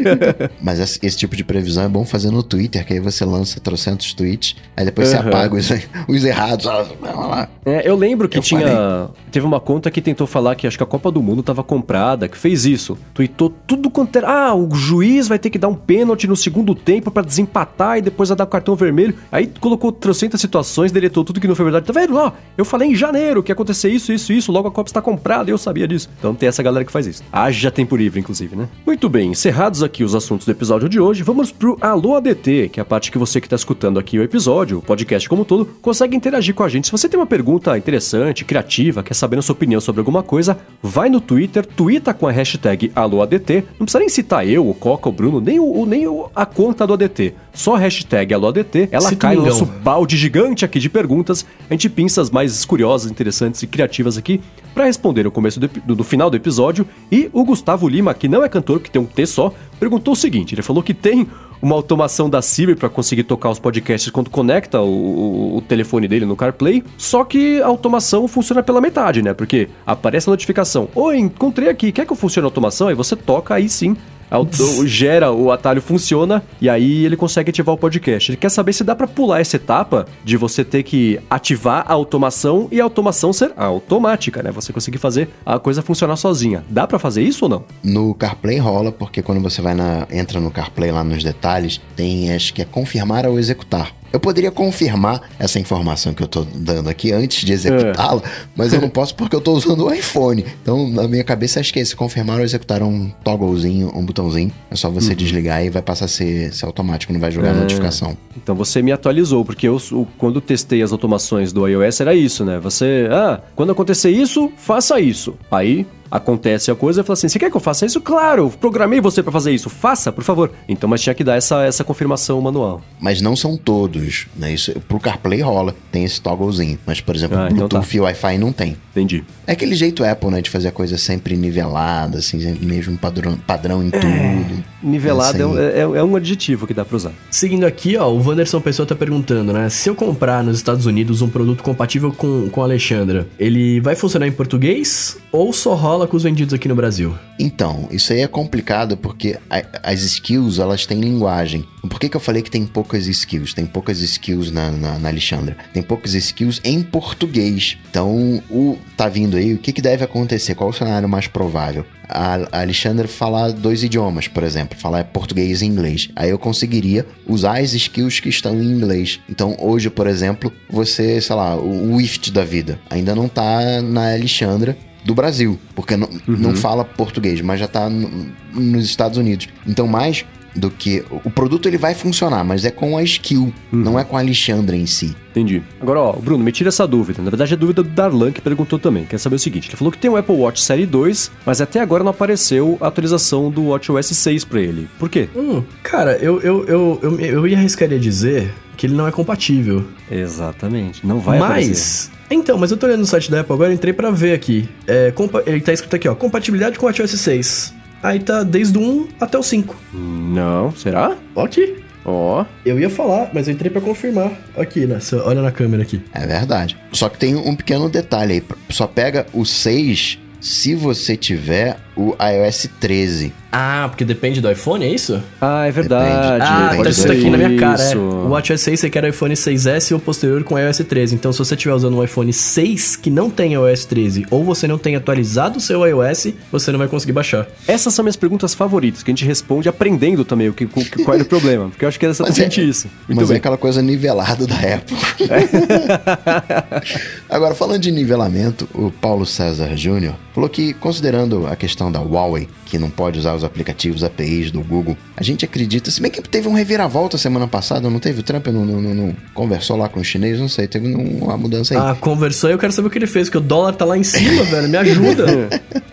Mas 0.60 0.78
esse, 0.78 1.16
tipo 1.16 1.34
de 1.36 1.44
previsão 1.44 1.84
é 1.84 1.88
bom 1.88 2.04
fazer 2.04 2.30
no 2.30 2.42
Twitter, 2.42 2.84
que 2.86 2.92
aí 2.94 3.00
você 3.00 3.24
lança 3.24 3.60
trocentos 3.60 4.12
tweets, 4.12 4.56
aí 4.76 4.84
depois 4.84 5.08
você 5.08 5.16
Aham. 5.16 5.28
apaga 5.28 5.56
os, 5.56 5.68
os 6.08 6.24
errados. 6.24 6.66
lá. 6.66 7.48
É, 7.64 7.88
eu 7.88 7.96
lembro 7.96 8.28
que 8.28 8.38
Eu 8.38 8.42
tinha. 8.42 9.08
Teve 9.30 9.46
uma 9.46 9.60
conta 9.60 9.90
que 9.90 10.00
tentou 10.02 10.26
falar 10.26 10.54
que 10.54 10.66
acho 10.66 10.76
que 10.76 10.82
a 10.82 10.86
Copa 10.86 11.10
do 11.10 11.22
Mundo 11.22 11.42
tava 11.42 11.62
comprada, 11.62 12.28
que 12.28 12.36
fez 12.36 12.66
isso. 12.66 12.98
Tweetou 13.14 13.50
tudo 13.66 13.90
quanto 13.90 14.16
era. 14.16 14.28
Ah, 14.28 14.54
o 14.54 14.74
juiz 14.74 15.28
vai 15.28 15.38
ter 15.38 15.48
que 15.50 15.58
dar 15.58 15.68
um 15.68 15.74
pênalti 15.74 16.26
no 16.26 16.36
segundo 16.36 16.74
tempo 16.74 17.08
pra 17.22 17.28
desempatar 17.28 17.98
e 17.98 18.02
depois 18.02 18.28
vai 18.28 18.36
dar 18.36 18.44
o 18.44 18.48
cartão 18.48 18.74
vermelho. 18.74 19.14
Aí 19.30 19.46
colocou 19.60 19.92
trocentas 19.92 20.40
situações, 20.40 20.92
deletou 20.92 21.24
tudo 21.24 21.40
que 21.40 21.48
não 21.48 21.54
foi 21.54 21.64
verdade. 21.64 21.86
Tá 21.86 21.92
vendo? 21.92 22.16
Ó, 22.16 22.32
eu 22.58 22.64
falei 22.64 22.90
em 22.90 22.94
janeiro 22.94 23.42
que 23.42 23.50
ia 23.50 23.54
acontecer 23.54 23.88
isso, 23.88 24.12
isso, 24.12 24.32
isso. 24.32 24.52
Logo 24.52 24.68
a 24.68 24.70
Copa 24.70 24.88
está 24.88 25.00
comprada 25.00 25.50
e 25.50 25.52
eu 25.52 25.58
sabia 25.58 25.86
disso. 25.86 26.10
Então 26.18 26.34
tem 26.34 26.48
essa 26.48 26.62
galera 26.62 26.84
que 26.84 26.92
faz 26.92 27.06
isso. 27.06 27.22
Haja 27.32 27.70
tempo 27.70 27.96
livre, 27.96 28.20
inclusive, 28.20 28.56
né? 28.56 28.68
Muito 28.84 29.08
bem, 29.08 29.30
encerrados 29.30 29.82
aqui 29.82 30.04
os 30.04 30.14
assuntos 30.14 30.46
do 30.46 30.52
episódio 30.52 30.88
de 30.88 31.00
hoje, 31.00 31.22
vamos 31.22 31.52
pro 31.52 31.78
Alô 31.80 32.16
ADT, 32.16 32.70
que 32.72 32.80
é 32.80 32.82
a 32.82 32.84
parte 32.84 33.10
que 33.10 33.18
você 33.18 33.40
que 33.40 33.48
tá 33.48 33.56
escutando 33.56 33.98
aqui 33.98 34.18
o 34.18 34.22
episódio, 34.22 34.78
o 34.78 34.82
podcast 34.82 35.28
como 35.28 35.42
um 35.42 35.44
todo, 35.44 35.66
consegue 35.80 36.16
interagir 36.16 36.54
com 36.54 36.62
a 36.62 36.68
gente. 36.68 36.86
Se 36.86 36.92
você 36.92 37.08
tem 37.08 37.18
uma 37.18 37.26
pergunta 37.26 37.76
interessante, 37.76 38.44
criativa, 38.44 39.02
quer 39.02 39.14
saber 39.14 39.38
a 39.38 39.42
sua 39.42 39.54
opinião 39.54 39.80
sobre 39.80 40.00
alguma 40.00 40.22
coisa, 40.22 40.58
vai 40.82 41.08
no 41.08 41.20
Twitter, 41.20 41.64
twitta 41.64 42.12
com 42.12 42.26
a 42.26 42.32
hashtag 42.32 42.90
AlôADT. 42.94 43.64
Não 43.78 43.86
precisa 43.86 43.98
nem 43.98 44.08
citar 44.08 44.46
eu, 44.46 44.68
o 44.68 44.74
Coca, 44.74 45.08
o 45.08 45.12
Bruno, 45.12 45.40
nem, 45.40 45.60
o, 45.60 45.86
nem 45.86 46.04
a 46.34 46.46
conta 46.46 46.86
do 46.86 46.94
ADT. 46.94 47.11
Só 47.52 47.74
hashtag 47.76 48.32
AlôADT. 48.34 48.88
Ela 48.90 49.08
cai 49.16 49.34
no 49.36 49.42
nosso 49.50 49.66
balde 49.66 50.16
gigante 50.16 50.64
aqui 50.64 50.78
de 50.78 50.88
perguntas. 50.88 51.44
A 51.68 51.74
gente 51.74 51.88
pinça 51.88 52.20
as 52.22 52.30
mais 52.30 52.64
curiosas, 52.64 53.10
interessantes 53.10 53.62
e 53.62 53.66
criativas 53.66 54.16
aqui 54.16 54.40
para 54.74 54.84
responder 54.86 55.24
no 55.24 55.30
começo 55.30 55.60
do, 55.60 55.68
do- 55.68 55.94
do 55.96 56.04
final 56.04 56.30
do 56.30 56.36
episódio. 56.36 56.86
E 57.10 57.28
o 57.32 57.44
Gustavo 57.44 57.88
Lima, 57.88 58.14
que 58.14 58.26
não 58.28 58.42
é 58.42 58.48
cantor, 58.48 58.80
que 58.80 58.90
tem 58.90 59.00
um 59.02 59.04
T 59.06 59.26
só, 59.26 59.52
perguntou 59.78 60.12
o 60.14 60.16
seguinte: 60.16 60.54
ele 60.54 60.62
falou 60.62 60.82
que 60.82 60.94
tem 60.94 61.26
uma 61.60 61.76
automação 61.76 62.28
da 62.28 62.42
Siri 62.42 62.74
para 62.74 62.88
conseguir 62.88 63.22
tocar 63.22 63.48
os 63.50 63.58
podcasts 63.60 64.10
quando 64.10 64.30
conecta 64.30 64.80
o, 64.80 64.86
o- 64.88 65.56
o 65.58 65.60
telefone 65.60 66.08
dele 66.08 66.24
no 66.26 66.34
CarPlay, 66.34 66.82
só 66.98 67.22
que 67.22 67.60
a 67.62 67.66
automação 67.66 68.26
funciona 68.26 68.62
pela 68.62 68.80
metade, 68.80 69.22
né? 69.22 69.32
Porque 69.34 69.68
aparece 69.86 70.28
a 70.28 70.32
notificação: 70.32 70.88
Oi, 70.94 71.18
encontrei 71.18 71.68
aqui, 71.68 71.92
quer 71.92 72.06
que 72.06 72.12
eu 72.12 72.16
funcione 72.16 72.44
a 72.44 72.48
automação? 72.48 72.88
Aí 72.88 72.94
você 72.94 73.14
toca, 73.14 73.54
aí 73.54 73.68
sim 73.68 73.96
auto- 74.36 74.86
gera, 74.86 75.30
o 75.32 75.50
atalho 75.52 75.80
funciona 75.82 76.42
e 76.60 76.68
aí 76.68 77.04
ele 77.04 77.16
consegue 77.16 77.50
ativar 77.50 77.74
o 77.74 77.78
podcast. 77.78 78.30
Ele 78.30 78.36
quer 78.36 78.48
saber 78.50 78.72
se 78.72 78.82
dá 78.84 78.94
pra 78.94 79.06
pular 79.06 79.40
essa 79.40 79.56
etapa 79.56 80.06
de 80.24 80.36
você 80.36 80.64
ter 80.64 80.82
que 80.82 81.20
ativar 81.30 81.84
a 81.86 81.92
automação 81.92 82.68
e 82.70 82.80
a 82.80 82.84
automação 82.84 83.32
ser 83.32 83.52
automática, 83.56 84.42
né? 84.42 84.50
Você 84.50 84.72
conseguir 84.72 84.98
fazer 84.98 85.28
a 85.44 85.58
coisa 85.58 85.82
funcionar 85.82 86.16
sozinha. 86.16 86.64
Dá 86.68 86.86
pra 86.86 86.98
fazer 86.98 87.22
isso 87.22 87.44
ou 87.44 87.48
não? 87.48 87.64
No 87.82 88.14
CarPlay 88.14 88.58
rola, 88.58 88.90
porque 88.92 89.22
quando 89.22 89.40
você 89.40 89.60
vai 89.60 89.74
na. 89.74 90.06
entra 90.10 90.40
no 90.40 90.50
CarPlay 90.50 90.90
lá 90.90 91.02
nos 91.04 91.22
detalhes, 91.22 91.80
tem 91.96 92.32
acho 92.32 92.52
que 92.54 92.62
é 92.62 92.64
confirmar 92.64 93.26
ou 93.26 93.38
executar. 93.38 93.92
Eu 94.12 94.20
poderia 94.20 94.50
confirmar 94.50 95.22
essa 95.38 95.58
informação 95.58 96.12
que 96.12 96.22
eu 96.22 96.26
tô 96.28 96.44
dando 96.54 96.88
aqui 96.88 97.12
antes 97.12 97.44
de 97.44 97.52
executá-la, 97.52 98.22
mas 98.54 98.72
eu 98.72 98.80
não 98.80 98.88
posso 98.90 99.14
porque 99.14 99.34
eu 99.34 99.40
tô 99.40 99.52
usando 99.52 99.86
o 99.86 99.92
iPhone. 99.94 100.44
Então, 100.62 100.88
na 100.90 101.08
minha 101.08 101.24
cabeça, 101.24 101.60
acho 101.60 101.72
que 101.72 101.78
é 101.78 101.82
esse 101.82 101.96
confirmar 101.96 102.38
ou 102.38 102.44
executar 102.44 102.80
é 102.82 102.84
um 102.84 103.10
togglezinho, 103.24 103.90
um 103.94 104.04
botãozinho. 104.04 104.52
É 104.70 104.76
só 104.76 104.90
você 104.90 105.14
desligar 105.14 105.64
e 105.64 105.70
vai 105.70 105.82
passar 105.82 106.04
a 106.04 106.08
ser, 106.08 106.52
ser 106.52 106.66
automático, 106.66 107.12
não 107.12 107.20
vai 107.20 107.30
jogar 107.30 107.48
É. 107.50 107.52
notificação. 107.54 108.16
Então 108.36 108.54
você 108.54 108.82
me 108.82 108.92
atualizou, 108.92 109.44
porque 109.44 109.66
eu, 109.68 109.80
quando 110.18 110.40
testei 110.40 110.82
as 110.82 110.92
automações 110.92 111.52
do 111.52 111.66
iOS 111.66 112.00
era 112.00 112.14
isso, 112.14 112.44
né? 112.44 112.58
Você, 112.60 113.08
ah, 113.10 113.40
quando 113.56 113.72
acontecer 113.72 114.10
isso, 114.10 114.50
faça 114.56 115.00
isso. 115.00 115.34
Aí 115.50 115.86
acontece 116.12 116.70
a 116.70 116.74
coisa 116.74 117.02
fala 117.02 117.14
assim: 117.14 117.28
você 117.28 117.38
quer 117.38 117.50
que 117.50 117.56
eu 117.56 117.60
faça 117.60 117.86
isso? 117.86 118.00
Claro, 118.00 118.50
programei 118.60 119.00
você 119.00 119.22
pra 119.22 119.32
fazer 119.32 119.52
isso, 119.52 119.70
faça, 119.70 120.12
por 120.12 120.22
favor. 120.22 120.52
Então, 120.68 120.88
mas 120.88 121.00
tinha 121.00 121.14
que 121.14 121.24
dar 121.24 121.36
essa, 121.36 121.64
essa 121.64 121.82
confirmação 121.82 122.40
manual. 122.40 122.82
Mas 123.00 123.20
não 123.22 123.34
são 123.34 123.56
todos, 123.56 124.26
né? 124.36 124.52
Isso, 124.52 124.72
pro 124.86 125.00
CarPlay 125.00 125.40
rola, 125.40 125.74
tem 125.90 126.04
esse 126.04 126.20
togglezinho. 126.20 126.78
Mas, 126.86 127.00
por 127.00 127.16
exemplo, 127.16 127.38
Ah, 127.38 127.48
então 127.50 127.66
Bluetooth 127.68 127.96
e 127.96 128.00
Wi-Fi 128.00 128.38
não 128.38 128.52
tem. 128.52 128.76
Entendi. 128.92 129.24
É 129.46 129.52
aquele 129.52 129.74
jeito 129.74 130.04
Apple, 130.04 130.30
né? 130.30 130.40
De 130.42 130.50
fazer 130.50 130.68
a 130.68 130.72
coisa 130.72 130.96
sempre 130.98 131.34
nivelada, 131.36 132.18
assim, 132.18 132.38
mesmo 132.60 132.96
padrão, 132.98 133.36
padrão 133.36 133.82
em 133.82 133.90
tudo. 133.90 134.62
Nivelado 134.82 135.40
é, 135.42 135.46
um- 135.46 135.58
é- 135.58 135.98
é 135.98 136.04
um 136.04 136.14
adjetivo 136.16 136.66
que 136.66 136.74
dá 136.74 136.84
pra 136.84 136.96
usar. 136.96 137.12
Seguindo 137.30 137.64
aqui, 137.64 137.96
ó, 137.96 138.08
o 138.10 138.22
Wanderson 138.22 138.60
Pessoa 138.60 138.84
tá 138.86 138.94
perguntando, 138.94 139.52
né? 139.52 139.68
Se 139.70 139.88
eu 139.88 139.94
comprar 139.94 140.42
nos 140.44 140.56
Estados 140.58 140.86
Unidos 140.86 141.22
um 141.22 141.28
produto 141.28 141.62
compatível 141.62 142.12
com, 142.12 142.48
com 142.50 142.60
a 142.60 142.64
Alexandra, 142.64 143.26
ele 143.38 143.80
vai 143.80 143.94
funcionar 143.94 144.26
em 144.26 144.32
português 144.32 145.16
ou 145.30 145.52
só 145.52 145.74
rola 145.74 146.06
com 146.06 146.16
os 146.16 146.22
vendidos 146.24 146.52
aqui 146.52 146.68
no 146.68 146.74
Brasil? 146.74 147.14
Então, 147.38 147.88
isso 147.90 148.12
aí 148.12 148.20
é 148.20 148.26
complicado 148.28 148.96
porque 148.96 149.38
a- 149.48 149.64
as 149.82 150.02
skills, 150.02 150.58
elas 150.58 150.84
têm 150.84 151.00
linguagem. 151.00 151.64
Por 151.88 151.98
que, 151.98 152.08
que 152.08 152.16
eu 152.16 152.20
falei 152.20 152.42
que 152.42 152.50
tem 152.50 152.66
poucas 152.66 153.06
skills? 153.06 153.54
Tem 153.54 153.64
poucas 153.66 154.00
skills 154.00 154.50
na, 154.52 154.70
na, 154.70 154.98
na 154.98 155.08
Alexandra. 155.08 155.56
Tem 155.72 155.82
poucas 155.82 156.14
skills 156.14 156.60
em 156.62 156.82
português. 156.82 157.78
Então, 157.90 158.42
o 158.50 158.76
tá 158.96 159.08
vindo 159.08 159.36
aí, 159.36 159.54
o 159.54 159.58
que, 159.58 159.72
que 159.72 159.82
deve 159.82 160.04
acontecer? 160.04 160.54
Qual 160.54 160.70
o 160.70 160.72
cenário 160.72 161.08
mais 161.08 161.26
provável? 161.26 161.84
A, 162.08 162.36
a 162.52 162.60
Alexandra 162.60 163.08
falar 163.08 163.52
dois 163.52 163.82
idiomas, 163.82 164.28
por 164.28 164.42
exemplo, 164.42 164.78
falar 164.78 165.04
português 165.04 165.62
e 165.62 165.66
inglês. 165.66 166.08
Aí 166.14 166.30
eu 166.30 166.38
conseguiria 166.38 167.06
usar 167.26 167.58
as 167.60 167.72
skills 167.72 168.20
que 168.20 168.28
estão 168.28 168.54
em 168.60 168.66
inglês. 168.66 169.20
Então, 169.28 169.56
hoje, 169.60 169.88
por 169.90 170.06
exemplo, 170.06 170.52
você, 170.70 171.20
sei 171.20 171.36
lá, 171.36 171.56
o, 171.56 172.00
IFT 172.00 172.30
da 172.30 172.44
vida 172.44 172.78
ainda 172.90 173.14
não 173.14 173.28
tá 173.28 173.80
na 173.82 174.12
Alexandra 174.12 174.76
do 175.04 175.14
Brasil, 175.14 175.58
porque 175.74 175.96
não, 175.96 176.08
não 176.28 176.54
fala 176.54 176.84
português, 176.84 177.40
mas 177.40 177.58
já 177.58 177.66
tá 177.66 177.88
no- 177.90 178.30
nos 178.54 178.84
Estados 178.84 179.18
Unidos. 179.18 179.48
Então, 179.66 179.86
mais 179.88 180.24
do 180.54 180.70
que. 180.70 181.04
O 181.10 181.30
produto 181.30 181.66
ele 181.66 181.78
vai 181.78 181.94
funcionar, 181.94 182.44
mas 182.44 182.64
é 182.64 182.70
com 182.70 182.96
a 182.96 183.02
skill, 183.02 183.52
não 183.70 183.98
é 183.98 184.04
com 184.04 184.16
a 184.16 184.20
Alexandra 184.20 184.76
em 184.76 184.86
si. 184.86 185.16
Entendi. 185.30 185.62
Agora, 185.80 186.00
ó, 186.00 186.12
Bruno, 186.12 186.44
me 186.44 186.52
tira 186.52 186.68
essa 186.68 186.86
dúvida. 186.86 187.22
Na 187.22 187.30
verdade, 187.30 187.54
é 187.54 187.56
dúvida 187.56 187.82
do 187.82 187.88
Darlan 187.88 188.32
que 188.32 188.40
perguntou 188.40 188.78
também. 188.78 189.06
Quer 189.06 189.18
saber 189.18 189.36
o 189.36 189.38
seguinte: 189.38 189.68
ele 189.68 189.76
falou 189.76 189.90
que 189.90 189.98
tem 189.98 190.10
um 190.10 190.16
Apple 190.16 190.36
Watch 190.36 190.60
Série 190.60 190.84
2, 190.84 191.30
mas 191.46 191.60
até 191.60 191.80
agora 191.80 192.04
não 192.04 192.10
apareceu 192.10 192.76
a 192.80 192.88
atualização 192.88 193.50
do 193.50 193.68
WatchOS 193.68 194.06
6 194.08 194.44
pra 194.44 194.60
ele. 194.60 194.88
Por 194.98 195.08
quê? 195.08 195.28
Hum, 195.34 195.62
cara, 195.82 196.16
eu, 196.18 196.40
eu, 196.42 196.66
eu, 196.66 196.98
eu, 197.02 197.20
eu 197.20 197.46
ia 197.46 197.56
arriscaria 197.56 197.98
dizer 197.98 198.52
que 198.76 198.86
ele 198.86 198.94
não 198.94 199.06
é 199.06 199.12
compatível. 199.12 199.84
Exatamente. 200.10 201.06
Não 201.06 201.18
vai 201.18 201.38
aparecer. 201.38 201.70
mas. 201.70 202.10
Então, 202.30 202.56
mas 202.56 202.70
eu 202.70 202.76
tô 202.76 202.86
olhando 202.86 203.00
no 203.00 203.06
site 203.06 203.30
da 203.30 203.40
Apple 203.40 203.52
agora, 203.52 203.70
eu 203.70 203.74
entrei 203.74 203.92
pra 203.92 204.10
ver 204.10 204.32
aqui. 204.32 204.68
É, 204.86 205.12
ele 205.46 205.60
tá 205.60 205.72
escrito 205.72 205.96
aqui, 205.96 206.08
ó, 206.08 206.14
compatibilidade 206.14 206.78
com 206.78 206.86
o 206.86 206.88
WatchOS 206.88 207.10
6. 207.10 207.74
Aí 208.02 208.18
tá 208.18 208.42
desde 208.42 208.76
o 208.78 208.82
1 208.82 209.08
até 209.20 209.38
o 209.38 209.42
5. 209.42 209.76
Não, 209.94 210.74
será? 210.74 211.16
Ó 211.34 211.44
aqui. 211.44 211.82
Ó. 212.04 212.44
Eu 212.64 212.80
ia 212.80 212.90
falar, 212.90 213.30
mas 213.32 213.46
eu 213.46 213.54
entrei 213.54 213.70
pra 213.70 213.80
confirmar. 213.80 214.32
Aqui, 214.56 214.86
né? 214.86 214.98
Cê 215.00 215.16
Olha 215.16 215.40
na 215.40 215.52
câmera 215.52 215.82
aqui. 215.82 216.02
É 216.12 216.26
verdade. 216.26 216.76
Só 216.92 217.08
que 217.08 217.18
tem 217.18 217.36
um 217.36 217.54
pequeno 217.54 217.88
detalhe 217.88 218.34
aí. 218.34 218.42
Só 218.70 218.86
pega 218.86 219.26
o 219.32 219.44
6 219.44 220.18
se 220.40 220.74
você 220.74 221.16
tiver 221.16 221.78
o 221.96 222.16
iOS 222.20 222.68
13. 222.80 223.32
Ah, 223.54 223.86
porque 223.90 224.02
depende 224.02 224.40
do 224.40 224.50
iPhone, 224.50 224.82
é 224.82 224.88
isso? 224.88 225.22
Ah, 225.38 225.66
é 225.66 225.70
verdade. 225.70 226.42
Ah, 226.42 226.68
depende 226.70 226.84
tá 226.84 226.90
escrito 226.90 227.12
aqui 227.12 227.28
na 227.28 227.36
minha 227.36 227.54
cara. 227.60 227.82
É. 227.82 227.96
O 227.96 228.30
WatchOS 228.30 228.62
6 228.62 228.80
você 228.80 228.88
quer 228.88 229.04
o 229.04 229.08
iPhone 229.08 229.34
6S 229.34 229.92
ou 229.92 230.00
posterior 230.00 230.42
com 230.42 230.58
iOS 230.58 230.78
13. 230.78 231.14
Então, 231.14 231.30
se 231.34 231.38
você 231.38 231.54
estiver 231.54 231.74
usando 231.74 231.98
um 231.98 232.02
iPhone 232.02 232.32
6 232.32 232.96
que 232.96 233.10
não 233.10 233.28
tem 233.28 233.52
iOS 233.52 233.84
13 233.84 234.26
ou 234.30 234.42
você 234.42 234.66
não 234.66 234.78
tem 234.78 234.96
atualizado 234.96 235.58
o 235.58 235.60
seu 235.60 235.86
iOS, 235.86 236.28
você 236.50 236.72
não 236.72 236.78
vai 236.78 236.88
conseguir 236.88 237.12
baixar. 237.12 237.46
Essas 237.68 237.92
são 237.92 238.02
minhas 238.02 238.16
perguntas 238.16 238.54
favoritas, 238.54 239.02
que 239.02 239.10
a 239.10 239.12
gente 239.12 239.26
responde 239.26 239.68
aprendendo 239.68 240.24
também 240.24 240.48
o 240.48 240.54
que, 240.54 240.66
qual 240.66 241.18
é 241.18 241.20
o 241.20 241.26
problema. 241.26 241.68
Porque 241.68 241.84
eu 241.84 241.90
acho 241.90 242.00
que 242.00 242.06
é 242.06 242.08
exatamente 242.08 242.66
isso. 242.66 242.88
Muito 243.06 243.20
mas 243.20 243.28
é 243.28 243.34
bem. 243.34 243.36
aquela 243.36 243.58
coisa 243.58 243.82
nivelada 243.82 244.46
da 244.46 244.56
Apple. 244.56 244.96
Agora, 247.28 247.54
falando 247.54 247.82
de 247.82 247.90
nivelamento, 247.90 248.66
o 248.74 248.90
Paulo 248.90 249.26
César 249.26 249.76
Júnior 249.76 250.14
falou 250.34 250.48
que, 250.48 250.72
considerando 250.72 251.46
a 251.46 251.54
questão 251.54 251.92
da 251.92 252.00
Huawei, 252.00 252.48
que 252.72 252.78
não 252.78 252.88
pode 252.88 253.18
usar 253.18 253.34
os 253.34 253.44
aplicativos, 253.44 254.02
APIs 254.02 254.50
do 254.50 254.62
Google. 254.62 254.96
A 255.14 255.22
gente 255.22 255.44
acredita, 255.44 255.90
se 255.90 256.00
bem 256.00 256.10
que 256.10 256.22
teve 256.22 256.48
um 256.48 256.54
reviravolta 256.54 257.18
semana 257.18 257.46
passada, 257.46 257.90
não 257.90 257.98
teve? 257.98 258.20
O 258.20 258.22
Trump 258.22 258.46
não, 258.46 258.64
não, 258.64 258.80
não, 258.80 258.94
não 258.94 259.16
conversou 259.34 259.76
lá 259.76 259.90
com 259.90 260.00
os 260.00 260.06
chineses, 260.06 260.40
não 260.40 260.48
sei, 260.48 260.66
teve 260.66 260.86
uma 260.86 261.36
mudança 261.36 261.74
aí. 261.74 261.78
Ah, 261.78 261.94
conversou 261.94 262.48
e 262.48 262.54
eu 262.54 262.58
quero 262.58 262.72
saber 262.72 262.88
o 262.88 262.90
que 262.90 262.96
ele 262.96 263.06
fez, 263.06 263.28
porque 263.28 263.36
o 263.36 263.42
dólar 263.42 263.74
tá 263.74 263.84
lá 263.84 263.98
em 263.98 264.02
cima, 264.02 264.42
velho, 264.48 264.70
me 264.70 264.78
ajuda. 264.78 265.50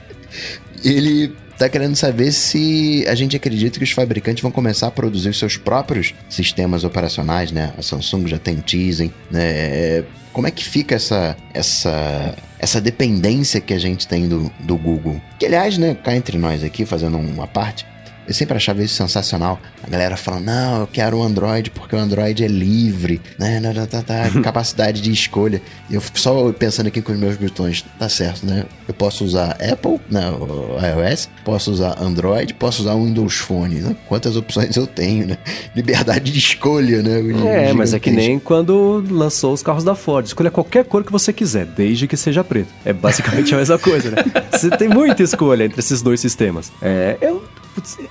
ele 0.82 1.36
tá 1.60 1.70
querendo 1.70 1.96
saber 1.96 2.32
se 2.32 3.06
a 3.08 3.14
gente 3.14 3.36
acredita 3.36 3.78
que 3.78 3.84
os 3.84 3.92
fabricantes 3.92 4.42
vão 4.42 4.52
começar 4.52 4.88
a 4.88 4.92
produzir 4.92 5.30
os 5.30 5.38
seus 5.38 5.58
próprios 5.58 6.14
sistemas 6.30 6.86
operacionais, 6.86 7.52
né? 7.52 7.74
A 7.78 7.82
Samsung 7.82 8.28
já 8.28 8.40
tem 8.40 8.56
Tizen, 8.56 9.14
né? 9.30 10.06
Como 10.32 10.48
é 10.48 10.52
que 10.52 10.64
fica 10.64 10.96
essa, 10.96 11.36
essa, 11.54 12.36
essa 12.58 12.80
dependência 12.80 13.60
que 13.60 13.74
a 13.74 13.80
gente 13.80 14.08
tem 14.08 14.28
do, 14.28 14.50
do 14.62 14.78
Google? 14.78 15.22
Que, 15.38 15.46
aliás, 15.46 15.78
né, 15.78 15.96
cá 15.96 16.16
entre 16.16 16.38
nós 16.38 16.64
aqui, 16.64 16.86
fazendo 16.86 17.18
uma 17.18 17.48
parte, 17.48 17.86
eu 18.30 18.34
sempre 18.34 18.56
achava 18.56 18.84
isso 18.84 18.94
sensacional. 18.94 19.60
A 19.84 19.90
galera 19.90 20.16
falando, 20.16 20.46
não, 20.46 20.82
eu 20.82 20.88
quero 20.88 21.18
o 21.18 21.24
Android 21.24 21.72
porque 21.72 21.96
o 21.96 22.00
Android 22.00 22.46
é 22.46 22.48
livre, 22.48 23.20
né? 23.40 23.60
Tá, 23.60 23.88
tá, 23.88 24.02
tá, 24.04 24.30
capacidade 24.44 25.02
de 25.02 25.12
escolha. 25.12 25.60
Eu 25.90 26.00
fico 26.00 26.20
só 26.20 26.52
pensando 26.54 26.86
aqui 26.86 27.02
com 27.02 27.12
os 27.12 27.18
meus 27.18 27.36
botões, 27.38 27.84
tá 27.98 28.08
certo, 28.08 28.46
né? 28.46 28.66
Eu 28.88 28.94
posso 28.94 29.26
usar 29.26 29.58
Apple, 29.60 30.00
né? 30.12 30.26
iOS, 30.30 31.28
posso 31.44 31.72
usar 31.72 32.00
Android, 32.00 32.54
posso 32.54 32.84
usar 32.84 32.94
Windows 32.94 33.38
Phone, 33.38 33.76
né? 33.80 33.96
Quantas 34.08 34.36
opções 34.36 34.78
eu 34.78 34.86
tenho, 34.86 35.26
né? 35.26 35.38
Liberdade 35.76 36.32
de 36.32 36.38
escolha, 36.38 37.02
né? 37.02 37.70
É, 37.70 37.74
mas 37.74 37.96
é 37.96 38.00
que 38.00 38.12
nem 38.12 38.38
quando 38.38 39.04
lançou 39.10 39.54
os 39.54 39.64
carros 39.64 39.84
da 39.84 39.96
Ford. 39.96 40.28
Escolha 40.28 40.52
qualquer 40.52 40.86
cor 40.86 41.04
que 41.04 41.12
você 41.12 41.34
quiser, 41.34 41.66
desde 41.66 42.08
que 42.08 42.16
seja 42.16 42.44
preto. 42.44 42.70
É 42.86 42.94
basicamente 42.94 43.56
a 43.56 43.58
mesma 43.58 43.80
coisa, 43.80 44.12
né? 44.12 44.18
Você 44.52 44.70
tem 44.72 44.90
muita 44.90 45.24
escolha 45.24 45.64
entre 45.64 45.80
esses 45.80 46.02
dois 46.02 46.20
sistemas. 46.20 46.70
É, 46.82 47.18
eu 47.22 47.42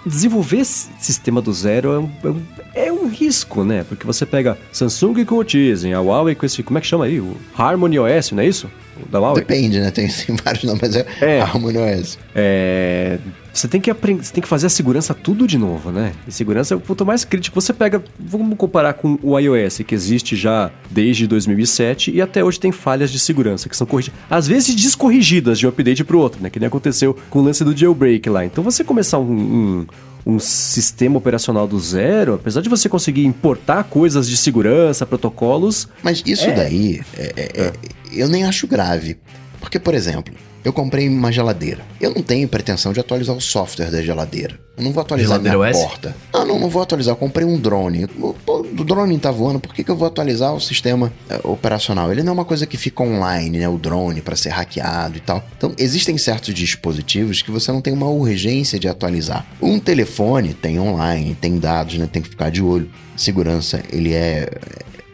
desenvolver 0.04 0.58
esse 0.58 0.88
sistema 0.98 1.40
do 1.40 1.52
zero 1.52 1.92
é 1.92 1.98
um, 1.98 2.10
é 2.22 2.28
um, 2.28 2.42
é 2.74 2.92
um 2.92 3.08
risco, 3.08 3.64
né? 3.64 3.84
Porque 3.84 4.06
você 4.06 4.24
pega 4.26 4.58
Samsung 4.72 5.24
com 5.24 5.36
o 5.36 5.44
Tizen, 5.44 5.94
a 5.94 6.00
Huawei 6.00 6.34
com 6.34 6.46
esse, 6.46 6.62
como 6.62 6.78
é 6.78 6.80
que 6.80 6.86
chama 6.86 7.04
aí? 7.04 7.20
O 7.20 7.36
Harmony 7.56 7.98
OS, 7.98 8.32
não 8.32 8.42
é 8.42 8.46
isso? 8.46 8.70
Da 9.10 9.18
Huawei? 9.18 9.42
Depende, 9.42 9.80
né? 9.80 9.90
Tem, 9.90 10.08
tem 10.26 10.36
vários 10.44 10.64
nomes, 10.64 10.80
mas 10.80 10.96
é, 10.96 11.06
é 11.20 11.40
Harmony 11.40 11.78
OS. 11.78 12.18
É, 12.34 13.18
você 13.52 13.66
tem 13.66 13.80
que 13.80 13.90
aprender, 13.90 14.24
você 14.24 14.32
tem 14.32 14.42
que 14.42 14.48
fazer 14.48 14.66
a 14.66 14.70
segurança 14.70 15.12
tudo 15.12 15.46
de 15.46 15.58
novo, 15.58 15.90
né? 15.90 16.12
E 16.26 16.32
segurança 16.32 16.74
é 16.74 16.76
o 16.76 16.80
ponto 16.80 17.04
mais 17.04 17.24
crítico. 17.24 17.60
Você 17.60 17.72
pega, 17.72 18.02
vamos 18.18 18.56
comparar 18.56 18.94
com 18.94 19.18
o 19.22 19.38
iOS, 19.38 19.78
que 19.86 19.94
existe 19.94 20.36
já 20.36 20.70
desde 20.90 21.26
2007 21.26 22.12
e 22.12 22.22
até 22.22 22.44
hoje 22.44 22.60
tem 22.60 22.70
falhas 22.70 23.10
de 23.10 23.18
segurança 23.18 23.68
que 23.68 23.76
são 23.76 23.86
corrigidas, 23.86 24.18
às 24.30 24.46
vezes 24.46 24.74
descorrigidas 24.74 25.58
de 25.58 25.66
um 25.66 25.70
update 25.70 26.04
para 26.04 26.16
o 26.16 26.20
outro, 26.20 26.42
né? 26.42 26.50
Que 26.50 26.60
nem 26.60 26.68
aconteceu 26.68 27.16
com 27.28 27.40
o 27.40 27.42
lance 27.42 27.64
do 27.64 27.76
jailbreak 27.76 28.28
lá. 28.30 28.44
Então 28.44 28.62
você 28.62 28.84
começar 28.84 29.18
um, 29.18 29.32
um 29.32 29.86
um 30.26 30.38
sistema 30.38 31.16
operacional 31.16 31.66
do 31.66 31.80
zero, 31.80 32.34
apesar 32.34 32.60
de 32.60 32.68
você 32.68 32.86
conseguir 32.86 33.24
importar 33.24 33.84
coisas 33.84 34.28
de 34.28 34.36
segurança, 34.36 35.06
protocolos. 35.06 35.88
Mas 36.02 36.22
isso 36.26 36.44
é... 36.44 36.52
daí 36.52 37.00
é, 37.16 37.32
é, 37.34 37.62
é. 37.62 37.72
Eu 38.12 38.28
nem 38.28 38.44
acho 38.44 38.66
grave. 38.66 39.18
Porque, 39.60 39.78
por 39.78 39.94
exemplo, 39.94 40.34
eu 40.64 40.72
comprei 40.72 41.08
uma 41.08 41.32
geladeira. 41.32 41.82
Eu 42.00 42.12
não 42.12 42.22
tenho 42.22 42.48
pretensão 42.48 42.92
de 42.92 43.00
atualizar 43.00 43.34
o 43.34 43.40
software 43.40 43.90
da 43.90 44.02
geladeira. 44.02 44.58
Eu 44.76 44.84
não 44.84 44.92
vou 44.92 45.00
atualizar 45.00 45.40
geladeira 45.40 45.58
minha 45.58 45.70
OS? 45.70 45.78
porta. 45.78 46.16
Ah, 46.32 46.44
não, 46.44 46.58
não 46.58 46.68
vou 46.68 46.82
atualizar. 46.82 47.12
Eu 47.12 47.16
comprei 47.16 47.46
um 47.46 47.58
drone. 47.58 48.06
O 48.18 48.84
drone 48.84 49.18
tá 49.18 49.30
voando, 49.30 49.60
por 49.60 49.74
que, 49.74 49.82
que 49.82 49.90
eu 49.90 49.96
vou 49.96 50.06
atualizar 50.06 50.52
o 50.54 50.60
sistema 50.60 51.12
é, 51.28 51.40
operacional? 51.44 52.12
Ele 52.12 52.22
não 52.22 52.30
é 52.30 52.34
uma 52.34 52.44
coisa 52.44 52.66
que 52.66 52.76
fica 52.76 53.02
online, 53.02 53.58
né? 53.58 53.68
O 53.68 53.78
drone, 53.78 54.20
para 54.20 54.36
ser 54.36 54.50
hackeado 54.50 55.16
e 55.16 55.20
tal. 55.20 55.44
Então, 55.56 55.72
existem 55.78 56.18
certos 56.18 56.52
dispositivos 56.54 57.40
que 57.40 57.50
você 57.50 57.72
não 57.72 57.80
tem 57.80 57.92
uma 57.92 58.08
urgência 58.08 58.78
de 58.78 58.88
atualizar. 58.88 59.46
Um 59.62 59.78
telefone 59.78 60.54
tem 60.54 60.78
online, 60.78 61.36
tem 61.40 61.58
dados, 61.58 61.98
né? 61.98 62.08
Tem 62.10 62.22
que 62.22 62.28
ficar 62.28 62.50
de 62.50 62.62
olho. 62.62 62.90
Segurança, 63.16 63.82
ele 63.90 64.12
é 64.12 64.48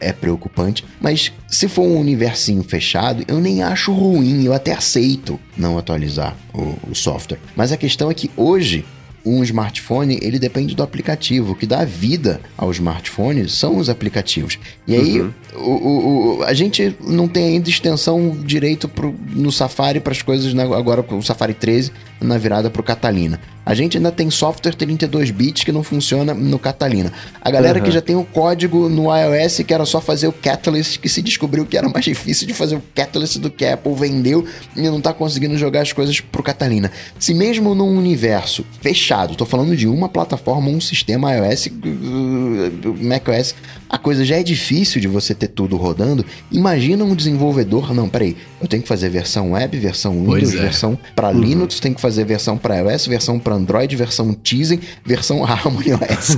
é 0.04 0.12
preocupante, 0.12 0.84
mas 1.00 1.32
se 1.48 1.68
for 1.68 1.82
um 1.82 1.98
universinho 1.98 2.62
fechado, 2.62 3.24
eu 3.26 3.40
nem 3.40 3.62
acho 3.62 3.92
ruim, 3.92 4.44
eu 4.44 4.52
até 4.52 4.72
aceito 4.72 5.40
não 5.56 5.78
atualizar 5.78 6.36
o, 6.52 6.74
o 6.90 6.94
software. 6.94 7.38
Mas 7.56 7.72
a 7.72 7.76
questão 7.76 8.10
é 8.10 8.14
que 8.14 8.30
hoje 8.36 8.84
um 9.24 9.42
smartphone 9.42 10.18
ele 10.20 10.38
depende 10.38 10.74
do 10.74 10.82
aplicativo. 10.82 11.52
O 11.52 11.56
que 11.56 11.66
dá 11.66 11.84
vida 11.84 12.40
ao 12.56 12.70
smartphone 12.70 13.48
são 13.48 13.78
os 13.78 13.88
aplicativos. 13.88 14.58
E 14.86 14.94
aí 14.94 15.20
uhum. 15.20 15.32
o, 15.54 15.70
o, 15.70 16.38
o, 16.38 16.42
a 16.42 16.52
gente 16.52 16.94
não 17.00 17.26
tem 17.26 17.54
ainda 17.54 17.70
extensão 17.70 18.36
direito 18.44 18.86
pro, 18.86 19.14
no 19.30 19.50
Safari 19.50 20.00
para 20.00 20.12
as 20.12 20.20
coisas 20.20 20.52
né, 20.52 20.62
agora 20.62 21.02
com 21.02 21.16
o 21.16 21.22
Safari 21.22 21.54
13 21.54 21.90
na 22.20 22.38
virada 22.38 22.70
para 22.70 22.80
o 22.80 22.84
Catalina. 22.84 23.40
A 23.66 23.74
gente 23.74 23.96
ainda 23.96 24.12
tem 24.12 24.30
software 24.30 24.74
32 24.74 25.30
bits 25.30 25.64
que 25.64 25.72
não 25.72 25.82
funciona 25.82 26.34
no 26.34 26.58
Catalina. 26.58 27.10
A 27.40 27.50
galera 27.50 27.78
uhum. 27.78 27.84
que 27.84 27.90
já 27.90 28.02
tem 28.02 28.14
o 28.14 28.24
código 28.24 28.90
no 28.90 29.04
iOS 29.14 29.62
que 29.66 29.72
era 29.72 29.86
só 29.86 30.00
fazer 30.00 30.28
o 30.28 30.32
Catalyst, 30.32 30.98
que 30.98 31.08
se 31.08 31.22
descobriu 31.22 31.64
que 31.64 31.76
era 31.76 31.88
mais 31.88 32.04
difícil 32.04 32.46
de 32.46 32.52
fazer 32.52 32.76
o 32.76 32.82
Catalyst 32.94 33.38
do 33.38 33.50
que 33.50 33.64
a 33.64 33.74
Apple 33.74 33.94
vendeu 33.94 34.44
e 34.76 34.82
não 34.82 34.98
está 34.98 35.14
conseguindo 35.14 35.56
jogar 35.56 35.80
as 35.80 35.92
coisas 35.92 36.20
pro 36.20 36.42
Catalina. 36.42 36.90
Se 37.18 37.32
mesmo 37.32 37.74
num 37.74 37.96
universo 37.96 38.66
fechado, 38.82 39.34
tô 39.34 39.46
falando 39.46 39.74
de 39.74 39.86
uma 39.86 40.08
plataforma, 40.08 40.68
um 40.68 40.80
sistema 40.80 41.32
iOS, 41.34 41.66
uh, 41.66 43.02
macOS, 43.02 43.54
a 43.88 43.98
coisa 43.98 44.24
já 44.24 44.36
é 44.36 44.42
difícil 44.42 45.00
de 45.00 45.08
você 45.08 45.34
ter 45.34 45.48
tudo 45.48 45.76
rodando. 45.76 46.24
Imagina 46.50 47.04
um 47.04 47.14
desenvolvedor, 47.14 47.94
não, 47.94 48.08
peraí, 48.08 48.36
eu 48.60 48.66
tenho 48.66 48.82
que 48.82 48.88
fazer 48.88 49.08
versão 49.08 49.52
web, 49.52 49.78
versão 49.78 50.12
Windows, 50.12 50.54
é. 50.54 50.60
versão 50.60 50.98
para 51.14 51.28
uhum. 51.28 51.40
Linux, 51.40 51.80
tenho 51.80 51.94
que 51.94 52.00
fazer 52.00 52.24
versão 52.24 52.56
para 52.56 52.78
iOS, 52.78 53.06
versão 53.06 53.38
para 53.38 53.54
Android, 53.54 53.94
versão 53.96 54.34
Tizen, 54.34 54.80
versão 55.04 55.44
Harmony 55.44 55.92
OS. 55.92 56.36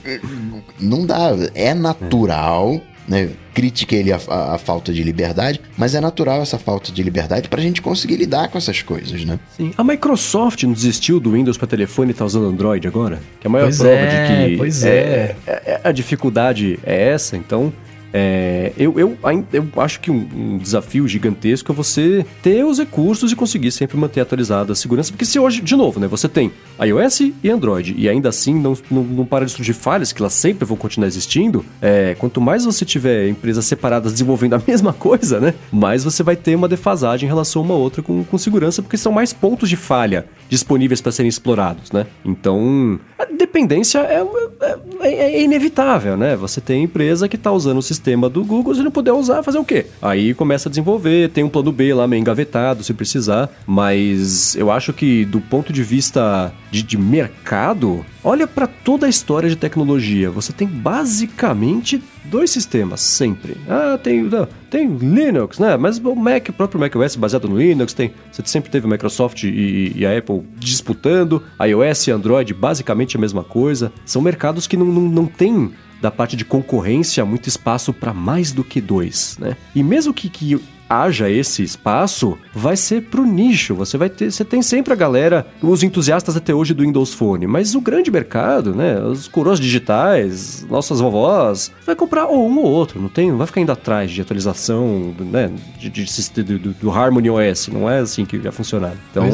não 0.80 1.06
dá, 1.06 1.30
é 1.54 1.74
natural 1.74 2.80
né? 3.10 3.28
Critique 3.52 3.96
ele 3.96 4.12
a, 4.12 4.20
a, 4.28 4.54
a, 4.54 4.58
falta 4.58 4.92
de 4.92 5.02
liberdade, 5.02 5.60
mas 5.76 5.96
é 5.96 6.00
natural 6.00 6.40
essa 6.40 6.56
falta 6.56 6.92
de 6.92 7.02
liberdade 7.02 7.48
para 7.48 7.58
a 7.58 7.62
gente 7.62 7.82
conseguir 7.82 8.16
lidar 8.16 8.48
com 8.48 8.56
essas 8.56 8.82
coisas, 8.82 9.24
né? 9.24 9.40
Sim. 9.56 9.72
A 9.76 9.82
Microsoft 9.82 10.62
não 10.62 10.72
desistiu 10.72 11.18
do 11.18 11.32
Windows 11.32 11.58
para 11.58 11.66
telefone 11.66 12.12
e 12.12 12.14
tá 12.14 12.24
usando 12.24 12.46
Android 12.46 12.86
agora? 12.86 13.20
Que 13.40 13.48
a 13.48 13.50
maior 13.50 13.64
pois 13.64 13.78
prova 13.78 13.92
é, 13.94 14.46
de 14.46 14.50
que 14.50 14.56
pois 14.56 14.84
é. 14.84 15.34
É, 15.44 15.52
é, 15.52 15.80
a 15.82 15.90
dificuldade 15.90 16.78
é 16.84 17.08
essa, 17.08 17.36
então 17.36 17.72
é, 18.12 18.72
eu, 18.76 18.98
eu, 18.98 19.16
eu 19.52 19.68
acho 19.76 20.00
que 20.00 20.10
um, 20.10 20.28
um, 20.34 20.58
desafio 20.58 21.06
gigantesco 21.06 21.70
é 21.70 21.74
você 21.74 22.24
ter 22.42 22.64
os 22.64 22.78
recursos 22.78 23.30
e 23.30 23.36
conseguir 23.36 23.70
sempre 23.70 23.96
manter 23.96 24.20
atualizada 24.20 24.72
a 24.72 24.76
segurança, 24.76 25.10
porque 25.12 25.24
se 25.24 25.38
hoje, 25.38 25.60
de 25.60 25.76
novo, 25.76 26.00
né, 26.00 26.06
você 26.06 26.28
tem 26.28 26.52
iOS 26.82 27.20
e 27.20 27.50
Android 27.50 27.94
e 27.96 28.08
ainda 28.08 28.28
assim 28.28 28.54
não, 28.54 28.76
não, 28.90 29.02
não 29.02 29.24
para 29.24 29.44
de 29.44 29.52
surgir 29.52 29.74
falhas, 29.74 30.12
que 30.12 30.20
elas 30.20 30.34
sempre 30.34 30.64
vão 30.64 30.76
continuar 30.76 31.06
existindo, 31.06 31.64
é, 31.80 32.14
quanto 32.18 32.40
mais 32.40 32.64
você 32.64 32.84
tiver 32.84 33.28
empresas 33.28 33.64
separadas 33.64 34.12
desenvolvendo 34.12 34.54
a 34.54 34.62
mesma 34.66 34.92
coisa, 34.92 35.38
né, 35.38 35.54
mais 35.70 36.04
você 36.04 36.22
vai 36.22 36.36
ter 36.36 36.54
uma 36.54 36.68
defasagem 36.68 37.26
em 37.26 37.30
relação 37.30 37.62
a 37.62 37.64
uma 37.64 37.74
outra 37.74 38.02
com, 38.02 38.24
com 38.24 38.38
segurança, 38.38 38.82
porque 38.82 38.96
são 38.96 39.12
mais 39.12 39.32
pontos 39.32 39.68
de 39.68 39.76
falha 39.76 40.26
disponíveis 40.48 41.00
para 41.00 41.12
serem 41.12 41.28
explorados, 41.28 41.92
né? 41.92 42.06
Então, 42.24 42.98
a 43.16 43.24
dependência 43.24 44.00
é, 44.00 44.20
é, 44.60 44.78
é, 45.00 45.14
é 45.36 45.42
inevitável, 45.42 46.16
né? 46.16 46.34
Você 46.34 46.60
tem 46.60 46.82
empresa 46.82 47.28
que 47.28 47.36
está 47.36 47.52
usando 47.52 47.78
o 47.78 47.82
sistema 47.82 47.99
sistema 48.00 48.30
do 48.30 48.42
Google, 48.42 48.74
se 48.74 48.82
não 48.82 48.90
puder 48.90 49.12
usar, 49.12 49.42
fazer 49.42 49.58
o 49.58 49.64
quê? 49.64 49.86
Aí 50.00 50.32
começa 50.32 50.68
a 50.68 50.70
desenvolver, 50.70 51.28
tem 51.30 51.44
um 51.44 51.50
plano 51.50 51.70
B 51.70 51.92
lá 51.92 52.08
meio 52.08 52.20
engavetado 52.20 52.82
se 52.82 52.94
precisar, 52.94 53.50
mas 53.66 54.56
eu 54.56 54.70
acho 54.70 54.92
que 54.92 55.26
do 55.26 55.40
ponto 55.40 55.70
de 55.70 55.82
vista 55.82 56.52
de, 56.70 56.82
de 56.82 56.96
mercado, 56.96 58.04
olha 58.24 58.46
para 58.46 58.66
toda 58.66 59.06
a 59.06 59.08
história 59.08 59.50
de 59.50 59.56
tecnologia, 59.56 60.30
você 60.30 60.50
tem 60.50 60.66
basicamente 60.66 62.02
dois 62.24 62.50
sistemas 62.50 63.02
sempre. 63.02 63.56
Ah, 63.68 63.98
tem, 64.02 64.22
não, 64.22 64.48
tem 64.70 64.88
Linux, 64.96 65.58
né? 65.58 65.76
Mas 65.76 65.98
o 65.98 66.14
Mac, 66.14 66.48
o 66.48 66.52
próprio 66.52 66.80
macOS 66.80 67.16
baseado 67.16 67.48
no 67.48 67.58
Linux, 67.58 67.92
tem, 67.92 68.12
você 68.32 68.42
sempre 68.46 68.70
teve 68.70 68.88
Microsoft 68.88 69.42
e, 69.44 69.92
e 69.94 70.06
a 70.06 70.16
Apple 70.16 70.42
disputando, 70.56 71.42
iOS 71.62 72.06
e 72.06 72.10
Android 72.10 72.54
basicamente 72.54 73.16
a 73.16 73.20
mesma 73.20 73.44
coisa. 73.44 73.92
São 74.06 74.22
mercados 74.22 74.66
que 74.66 74.76
não, 74.76 74.86
não, 74.86 75.02
não 75.02 75.26
tem 75.26 75.70
da 76.00 76.10
parte 76.10 76.36
de 76.36 76.44
concorrência 76.44 77.24
muito 77.24 77.48
espaço 77.48 77.92
para 77.92 78.12
mais 78.14 78.52
do 78.52 78.64
que 78.64 78.80
dois, 78.80 79.36
né? 79.38 79.56
E 79.74 79.82
mesmo 79.82 80.14
que, 80.14 80.28
que 80.28 80.60
haja 80.90 81.30
esse 81.30 81.62
espaço, 81.62 82.36
vai 82.52 82.76
ser 82.76 83.02
pro 83.02 83.24
nicho. 83.24 83.76
Você 83.76 83.96
vai 83.96 84.10
ter, 84.10 84.32
você 84.32 84.44
tem 84.44 84.60
sempre 84.60 84.92
a 84.92 84.96
galera, 84.96 85.46
os 85.62 85.84
entusiastas 85.84 86.36
até 86.36 86.52
hoje 86.52 86.74
do 86.74 86.82
Windows 86.82 87.14
Phone, 87.14 87.46
mas 87.46 87.76
o 87.76 87.80
grande 87.80 88.10
mercado, 88.10 88.74
né, 88.74 89.00
os 89.00 89.28
coroas 89.28 89.60
digitais, 89.60 90.66
nossas 90.68 90.98
vovós, 90.98 91.70
vai 91.86 91.94
comprar 91.94 92.26
ou 92.26 92.48
um 92.48 92.58
ou 92.58 92.64
outro, 92.64 93.00
não 93.00 93.08
tem, 93.08 93.30
não 93.30 93.38
vai 93.38 93.46
ficar 93.46 93.60
indo 93.60 93.70
atrás 93.70 94.10
de 94.10 94.20
atualização, 94.20 95.14
né, 95.20 95.48
de, 95.78 95.88
de, 95.88 96.04
de 96.04 96.58
do, 96.58 96.72
do, 96.72 96.90
Harmony 96.90 97.30
OS, 97.30 97.68
não 97.68 97.88
é 97.88 98.00
assim 98.00 98.24
que 98.24 98.36
vai 98.38 98.50
funcionar. 98.50 98.94
Então, 99.12 99.24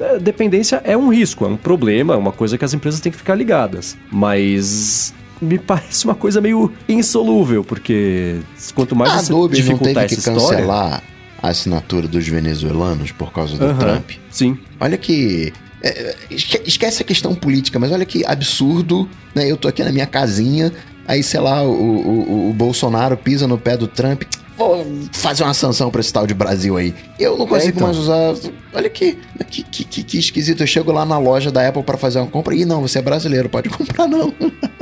é. 0.00 0.14
É, 0.14 0.18
dependência 0.18 0.80
é 0.84 0.96
um 0.96 1.12
risco, 1.12 1.44
é 1.44 1.48
um 1.48 1.56
problema, 1.56 2.14
é 2.14 2.16
uma 2.16 2.32
coisa 2.32 2.56
que 2.56 2.64
as 2.64 2.72
empresas 2.72 2.98
têm 3.00 3.12
que 3.12 3.18
ficar 3.18 3.34
ligadas, 3.34 3.94
mas 4.10 5.12
me 5.40 5.58
parece 5.58 6.04
uma 6.04 6.14
coisa 6.14 6.40
meio 6.40 6.72
insolúvel, 6.88 7.64
porque 7.64 8.40
quanto 8.74 8.94
mais 8.96 9.12
a 9.12 9.18
Adobe 9.18 9.56
dificultar 9.56 9.94
não 9.94 9.94
teve 10.02 10.16
que 10.16 10.22
cancelar 10.22 11.02
a 11.40 11.48
assinatura 11.48 12.08
dos 12.08 12.26
venezuelanos 12.26 13.12
por 13.12 13.32
causa 13.32 13.56
do 13.56 13.74
Trump. 13.78 14.10
Sim. 14.30 14.58
Olha 14.80 14.96
que 14.96 15.52
é, 15.82 16.16
esquece 16.30 17.02
a 17.02 17.04
questão 17.04 17.34
política, 17.34 17.78
mas 17.78 17.92
olha 17.92 18.04
que 18.04 18.24
absurdo, 18.26 19.08
né? 19.34 19.50
Eu 19.50 19.56
tô 19.56 19.68
aqui 19.68 19.84
na 19.84 19.92
minha 19.92 20.06
casinha, 20.06 20.72
aí, 21.06 21.22
sei 21.22 21.40
lá, 21.40 21.62
o, 21.62 21.70
o, 21.70 22.50
o 22.50 22.52
Bolsonaro 22.52 23.16
pisa 23.16 23.46
no 23.46 23.56
pé 23.56 23.76
do 23.76 23.86
Trump 23.86 24.22
vou 24.58 24.84
fazer 25.12 25.44
uma 25.44 25.54
sanção 25.54 25.88
pra 25.90 26.00
esse 26.00 26.12
tal 26.12 26.26
de 26.26 26.34
Brasil 26.34 26.76
aí. 26.76 26.92
Eu 27.18 27.38
não 27.38 27.46
consigo 27.46 27.68
é, 27.68 27.76
então. 27.76 27.86
mais 27.86 27.96
usar. 27.96 28.34
Olha 28.74 28.90
que, 28.90 29.16
que, 29.48 29.62
que, 29.62 30.02
que, 30.02 30.18
esquisito. 30.18 30.62
Eu 30.62 30.66
chego 30.66 30.90
lá 30.90 31.06
na 31.06 31.16
loja 31.16 31.50
da 31.52 31.66
Apple 31.66 31.84
para 31.84 31.96
fazer 31.96 32.18
uma 32.18 32.26
compra 32.26 32.54
e 32.54 32.64
não, 32.64 32.82
você 32.82 32.98
é 32.98 33.02
brasileiro, 33.02 33.48
pode 33.48 33.68
comprar 33.70 34.08
não. 34.08 34.34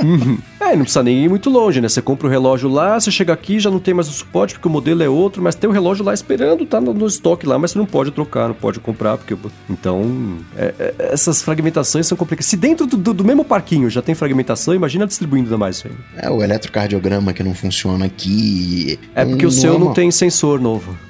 Uhum. 0.03 0.37
É, 0.59 0.75
não 0.75 0.83
precisa 0.83 1.03
nem 1.03 1.23
ir 1.23 1.29
muito 1.29 1.49
longe, 1.49 1.79
né? 1.79 1.87
Você 1.87 2.01
compra 2.01 2.27
o 2.27 2.29
relógio 2.29 2.69
lá, 2.69 2.99
você 2.99 3.09
chega 3.09 3.33
aqui 3.33 3.59
já 3.59 3.69
não 3.69 3.79
tem 3.79 3.93
mais 3.93 4.09
o 4.09 4.11
suporte 4.11 4.53
porque 4.53 4.67
o 4.67 4.71
modelo 4.71 5.01
é 5.01 5.09
outro, 5.09 5.41
mas 5.41 5.55
tem 5.55 5.69
o 5.69 5.73
relógio 5.73 6.03
lá 6.03 6.13
esperando, 6.13 6.65
tá 6.65 6.81
no, 6.81 6.93
no 6.93 7.07
estoque 7.07 7.47
lá, 7.47 7.57
mas 7.57 7.71
você 7.71 7.79
não 7.79 7.85
pode 7.85 8.11
trocar, 8.11 8.47
não 8.47 8.55
pode 8.55 8.79
comprar, 8.79 9.17
porque. 9.17 9.35
Então, 9.69 10.37
é, 10.55 10.73
é, 10.79 10.93
essas 11.11 11.41
fragmentações 11.41 12.07
são 12.07 12.17
complicadas. 12.17 12.47
Se 12.47 12.57
dentro 12.57 12.85
do, 12.85 12.97
do, 12.97 13.13
do, 13.13 13.23
mesmo 13.23 13.45
parquinho 13.45 13.89
já 13.89 14.01
tem 14.01 14.15
fragmentação, 14.15 14.73
imagina 14.73 15.07
distribuindo 15.07 15.47
ainda 15.47 15.57
mais 15.57 15.77
isso 15.77 15.87
aí. 15.87 15.93
É, 16.17 16.29
o 16.29 16.43
eletrocardiograma 16.43 17.31
que 17.33 17.43
não 17.43 17.53
funciona 17.53 18.05
aqui. 18.05 18.99
É 19.15 19.25
porque 19.25 19.45
o 19.45 19.51
seu 19.51 19.79
não 19.79 19.93
tem 19.93 20.11
sensor 20.11 20.59
novo. 20.59 20.97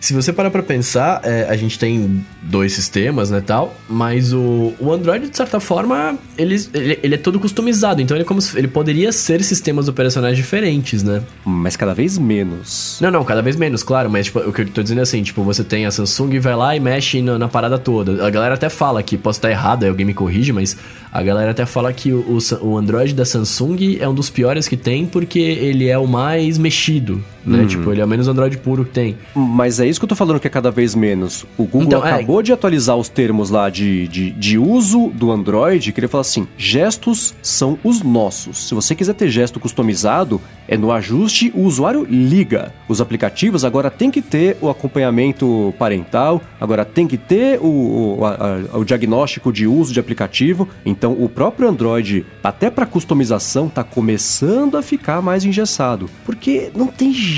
Se 0.00 0.14
você 0.14 0.32
parar 0.32 0.50
pra 0.50 0.62
pensar, 0.62 1.20
é, 1.22 1.46
a 1.46 1.54
gente 1.56 1.78
tem 1.78 2.24
dois 2.40 2.72
sistemas, 2.72 3.30
né, 3.30 3.42
tal, 3.44 3.76
mas 3.86 4.32
o, 4.32 4.72
o 4.80 4.90
Android, 4.90 5.28
de 5.28 5.36
certa 5.36 5.60
forma, 5.60 6.18
ele, 6.38 6.56
ele, 6.72 6.98
ele, 7.02 7.14
é 7.14 7.18
todo 7.18 7.38
customizado, 7.38 8.00
então 8.00 8.16
ele, 8.16 8.24
é 8.24 8.26
como 8.26 8.40
se, 8.40 8.56
ele 8.58 8.66
poderia 8.66 9.12
ser 9.12 9.44
sistemas 9.44 9.88
operacionais 9.88 10.38
diferentes, 10.38 11.02
né? 11.02 11.22
Mas 11.44 11.76
cada 11.76 11.92
vez 11.92 12.16
menos. 12.16 12.98
Não, 12.98 13.10
não, 13.10 13.22
cada 13.24 13.42
vez 13.42 13.56
menos, 13.56 13.82
claro, 13.82 14.08
mas 14.08 14.26
tipo, 14.26 14.38
o 14.38 14.52
que 14.52 14.62
eu 14.62 14.68
tô 14.70 14.82
dizendo 14.82 15.00
é 15.00 15.02
assim, 15.02 15.22
tipo, 15.22 15.42
você 15.42 15.62
tem 15.62 15.84
a 15.84 15.90
Samsung 15.90 16.38
vai 16.40 16.56
lá 16.56 16.74
e 16.74 16.80
mexe 16.80 17.20
na, 17.20 17.38
na 17.38 17.48
parada 17.48 17.78
toda. 17.78 18.26
A 18.26 18.30
galera 18.30 18.54
até 18.54 18.70
fala 18.70 19.02
que, 19.02 19.18
posso 19.18 19.38
estar 19.38 19.50
errado, 19.50 19.82
aí 19.82 19.90
alguém 19.90 20.06
me 20.06 20.14
corrige, 20.14 20.50
mas 20.50 20.78
a 21.12 21.22
galera 21.22 21.50
até 21.50 21.66
fala 21.66 21.92
que 21.92 22.10
o, 22.10 22.38
o, 22.38 22.66
o 22.66 22.78
Android 22.78 23.12
da 23.14 23.26
Samsung 23.26 23.98
é 24.00 24.08
um 24.08 24.14
dos 24.14 24.30
piores 24.30 24.66
que 24.66 24.78
tem 24.78 25.04
porque 25.04 25.40
ele 25.40 25.88
é 25.88 25.98
o 25.98 26.06
mais 26.06 26.56
mexido, 26.56 27.22
né? 27.44 27.60
Uhum. 27.60 27.66
Tipo, 27.66 27.92
ele 27.92 28.00
é 28.00 28.04
o 28.04 28.08
menos 28.08 28.28
Android 28.28 28.56
puro 28.58 28.84
que 28.84 28.90
tem. 28.90 29.16
Mas 29.34 29.80
é 29.80 29.86
isso 29.86 29.98
que 29.98 30.04
eu 30.04 30.08
tô 30.08 30.14
falando 30.14 30.40
que 30.40 30.46
é 30.46 30.50
cada 30.50 30.70
vez 30.70 30.94
menos. 30.94 31.44
O 31.56 31.64
Google 31.64 31.82
então, 31.82 32.06
é, 32.06 32.12
acabou 32.12 32.40
é... 32.40 32.42
de 32.42 32.52
atualizar 32.52 32.96
os 32.96 33.08
termos 33.08 33.50
lá 33.50 33.70
de, 33.70 34.08
de, 34.08 34.30
de 34.30 34.58
uso 34.58 35.08
do 35.08 35.30
Android, 35.30 35.92
que 35.92 36.00
ele 36.00 36.08
fala 36.08 36.22
assim: 36.22 36.46
gestos 36.56 37.34
são 37.42 37.78
os 37.82 38.02
nossos. 38.02 38.68
Se 38.68 38.74
você 38.74 38.94
quiser 38.94 39.14
ter 39.14 39.28
gesto 39.28 39.58
customizado, 39.58 40.40
é 40.68 40.76
no 40.76 40.92
ajuste, 40.92 41.52
o 41.54 41.62
usuário 41.62 42.06
liga. 42.08 42.72
Os 42.88 43.00
aplicativos 43.00 43.64
agora 43.64 43.90
tem 43.90 44.10
que 44.10 44.22
ter 44.22 44.56
o 44.60 44.68
acompanhamento 44.68 45.74
parental, 45.78 46.40
agora 46.60 46.84
tem 46.84 47.06
que 47.06 47.18
ter 47.18 47.58
o, 47.60 48.18
o, 48.18 48.24
a, 48.24 48.78
o 48.78 48.84
diagnóstico 48.84 49.52
de 49.52 49.66
uso 49.66 49.92
de 49.92 50.00
aplicativo. 50.00 50.68
Então, 50.84 51.12
o 51.12 51.28
próprio 51.28 51.68
Android, 51.68 52.24
até 52.42 52.70
para 52.70 52.86
customização, 52.86 53.68
tá 53.68 53.82
começando 53.82 54.76
a 54.76 54.82
ficar 54.82 55.20
mais 55.20 55.44
engessado. 55.44 56.08
Porque 56.24 56.70
não 56.74 56.86
tem 56.86 57.12
jeito. 57.12 57.29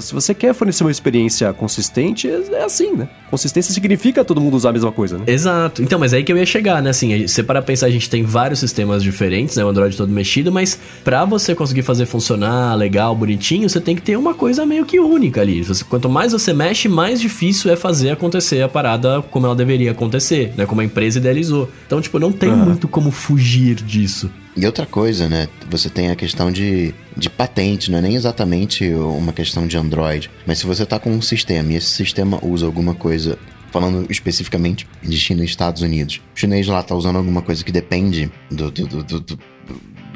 Se 0.00 0.12
você 0.12 0.34
quer 0.34 0.54
fornecer 0.54 0.84
uma 0.84 0.90
experiência 0.90 1.52
consistente, 1.52 2.28
é 2.28 2.64
assim, 2.64 2.92
né? 2.92 3.08
Consistência 3.30 3.72
significa 3.72 4.24
todo 4.24 4.40
mundo 4.40 4.56
usar 4.56 4.70
a 4.70 4.72
mesma 4.72 4.90
coisa, 4.90 5.18
né? 5.18 5.24
Exato. 5.26 5.82
Então, 5.82 5.98
mas 5.98 6.12
é 6.12 6.16
aí 6.16 6.24
que 6.24 6.32
eu 6.32 6.36
ia 6.36 6.46
chegar, 6.46 6.82
né? 6.82 6.90
Assim, 6.90 7.26
você 7.26 7.42
para 7.42 7.62
pensar, 7.62 7.86
a 7.86 7.90
gente 7.90 8.08
tem 8.08 8.22
vários 8.22 8.60
sistemas 8.60 9.02
diferentes, 9.02 9.56
né? 9.56 9.64
O 9.64 9.68
Android 9.68 9.96
todo 9.96 10.10
mexido, 10.10 10.50
mas 10.50 10.78
para 11.04 11.24
você 11.24 11.54
conseguir 11.54 11.82
fazer 11.82 12.06
funcionar 12.06 12.74
legal, 12.74 13.14
bonitinho, 13.14 13.68
você 13.68 13.80
tem 13.80 13.94
que 13.94 14.02
ter 14.02 14.16
uma 14.16 14.34
coisa 14.34 14.64
meio 14.66 14.84
que 14.84 14.98
única 14.98 15.40
ali. 15.40 15.64
Quanto 15.88 16.08
mais 16.08 16.32
você 16.32 16.52
mexe, 16.52 16.88
mais 16.88 17.20
difícil 17.20 17.70
é 17.70 17.76
fazer 17.76 18.10
acontecer 18.10 18.62
a 18.62 18.68
parada 18.68 19.22
como 19.30 19.46
ela 19.46 19.54
deveria 19.54 19.92
acontecer, 19.92 20.52
né? 20.56 20.66
Como 20.66 20.80
a 20.80 20.84
empresa 20.84 21.18
idealizou. 21.18 21.70
Então, 21.86 22.00
tipo, 22.00 22.18
não 22.18 22.32
tem 22.32 22.50
uhum. 22.50 22.56
muito 22.56 22.88
como 22.88 23.10
fugir 23.10 23.76
disso. 23.76 24.30
E 24.56 24.66
outra 24.66 24.84
coisa, 24.84 25.28
né? 25.28 25.48
Você 25.70 25.88
tem 25.88 26.10
a 26.10 26.16
questão 26.16 26.50
de, 26.50 26.92
de 27.16 27.30
patente, 27.30 27.90
não 27.90 27.98
é 27.98 28.02
nem 28.02 28.16
exatamente 28.16 28.92
uma 28.92 29.32
questão 29.32 29.66
de 29.66 29.76
Android. 29.76 30.30
Mas 30.46 30.58
se 30.58 30.66
você 30.66 30.82
está 30.82 30.98
com 30.98 31.10
um 31.10 31.22
sistema 31.22 31.72
e 31.72 31.76
esse 31.76 31.88
sistema 31.88 32.38
usa 32.42 32.66
alguma 32.66 32.94
coisa 32.94 33.38
falando 33.70 34.10
especificamente 34.10 34.86
de 35.02 35.16
China 35.16 35.42
e 35.42 35.44
Estados 35.44 35.82
Unidos. 35.82 36.20
O 36.34 36.38
chinês 36.38 36.66
lá 36.66 36.82
tá 36.82 36.94
usando 36.94 37.16
alguma 37.16 37.40
coisa 37.40 37.64
que 37.64 37.70
depende 37.70 38.30
do, 38.50 38.70
do, 38.70 38.86
do, 39.04 39.20
do 39.20 39.38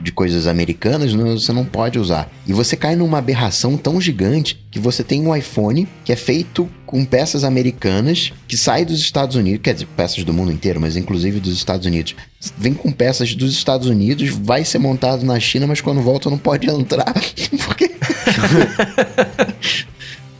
de 0.02 0.12
coisas 0.12 0.46
americanas, 0.46 1.14
você 1.14 1.50
não 1.50 1.64
pode 1.64 1.98
usar. 1.98 2.30
E 2.46 2.52
você 2.52 2.76
cai 2.76 2.94
numa 2.94 3.16
aberração 3.16 3.74
tão 3.76 3.98
gigante 3.98 4.62
que 4.70 4.78
você 4.78 5.02
tem 5.02 5.26
um 5.26 5.34
iPhone 5.34 5.88
que 6.04 6.12
é 6.12 6.16
feito 6.16 6.68
com 6.94 7.04
peças 7.04 7.42
americanas 7.42 8.32
que 8.46 8.56
sai 8.56 8.84
dos 8.84 9.00
Estados 9.00 9.34
Unidos, 9.34 9.62
quer 9.64 9.74
dizer, 9.74 9.88
peças 9.96 10.22
do 10.22 10.32
mundo 10.32 10.52
inteiro, 10.52 10.80
mas 10.80 10.96
inclusive 10.96 11.40
dos 11.40 11.52
Estados 11.52 11.88
Unidos. 11.88 12.14
Vem 12.56 12.72
com 12.72 12.92
peças 12.92 13.34
dos 13.34 13.52
Estados 13.52 13.88
Unidos, 13.88 14.28
vai 14.28 14.64
ser 14.64 14.78
montado 14.78 15.26
na 15.26 15.40
China, 15.40 15.66
mas 15.66 15.80
quando 15.80 16.00
volta 16.00 16.30
não 16.30 16.38
pode 16.38 16.70
entrar. 16.70 17.12
Porque 17.66 17.90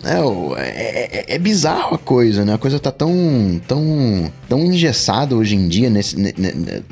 É, 0.05 0.21
é, 0.61 1.19
é, 1.19 1.35
é, 1.35 1.39
bizarro 1.39 1.95
a 1.95 1.99
coisa, 1.99 2.45
né? 2.45 2.55
A 2.55 2.59
coisa 2.59 2.79
tá 2.79 2.91
tão, 2.91 3.61
tão, 3.67 4.31
tão 4.49 4.61
engessada 4.61 5.35
hoje 5.37 5.57
em 5.57 5.69
dia 5.69 5.89
nesse, 5.89 6.17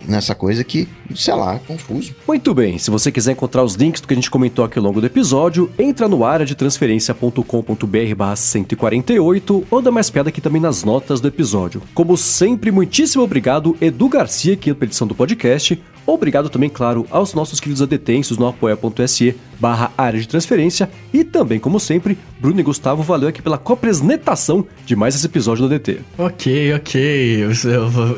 nessa 0.07 0.35
coisa 0.35 0.65
que, 0.65 0.89
sei 1.15 1.35
lá, 1.35 1.59
confuso. 1.67 2.15
Muito 2.27 2.55
bem, 2.55 2.79
se 2.79 2.91
você 2.91 3.13
quiser 3.13 3.33
encontrar 3.33 3.63
os 3.63 3.75
links 3.75 4.01
do 4.01 4.09
que 4.09 4.15
a 4.15 4.17
gente 4.17 4.31
comentou 4.31 4.65
aqui 4.65 4.79
ao 4.79 4.85
longo 4.85 5.01
do 5.01 5.07
episódio, 5.07 5.71
entra 5.79 6.09
no 6.09 6.25
área 6.25 6.47
de 6.47 6.55
transferência.com.br 6.55 8.15
barra 8.17 8.37
148 8.37 9.67
ou 9.71 9.83
dá 9.83 9.91
mais 9.91 10.11
piada 10.11 10.29
aqui 10.29 10.41
também 10.41 10.61
nas 10.61 10.85
notas 10.85 11.21
do 11.21 11.29
episódio. 11.29 11.83
Como 11.95 12.17
sempre, 12.17 12.71
muitíssimo 12.71 13.23
obrigado, 13.23 13.77
Edu 13.81 14.09
Garcia, 14.09 14.55
aqui 14.55 14.71
na 14.71 14.77
edição 14.83 15.07
do 15.07 15.15
podcast. 15.15 15.81
Obrigado 16.07 16.49
também, 16.49 16.69
claro, 16.69 17.07
aos 17.11 17.35
nossos 17.35 17.61
queridos 17.61 17.83
adetensos 17.83 18.39
no 18.39 18.47
apoia.se 18.47 19.37
barra 19.59 19.93
área 19.97 20.21
de 20.21 20.27
transferência 20.27 20.91
e 21.13 21.23
também, 21.23 21.61
como 21.61 21.79
sempre, 21.79 22.19
Bruno 22.41 22.59
e 22.59 22.63
Gustavo, 22.65 23.03
valeu 23.03 23.29
aqui 23.29 23.41
pela 23.41 23.57
copresnetação 23.57 24.67
de 24.85 24.97
mais 24.97 25.15
esse 25.15 25.25
episódio 25.25 25.69
do 25.69 25.69
DT. 25.69 26.01
Ok, 26.19 26.75
ok, 26.75 27.45
eu, 27.45 27.51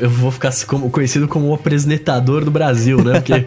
eu 0.01 0.09
vou 0.09 0.31
ficar 0.31 0.51
como, 0.65 0.89
conhecido 0.89 1.27
como 1.27 1.49
o 1.49 1.53
apresentador 1.53 2.43
do 2.43 2.49
Brasil, 2.49 3.03
né? 3.03 3.19
Porque... 3.19 3.33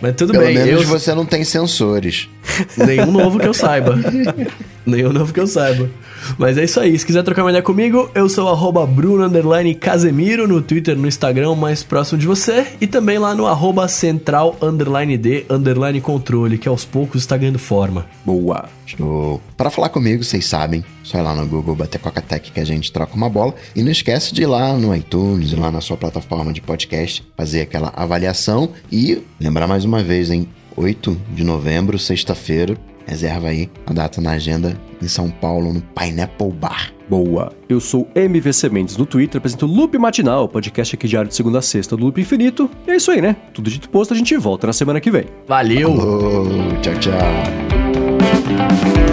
Mas 0.00 0.14
tudo 0.14 0.32
Pelo 0.32 0.44
bem. 0.44 0.54
Pelo 0.54 0.66
menos 0.66 0.82
eu... 0.82 0.88
você 0.88 1.12
não 1.12 1.26
tem 1.26 1.42
sensores. 1.42 2.28
Nenhum 2.76 3.10
novo 3.10 3.40
que 3.40 3.48
eu 3.48 3.54
saiba. 3.54 3.98
Nenhum 4.86 5.12
novo 5.12 5.32
que 5.32 5.40
eu 5.40 5.46
saiba. 5.46 5.90
Mas 6.38 6.58
é 6.58 6.64
isso 6.64 6.80
aí. 6.80 6.98
Se 6.98 7.06
quiser 7.06 7.22
trocar 7.22 7.42
uma 7.42 7.50
ideia 7.50 7.62
comigo, 7.62 8.10
eu 8.14 8.28
sou 8.28 8.48
arroba 8.48 8.86
Bruno 8.86 9.30
Casemiro 9.78 10.46
no 10.46 10.60
Twitter, 10.60 10.96
no 10.96 11.06
Instagram, 11.06 11.54
mais 11.54 11.82
próximo 11.82 12.18
de 12.18 12.26
você. 12.26 12.66
E 12.80 12.86
também 12.86 13.18
lá 13.18 13.34
no 13.34 13.46
arroba 13.46 13.88
Central 13.88 14.56
underline 14.60 15.16
D 15.16 15.44
underline 15.48 16.00
Controle, 16.00 16.58
que 16.58 16.68
aos 16.68 16.84
poucos 16.84 17.22
está 17.22 17.36
ganhando 17.36 17.58
forma. 17.58 18.06
Boa. 18.24 18.68
Show. 18.86 19.40
Para 19.56 19.70
falar 19.70 19.88
comigo, 19.90 20.24
vocês 20.24 20.46
sabem, 20.46 20.84
só 21.02 21.18
ir 21.18 21.22
lá 21.22 21.34
no 21.34 21.46
Google, 21.46 21.76
bater 21.76 22.00
Coca-Tech 22.00 22.50
que 22.50 22.60
a 22.60 22.64
gente 22.64 22.90
troca 22.90 23.14
uma 23.14 23.28
bola. 23.28 23.54
E 23.74 23.82
não 23.82 23.90
esquece 23.90 24.34
de 24.34 24.42
ir 24.42 24.46
lá 24.46 24.76
no 24.76 24.94
iTunes, 24.94 25.52
lá 25.52 25.70
na 25.70 25.80
sua 25.80 25.96
plataforma 25.96 26.52
de 26.52 26.60
podcast, 26.60 27.24
fazer 27.36 27.60
aquela 27.62 27.92
avaliação. 27.94 28.70
E 28.90 29.22
lembrar 29.40 29.66
mais 29.66 29.84
uma 29.84 30.02
vez, 30.02 30.30
hein? 30.30 30.48
8 30.76 31.16
de 31.34 31.44
novembro, 31.44 31.98
sexta-feira, 31.98 32.76
Reserva 33.10 33.48
aí 33.48 33.68
a 33.86 33.92
data 33.92 34.20
na 34.20 34.30
agenda 34.30 34.80
em 35.02 35.08
São 35.08 35.28
Paulo, 35.28 35.72
no 35.72 35.80
Pineapple 35.80 36.52
Bar. 36.52 36.92
Boa. 37.08 37.52
Eu 37.68 37.80
sou 37.80 38.08
MVC 38.14 38.68
Mendes 38.68 38.96
no 38.96 39.04
Twitter, 39.04 39.38
apresento 39.38 39.66
o 39.66 39.68
Loop 39.68 39.98
Matinal, 39.98 40.48
podcast 40.48 40.94
aqui 40.94 41.08
diário 41.08 41.28
de 41.28 41.34
segunda 41.34 41.58
a 41.58 41.62
sexta 41.62 41.96
do 41.96 42.04
Loop 42.04 42.20
Infinito. 42.20 42.70
E 42.86 42.92
é 42.92 42.96
isso 42.96 43.10
aí, 43.10 43.20
né? 43.20 43.34
Tudo 43.52 43.68
dito 43.68 43.90
posto, 43.90 44.14
a 44.14 44.16
gente 44.16 44.36
volta 44.36 44.68
na 44.68 44.72
semana 44.72 45.00
que 45.00 45.10
vem. 45.10 45.24
Valeu! 45.48 45.96
Falou, 45.96 46.46
tchau, 46.80 46.94
tchau. 47.00 49.09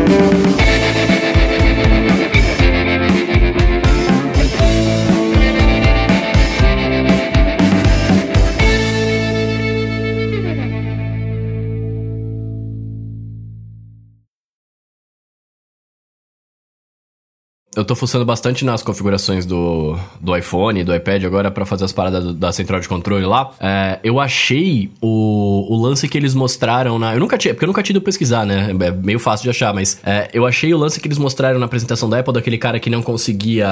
Eu 17.78 17.86
tô 17.86 17.96
fuçando 17.96 18.26
bastante 18.26 18.66
nas 18.66 18.82
configurações 18.82 19.46
do, 19.46 19.96
do 20.20 20.36
iPhone, 20.36 20.84
do 20.84 20.96
iPad 20.96 21.24
agora 21.26 21.52
para 21.52 21.64
fazer 21.64 21.86
as 21.86 21.92
paradas 21.92 22.24
do, 22.24 22.34
da 22.34 22.52
central 22.52 22.80
de 22.80 22.90
controle 22.90 23.24
lá. 23.24 23.52
É, 23.60 24.00
eu 24.04 24.20
achei 24.20 24.90
o, 25.00 25.72
o 25.72 25.80
lance 25.80 26.08
que 26.08 26.18
eles 26.18 26.34
mostraram 26.34 26.98
na. 26.98 27.14
Eu 27.14 27.20
nunca 27.20 27.38
tinha, 27.38 27.54
porque 27.54 27.66
eu 27.66 27.68
nunca 27.68 27.84
tinha 27.84 27.94
ido 27.94 28.02
pesquisar, 28.02 28.48
né? 28.48 28.76
É 28.80 28.92
meio 28.92 29.20
fácil 29.20 29.44
de 29.44 29.52
achar, 29.52 29.76
mas 29.76 30.00
é, 30.04 30.28
eu 30.34 30.44
achei 30.48 30.74
o 30.74 30.78
lance 30.78 31.00
que 31.00 31.08
eles 31.08 31.20
mostraram 31.20 31.60
na 31.60 31.68
apresentação 31.68 32.10
da 32.10 32.18
Apple 32.18 32.34
daquele 32.34 32.58
cara 32.58 32.80
que 32.80 32.90
não 32.90 33.04
conseguia. 33.04 33.68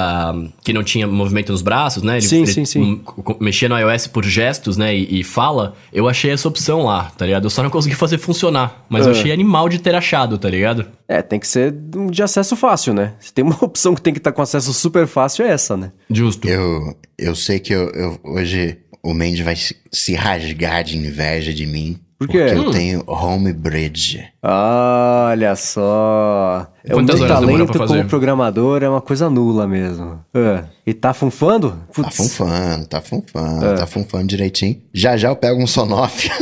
que 0.62 0.72
não 0.72 0.84
tinha 0.84 1.04
movimento 1.08 1.50
nos 1.50 1.60
braços, 1.60 2.04
né? 2.04 2.18
Ele, 2.18 2.22
sim, 2.22 2.36
ele 2.38 2.46
sim, 2.46 2.64
sim. 2.64 3.02
Mexia 3.40 3.68
no 3.68 3.76
iOS 3.76 4.06
por 4.06 4.24
gestos, 4.24 4.76
né? 4.76 4.94
E, 4.94 5.20
e, 5.20 5.24
fala. 5.24 5.74
Eu 5.92 6.08
achei 6.08 6.30
essa 6.30 6.46
opção 6.46 6.84
lá, 6.84 7.10
tá 7.18 7.26
ligado? 7.26 7.44
Eu 7.44 7.50
só 7.50 7.60
não 7.60 7.70
consegui 7.70 7.96
fazer 7.96 8.18
funcionar. 8.18 8.84
Mas 8.88 9.04
eu 9.04 9.12
ah. 9.12 9.16
achei 9.16 9.32
animal 9.32 9.68
de 9.68 9.80
ter 9.80 9.96
achado, 9.96 10.38
tá 10.38 10.48
ligado? 10.48 10.86
É, 11.08 11.22
tem 11.22 11.40
que 11.40 11.46
ser 11.46 11.72
de 12.10 12.22
acesso 12.22 12.54
fácil, 12.54 12.94
né? 12.94 13.14
Se 13.18 13.32
tem 13.32 13.44
uma 13.44 13.56
opção 13.64 13.95
que 13.96 14.02
tem 14.02 14.12
que 14.12 14.18
estar 14.20 14.32
com 14.32 14.42
acesso 14.42 14.72
super 14.72 15.06
fácil 15.06 15.44
é 15.44 15.50
essa, 15.50 15.76
né? 15.76 15.90
Justo. 16.10 16.46
Eu, 16.48 16.96
eu 17.18 17.34
sei 17.34 17.58
que 17.58 17.72
eu, 17.74 17.88
eu- 17.90 18.20
hoje 18.24 18.78
o 19.02 19.12
Mendes 19.14 19.44
vai 19.44 19.56
se, 19.56 20.14
rasgar 20.14 20.84
de 20.84 20.96
inveja 20.98 21.52
de 21.52 21.66
mim. 21.66 21.98
Por 22.18 22.28
quê? 22.28 22.38
Porque 22.38 22.54
eu 22.58 22.62
Hum. 22.68 22.70
tenho 22.70 23.04
Homebridge. 23.06 24.24
Olha 24.42 25.54
só. 25.54 26.66
É 26.82 26.94
o 26.96 27.02
meu 27.02 27.28
talento 27.28 27.76
como 27.86 28.04
programador 28.06 28.82
é 28.82 28.88
uma 28.88 29.02
coisa 29.02 29.28
nula 29.28 29.66
mesmo. 29.68 30.18
É. 30.34 30.64
E 30.86 30.94
tá 30.94 31.12
funfando? 31.12 31.72
Tá 31.72 32.02
Putz. 32.02 32.16
funfando, 32.16 32.86
tá 32.86 33.00
funfando, 33.02 33.66
É. 33.66 33.74
tá 33.74 33.86
funfando 33.86 34.28
direitinho. 34.28 34.80
Já 34.94 35.14
já 35.18 35.28
eu 35.28 35.36
pego 35.36 35.62
um 35.62 35.66
Sonoff. 35.66 36.30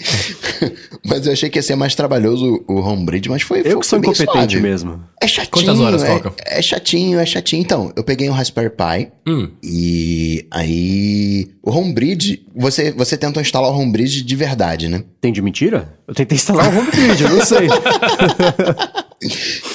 mas 1.04 1.26
eu 1.26 1.32
achei 1.32 1.48
que 1.48 1.58
ia 1.58 1.62
ser 1.62 1.76
mais 1.76 1.94
trabalhoso 1.94 2.64
o 2.68 2.80
Homebridge, 2.80 3.28
mas 3.28 3.42
foi 3.42 3.60
Eu 3.60 3.72
foi 3.72 3.80
que 3.80 3.86
sou 3.86 3.98
incompetente 3.98 4.58
mesmo. 4.60 5.00
É 5.22 5.26
chatinho. 5.26 5.50
Quantas 5.50 5.80
horas, 5.80 6.02
é, 6.02 6.18
Coca? 6.18 6.34
é 6.46 6.62
chatinho, 6.62 7.18
é 7.18 7.26
chatinho. 7.26 7.60
Então, 7.62 7.92
eu 7.96 8.02
peguei 8.04 8.28
um 8.28 8.32
Raspberry 8.32 8.70
Pi 8.70 9.08
Hum. 9.26 9.48
e 9.62 10.46
aí 10.50 11.48
o 11.62 11.70
Homebridge, 11.70 12.44
você, 12.54 12.90
você 12.92 13.16
tenta 13.16 13.40
instalar 13.40 13.70
o 13.70 13.78
Homebridge 13.78 14.22
de 14.22 14.36
verdade, 14.36 14.88
né? 14.88 15.04
Tem 15.20 15.32
de 15.32 15.42
mentira? 15.42 15.94
Eu 16.10 16.14
tentei 16.14 16.34
instalar 16.34 16.66
o 16.74 16.76
Homebridge, 16.80 17.22
eu 17.22 17.30
não 17.30 17.46
sei. 17.46 17.68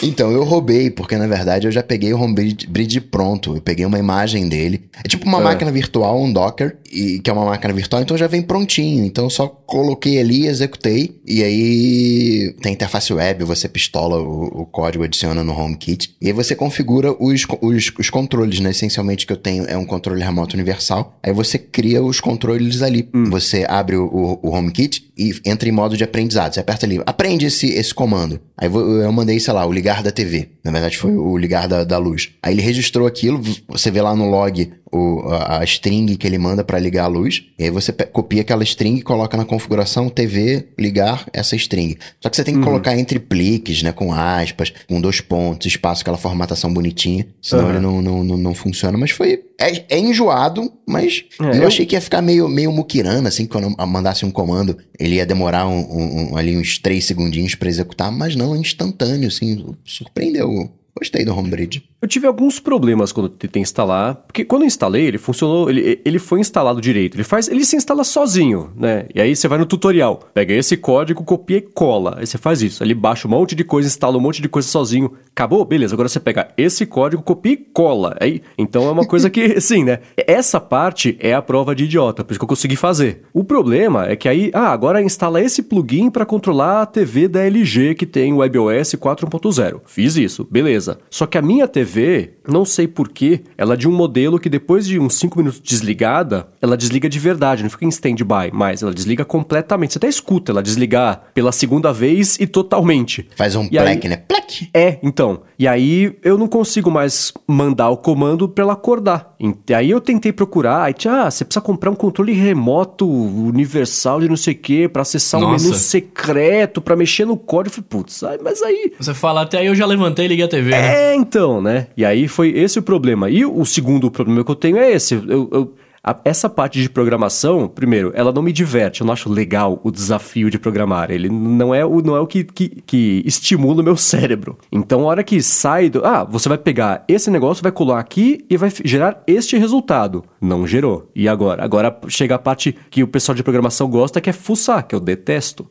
Então, 0.02 0.32
eu 0.32 0.44
roubei, 0.44 0.90
porque 0.90 1.16
na 1.16 1.28
verdade 1.28 1.68
eu 1.68 1.72
já 1.72 1.84
peguei 1.84 2.12
o 2.12 2.20
Homebridge 2.20 2.99
pronto. 2.99 3.56
Eu 3.56 3.62
peguei 3.62 3.86
uma 3.86 3.99
imagem 3.99 4.49
dele. 4.49 4.86
É 5.03 5.07
tipo 5.07 5.28
uma 5.28 5.40
É. 5.40 5.44
máquina 5.44 5.72
virtual, 5.72 6.20
um 6.20 6.34
Docker, 6.34 6.78
e, 6.91 7.20
que 7.20 7.30
é 7.30 7.34
uma 7.34 7.45
máquina 7.45 7.72
virtual, 7.72 8.02
então 8.02 8.18
já 8.18 8.26
vem 8.26 8.41
prontinho. 8.41 9.06
Então 9.06 9.26
eu 9.26 9.30
só 9.30 9.48
coloquei 9.48 10.20
ali, 10.20 10.48
executei, 10.48 11.20
e 11.26 11.44
aí 11.44 12.56
tem 12.60 12.74
interface 12.74 13.14
web, 13.14 13.44
você 13.44 13.70
pistola 13.70 14.20
o, 14.20 14.62
o 14.62 14.66
código, 14.66 15.03
adiciona 15.03 15.44
no 15.44 15.53
HomeKit, 15.53 16.16
e 16.20 16.28
aí 16.28 16.34
você 16.34 16.56
configura 16.56 17.16
os, 17.20 17.45
os, 17.62 17.91
os 17.99 18.10
controles, 18.10 18.60
né? 18.60 18.72
Essencialmente 18.72 19.26
o 19.26 19.28
que 19.28 19.34
eu 19.34 19.38
tenho 19.38 19.66
é 19.68 19.78
um 19.78 19.86
controle 19.86 20.24
remoto 20.24 20.56
universal. 20.56 21.20
Aí 21.22 21.32
você 21.32 21.60
cria 21.60 22.02
os 22.03 22.20
controles 22.20 22.82
ali. 22.82 23.07
Você 23.30 23.64
abre 23.70 23.95
o, 23.95 24.06
o, 24.06 24.40
o 24.49 24.56
HomeKit 24.56 25.07
e 25.16 25.34
entra 25.45 25.70
em 25.70 25.72
modo 25.72 25.95
de 25.95 26.03
aprendizado. 26.26 26.53
Você 26.53 26.60
aperta 26.60 26.85
ali, 26.85 27.02
aprende 27.06 27.45
esse, 27.45 27.68
esse 27.68 27.93
comando. 27.93 28.39
Aí 28.57 28.69
eu 28.73 29.11
mandei, 29.11 29.39
sei 29.39 29.53
lá, 29.53 29.65
o 29.65 29.72
ligar 29.72 30.02
da 30.02 30.11
TV. 30.11 30.49
Na 30.64 30.72
verdade 30.72 30.97
foi 30.97 31.15
o 31.15 31.38
ligar 31.38 31.68
da, 31.68 31.84
da 31.84 31.97
luz. 31.97 32.31
Aí 32.41 32.53
ele 32.53 32.61
registrou 32.61 33.06
aquilo, 33.07 33.41
você 33.68 33.91
vê 33.91 34.02
lá 34.02 34.15
no 34.15 34.30
log 34.30 34.72
o, 34.91 35.27
a, 35.30 35.60
a 35.60 35.64
string 35.65 36.15
que 36.15 36.26
ele 36.26 36.38
manda 36.38 36.64
pra 36.64 36.80
ligar 36.80 37.03
a 37.03 37.07
luz. 37.07 37.43
E 37.60 37.65
aí 37.65 37.69
você 37.69 37.91
copia 37.91 38.41
aquela 38.41 38.64
string 38.64 38.97
e 38.97 39.02
coloca 39.02 39.35
na 39.35 39.43
configuração 39.45 40.07
TV, 40.10 40.69
ligar 40.80 41.26
essa 41.34 41.56
string. 41.56 41.97
Só 42.22 42.30
que 42.30 42.35
você 42.38 42.43
tem 42.43 42.56
que 42.56 42.61
colocar 42.64 42.97
entre 42.97 43.19
pliques, 43.19 43.84
né? 43.84 43.91
Com 43.91 44.14
aspas, 44.14 44.72
com 44.88 45.02
dois 45.02 45.19
pontos, 45.19 45.68
espaço, 45.68 46.02
aquela 46.02 46.18
formatação 46.18 46.73
bonitinha. 46.73 47.27
Senão 47.41 47.64
Aham. 47.65 47.72
ele 47.72 47.80
não, 47.81 48.02
não, 48.02 48.23
não, 48.23 48.38
não 48.38 48.53
funciona. 48.56 48.97
Mas 48.97 49.11
foi. 49.11 49.43
É, 49.60 49.95
é 49.95 49.99
enjoado, 49.99 50.72
mas 50.88 51.23
É, 51.41 51.45
eu, 51.45 51.53
eu- 51.61 51.68
achei 51.68 51.85
que 51.85 51.95
ia 51.95 52.02
ficar 52.02 52.22
meio, 52.22 52.47
meio 52.47 52.72
muquirana, 52.73 53.30
assim, 53.30 53.45
quando 53.45 53.73
eu 53.77 53.88
mandasse 53.88 54.26
um 54.26 54.31
comando, 54.31 54.77
ele 54.99 55.15
ia 55.15 55.26
demorar 55.26 55.67
um, 55.67 55.80
um- 55.80 56.31
um- 56.31 56.38
ali 56.38 56.57
uns 56.57 56.77
três 56.77 57.05
segundinhos 57.05 57.55
pra 57.55 57.69
executar, 57.69 58.11
mas 58.11 58.35
não, 58.35 58.55
é 58.55 58.57
instantâneo, 58.57 59.27
assim, 59.27 59.76
surpreendeu. 59.84 60.69
Gostei 60.97 61.26
do 61.26 61.38
Homebridge. 61.38 61.84
Eu 62.01 62.07
tive 62.07 62.26
alguns 62.26 62.57
problemas 62.57 63.11
quando 63.11 63.27
tentei 63.27 63.61
instalar, 63.61 64.15
porque 64.15 64.45
quando 64.45 64.61
eu 64.61 64.67
instalei, 64.67 65.05
ele 65.05 65.17
funcionou, 65.17 65.69
ele, 65.69 65.99
ele 66.05 66.17
foi 66.17 66.39
instalado 66.39 66.80
direito. 66.80 67.17
Ele 67.17 67.23
faz, 67.23 67.49
ele 67.49 67.65
se 67.65 67.76
instala 67.76 68.03
sozinho, 68.05 68.72
né? 68.77 69.05
E 69.13 69.19
aí 69.19 69.35
você 69.35 69.45
vai 69.47 69.57
no 69.57 69.65
tutorial, 69.65 70.22
pega 70.34 70.53
esse 70.53 70.77
código, 70.77 71.22
copia 71.23 71.57
e 71.57 71.61
cola. 71.61 72.15
Aí 72.19 72.26
você 72.26 72.38
faz 72.38 72.61
isso, 72.61 72.81
ele 72.81 72.93
baixa 72.93 73.27
um 73.27 73.31
monte 73.31 73.55
de 73.55 73.65
coisa, 73.65 73.89
instala 73.89 74.17
um 74.17 74.22
monte 74.22 74.41
de 74.41 74.47
coisa 74.47 74.69
sozinho. 74.69 75.11
Acabou? 75.31 75.65
Beleza, 75.65 75.93
agora 75.93 76.07
você 76.07 76.19
pega 76.19 76.47
esse 76.55 76.85
código, 76.85 77.22
copia 77.22 77.53
e 77.53 77.57
cola. 77.57 78.15
Aí, 78.22 78.41
então 78.57 78.88
é 78.88 78.91
uma 78.91 79.05
coisa 79.05 79.30
que, 79.30 79.41
assim, 79.57 79.84
né? 79.84 79.99
Essa 80.15 80.61
parte 80.61 81.17
é 81.19 81.34
a 81.34 81.41
prova 81.41 81.76
de 81.76 81.84
idiota, 81.84 82.23
por 82.23 82.31
isso 82.31 82.39
que 82.39 82.45
eu 82.45 82.49
consegui 82.49 82.77
fazer. 82.77 83.23
O 83.34 83.43
problema 83.43 84.07
é 84.07 84.15
que 84.15 84.30
aí, 84.30 84.49
ah, 84.53 84.69
agora 84.69 85.01
instala 85.01 85.41
esse 85.41 85.61
plugin 85.61 86.09
para 86.09 86.26
controlar 86.26 86.84
a 86.84 86.85
TV 86.85 87.27
da 87.27 87.43
LG 87.45 87.95
que 87.95 88.05
tem 88.05 88.31
o 88.31 88.38
WebOS 88.38 88.93
4.0. 88.93 89.81
Fiz 89.85 90.15
isso, 90.15 90.47
beleza. 90.49 90.85
Só 91.10 91.26
que 91.26 91.38
a 91.38 91.41
minha 91.41 91.68
TV, 91.68 92.34
não 92.48 92.64
sei 92.66 92.88
porquê, 92.88 93.41
ela 93.57 93.74
é 93.74 93.78
de 93.78 93.88
um 93.88 93.91
modelo 93.91 94.40
que 94.40 94.49
depois 94.49 94.86
de 94.86 94.99
uns 94.99 95.16
5 95.16 95.38
minutos 95.38 95.60
desligada, 95.60 96.48
ela 96.62 96.76
desliga 96.78 97.07
de 97.10 97.20
verdade, 97.20 97.64
não 97.64 97.70
fica 97.70 97.86
em 97.86 97.90
stand-by, 97.90 98.52
mas 98.53 98.82
ela 98.84 98.94
desliga 98.94 99.24
completamente. 99.26 99.94
Você 99.94 99.98
até 99.99 100.07
escuta 100.07 100.52
ela 100.52 100.62
desligar 100.64 101.24
pela 101.34 101.52
segunda 101.52 101.91
vez 101.94 102.38
e 102.40 102.45
totalmente. 102.48 103.28
Faz 103.36 103.56
um 103.56 103.68
E 103.72 103.78
aí- 103.78 103.86
plec, 103.86 104.07
né? 104.07 104.18
Plec! 104.18 104.70
É, 104.74 104.99
então. 105.03 105.41
E 105.57 105.68
aí 105.68 106.16
eu 106.24 106.38
não 106.38 106.48
consigo 106.48 106.91
mais 106.91 107.34
mandar 107.48 107.90
o 107.90 107.98
comando 107.98 108.48
pra 108.48 108.64
ela 108.64 108.74
acordar. 108.74 109.36
E 109.70 109.74
aí 109.74 109.90
eu 109.91 109.99
tentei 110.02 110.32
procurar, 110.32 110.84
aí 110.84 110.94
tinha, 110.94 111.24
ah, 111.24 111.32
você 111.32 111.44
precisa 111.45 111.62
comprar 111.62 111.91
um 111.91 111.95
controle 111.95 112.32
remoto 112.34 113.06
universal 113.07 114.20
de 114.20 114.28
não 114.30 114.36
sei 114.38 114.53
o 114.53 114.57
que 114.57 114.88
pra 114.88 115.02
acessar 115.02 115.40
um 115.41 115.52
Nossa. 115.52 115.64
menu 115.66 115.76
secreto, 115.78 116.82
pra 116.82 116.95
mexer 116.95 117.26
no 117.26 117.38
código. 117.38 117.70
Eu 117.70 117.84
falei, 117.84 117.88
putz, 118.03 118.24
mas 118.44 118.62
aí 118.62 118.94
Você 118.99 119.14
fala, 119.14 119.41
até 119.41 119.60
aí 119.60 119.68
eu 119.68 119.76
já 119.76 119.86
levantei 119.86 120.26
e 120.26 120.28
liguei 120.30 120.45
a 120.45 120.48
TV, 120.48 120.72
né? 120.81 121.11
é, 121.11 121.15
então, 121.15 121.61
né? 121.61 121.88
E 121.95 122.03
aí 122.06 122.27
foi 122.27 122.49
esse 122.49 122.80
o 122.80 122.84
problema. 122.84 123.30
E 123.30 123.45
o 123.45 123.64
segundo 123.65 124.10
problema 124.11 124.43
que 124.43 124.52
eu 124.52 124.56
tenho 124.56 124.77
é 124.77 124.91
esse. 124.91 125.15
Eu, 125.15 125.49
eu- 125.52 125.73
a- 126.06 126.18
essa 126.23 126.48
parte 126.48 126.80
de 126.82 126.88
programação, 126.90 127.68
primeiro, 127.68 128.11
ela 128.14 128.32
não 128.32 128.41
me 128.44 128.53
diverte. 128.53 129.02
Eu 129.02 129.07
não 129.07 129.14
acho 129.14 129.27
legal 129.30 129.80
o 129.84 129.90
desafio 129.91 130.49
de 130.52 130.60
programar. 130.60 131.10
Ele 131.10 131.30
não 131.30 131.73
é 131.73 131.84
o, 131.86 132.02
não 132.02 132.15
é 132.15 132.19
o 132.19 132.27
que, 132.27 132.44
que, 132.44 132.69
que 132.86 133.23
estimula 133.26 133.82
o 133.82 133.84
meu 133.84 133.98
cérebro. 133.98 134.57
Então, 134.72 135.02
a 135.02 135.06
hora 135.06 135.23
que 135.23 135.41
sai 135.41 135.90
do. 135.90 136.06
Ah, 136.06 136.23
você 136.23 136.48
vai 136.48 136.57
pegar 136.57 137.03
esse 137.07 137.32
negócio, 137.32 137.64
vai 137.64 137.72
colar 137.72 137.99
aqui 137.99 138.45
e 138.49 138.56
vai 138.56 138.72
gerar 138.84 139.23
este 139.26 139.57
resultado. 139.57 140.23
Não 140.40 140.68
gerou. 140.68 141.10
E 141.15 141.27
agora? 141.27 141.64
Agora 141.64 141.98
chega 142.07 142.36
a 142.36 142.40
parte 142.40 142.76
que 142.91 143.02
o 143.02 143.07
pessoal 143.07 143.36
de 143.36 143.41
programação 143.44 143.90
gosta, 143.90 144.22
que 144.22 144.30
é 144.30 144.34
fuçar, 144.34 144.86
que 144.86 144.94
eu 144.94 144.99
detesto. 144.99 145.65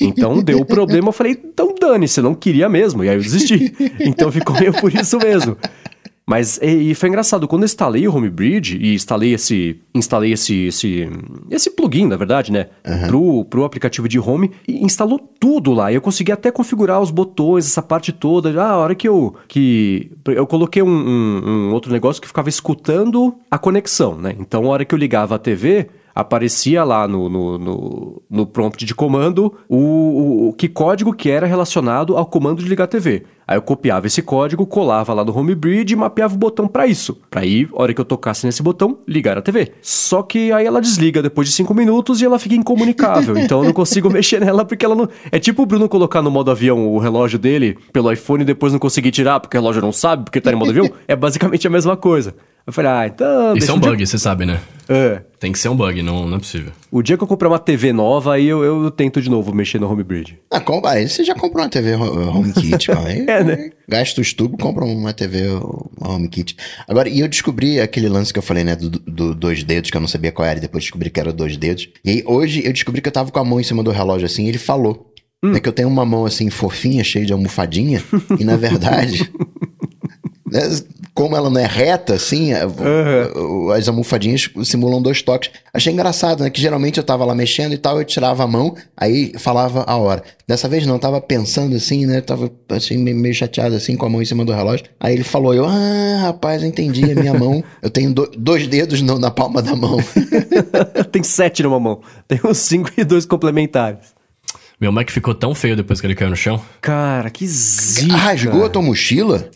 Então 0.00 0.40
deu 0.42 0.58
o 0.60 0.64
problema, 0.64 1.08
eu 1.08 1.12
falei, 1.12 1.32
então 1.32 1.74
dane-se, 1.80 2.20
não 2.22 2.34
queria 2.34 2.68
mesmo. 2.68 3.02
E 3.02 3.08
aí 3.08 3.16
eu 3.16 3.22
desisti. 3.22 3.74
Então 4.00 4.30
ficou 4.30 4.58
meio 4.58 4.72
por 4.72 4.94
isso 4.94 5.18
mesmo. 5.18 5.56
Mas 6.30 6.60
e, 6.62 6.92
e 6.92 6.94
foi 6.94 7.08
engraçado, 7.08 7.48
quando 7.48 7.62
eu 7.62 7.66
instalei 7.66 8.06
o 8.06 8.14
Homebridge 8.14 8.78
e 8.80 8.94
instalei 8.94 9.34
esse. 9.34 9.80
Instalei 9.92 10.32
esse. 10.32 10.66
esse, 10.66 11.08
esse 11.50 11.70
plugin, 11.70 12.06
na 12.06 12.16
verdade, 12.16 12.52
né? 12.52 12.68
Pro, 13.08 13.44
pro 13.46 13.64
aplicativo 13.64 14.08
de 14.08 14.16
home, 14.20 14.52
e 14.68 14.84
instalou 14.84 15.18
tudo 15.18 15.72
lá. 15.72 15.92
Eu 15.92 16.00
consegui 16.00 16.30
até 16.30 16.52
configurar 16.52 17.00
os 17.00 17.10
botões, 17.10 17.66
essa 17.66 17.82
parte 17.82 18.12
toda. 18.12 18.50
Ah, 18.62 18.70
a 18.70 18.76
hora 18.78 18.94
que 18.94 19.08
eu. 19.08 19.34
que 19.48 20.12
Eu 20.24 20.46
coloquei 20.46 20.82
um, 20.84 20.88
um- 20.88 21.68
um 21.68 21.72
outro 21.72 21.90
negócio 21.90 22.22
que 22.22 22.28
ficava 22.28 22.48
escutando 22.48 23.34
a 23.50 23.58
conexão, 23.58 24.14
né? 24.16 24.32
Então, 24.38 24.64
a 24.66 24.68
hora 24.68 24.84
que 24.84 24.94
eu 24.94 24.98
ligava 24.98 25.34
a 25.34 25.38
TV, 25.38 25.88
aparecia 26.14 26.84
lá 26.84 27.06
no, 27.06 27.28
no, 27.28 27.58
no, 27.58 28.22
no 28.28 28.46
prompt 28.46 28.84
de 28.84 28.94
comando 28.94 29.54
o, 29.68 29.76
o, 29.76 30.48
o 30.48 30.52
que 30.52 30.68
código 30.68 31.12
que 31.12 31.30
era 31.30 31.46
relacionado 31.46 32.16
ao 32.16 32.26
comando 32.26 32.62
de 32.62 32.68
ligar 32.68 32.84
a 32.84 32.88
TV. 32.88 33.24
Aí 33.50 33.56
eu 33.56 33.62
copiava 33.62 34.06
esse 34.06 34.22
código, 34.22 34.64
colava 34.64 35.12
lá 35.12 35.24
no 35.24 35.36
Homebridge 35.36 35.92
e 35.92 35.96
mapeava 35.96 36.36
o 36.36 36.38
botão 36.38 36.68
para 36.68 36.86
isso. 36.86 37.18
Para 37.28 37.40
aí, 37.40 37.68
a 37.74 37.82
hora 37.82 37.92
que 37.92 38.00
eu 38.00 38.04
tocasse 38.04 38.46
nesse 38.46 38.62
botão, 38.62 38.98
ligar 39.08 39.36
a 39.36 39.42
TV. 39.42 39.72
Só 39.82 40.22
que 40.22 40.52
aí 40.52 40.64
ela 40.64 40.80
desliga 40.80 41.20
depois 41.20 41.48
de 41.48 41.54
5 41.54 41.74
minutos 41.74 42.22
e 42.22 42.24
ela 42.24 42.38
fica 42.38 42.54
incomunicável. 42.54 43.34
então 43.42 43.58
eu 43.58 43.64
não 43.64 43.72
consigo 43.72 44.08
mexer 44.08 44.40
nela 44.40 44.64
porque 44.64 44.84
ela 44.84 44.94
não. 44.94 45.08
É 45.32 45.40
tipo 45.40 45.64
o 45.64 45.66
Bruno 45.66 45.88
colocar 45.88 46.22
no 46.22 46.30
modo 46.30 46.48
avião 46.48 46.94
o 46.94 46.98
relógio 47.00 47.40
dele 47.40 47.76
pelo 47.92 48.12
iPhone 48.12 48.42
e 48.42 48.46
depois 48.46 48.72
não 48.72 48.78
conseguir 48.78 49.10
tirar 49.10 49.40
porque 49.40 49.56
o 49.56 49.60
relógio 49.60 49.82
não 49.82 49.90
sabe 49.90 50.26
porque 50.26 50.40
tá 50.40 50.52
em 50.52 50.54
modo 50.54 50.70
avião. 50.70 50.88
É 51.08 51.16
basicamente 51.16 51.66
a 51.66 51.70
mesma 51.70 51.96
coisa. 51.96 52.36
Eu 52.66 52.72
falei, 52.72 52.90
ah, 52.90 53.06
então. 53.06 53.48
Isso 53.56 53.66
deixa 53.66 53.72
é 53.72 53.74
um 53.74 53.78
o 53.78 53.80
dia- 53.80 53.90
bug, 53.90 54.06
você 54.06 54.18
sabe, 54.18 54.46
né? 54.46 54.60
É. 54.88 55.22
Tem 55.38 55.52
que 55.52 55.58
ser 55.58 55.68
um 55.68 55.76
bug, 55.76 56.02
não, 56.02 56.26
não 56.28 56.36
é 56.36 56.40
possível. 56.40 56.72
O 56.90 57.00
dia 57.00 57.16
que 57.16 57.22
eu 57.22 57.26
comprar 57.28 57.48
uma 57.48 57.58
TV 57.58 57.92
nova, 57.92 58.34
aí 58.34 58.46
eu, 58.46 58.62
eu 58.64 58.90
tento 58.90 59.22
de 59.22 59.30
novo 59.30 59.54
mexer 59.54 59.78
no 59.80 59.90
Homebridge. 59.90 60.38
Ah, 60.50 60.60
com- 60.60 60.84
aí 60.84 61.08
você 61.08 61.22
já 61.24 61.34
comprou 61.34 61.62
uma 61.64 61.70
TV 61.70 61.94
ho- 61.94 62.28
HomeKit. 62.36 62.90
Aí, 62.92 63.24
É, 63.30 63.42
né? 63.44 63.70
Gasta 63.88 64.20
os 64.20 64.32
tubos, 64.34 64.60
compra 64.60 64.84
uma 64.84 65.12
TV 65.12 65.48
uma 65.98 66.14
HomeKit. 66.14 66.56
Agora, 66.88 67.08
e 67.08 67.20
eu 67.20 67.28
descobri 67.28 67.80
aquele 67.80 68.08
lance 68.08 68.32
que 68.32 68.38
eu 68.38 68.42
falei, 68.42 68.64
né, 68.64 68.74
do, 68.76 68.90
do 68.90 69.34
dois 69.34 69.62
dedos, 69.62 69.90
que 69.90 69.96
eu 69.96 70.00
não 70.00 70.08
sabia 70.08 70.32
qual 70.32 70.46
era, 70.46 70.58
e 70.58 70.62
depois 70.62 70.82
descobri 70.84 71.08
que 71.08 71.20
era 71.20 71.32
dois 71.32 71.56
dedos. 71.56 71.88
E 72.04 72.10
aí, 72.10 72.22
hoje, 72.26 72.62
eu 72.64 72.72
descobri 72.72 73.00
que 73.00 73.08
eu 73.08 73.12
tava 73.12 73.30
com 73.30 73.38
a 73.38 73.44
mão 73.44 73.60
em 73.60 73.64
cima 73.64 73.82
do 73.82 73.90
relógio, 73.92 74.26
assim, 74.26 74.44
e 74.46 74.48
ele 74.48 74.58
falou. 74.58 75.06
Hum. 75.42 75.54
É 75.54 75.60
que 75.60 75.68
eu 75.68 75.72
tenho 75.72 75.88
uma 75.88 76.04
mão, 76.04 76.26
assim, 76.26 76.50
fofinha, 76.50 77.02
cheia 77.02 77.24
de 77.24 77.32
almofadinha, 77.32 78.02
e 78.38 78.44
na 78.44 78.56
verdade... 78.56 79.30
Como 81.20 81.36
ela 81.36 81.50
não 81.50 81.60
é 81.60 81.66
reta, 81.66 82.14
assim, 82.14 82.50
o- 83.36 83.70
as 83.72 83.86
almofadinhas 83.88 84.48
simulam 84.64 85.02
dois 85.02 85.20
toques. 85.20 85.50
Achei 85.72 85.92
engraçado, 85.92 86.42
né? 86.42 86.48
Que 86.48 86.60
geralmente 86.60 86.96
eu 86.96 87.04
tava 87.04 87.26
lá 87.26 87.34
mexendo 87.34 87.74
e 87.74 87.76
tal, 87.78 87.98
eu 87.98 88.04
tirava 88.06 88.42
a 88.42 88.46
mão, 88.46 88.74
aí 88.96 89.32
falava 89.38 89.84
a 89.86 89.96
hora. 89.98 90.22
Dessa 90.48 90.66
vez 90.66 90.86
não, 90.86 90.94
eu 90.94 90.98
tava 90.98 91.20
pensando 91.20 91.76
assim, 91.76 92.06
né? 92.06 92.22
Tava 92.22 92.50
assim, 92.70 92.96
meio 92.96 93.16
meio 93.18 93.34
chateado 93.34 93.74
assim, 93.74 93.96
com 93.96 94.06
a 94.06 94.08
mão 94.08 94.22
em 94.22 94.24
cima 94.24 94.46
do 94.46 94.52
relógio. 94.52 94.86
Aí 94.98 95.12
ele 95.12 95.22
falou, 95.22 95.52
eu, 95.54 95.66
ah, 95.66 96.20
rapaz, 96.22 96.62
eu 96.62 96.68
entendi, 96.68 97.04
a 97.12 97.14
minha 97.14 97.34
mão, 97.34 97.62
eu 97.82 97.90
tenho 97.90 98.12
do- 98.14 98.30
dois 98.36 98.66
dedos 98.66 99.02
no- 99.02 99.18
na 99.18 99.30
palma 99.30 99.60
da 99.60 99.76
mão. 99.76 99.98
Tem 101.12 101.22
sete 101.22 101.62
numa 101.62 101.78
mão. 101.78 102.00
Tem 102.26 102.40
uns 102.44 102.56
cinco 102.58 102.90
e 102.96 103.04
dois 103.04 103.26
complementares. 103.26 104.18
Meu 104.80 104.90
Mac 104.90 105.10
ficou 105.10 105.34
tão 105.34 105.54
feio 105.54 105.76
depois 105.76 106.00
que 106.00 106.06
ele 106.06 106.14
caiu 106.14 106.30
no 106.30 106.36
chão. 106.36 106.58
Cara, 106.80 107.28
que 107.28 107.46
zica. 107.46 108.16
Rasgou 108.16 108.64
a 108.64 108.68
tua 108.70 108.80
mochila? 108.80 109.50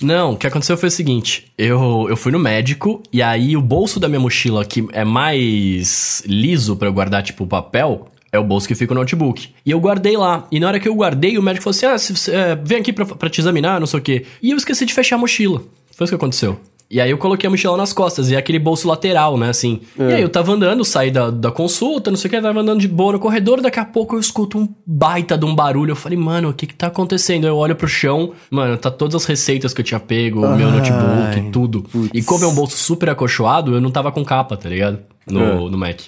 Não, 0.00 0.32
o 0.32 0.36
que 0.36 0.46
aconteceu 0.46 0.76
foi 0.76 0.88
o 0.88 0.92
seguinte: 0.92 1.46
eu, 1.56 2.06
eu 2.08 2.16
fui 2.16 2.32
no 2.32 2.38
médico 2.38 3.02
e 3.12 3.22
aí 3.22 3.56
o 3.56 3.62
bolso 3.62 4.00
da 4.00 4.08
minha 4.08 4.20
mochila, 4.20 4.64
que 4.64 4.86
é 4.92 5.04
mais 5.04 6.22
liso 6.26 6.76
pra 6.76 6.88
eu 6.88 6.92
guardar, 6.92 7.22
tipo, 7.22 7.46
papel, 7.46 8.08
é 8.32 8.38
o 8.38 8.44
bolso 8.44 8.66
que 8.66 8.74
fica 8.74 8.94
no 8.94 9.00
notebook. 9.00 9.50
E 9.64 9.70
eu 9.70 9.78
guardei 9.78 10.16
lá. 10.16 10.46
E 10.50 10.58
na 10.58 10.68
hora 10.68 10.80
que 10.80 10.88
eu 10.88 10.94
guardei, 10.94 11.36
o 11.36 11.42
médico 11.42 11.64
falou 11.70 11.94
assim: 11.94 12.30
ah, 12.30 12.32
é, 12.32 12.56
vem 12.56 12.78
aqui 12.78 12.92
pra, 12.92 13.04
pra 13.04 13.28
te 13.28 13.40
examinar, 13.40 13.78
não 13.78 13.86
sei 13.86 14.00
o 14.00 14.02
quê. 14.02 14.24
E 14.42 14.50
eu 14.50 14.56
esqueci 14.56 14.86
de 14.86 14.94
fechar 14.94 15.16
a 15.16 15.18
mochila. 15.18 15.62
Foi 15.94 16.04
isso 16.04 16.12
que 16.12 16.16
aconteceu. 16.16 16.58
E 16.92 17.00
aí 17.00 17.10
eu 17.10 17.16
coloquei 17.16 17.46
a 17.46 17.50
mochila 17.50 17.74
nas 17.74 17.90
costas, 17.90 18.30
e 18.30 18.34
é 18.34 18.38
aquele 18.38 18.58
bolso 18.58 18.86
lateral, 18.86 19.38
né, 19.38 19.48
assim. 19.48 19.80
E 19.98 20.02
aí 20.12 20.20
eu 20.20 20.28
tava 20.28 20.52
andando, 20.52 20.84
saí 20.84 21.10
da, 21.10 21.30
da 21.30 21.50
consulta, 21.50 22.10
não 22.10 22.18
sei 22.18 22.28
o 22.28 22.30
que, 22.30 22.38
tava 22.42 22.60
andando 22.60 22.80
de 22.80 22.86
boa 22.86 23.14
no 23.14 23.18
corredor, 23.18 23.62
daqui 23.62 23.80
a 23.80 23.84
pouco 23.86 24.14
eu 24.14 24.20
escuto 24.20 24.58
um 24.58 24.68
baita 24.86 25.38
de 25.38 25.46
um 25.46 25.54
barulho. 25.54 25.92
Eu 25.92 25.96
falei, 25.96 26.18
mano, 26.18 26.50
o 26.50 26.52
que 26.52 26.66
que 26.66 26.74
tá 26.74 26.88
acontecendo? 26.88 27.46
Eu 27.46 27.56
olho 27.56 27.74
pro 27.74 27.88
chão, 27.88 28.32
mano, 28.50 28.76
tá 28.76 28.90
todas 28.90 29.14
as 29.14 29.24
receitas 29.24 29.72
que 29.72 29.80
eu 29.80 29.84
tinha 29.86 29.98
pego, 29.98 30.44
o 30.44 30.54
meu 30.54 30.70
notebook, 30.70 31.50
tudo. 31.50 31.82
putz. 31.82 32.10
E 32.12 32.22
como 32.22 32.44
é 32.44 32.46
um 32.46 32.54
bolso 32.54 32.76
super 32.76 33.08
acolchoado, 33.08 33.74
eu 33.74 33.80
não 33.80 33.90
tava 33.90 34.12
com 34.12 34.22
capa, 34.22 34.54
tá 34.54 34.68
ligado? 34.68 34.98
No, 35.26 35.40
É. 35.40 35.54
no 35.70 35.78
Mac. 35.78 35.98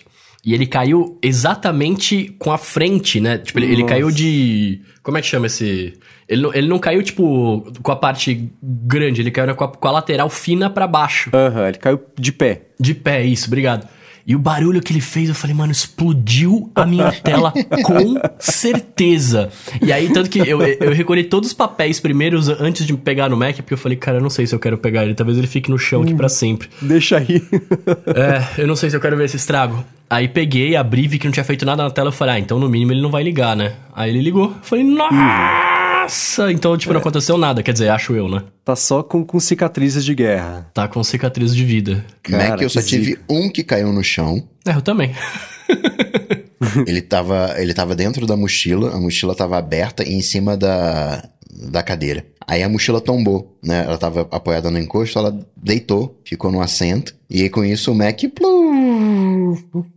E 0.45 0.53
ele 0.53 0.67
caiu 0.67 1.19
exatamente 1.23 2.35
com 2.39 2.53
a 2.53 2.59
frente, 2.59 3.21
né? 3.21 3.39
Tipo, 3.39 3.59
ele, 3.61 3.73
ele 3.73 3.85
caiu 3.85 4.11
de. 4.11 4.81
Como 5.03 5.17
é 5.17 5.23
que 5.23 5.27
chama 5.27 5.47
esse. 5.47 5.95
Ele 6.29 6.43
não, 6.43 6.55
ele 6.55 6.69
não 6.69 6.79
caiu, 6.79 7.03
tipo, 7.03 7.67
com 7.83 7.93
a 7.93 7.97
parte 7.97 8.51
grande, 8.63 9.21
ele 9.21 9.31
caiu 9.31 9.55
com 9.55 9.65
a, 9.65 9.69
com 9.69 9.89
a 9.89 9.91
lateral 9.91 10.29
fina 10.31 10.71
pra 10.71 10.87
baixo. 10.87 11.31
Aham, 11.33 11.69
ele 11.69 11.79
caiu 11.79 12.01
de 12.19 12.33
pé. 12.33 12.63
De 12.81 12.95
pé, 12.95 13.25
isso, 13.25 13.47
obrigado. 13.47 13.87
E 14.27 14.35
o 14.35 14.39
barulho 14.39 14.81
que 14.81 14.91
ele 14.91 15.03
fez, 15.03 15.29
eu 15.29 15.35
falei, 15.35 15.55
mano, 15.55 15.71
explodiu 15.71 16.71
a 16.75 16.87
minha 16.87 17.13
tela 17.23 17.53
com 17.83 18.15
certeza. 18.39 19.51
E 19.83 19.93
aí, 19.93 20.11
tanto 20.11 20.31
que 20.31 20.39
eu, 20.39 20.63
eu 20.63 20.95
recolhi 20.95 21.25
todos 21.25 21.51
os 21.51 21.55
papéis 21.55 22.01
primeiros 22.01 22.49
antes 22.49 22.87
de 22.87 22.95
pegar 22.97 23.29
no 23.29 23.37
Mac, 23.37 23.57
porque 23.57 23.75
eu 23.75 23.79
falei, 23.79 23.99
cara, 23.99 24.17
eu 24.17 24.23
não 24.23 24.31
sei 24.31 24.47
se 24.47 24.55
eu 24.55 24.59
quero 24.59 24.79
pegar 24.79 25.05
ele, 25.05 25.15
talvez 25.15 25.37
ele 25.37 25.47
fique 25.47 25.71
no 25.71 25.79
chão 25.79 26.03
aqui 26.03 26.15
pra 26.15 26.29
sempre. 26.29 26.69
Deixa 26.81 27.19
aí. 27.19 27.43
É, 28.15 28.63
eu 28.63 28.67
não 28.67 28.77
sei 28.77 28.91
se 28.91 28.97
eu 28.97 29.01
quero 29.01 29.17
ver 29.17 29.25
esse 29.25 29.37
estrago. 29.37 29.85
Aí 30.09 30.29
peguei, 30.29 30.77
abri, 30.77 31.09
vi 31.09 31.19
que 31.19 31.27
não 31.27 31.33
tinha 31.33 31.45
feito 31.45 31.65
nada 31.67 31.83
na 31.83 31.91
tela, 31.91 32.09
eu 32.09 32.13
falei, 32.13 32.37
ah, 32.37 32.39
então 32.39 32.59
no 32.59 32.69
mínimo 32.69 32.93
ele 32.93 33.03
não 33.03 33.11
vai 33.11 33.23
ligar, 33.23 33.57
né? 33.57 33.75
Aí 33.95 34.11
ele 34.11 34.21
ligou, 34.21 34.47
eu 34.47 34.57
falei, 34.63 34.85
nossa! 34.85 35.84
Então, 36.51 36.77
tipo, 36.77 36.93
não 36.93 37.01
aconteceu 37.01 37.37
nada, 37.37 37.63
quer 37.63 37.73
dizer, 37.73 37.89
acho 37.89 38.15
eu, 38.15 38.29
né? 38.29 38.43
tá 38.65 38.75
só 38.75 39.03
com, 39.03 39.25
com 39.25 39.39
cicatrizes 39.39 40.05
de 40.05 40.15
guerra. 40.15 40.71
Tá 40.73 40.89
com 40.89 41.05
cicatriz 41.05 41.55
de 41.55 41.65
vida. 41.65 42.05
Cara, 42.23 42.51
Mac, 42.51 42.63
eu 42.63 42.71
só 42.71 42.81
tive 42.81 43.05
zica. 43.05 43.23
um 43.29 43.51
que 43.51 43.63
caiu 43.63 43.93
no 43.93 44.03
chão. 44.03 44.43
É, 44.67 44.71
eu 44.71 44.81
também. 44.81 45.15
ele, 46.87 47.03
tava, 47.03 47.55
ele 47.59 47.75
tava 47.75 47.95
dentro 47.95 48.27
da 48.27 48.37
mochila, 48.37 48.95
a 48.95 48.99
mochila 48.99 49.35
tava 49.35 49.59
aberta 49.59 50.03
e 50.03 50.15
em 50.15 50.23
cima 50.23 50.57
da, 50.57 51.29
da 51.51 51.83
cadeira. 51.83 52.25
Aí 52.47 52.63
a 52.63 52.69
mochila 52.69 53.01
tombou, 53.01 53.57
né? 53.63 53.85
Ela 53.87 53.99
tava 53.99 54.23
apoiada 54.31 54.71
no 54.71 54.79
encosto, 54.79 55.19
ela 55.19 55.39
deitou, 55.57 56.19
ficou 56.25 56.51
no 56.51 56.61
assento. 56.61 57.15
E 57.29 57.43
aí 57.43 57.51
com 57.51 57.65
isso 57.65 57.93
o 57.93 57.95
Mac 57.95 58.21
plu, 58.35 58.73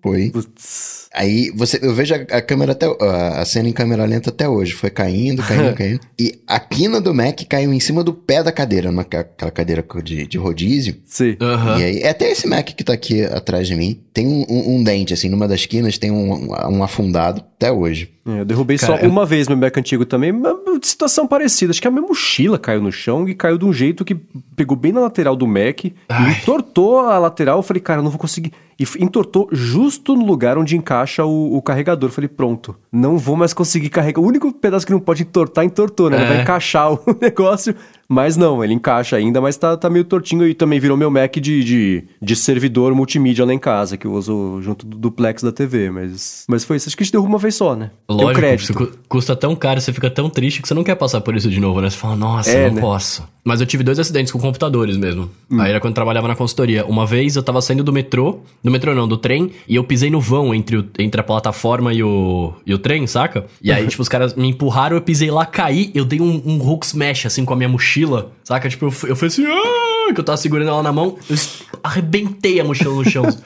foi. 0.02 0.30
Putz. 0.32 1.08
Aí 1.14 1.52
você, 1.56 1.80
eu 1.82 1.94
vejo 1.96 2.14
a, 2.14 2.18
a 2.38 2.42
câmera 2.42 2.74
até 2.74 2.86
a, 2.86 3.44
cena 3.46 3.68
em 3.70 3.74
câmera 3.74 4.06
lenta 4.06 4.30
até 4.30 4.48
hoje, 4.48 4.74
foi 4.74 4.90
caindo, 4.90 5.42
caindo, 5.42 5.74
caindo. 5.76 6.00
E 6.20 6.40
a 6.46 6.60
quina 6.60 7.02
do 7.02 7.14
Mac 7.14 7.40
caiu 7.50 7.74
em 7.74 7.80
cima 7.80 8.04
do 8.04 8.14
pé 8.14 8.44
da 8.44 8.52
cadeira, 8.52 8.92
numa, 8.92 9.04
ca- 9.04 9.22
aquela 9.22 9.50
cadeira 9.52 9.84
de, 10.04 10.28
de 10.28 10.38
rodízio. 10.38 10.96
Sim. 11.06 11.36
Aham. 11.42 11.80
E 11.80 11.84
aí, 11.84 11.98
é 12.00 12.10
até 12.10 12.30
esse 12.32 12.48
Mac 12.48 12.66
que 12.68 12.84
tá 12.84 12.94
aqui 12.94 13.24
atrás 13.24 13.68
de 13.68 13.76
mim, 13.76 14.00
tem 14.14 14.28
um, 14.28 14.46
um- 14.50 14.76
um 14.76 14.84
dente, 14.84 15.14
assim, 15.14 15.30
numa 15.30 15.48
das 15.48 15.66
quinas 15.66 15.98
tem 15.98 16.12
um, 16.12 16.50
um 16.70 16.84
afundado 16.84 17.42
até 17.56 17.72
hoje. 17.72 18.12
É, 18.28 18.42
eu 18.42 18.46
derrubei 18.46 18.78
Cara, 18.78 18.98
só 18.98 19.04
eu- 19.04 19.10
uma 19.10 19.26
vez 19.26 19.48
meu 19.48 19.58
Mac 19.58 19.76
antigo 19.78 20.06
também, 20.06 20.32
mas 20.32 20.54
situação 20.84 21.26
parecida. 21.26 21.72
Acho 21.72 21.82
que 21.82 21.88
a 21.88 21.92
minha 21.92 22.06
mochila 22.06 22.60
caiu 22.60 22.82
no 22.82 22.92
chão 22.92 23.28
e 23.28 23.34
caiu 23.34 23.58
de 23.58 23.66
um 23.66 23.74
jeito 23.74 24.04
que 24.06 24.16
pegou 24.56 24.78
bem 24.78 24.92
na 24.92 25.00
lateral 25.00 25.36
do 25.36 25.48
Mac 25.48 25.86
e 25.86 25.94
Ai. 26.10 26.32
entortou 26.42 27.00
a 27.00 27.18
lateral. 27.18 27.58
Eu 27.58 27.64
falei, 27.64 27.82
cara, 27.82 28.00
eu 28.00 28.04
não 28.04 28.12
vou 28.12 28.20
conseguir. 28.20 28.52
E 28.80 28.84
f- 28.84 29.02
entortou 29.28 29.50
justo 29.52 30.16
no 30.16 30.26
lugar 30.26 30.58
onde 30.58 30.76
encaixa 30.76 31.26
o, 31.26 31.56
o 31.56 31.62
carregador. 31.62 32.10
Falei, 32.10 32.28
pronto, 32.28 32.76
não 32.92 33.18
vou 33.18 33.36
mais 33.36 33.54
conseguir 33.54 33.90
carregar. 33.90 34.22
O 34.22 34.26
único 34.26 34.52
pedaço 34.52 34.86
que 34.86 34.92
não 34.92 35.00
pode 35.00 35.24
entortar, 35.24 35.66
entortou, 35.66 36.10
né? 36.10 36.24
É. 36.24 36.26
vai 36.26 36.42
encaixar 36.42 36.94
o 36.94 37.02
negócio. 37.22 37.76
Mas 38.10 38.38
não, 38.38 38.64
ele 38.64 38.74
encaixa 38.74 39.16
ainda, 39.18 39.42
mas 39.42 39.58
tá, 39.58 39.76
tá 39.76 39.90
meio 39.90 40.06
tortinho. 40.06 40.48
E 40.48 40.54
também 40.54 40.80
virou 40.80 40.96
meu 40.96 41.12
Mac 41.12 41.34
de, 41.36 41.64
de, 41.64 42.04
de 42.22 42.36
servidor 42.36 42.94
multimídia 42.96 43.44
lá 43.46 43.54
em 43.54 43.60
casa, 43.60 43.98
que 43.98 44.08
eu 44.08 44.14
uso 44.14 44.62
junto 44.62 44.86
do 44.86 44.98
duplex 44.98 45.44
da 45.44 45.52
TV. 45.52 45.90
Mas, 45.92 46.46
mas 46.48 46.64
foi 46.64 46.78
isso. 46.78 46.88
Acho 46.88 46.96
que 46.96 47.04
a 47.04 47.06
gente 47.06 47.12
derruba 47.12 47.30
uma 47.30 47.38
vez 47.38 47.56
só, 47.56 47.76
né? 47.76 47.92
Lógico, 48.10 48.34
crédito. 48.40 49.00
custa 49.10 49.36
tão 49.36 49.56
caro, 49.56 49.82
você 49.82 49.92
fica 49.92 50.10
tão 50.10 50.30
triste 50.30 50.62
que 50.62 50.68
você 50.68 50.74
não 50.74 50.84
quer 50.84 50.96
passar 50.96 51.20
por 51.22 51.36
isso 51.36 51.50
de 51.50 51.60
novo, 51.60 51.82
né? 51.82 51.90
Você 51.90 51.98
fala, 51.98 52.16
nossa, 52.16 52.50
É, 52.52 52.68
não 52.68 52.76
né? 52.76 52.82
posso. 52.82 53.28
Mas 53.44 53.62
eu 53.62 53.66
tive 53.68 53.82
dois 53.82 53.98
acidentes 53.98 54.32
com 54.32 54.40
computadores 54.40 54.98
mesmo. 54.98 55.30
Hum. 55.50 55.62
Aí 55.62 55.70
era 55.70 55.80
quando 55.80 55.92
eu 55.92 55.96
trabalhava 55.96 56.28
na 56.28 56.36
consultoria. 56.36 56.86
Uma 56.86 57.06
vez 57.06 57.36
eu 57.38 57.44
tava 57.44 57.62
saindo 57.62 57.82
do 57.84 57.94
metrô, 57.94 58.40
do 58.64 58.70
metrô 58.70 58.94
não, 58.94 59.08
do 59.08 59.16
trem, 59.18 59.52
e 59.68 59.76
eu 59.76 59.84
pisei 59.86 60.10
no 60.10 60.20
vão 60.20 60.54
entre, 60.54 60.78
o- 60.78 60.86
entre 61.00 61.20
a 61.22 61.24
plataforma 61.24 61.94
e 61.94 62.04
o, 62.04 62.54
e 62.66 62.74
o 62.74 62.78
trem, 62.78 63.08
saca? 63.08 63.46
E 63.62 63.72
aí, 63.72 63.88
tipo, 63.88 64.02
os 64.02 64.10
caras 64.10 64.34
me 64.36 64.50
empurraram, 64.50 64.98
eu 64.98 65.02
pisei 65.02 65.32
lá, 65.32 65.46
caí, 65.46 65.92
eu 65.96 66.04
dei 66.04 66.20
um, 66.20 66.42
um 66.46 66.58
Hulk 66.58 66.86
smash, 66.86 67.26
assim, 67.26 67.46
com 67.46 67.54
a 67.54 67.56
minha 67.56 67.70
mochila, 67.70 67.97
saca? 68.44 68.68
Tipo, 68.70 68.86
eu, 68.86 68.92
fui- 68.92 69.12
eu 69.12 69.16
fui 69.16 69.28
assim, 69.28 69.46
ah, 69.46 70.14
que 70.14 70.20
eu 70.20 70.24
tava 70.24 70.38
segurando 70.38 70.70
ela 70.70 70.84
na 70.84 70.92
mão, 70.92 71.18
eu 71.30 71.36
arrebentei 71.84 72.60
a 72.60 72.64
mochila 72.64 72.94
no 72.96 73.10
chão. 73.10 73.24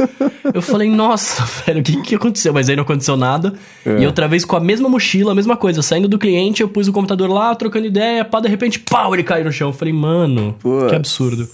Eu 0.53 0.61
falei, 0.61 0.89
nossa, 0.89 1.45
velho, 1.65 1.79
o 1.79 1.83
que 1.83 2.01
que 2.01 2.15
aconteceu? 2.15 2.51
Mas 2.53 2.67
aí 2.67 2.75
não 2.75 2.83
aconteceu 2.83 3.15
nada. 3.15 3.53
E 3.85 4.05
outra 4.05 4.27
vez 4.27 4.43
com 4.43 4.55
a 4.57 4.59
mesma 4.59 4.89
mochila, 4.89 5.31
a 5.31 5.35
mesma 5.35 5.55
coisa. 5.55 5.81
Saindo 5.81 6.07
do 6.09 6.17
cliente, 6.19 6.61
eu 6.61 6.67
pus 6.67 6.87
o 6.89 6.91
computador 6.91 7.29
lá, 7.29 7.55
trocando 7.55 7.85
ideia, 7.85 8.25
pá, 8.25 8.41
de 8.41 8.49
repente, 8.49 8.79
pau, 8.79 9.13
ele 9.13 9.23
caiu 9.23 9.45
no 9.45 9.51
chão. 9.51 9.69
Eu 9.69 9.73
falei, 9.73 9.93
mano, 9.93 10.55
Putz. 10.59 10.89
que 10.89 10.95
absurdo. 10.95 11.47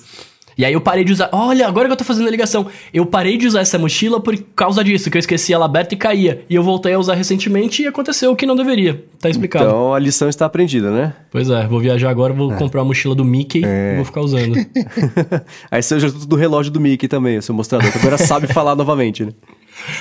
E 0.57 0.65
aí 0.65 0.73
eu 0.73 0.81
parei 0.81 1.03
de 1.03 1.11
usar. 1.11 1.29
Olha, 1.31 1.67
agora 1.67 1.87
que 1.87 1.91
eu 1.93 1.97
tô 1.97 2.03
fazendo 2.03 2.27
a 2.27 2.31
ligação. 2.31 2.65
Eu 2.93 3.05
parei 3.05 3.37
de 3.37 3.45
usar 3.45 3.59
essa 3.61 3.77
mochila 3.77 4.19
por 4.19 4.35
causa 4.55 4.83
disso, 4.83 5.09
que 5.11 5.17
eu 5.17 5.19
esqueci 5.19 5.53
ela 5.53 5.65
aberta 5.65 5.93
e 5.93 5.97
caía. 5.97 6.43
E 6.49 6.55
eu 6.55 6.63
voltei 6.63 6.93
a 6.93 6.99
usar 6.99 7.13
recentemente 7.13 7.83
e 7.83 7.87
aconteceu 7.87 8.31
o 8.31 8.35
que 8.35 8.45
não 8.45 8.55
deveria. 8.55 9.03
Tá 9.19 9.29
explicado. 9.29 9.65
Então 9.65 9.93
a 9.93 9.99
lição 9.99 10.27
está 10.27 10.45
aprendida, 10.45 10.89
né? 10.89 11.13
Pois 11.29 11.49
é, 11.49 11.67
vou 11.67 11.79
viajar 11.79 12.09
agora, 12.09 12.33
vou 12.33 12.51
comprar 12.53 12.81
a 12.81 12.85
mochila 12.85 13.13
do 13.13 13.23
Mickey 13.23 13.63
É. 13.63 13.93
e 13.93 13.95
vou 13.97 14.05
ficar 14.05 14.21
usando. 14.21 14.55
Aí 15.69 15.81
você 15.83 15.95
usa 15.95 16.11
tudo 16.11 16.25
do 16.25 16.35
relógio 16.35 16.71
do 16.71 16.79
Mickey 16.79 17.07
também, 17.07 17.37
o 17.37 17.41
seu 17.41 17.53
mostrador, 17.53 17.91
que 17.91 17.97
agora 17.99 18.17
sabe 18.17 18.47
falar 18.47 18.75
novamente, 18.75 19.25
né? 19.25 19.31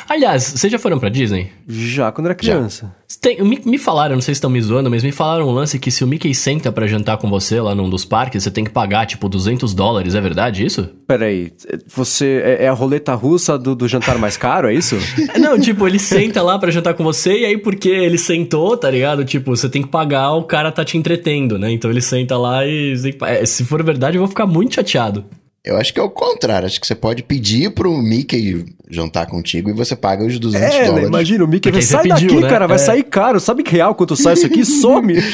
Aliás, 0.08 0.42
vocês 0.42 0.72
já 0.72 0.78
foram 0.78 0.98
pra 0.98 1.08
Disney? 1.08 1.50
Já 1.68 2.10
quando 2.12 2.26
era 2.26 2.34
criança. 2.34 2.94
Tem- 3.20 3.42
me, 3.42 3.60
me 3.64 3.78
falaram, 3.78 4.14
não 4.14 4.22
sei 4.22 4.34
se 4.34 4.38
estão 4.38 4.50
me 4.50 4.60
zoando, 4.60 4.90
mas 4.90 5.02
me 5.02 5.12
falaram 5.12 5.48
um 5.48 5.52
lance 5.52 5.78
que 5.78 5.90
se 5.90 6.02
o 6.02 6.06
Mickey 6.06 6.34
senta 6.34 6.72
pra 6.72 6.86
jantar 6.86 7.16
com 7.18 7.28
você 7.28 7.60
lá 7.60 7.74
num 7.74 7.88
dos 7.88 8.04
parques, 8.04 8.42
você 8.42 8.50
tem 8.50 8.64
que 8.64 8.70
pagar, 8.70 9.06
tipo, 9.06 9.28
200 9.28 9.74
dólares. 9.74 10.14
É 10.14 10.20
verdade 10.20 10.64
isso? 10.64 10.88
Peraí, 11.06 11.52
você 11.86 12.42
é, 12.44 12.64
é 12.64 12.68
a 12.68 12.72
roleta 12.72 13.14
russa 13.14 13.58
do, 13.58 13.74
do 13.74 13.86
jantar 13.88 14.18
mais 14.18 14.36
caro, 14.36 14.68
é 14.68 14.74
isso? 14.74 14.96
Não, 15.38 15.58
tipo, 15.58 15.86
ele 15.86 15.98
senta 15.98 16.42
lá 16.42 16.58
pra 16.58 16.70
jantar 16.70 16.94
com 16.94 17.04
você 17.04 17.40
e 17.40 17.44
aí 17.44 17.58
porque 17.58 17.88
ele 17.88 18.18
sentou, 18.18 18.76
tá 18.76 18.90
ligado? 18.90 19.24
Tipo, 19.24 19.56
você 19.56 19.68
tem 19.68 19.82
que 19.82 19.88
pagar, 19.88 20.32
o 20.32 20.44
cara 20.44 20.72
tá 20.72 20.84
te 20.84 20.96
entretendo, 20.98 21.58
né? 21.58 21.70
Então 21.70 21.90
ele 21.90 22.00
senta 22.02 22.36
lá 22.36 22.66
e... 22.66 22.94
é, 23.22 23.46
se 23.46 23.64
for 23.64 23.82
verdade, 23.82 24.16
eu 24.16 24.20
vou 24.20 24.28
ficar 24.28 24.46
muito 24.46 24.74
chateado. 24.74 25.24
Eu 25.66 25.76
acho 25.76 25.92
que 25.92 25.98
é 25.98 26.02
o 26.02 26.08
contrário, 26.08 26.64
acho 26.64 26.80
que 26.80 26.86
você 26.86 26.94
pode 26.94 27.24
pedir 27.24 27.70
pro 27.72 27.92
Mickey 27.98 28.64
jantar 28.88 29.26
contigo 29.26 29.68
e 29.68 29.72
você 29.72 29.96
paga 29.96 30.24
os 30.24 30.38
200 30.38 30.64
É, 30.74 30.78
né? 30.78 30.86
dólares. 30.86 31.08
Imagina, 31.08 31.44
o 31.44 31.48
Mickey 31.48 31.72
Porque 31.72 31.72
vai 31.72 31.80
aí 31.80 31.84
você 31.86 31.92
sai 31.92 32.02
pediu, 32.20 32.28
daqui, 32.28 32.40
né? 32.42 32.48
cara, 32.48 32.66
vai 32.68 32.76
É. 32.76 32.78
sair 32.78 33.02
caro. 33.02 33.40
Sabe 33.40 33.64
que 33.64 33.72
real 33.72 33.92
quanto 33.96 34.14
sai 34.14 34.34
isso 34.34 34.46
aqui? 34.46 34.64
Some! 34.80 35.14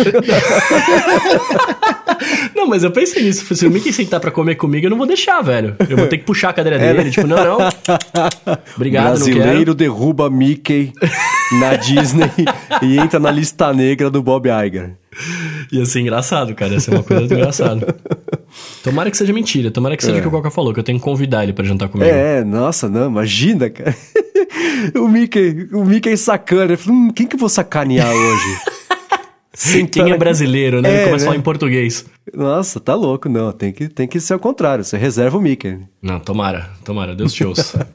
Não, 2.54 2.66
mas 2.66 2.82
eu 2.84 2.90
pensei 2.90 3.22
nisso. 3.24 3.54
Se 3.54 3.66
o 3.66 3.70
Mickey 3.70 3.92
sentar 3.92 4.20
pra 4.20 4.30
comer 4.30 4.54
comigo, 4.54 4.86
eu 4.86 4.90
não 4.90 4.96
vou 4.96 5.06
deixar, 5.06 5.42
velho. 5.42 5.74
Eu 5.88 5.96
vou 5.96 6.06
ter 6.06 6.18
que 6.18 6.24
puxar 6.24 6.50
a 6.50 6.52
cadeira 6.52 6.78
dele. 6.78 7.10
Tipo, 7.10 7.26
não, 7.26 7.36
não. 7.36 7.58
Obrigado. 8.76 9.06
Brasileiro 9.08 9.74
derruba 9.74 10.30
Mickey 10.30 10.92
na 11.60 11.74
Disney 11.76 12.30
e 12.82 12.98
entra 12.98 13.18
na 13.18 13.30
lista 13.30 13.72
negra 13.72 14.08
do 14.10 14.22
Bob 14.22 14.48
Iger. 14.48 14.92
Ia 15.70 15.84
ser 15.84 16.00
engraçado, 16.00 16.54
cara. 16.54 16.72
Ia 16.72 16.80
ser 16.80 16.92
uma 16.92 17.02
coisa 17.02 17.24
engraçada. 17.24 17.94
Tomara 18.82 19.10
que 19.10 19.16
seja 19.16 19.32
mentira. 19.32 19.70
Tomara 19.70 19.96
que 19.96 20.04
seja 20.04 20.18
o 20.18 20.22
que 20.22 20.28
o 20.28 20.30
Coca 20.30 20.50
falou, 20.50 20.72
que 20.72 20.80
eu 20.80 20.84
tenho 20.84 20.98
que 20.98 21.04
convidar 21.04 21.42
ele 21.44 21.52
pra 21.52 21.64
jantar 21.64 21.88
comigo. 21.88 22.10
É, 22.10 22.44
nossa, 22.44 22.88
não, 22.88 23.08
imagina, 23.08 23.70
cara. 23.70 23.94
o 24.96 25.08
Mickey, 25.08 25.68
o 25.72 25.84
Mickey 25.84 26.16
sacana. 26.16 26.64
Ele 26.64 26.76
falou, 26.76 26.98
Hum, 26.98 27.10
quem 27.10 27.26
que 27.26 27.36
eu 27.36 27.40
vou 27.40 27.48
sacanear 27.48 28.10
hoje? 28.10 28.58
Quem 29.92 30.10
é 30.10 30.16
brasileiro, 30.16 30.80
né? 30.80 30.88
É, 30.88 30.94
ele 30.94 31.04
começa 31.04 31.16
né? 31.18 31.22
a 31.22 31.26
falar 31.26 31.36
em 31.36 31.42
português. 31.42 32.06
Nossa, 32.32 32.80
tá 32.80 32.94
louco, 32.94 33.28
não. 33.28 33.52
Tem 33.52 33.70
que, 33.70 33.86
tem 33.86 34.08
que 34.08 34.18
ser 34.18 34.32
ao 34.32 34.38
contrário. 34.38 34.82
Você 34.82 34.96
reserva 34.96 35.36
o 35.36 35.42
Mickey. 35.42 35.78
Não, 36.00 36.18
tomara. 36.18 36.70
Tomara. 36.82 37.14
Deus 37.14 37.34
te 37.34 37.44
ouça. 37.44 37.86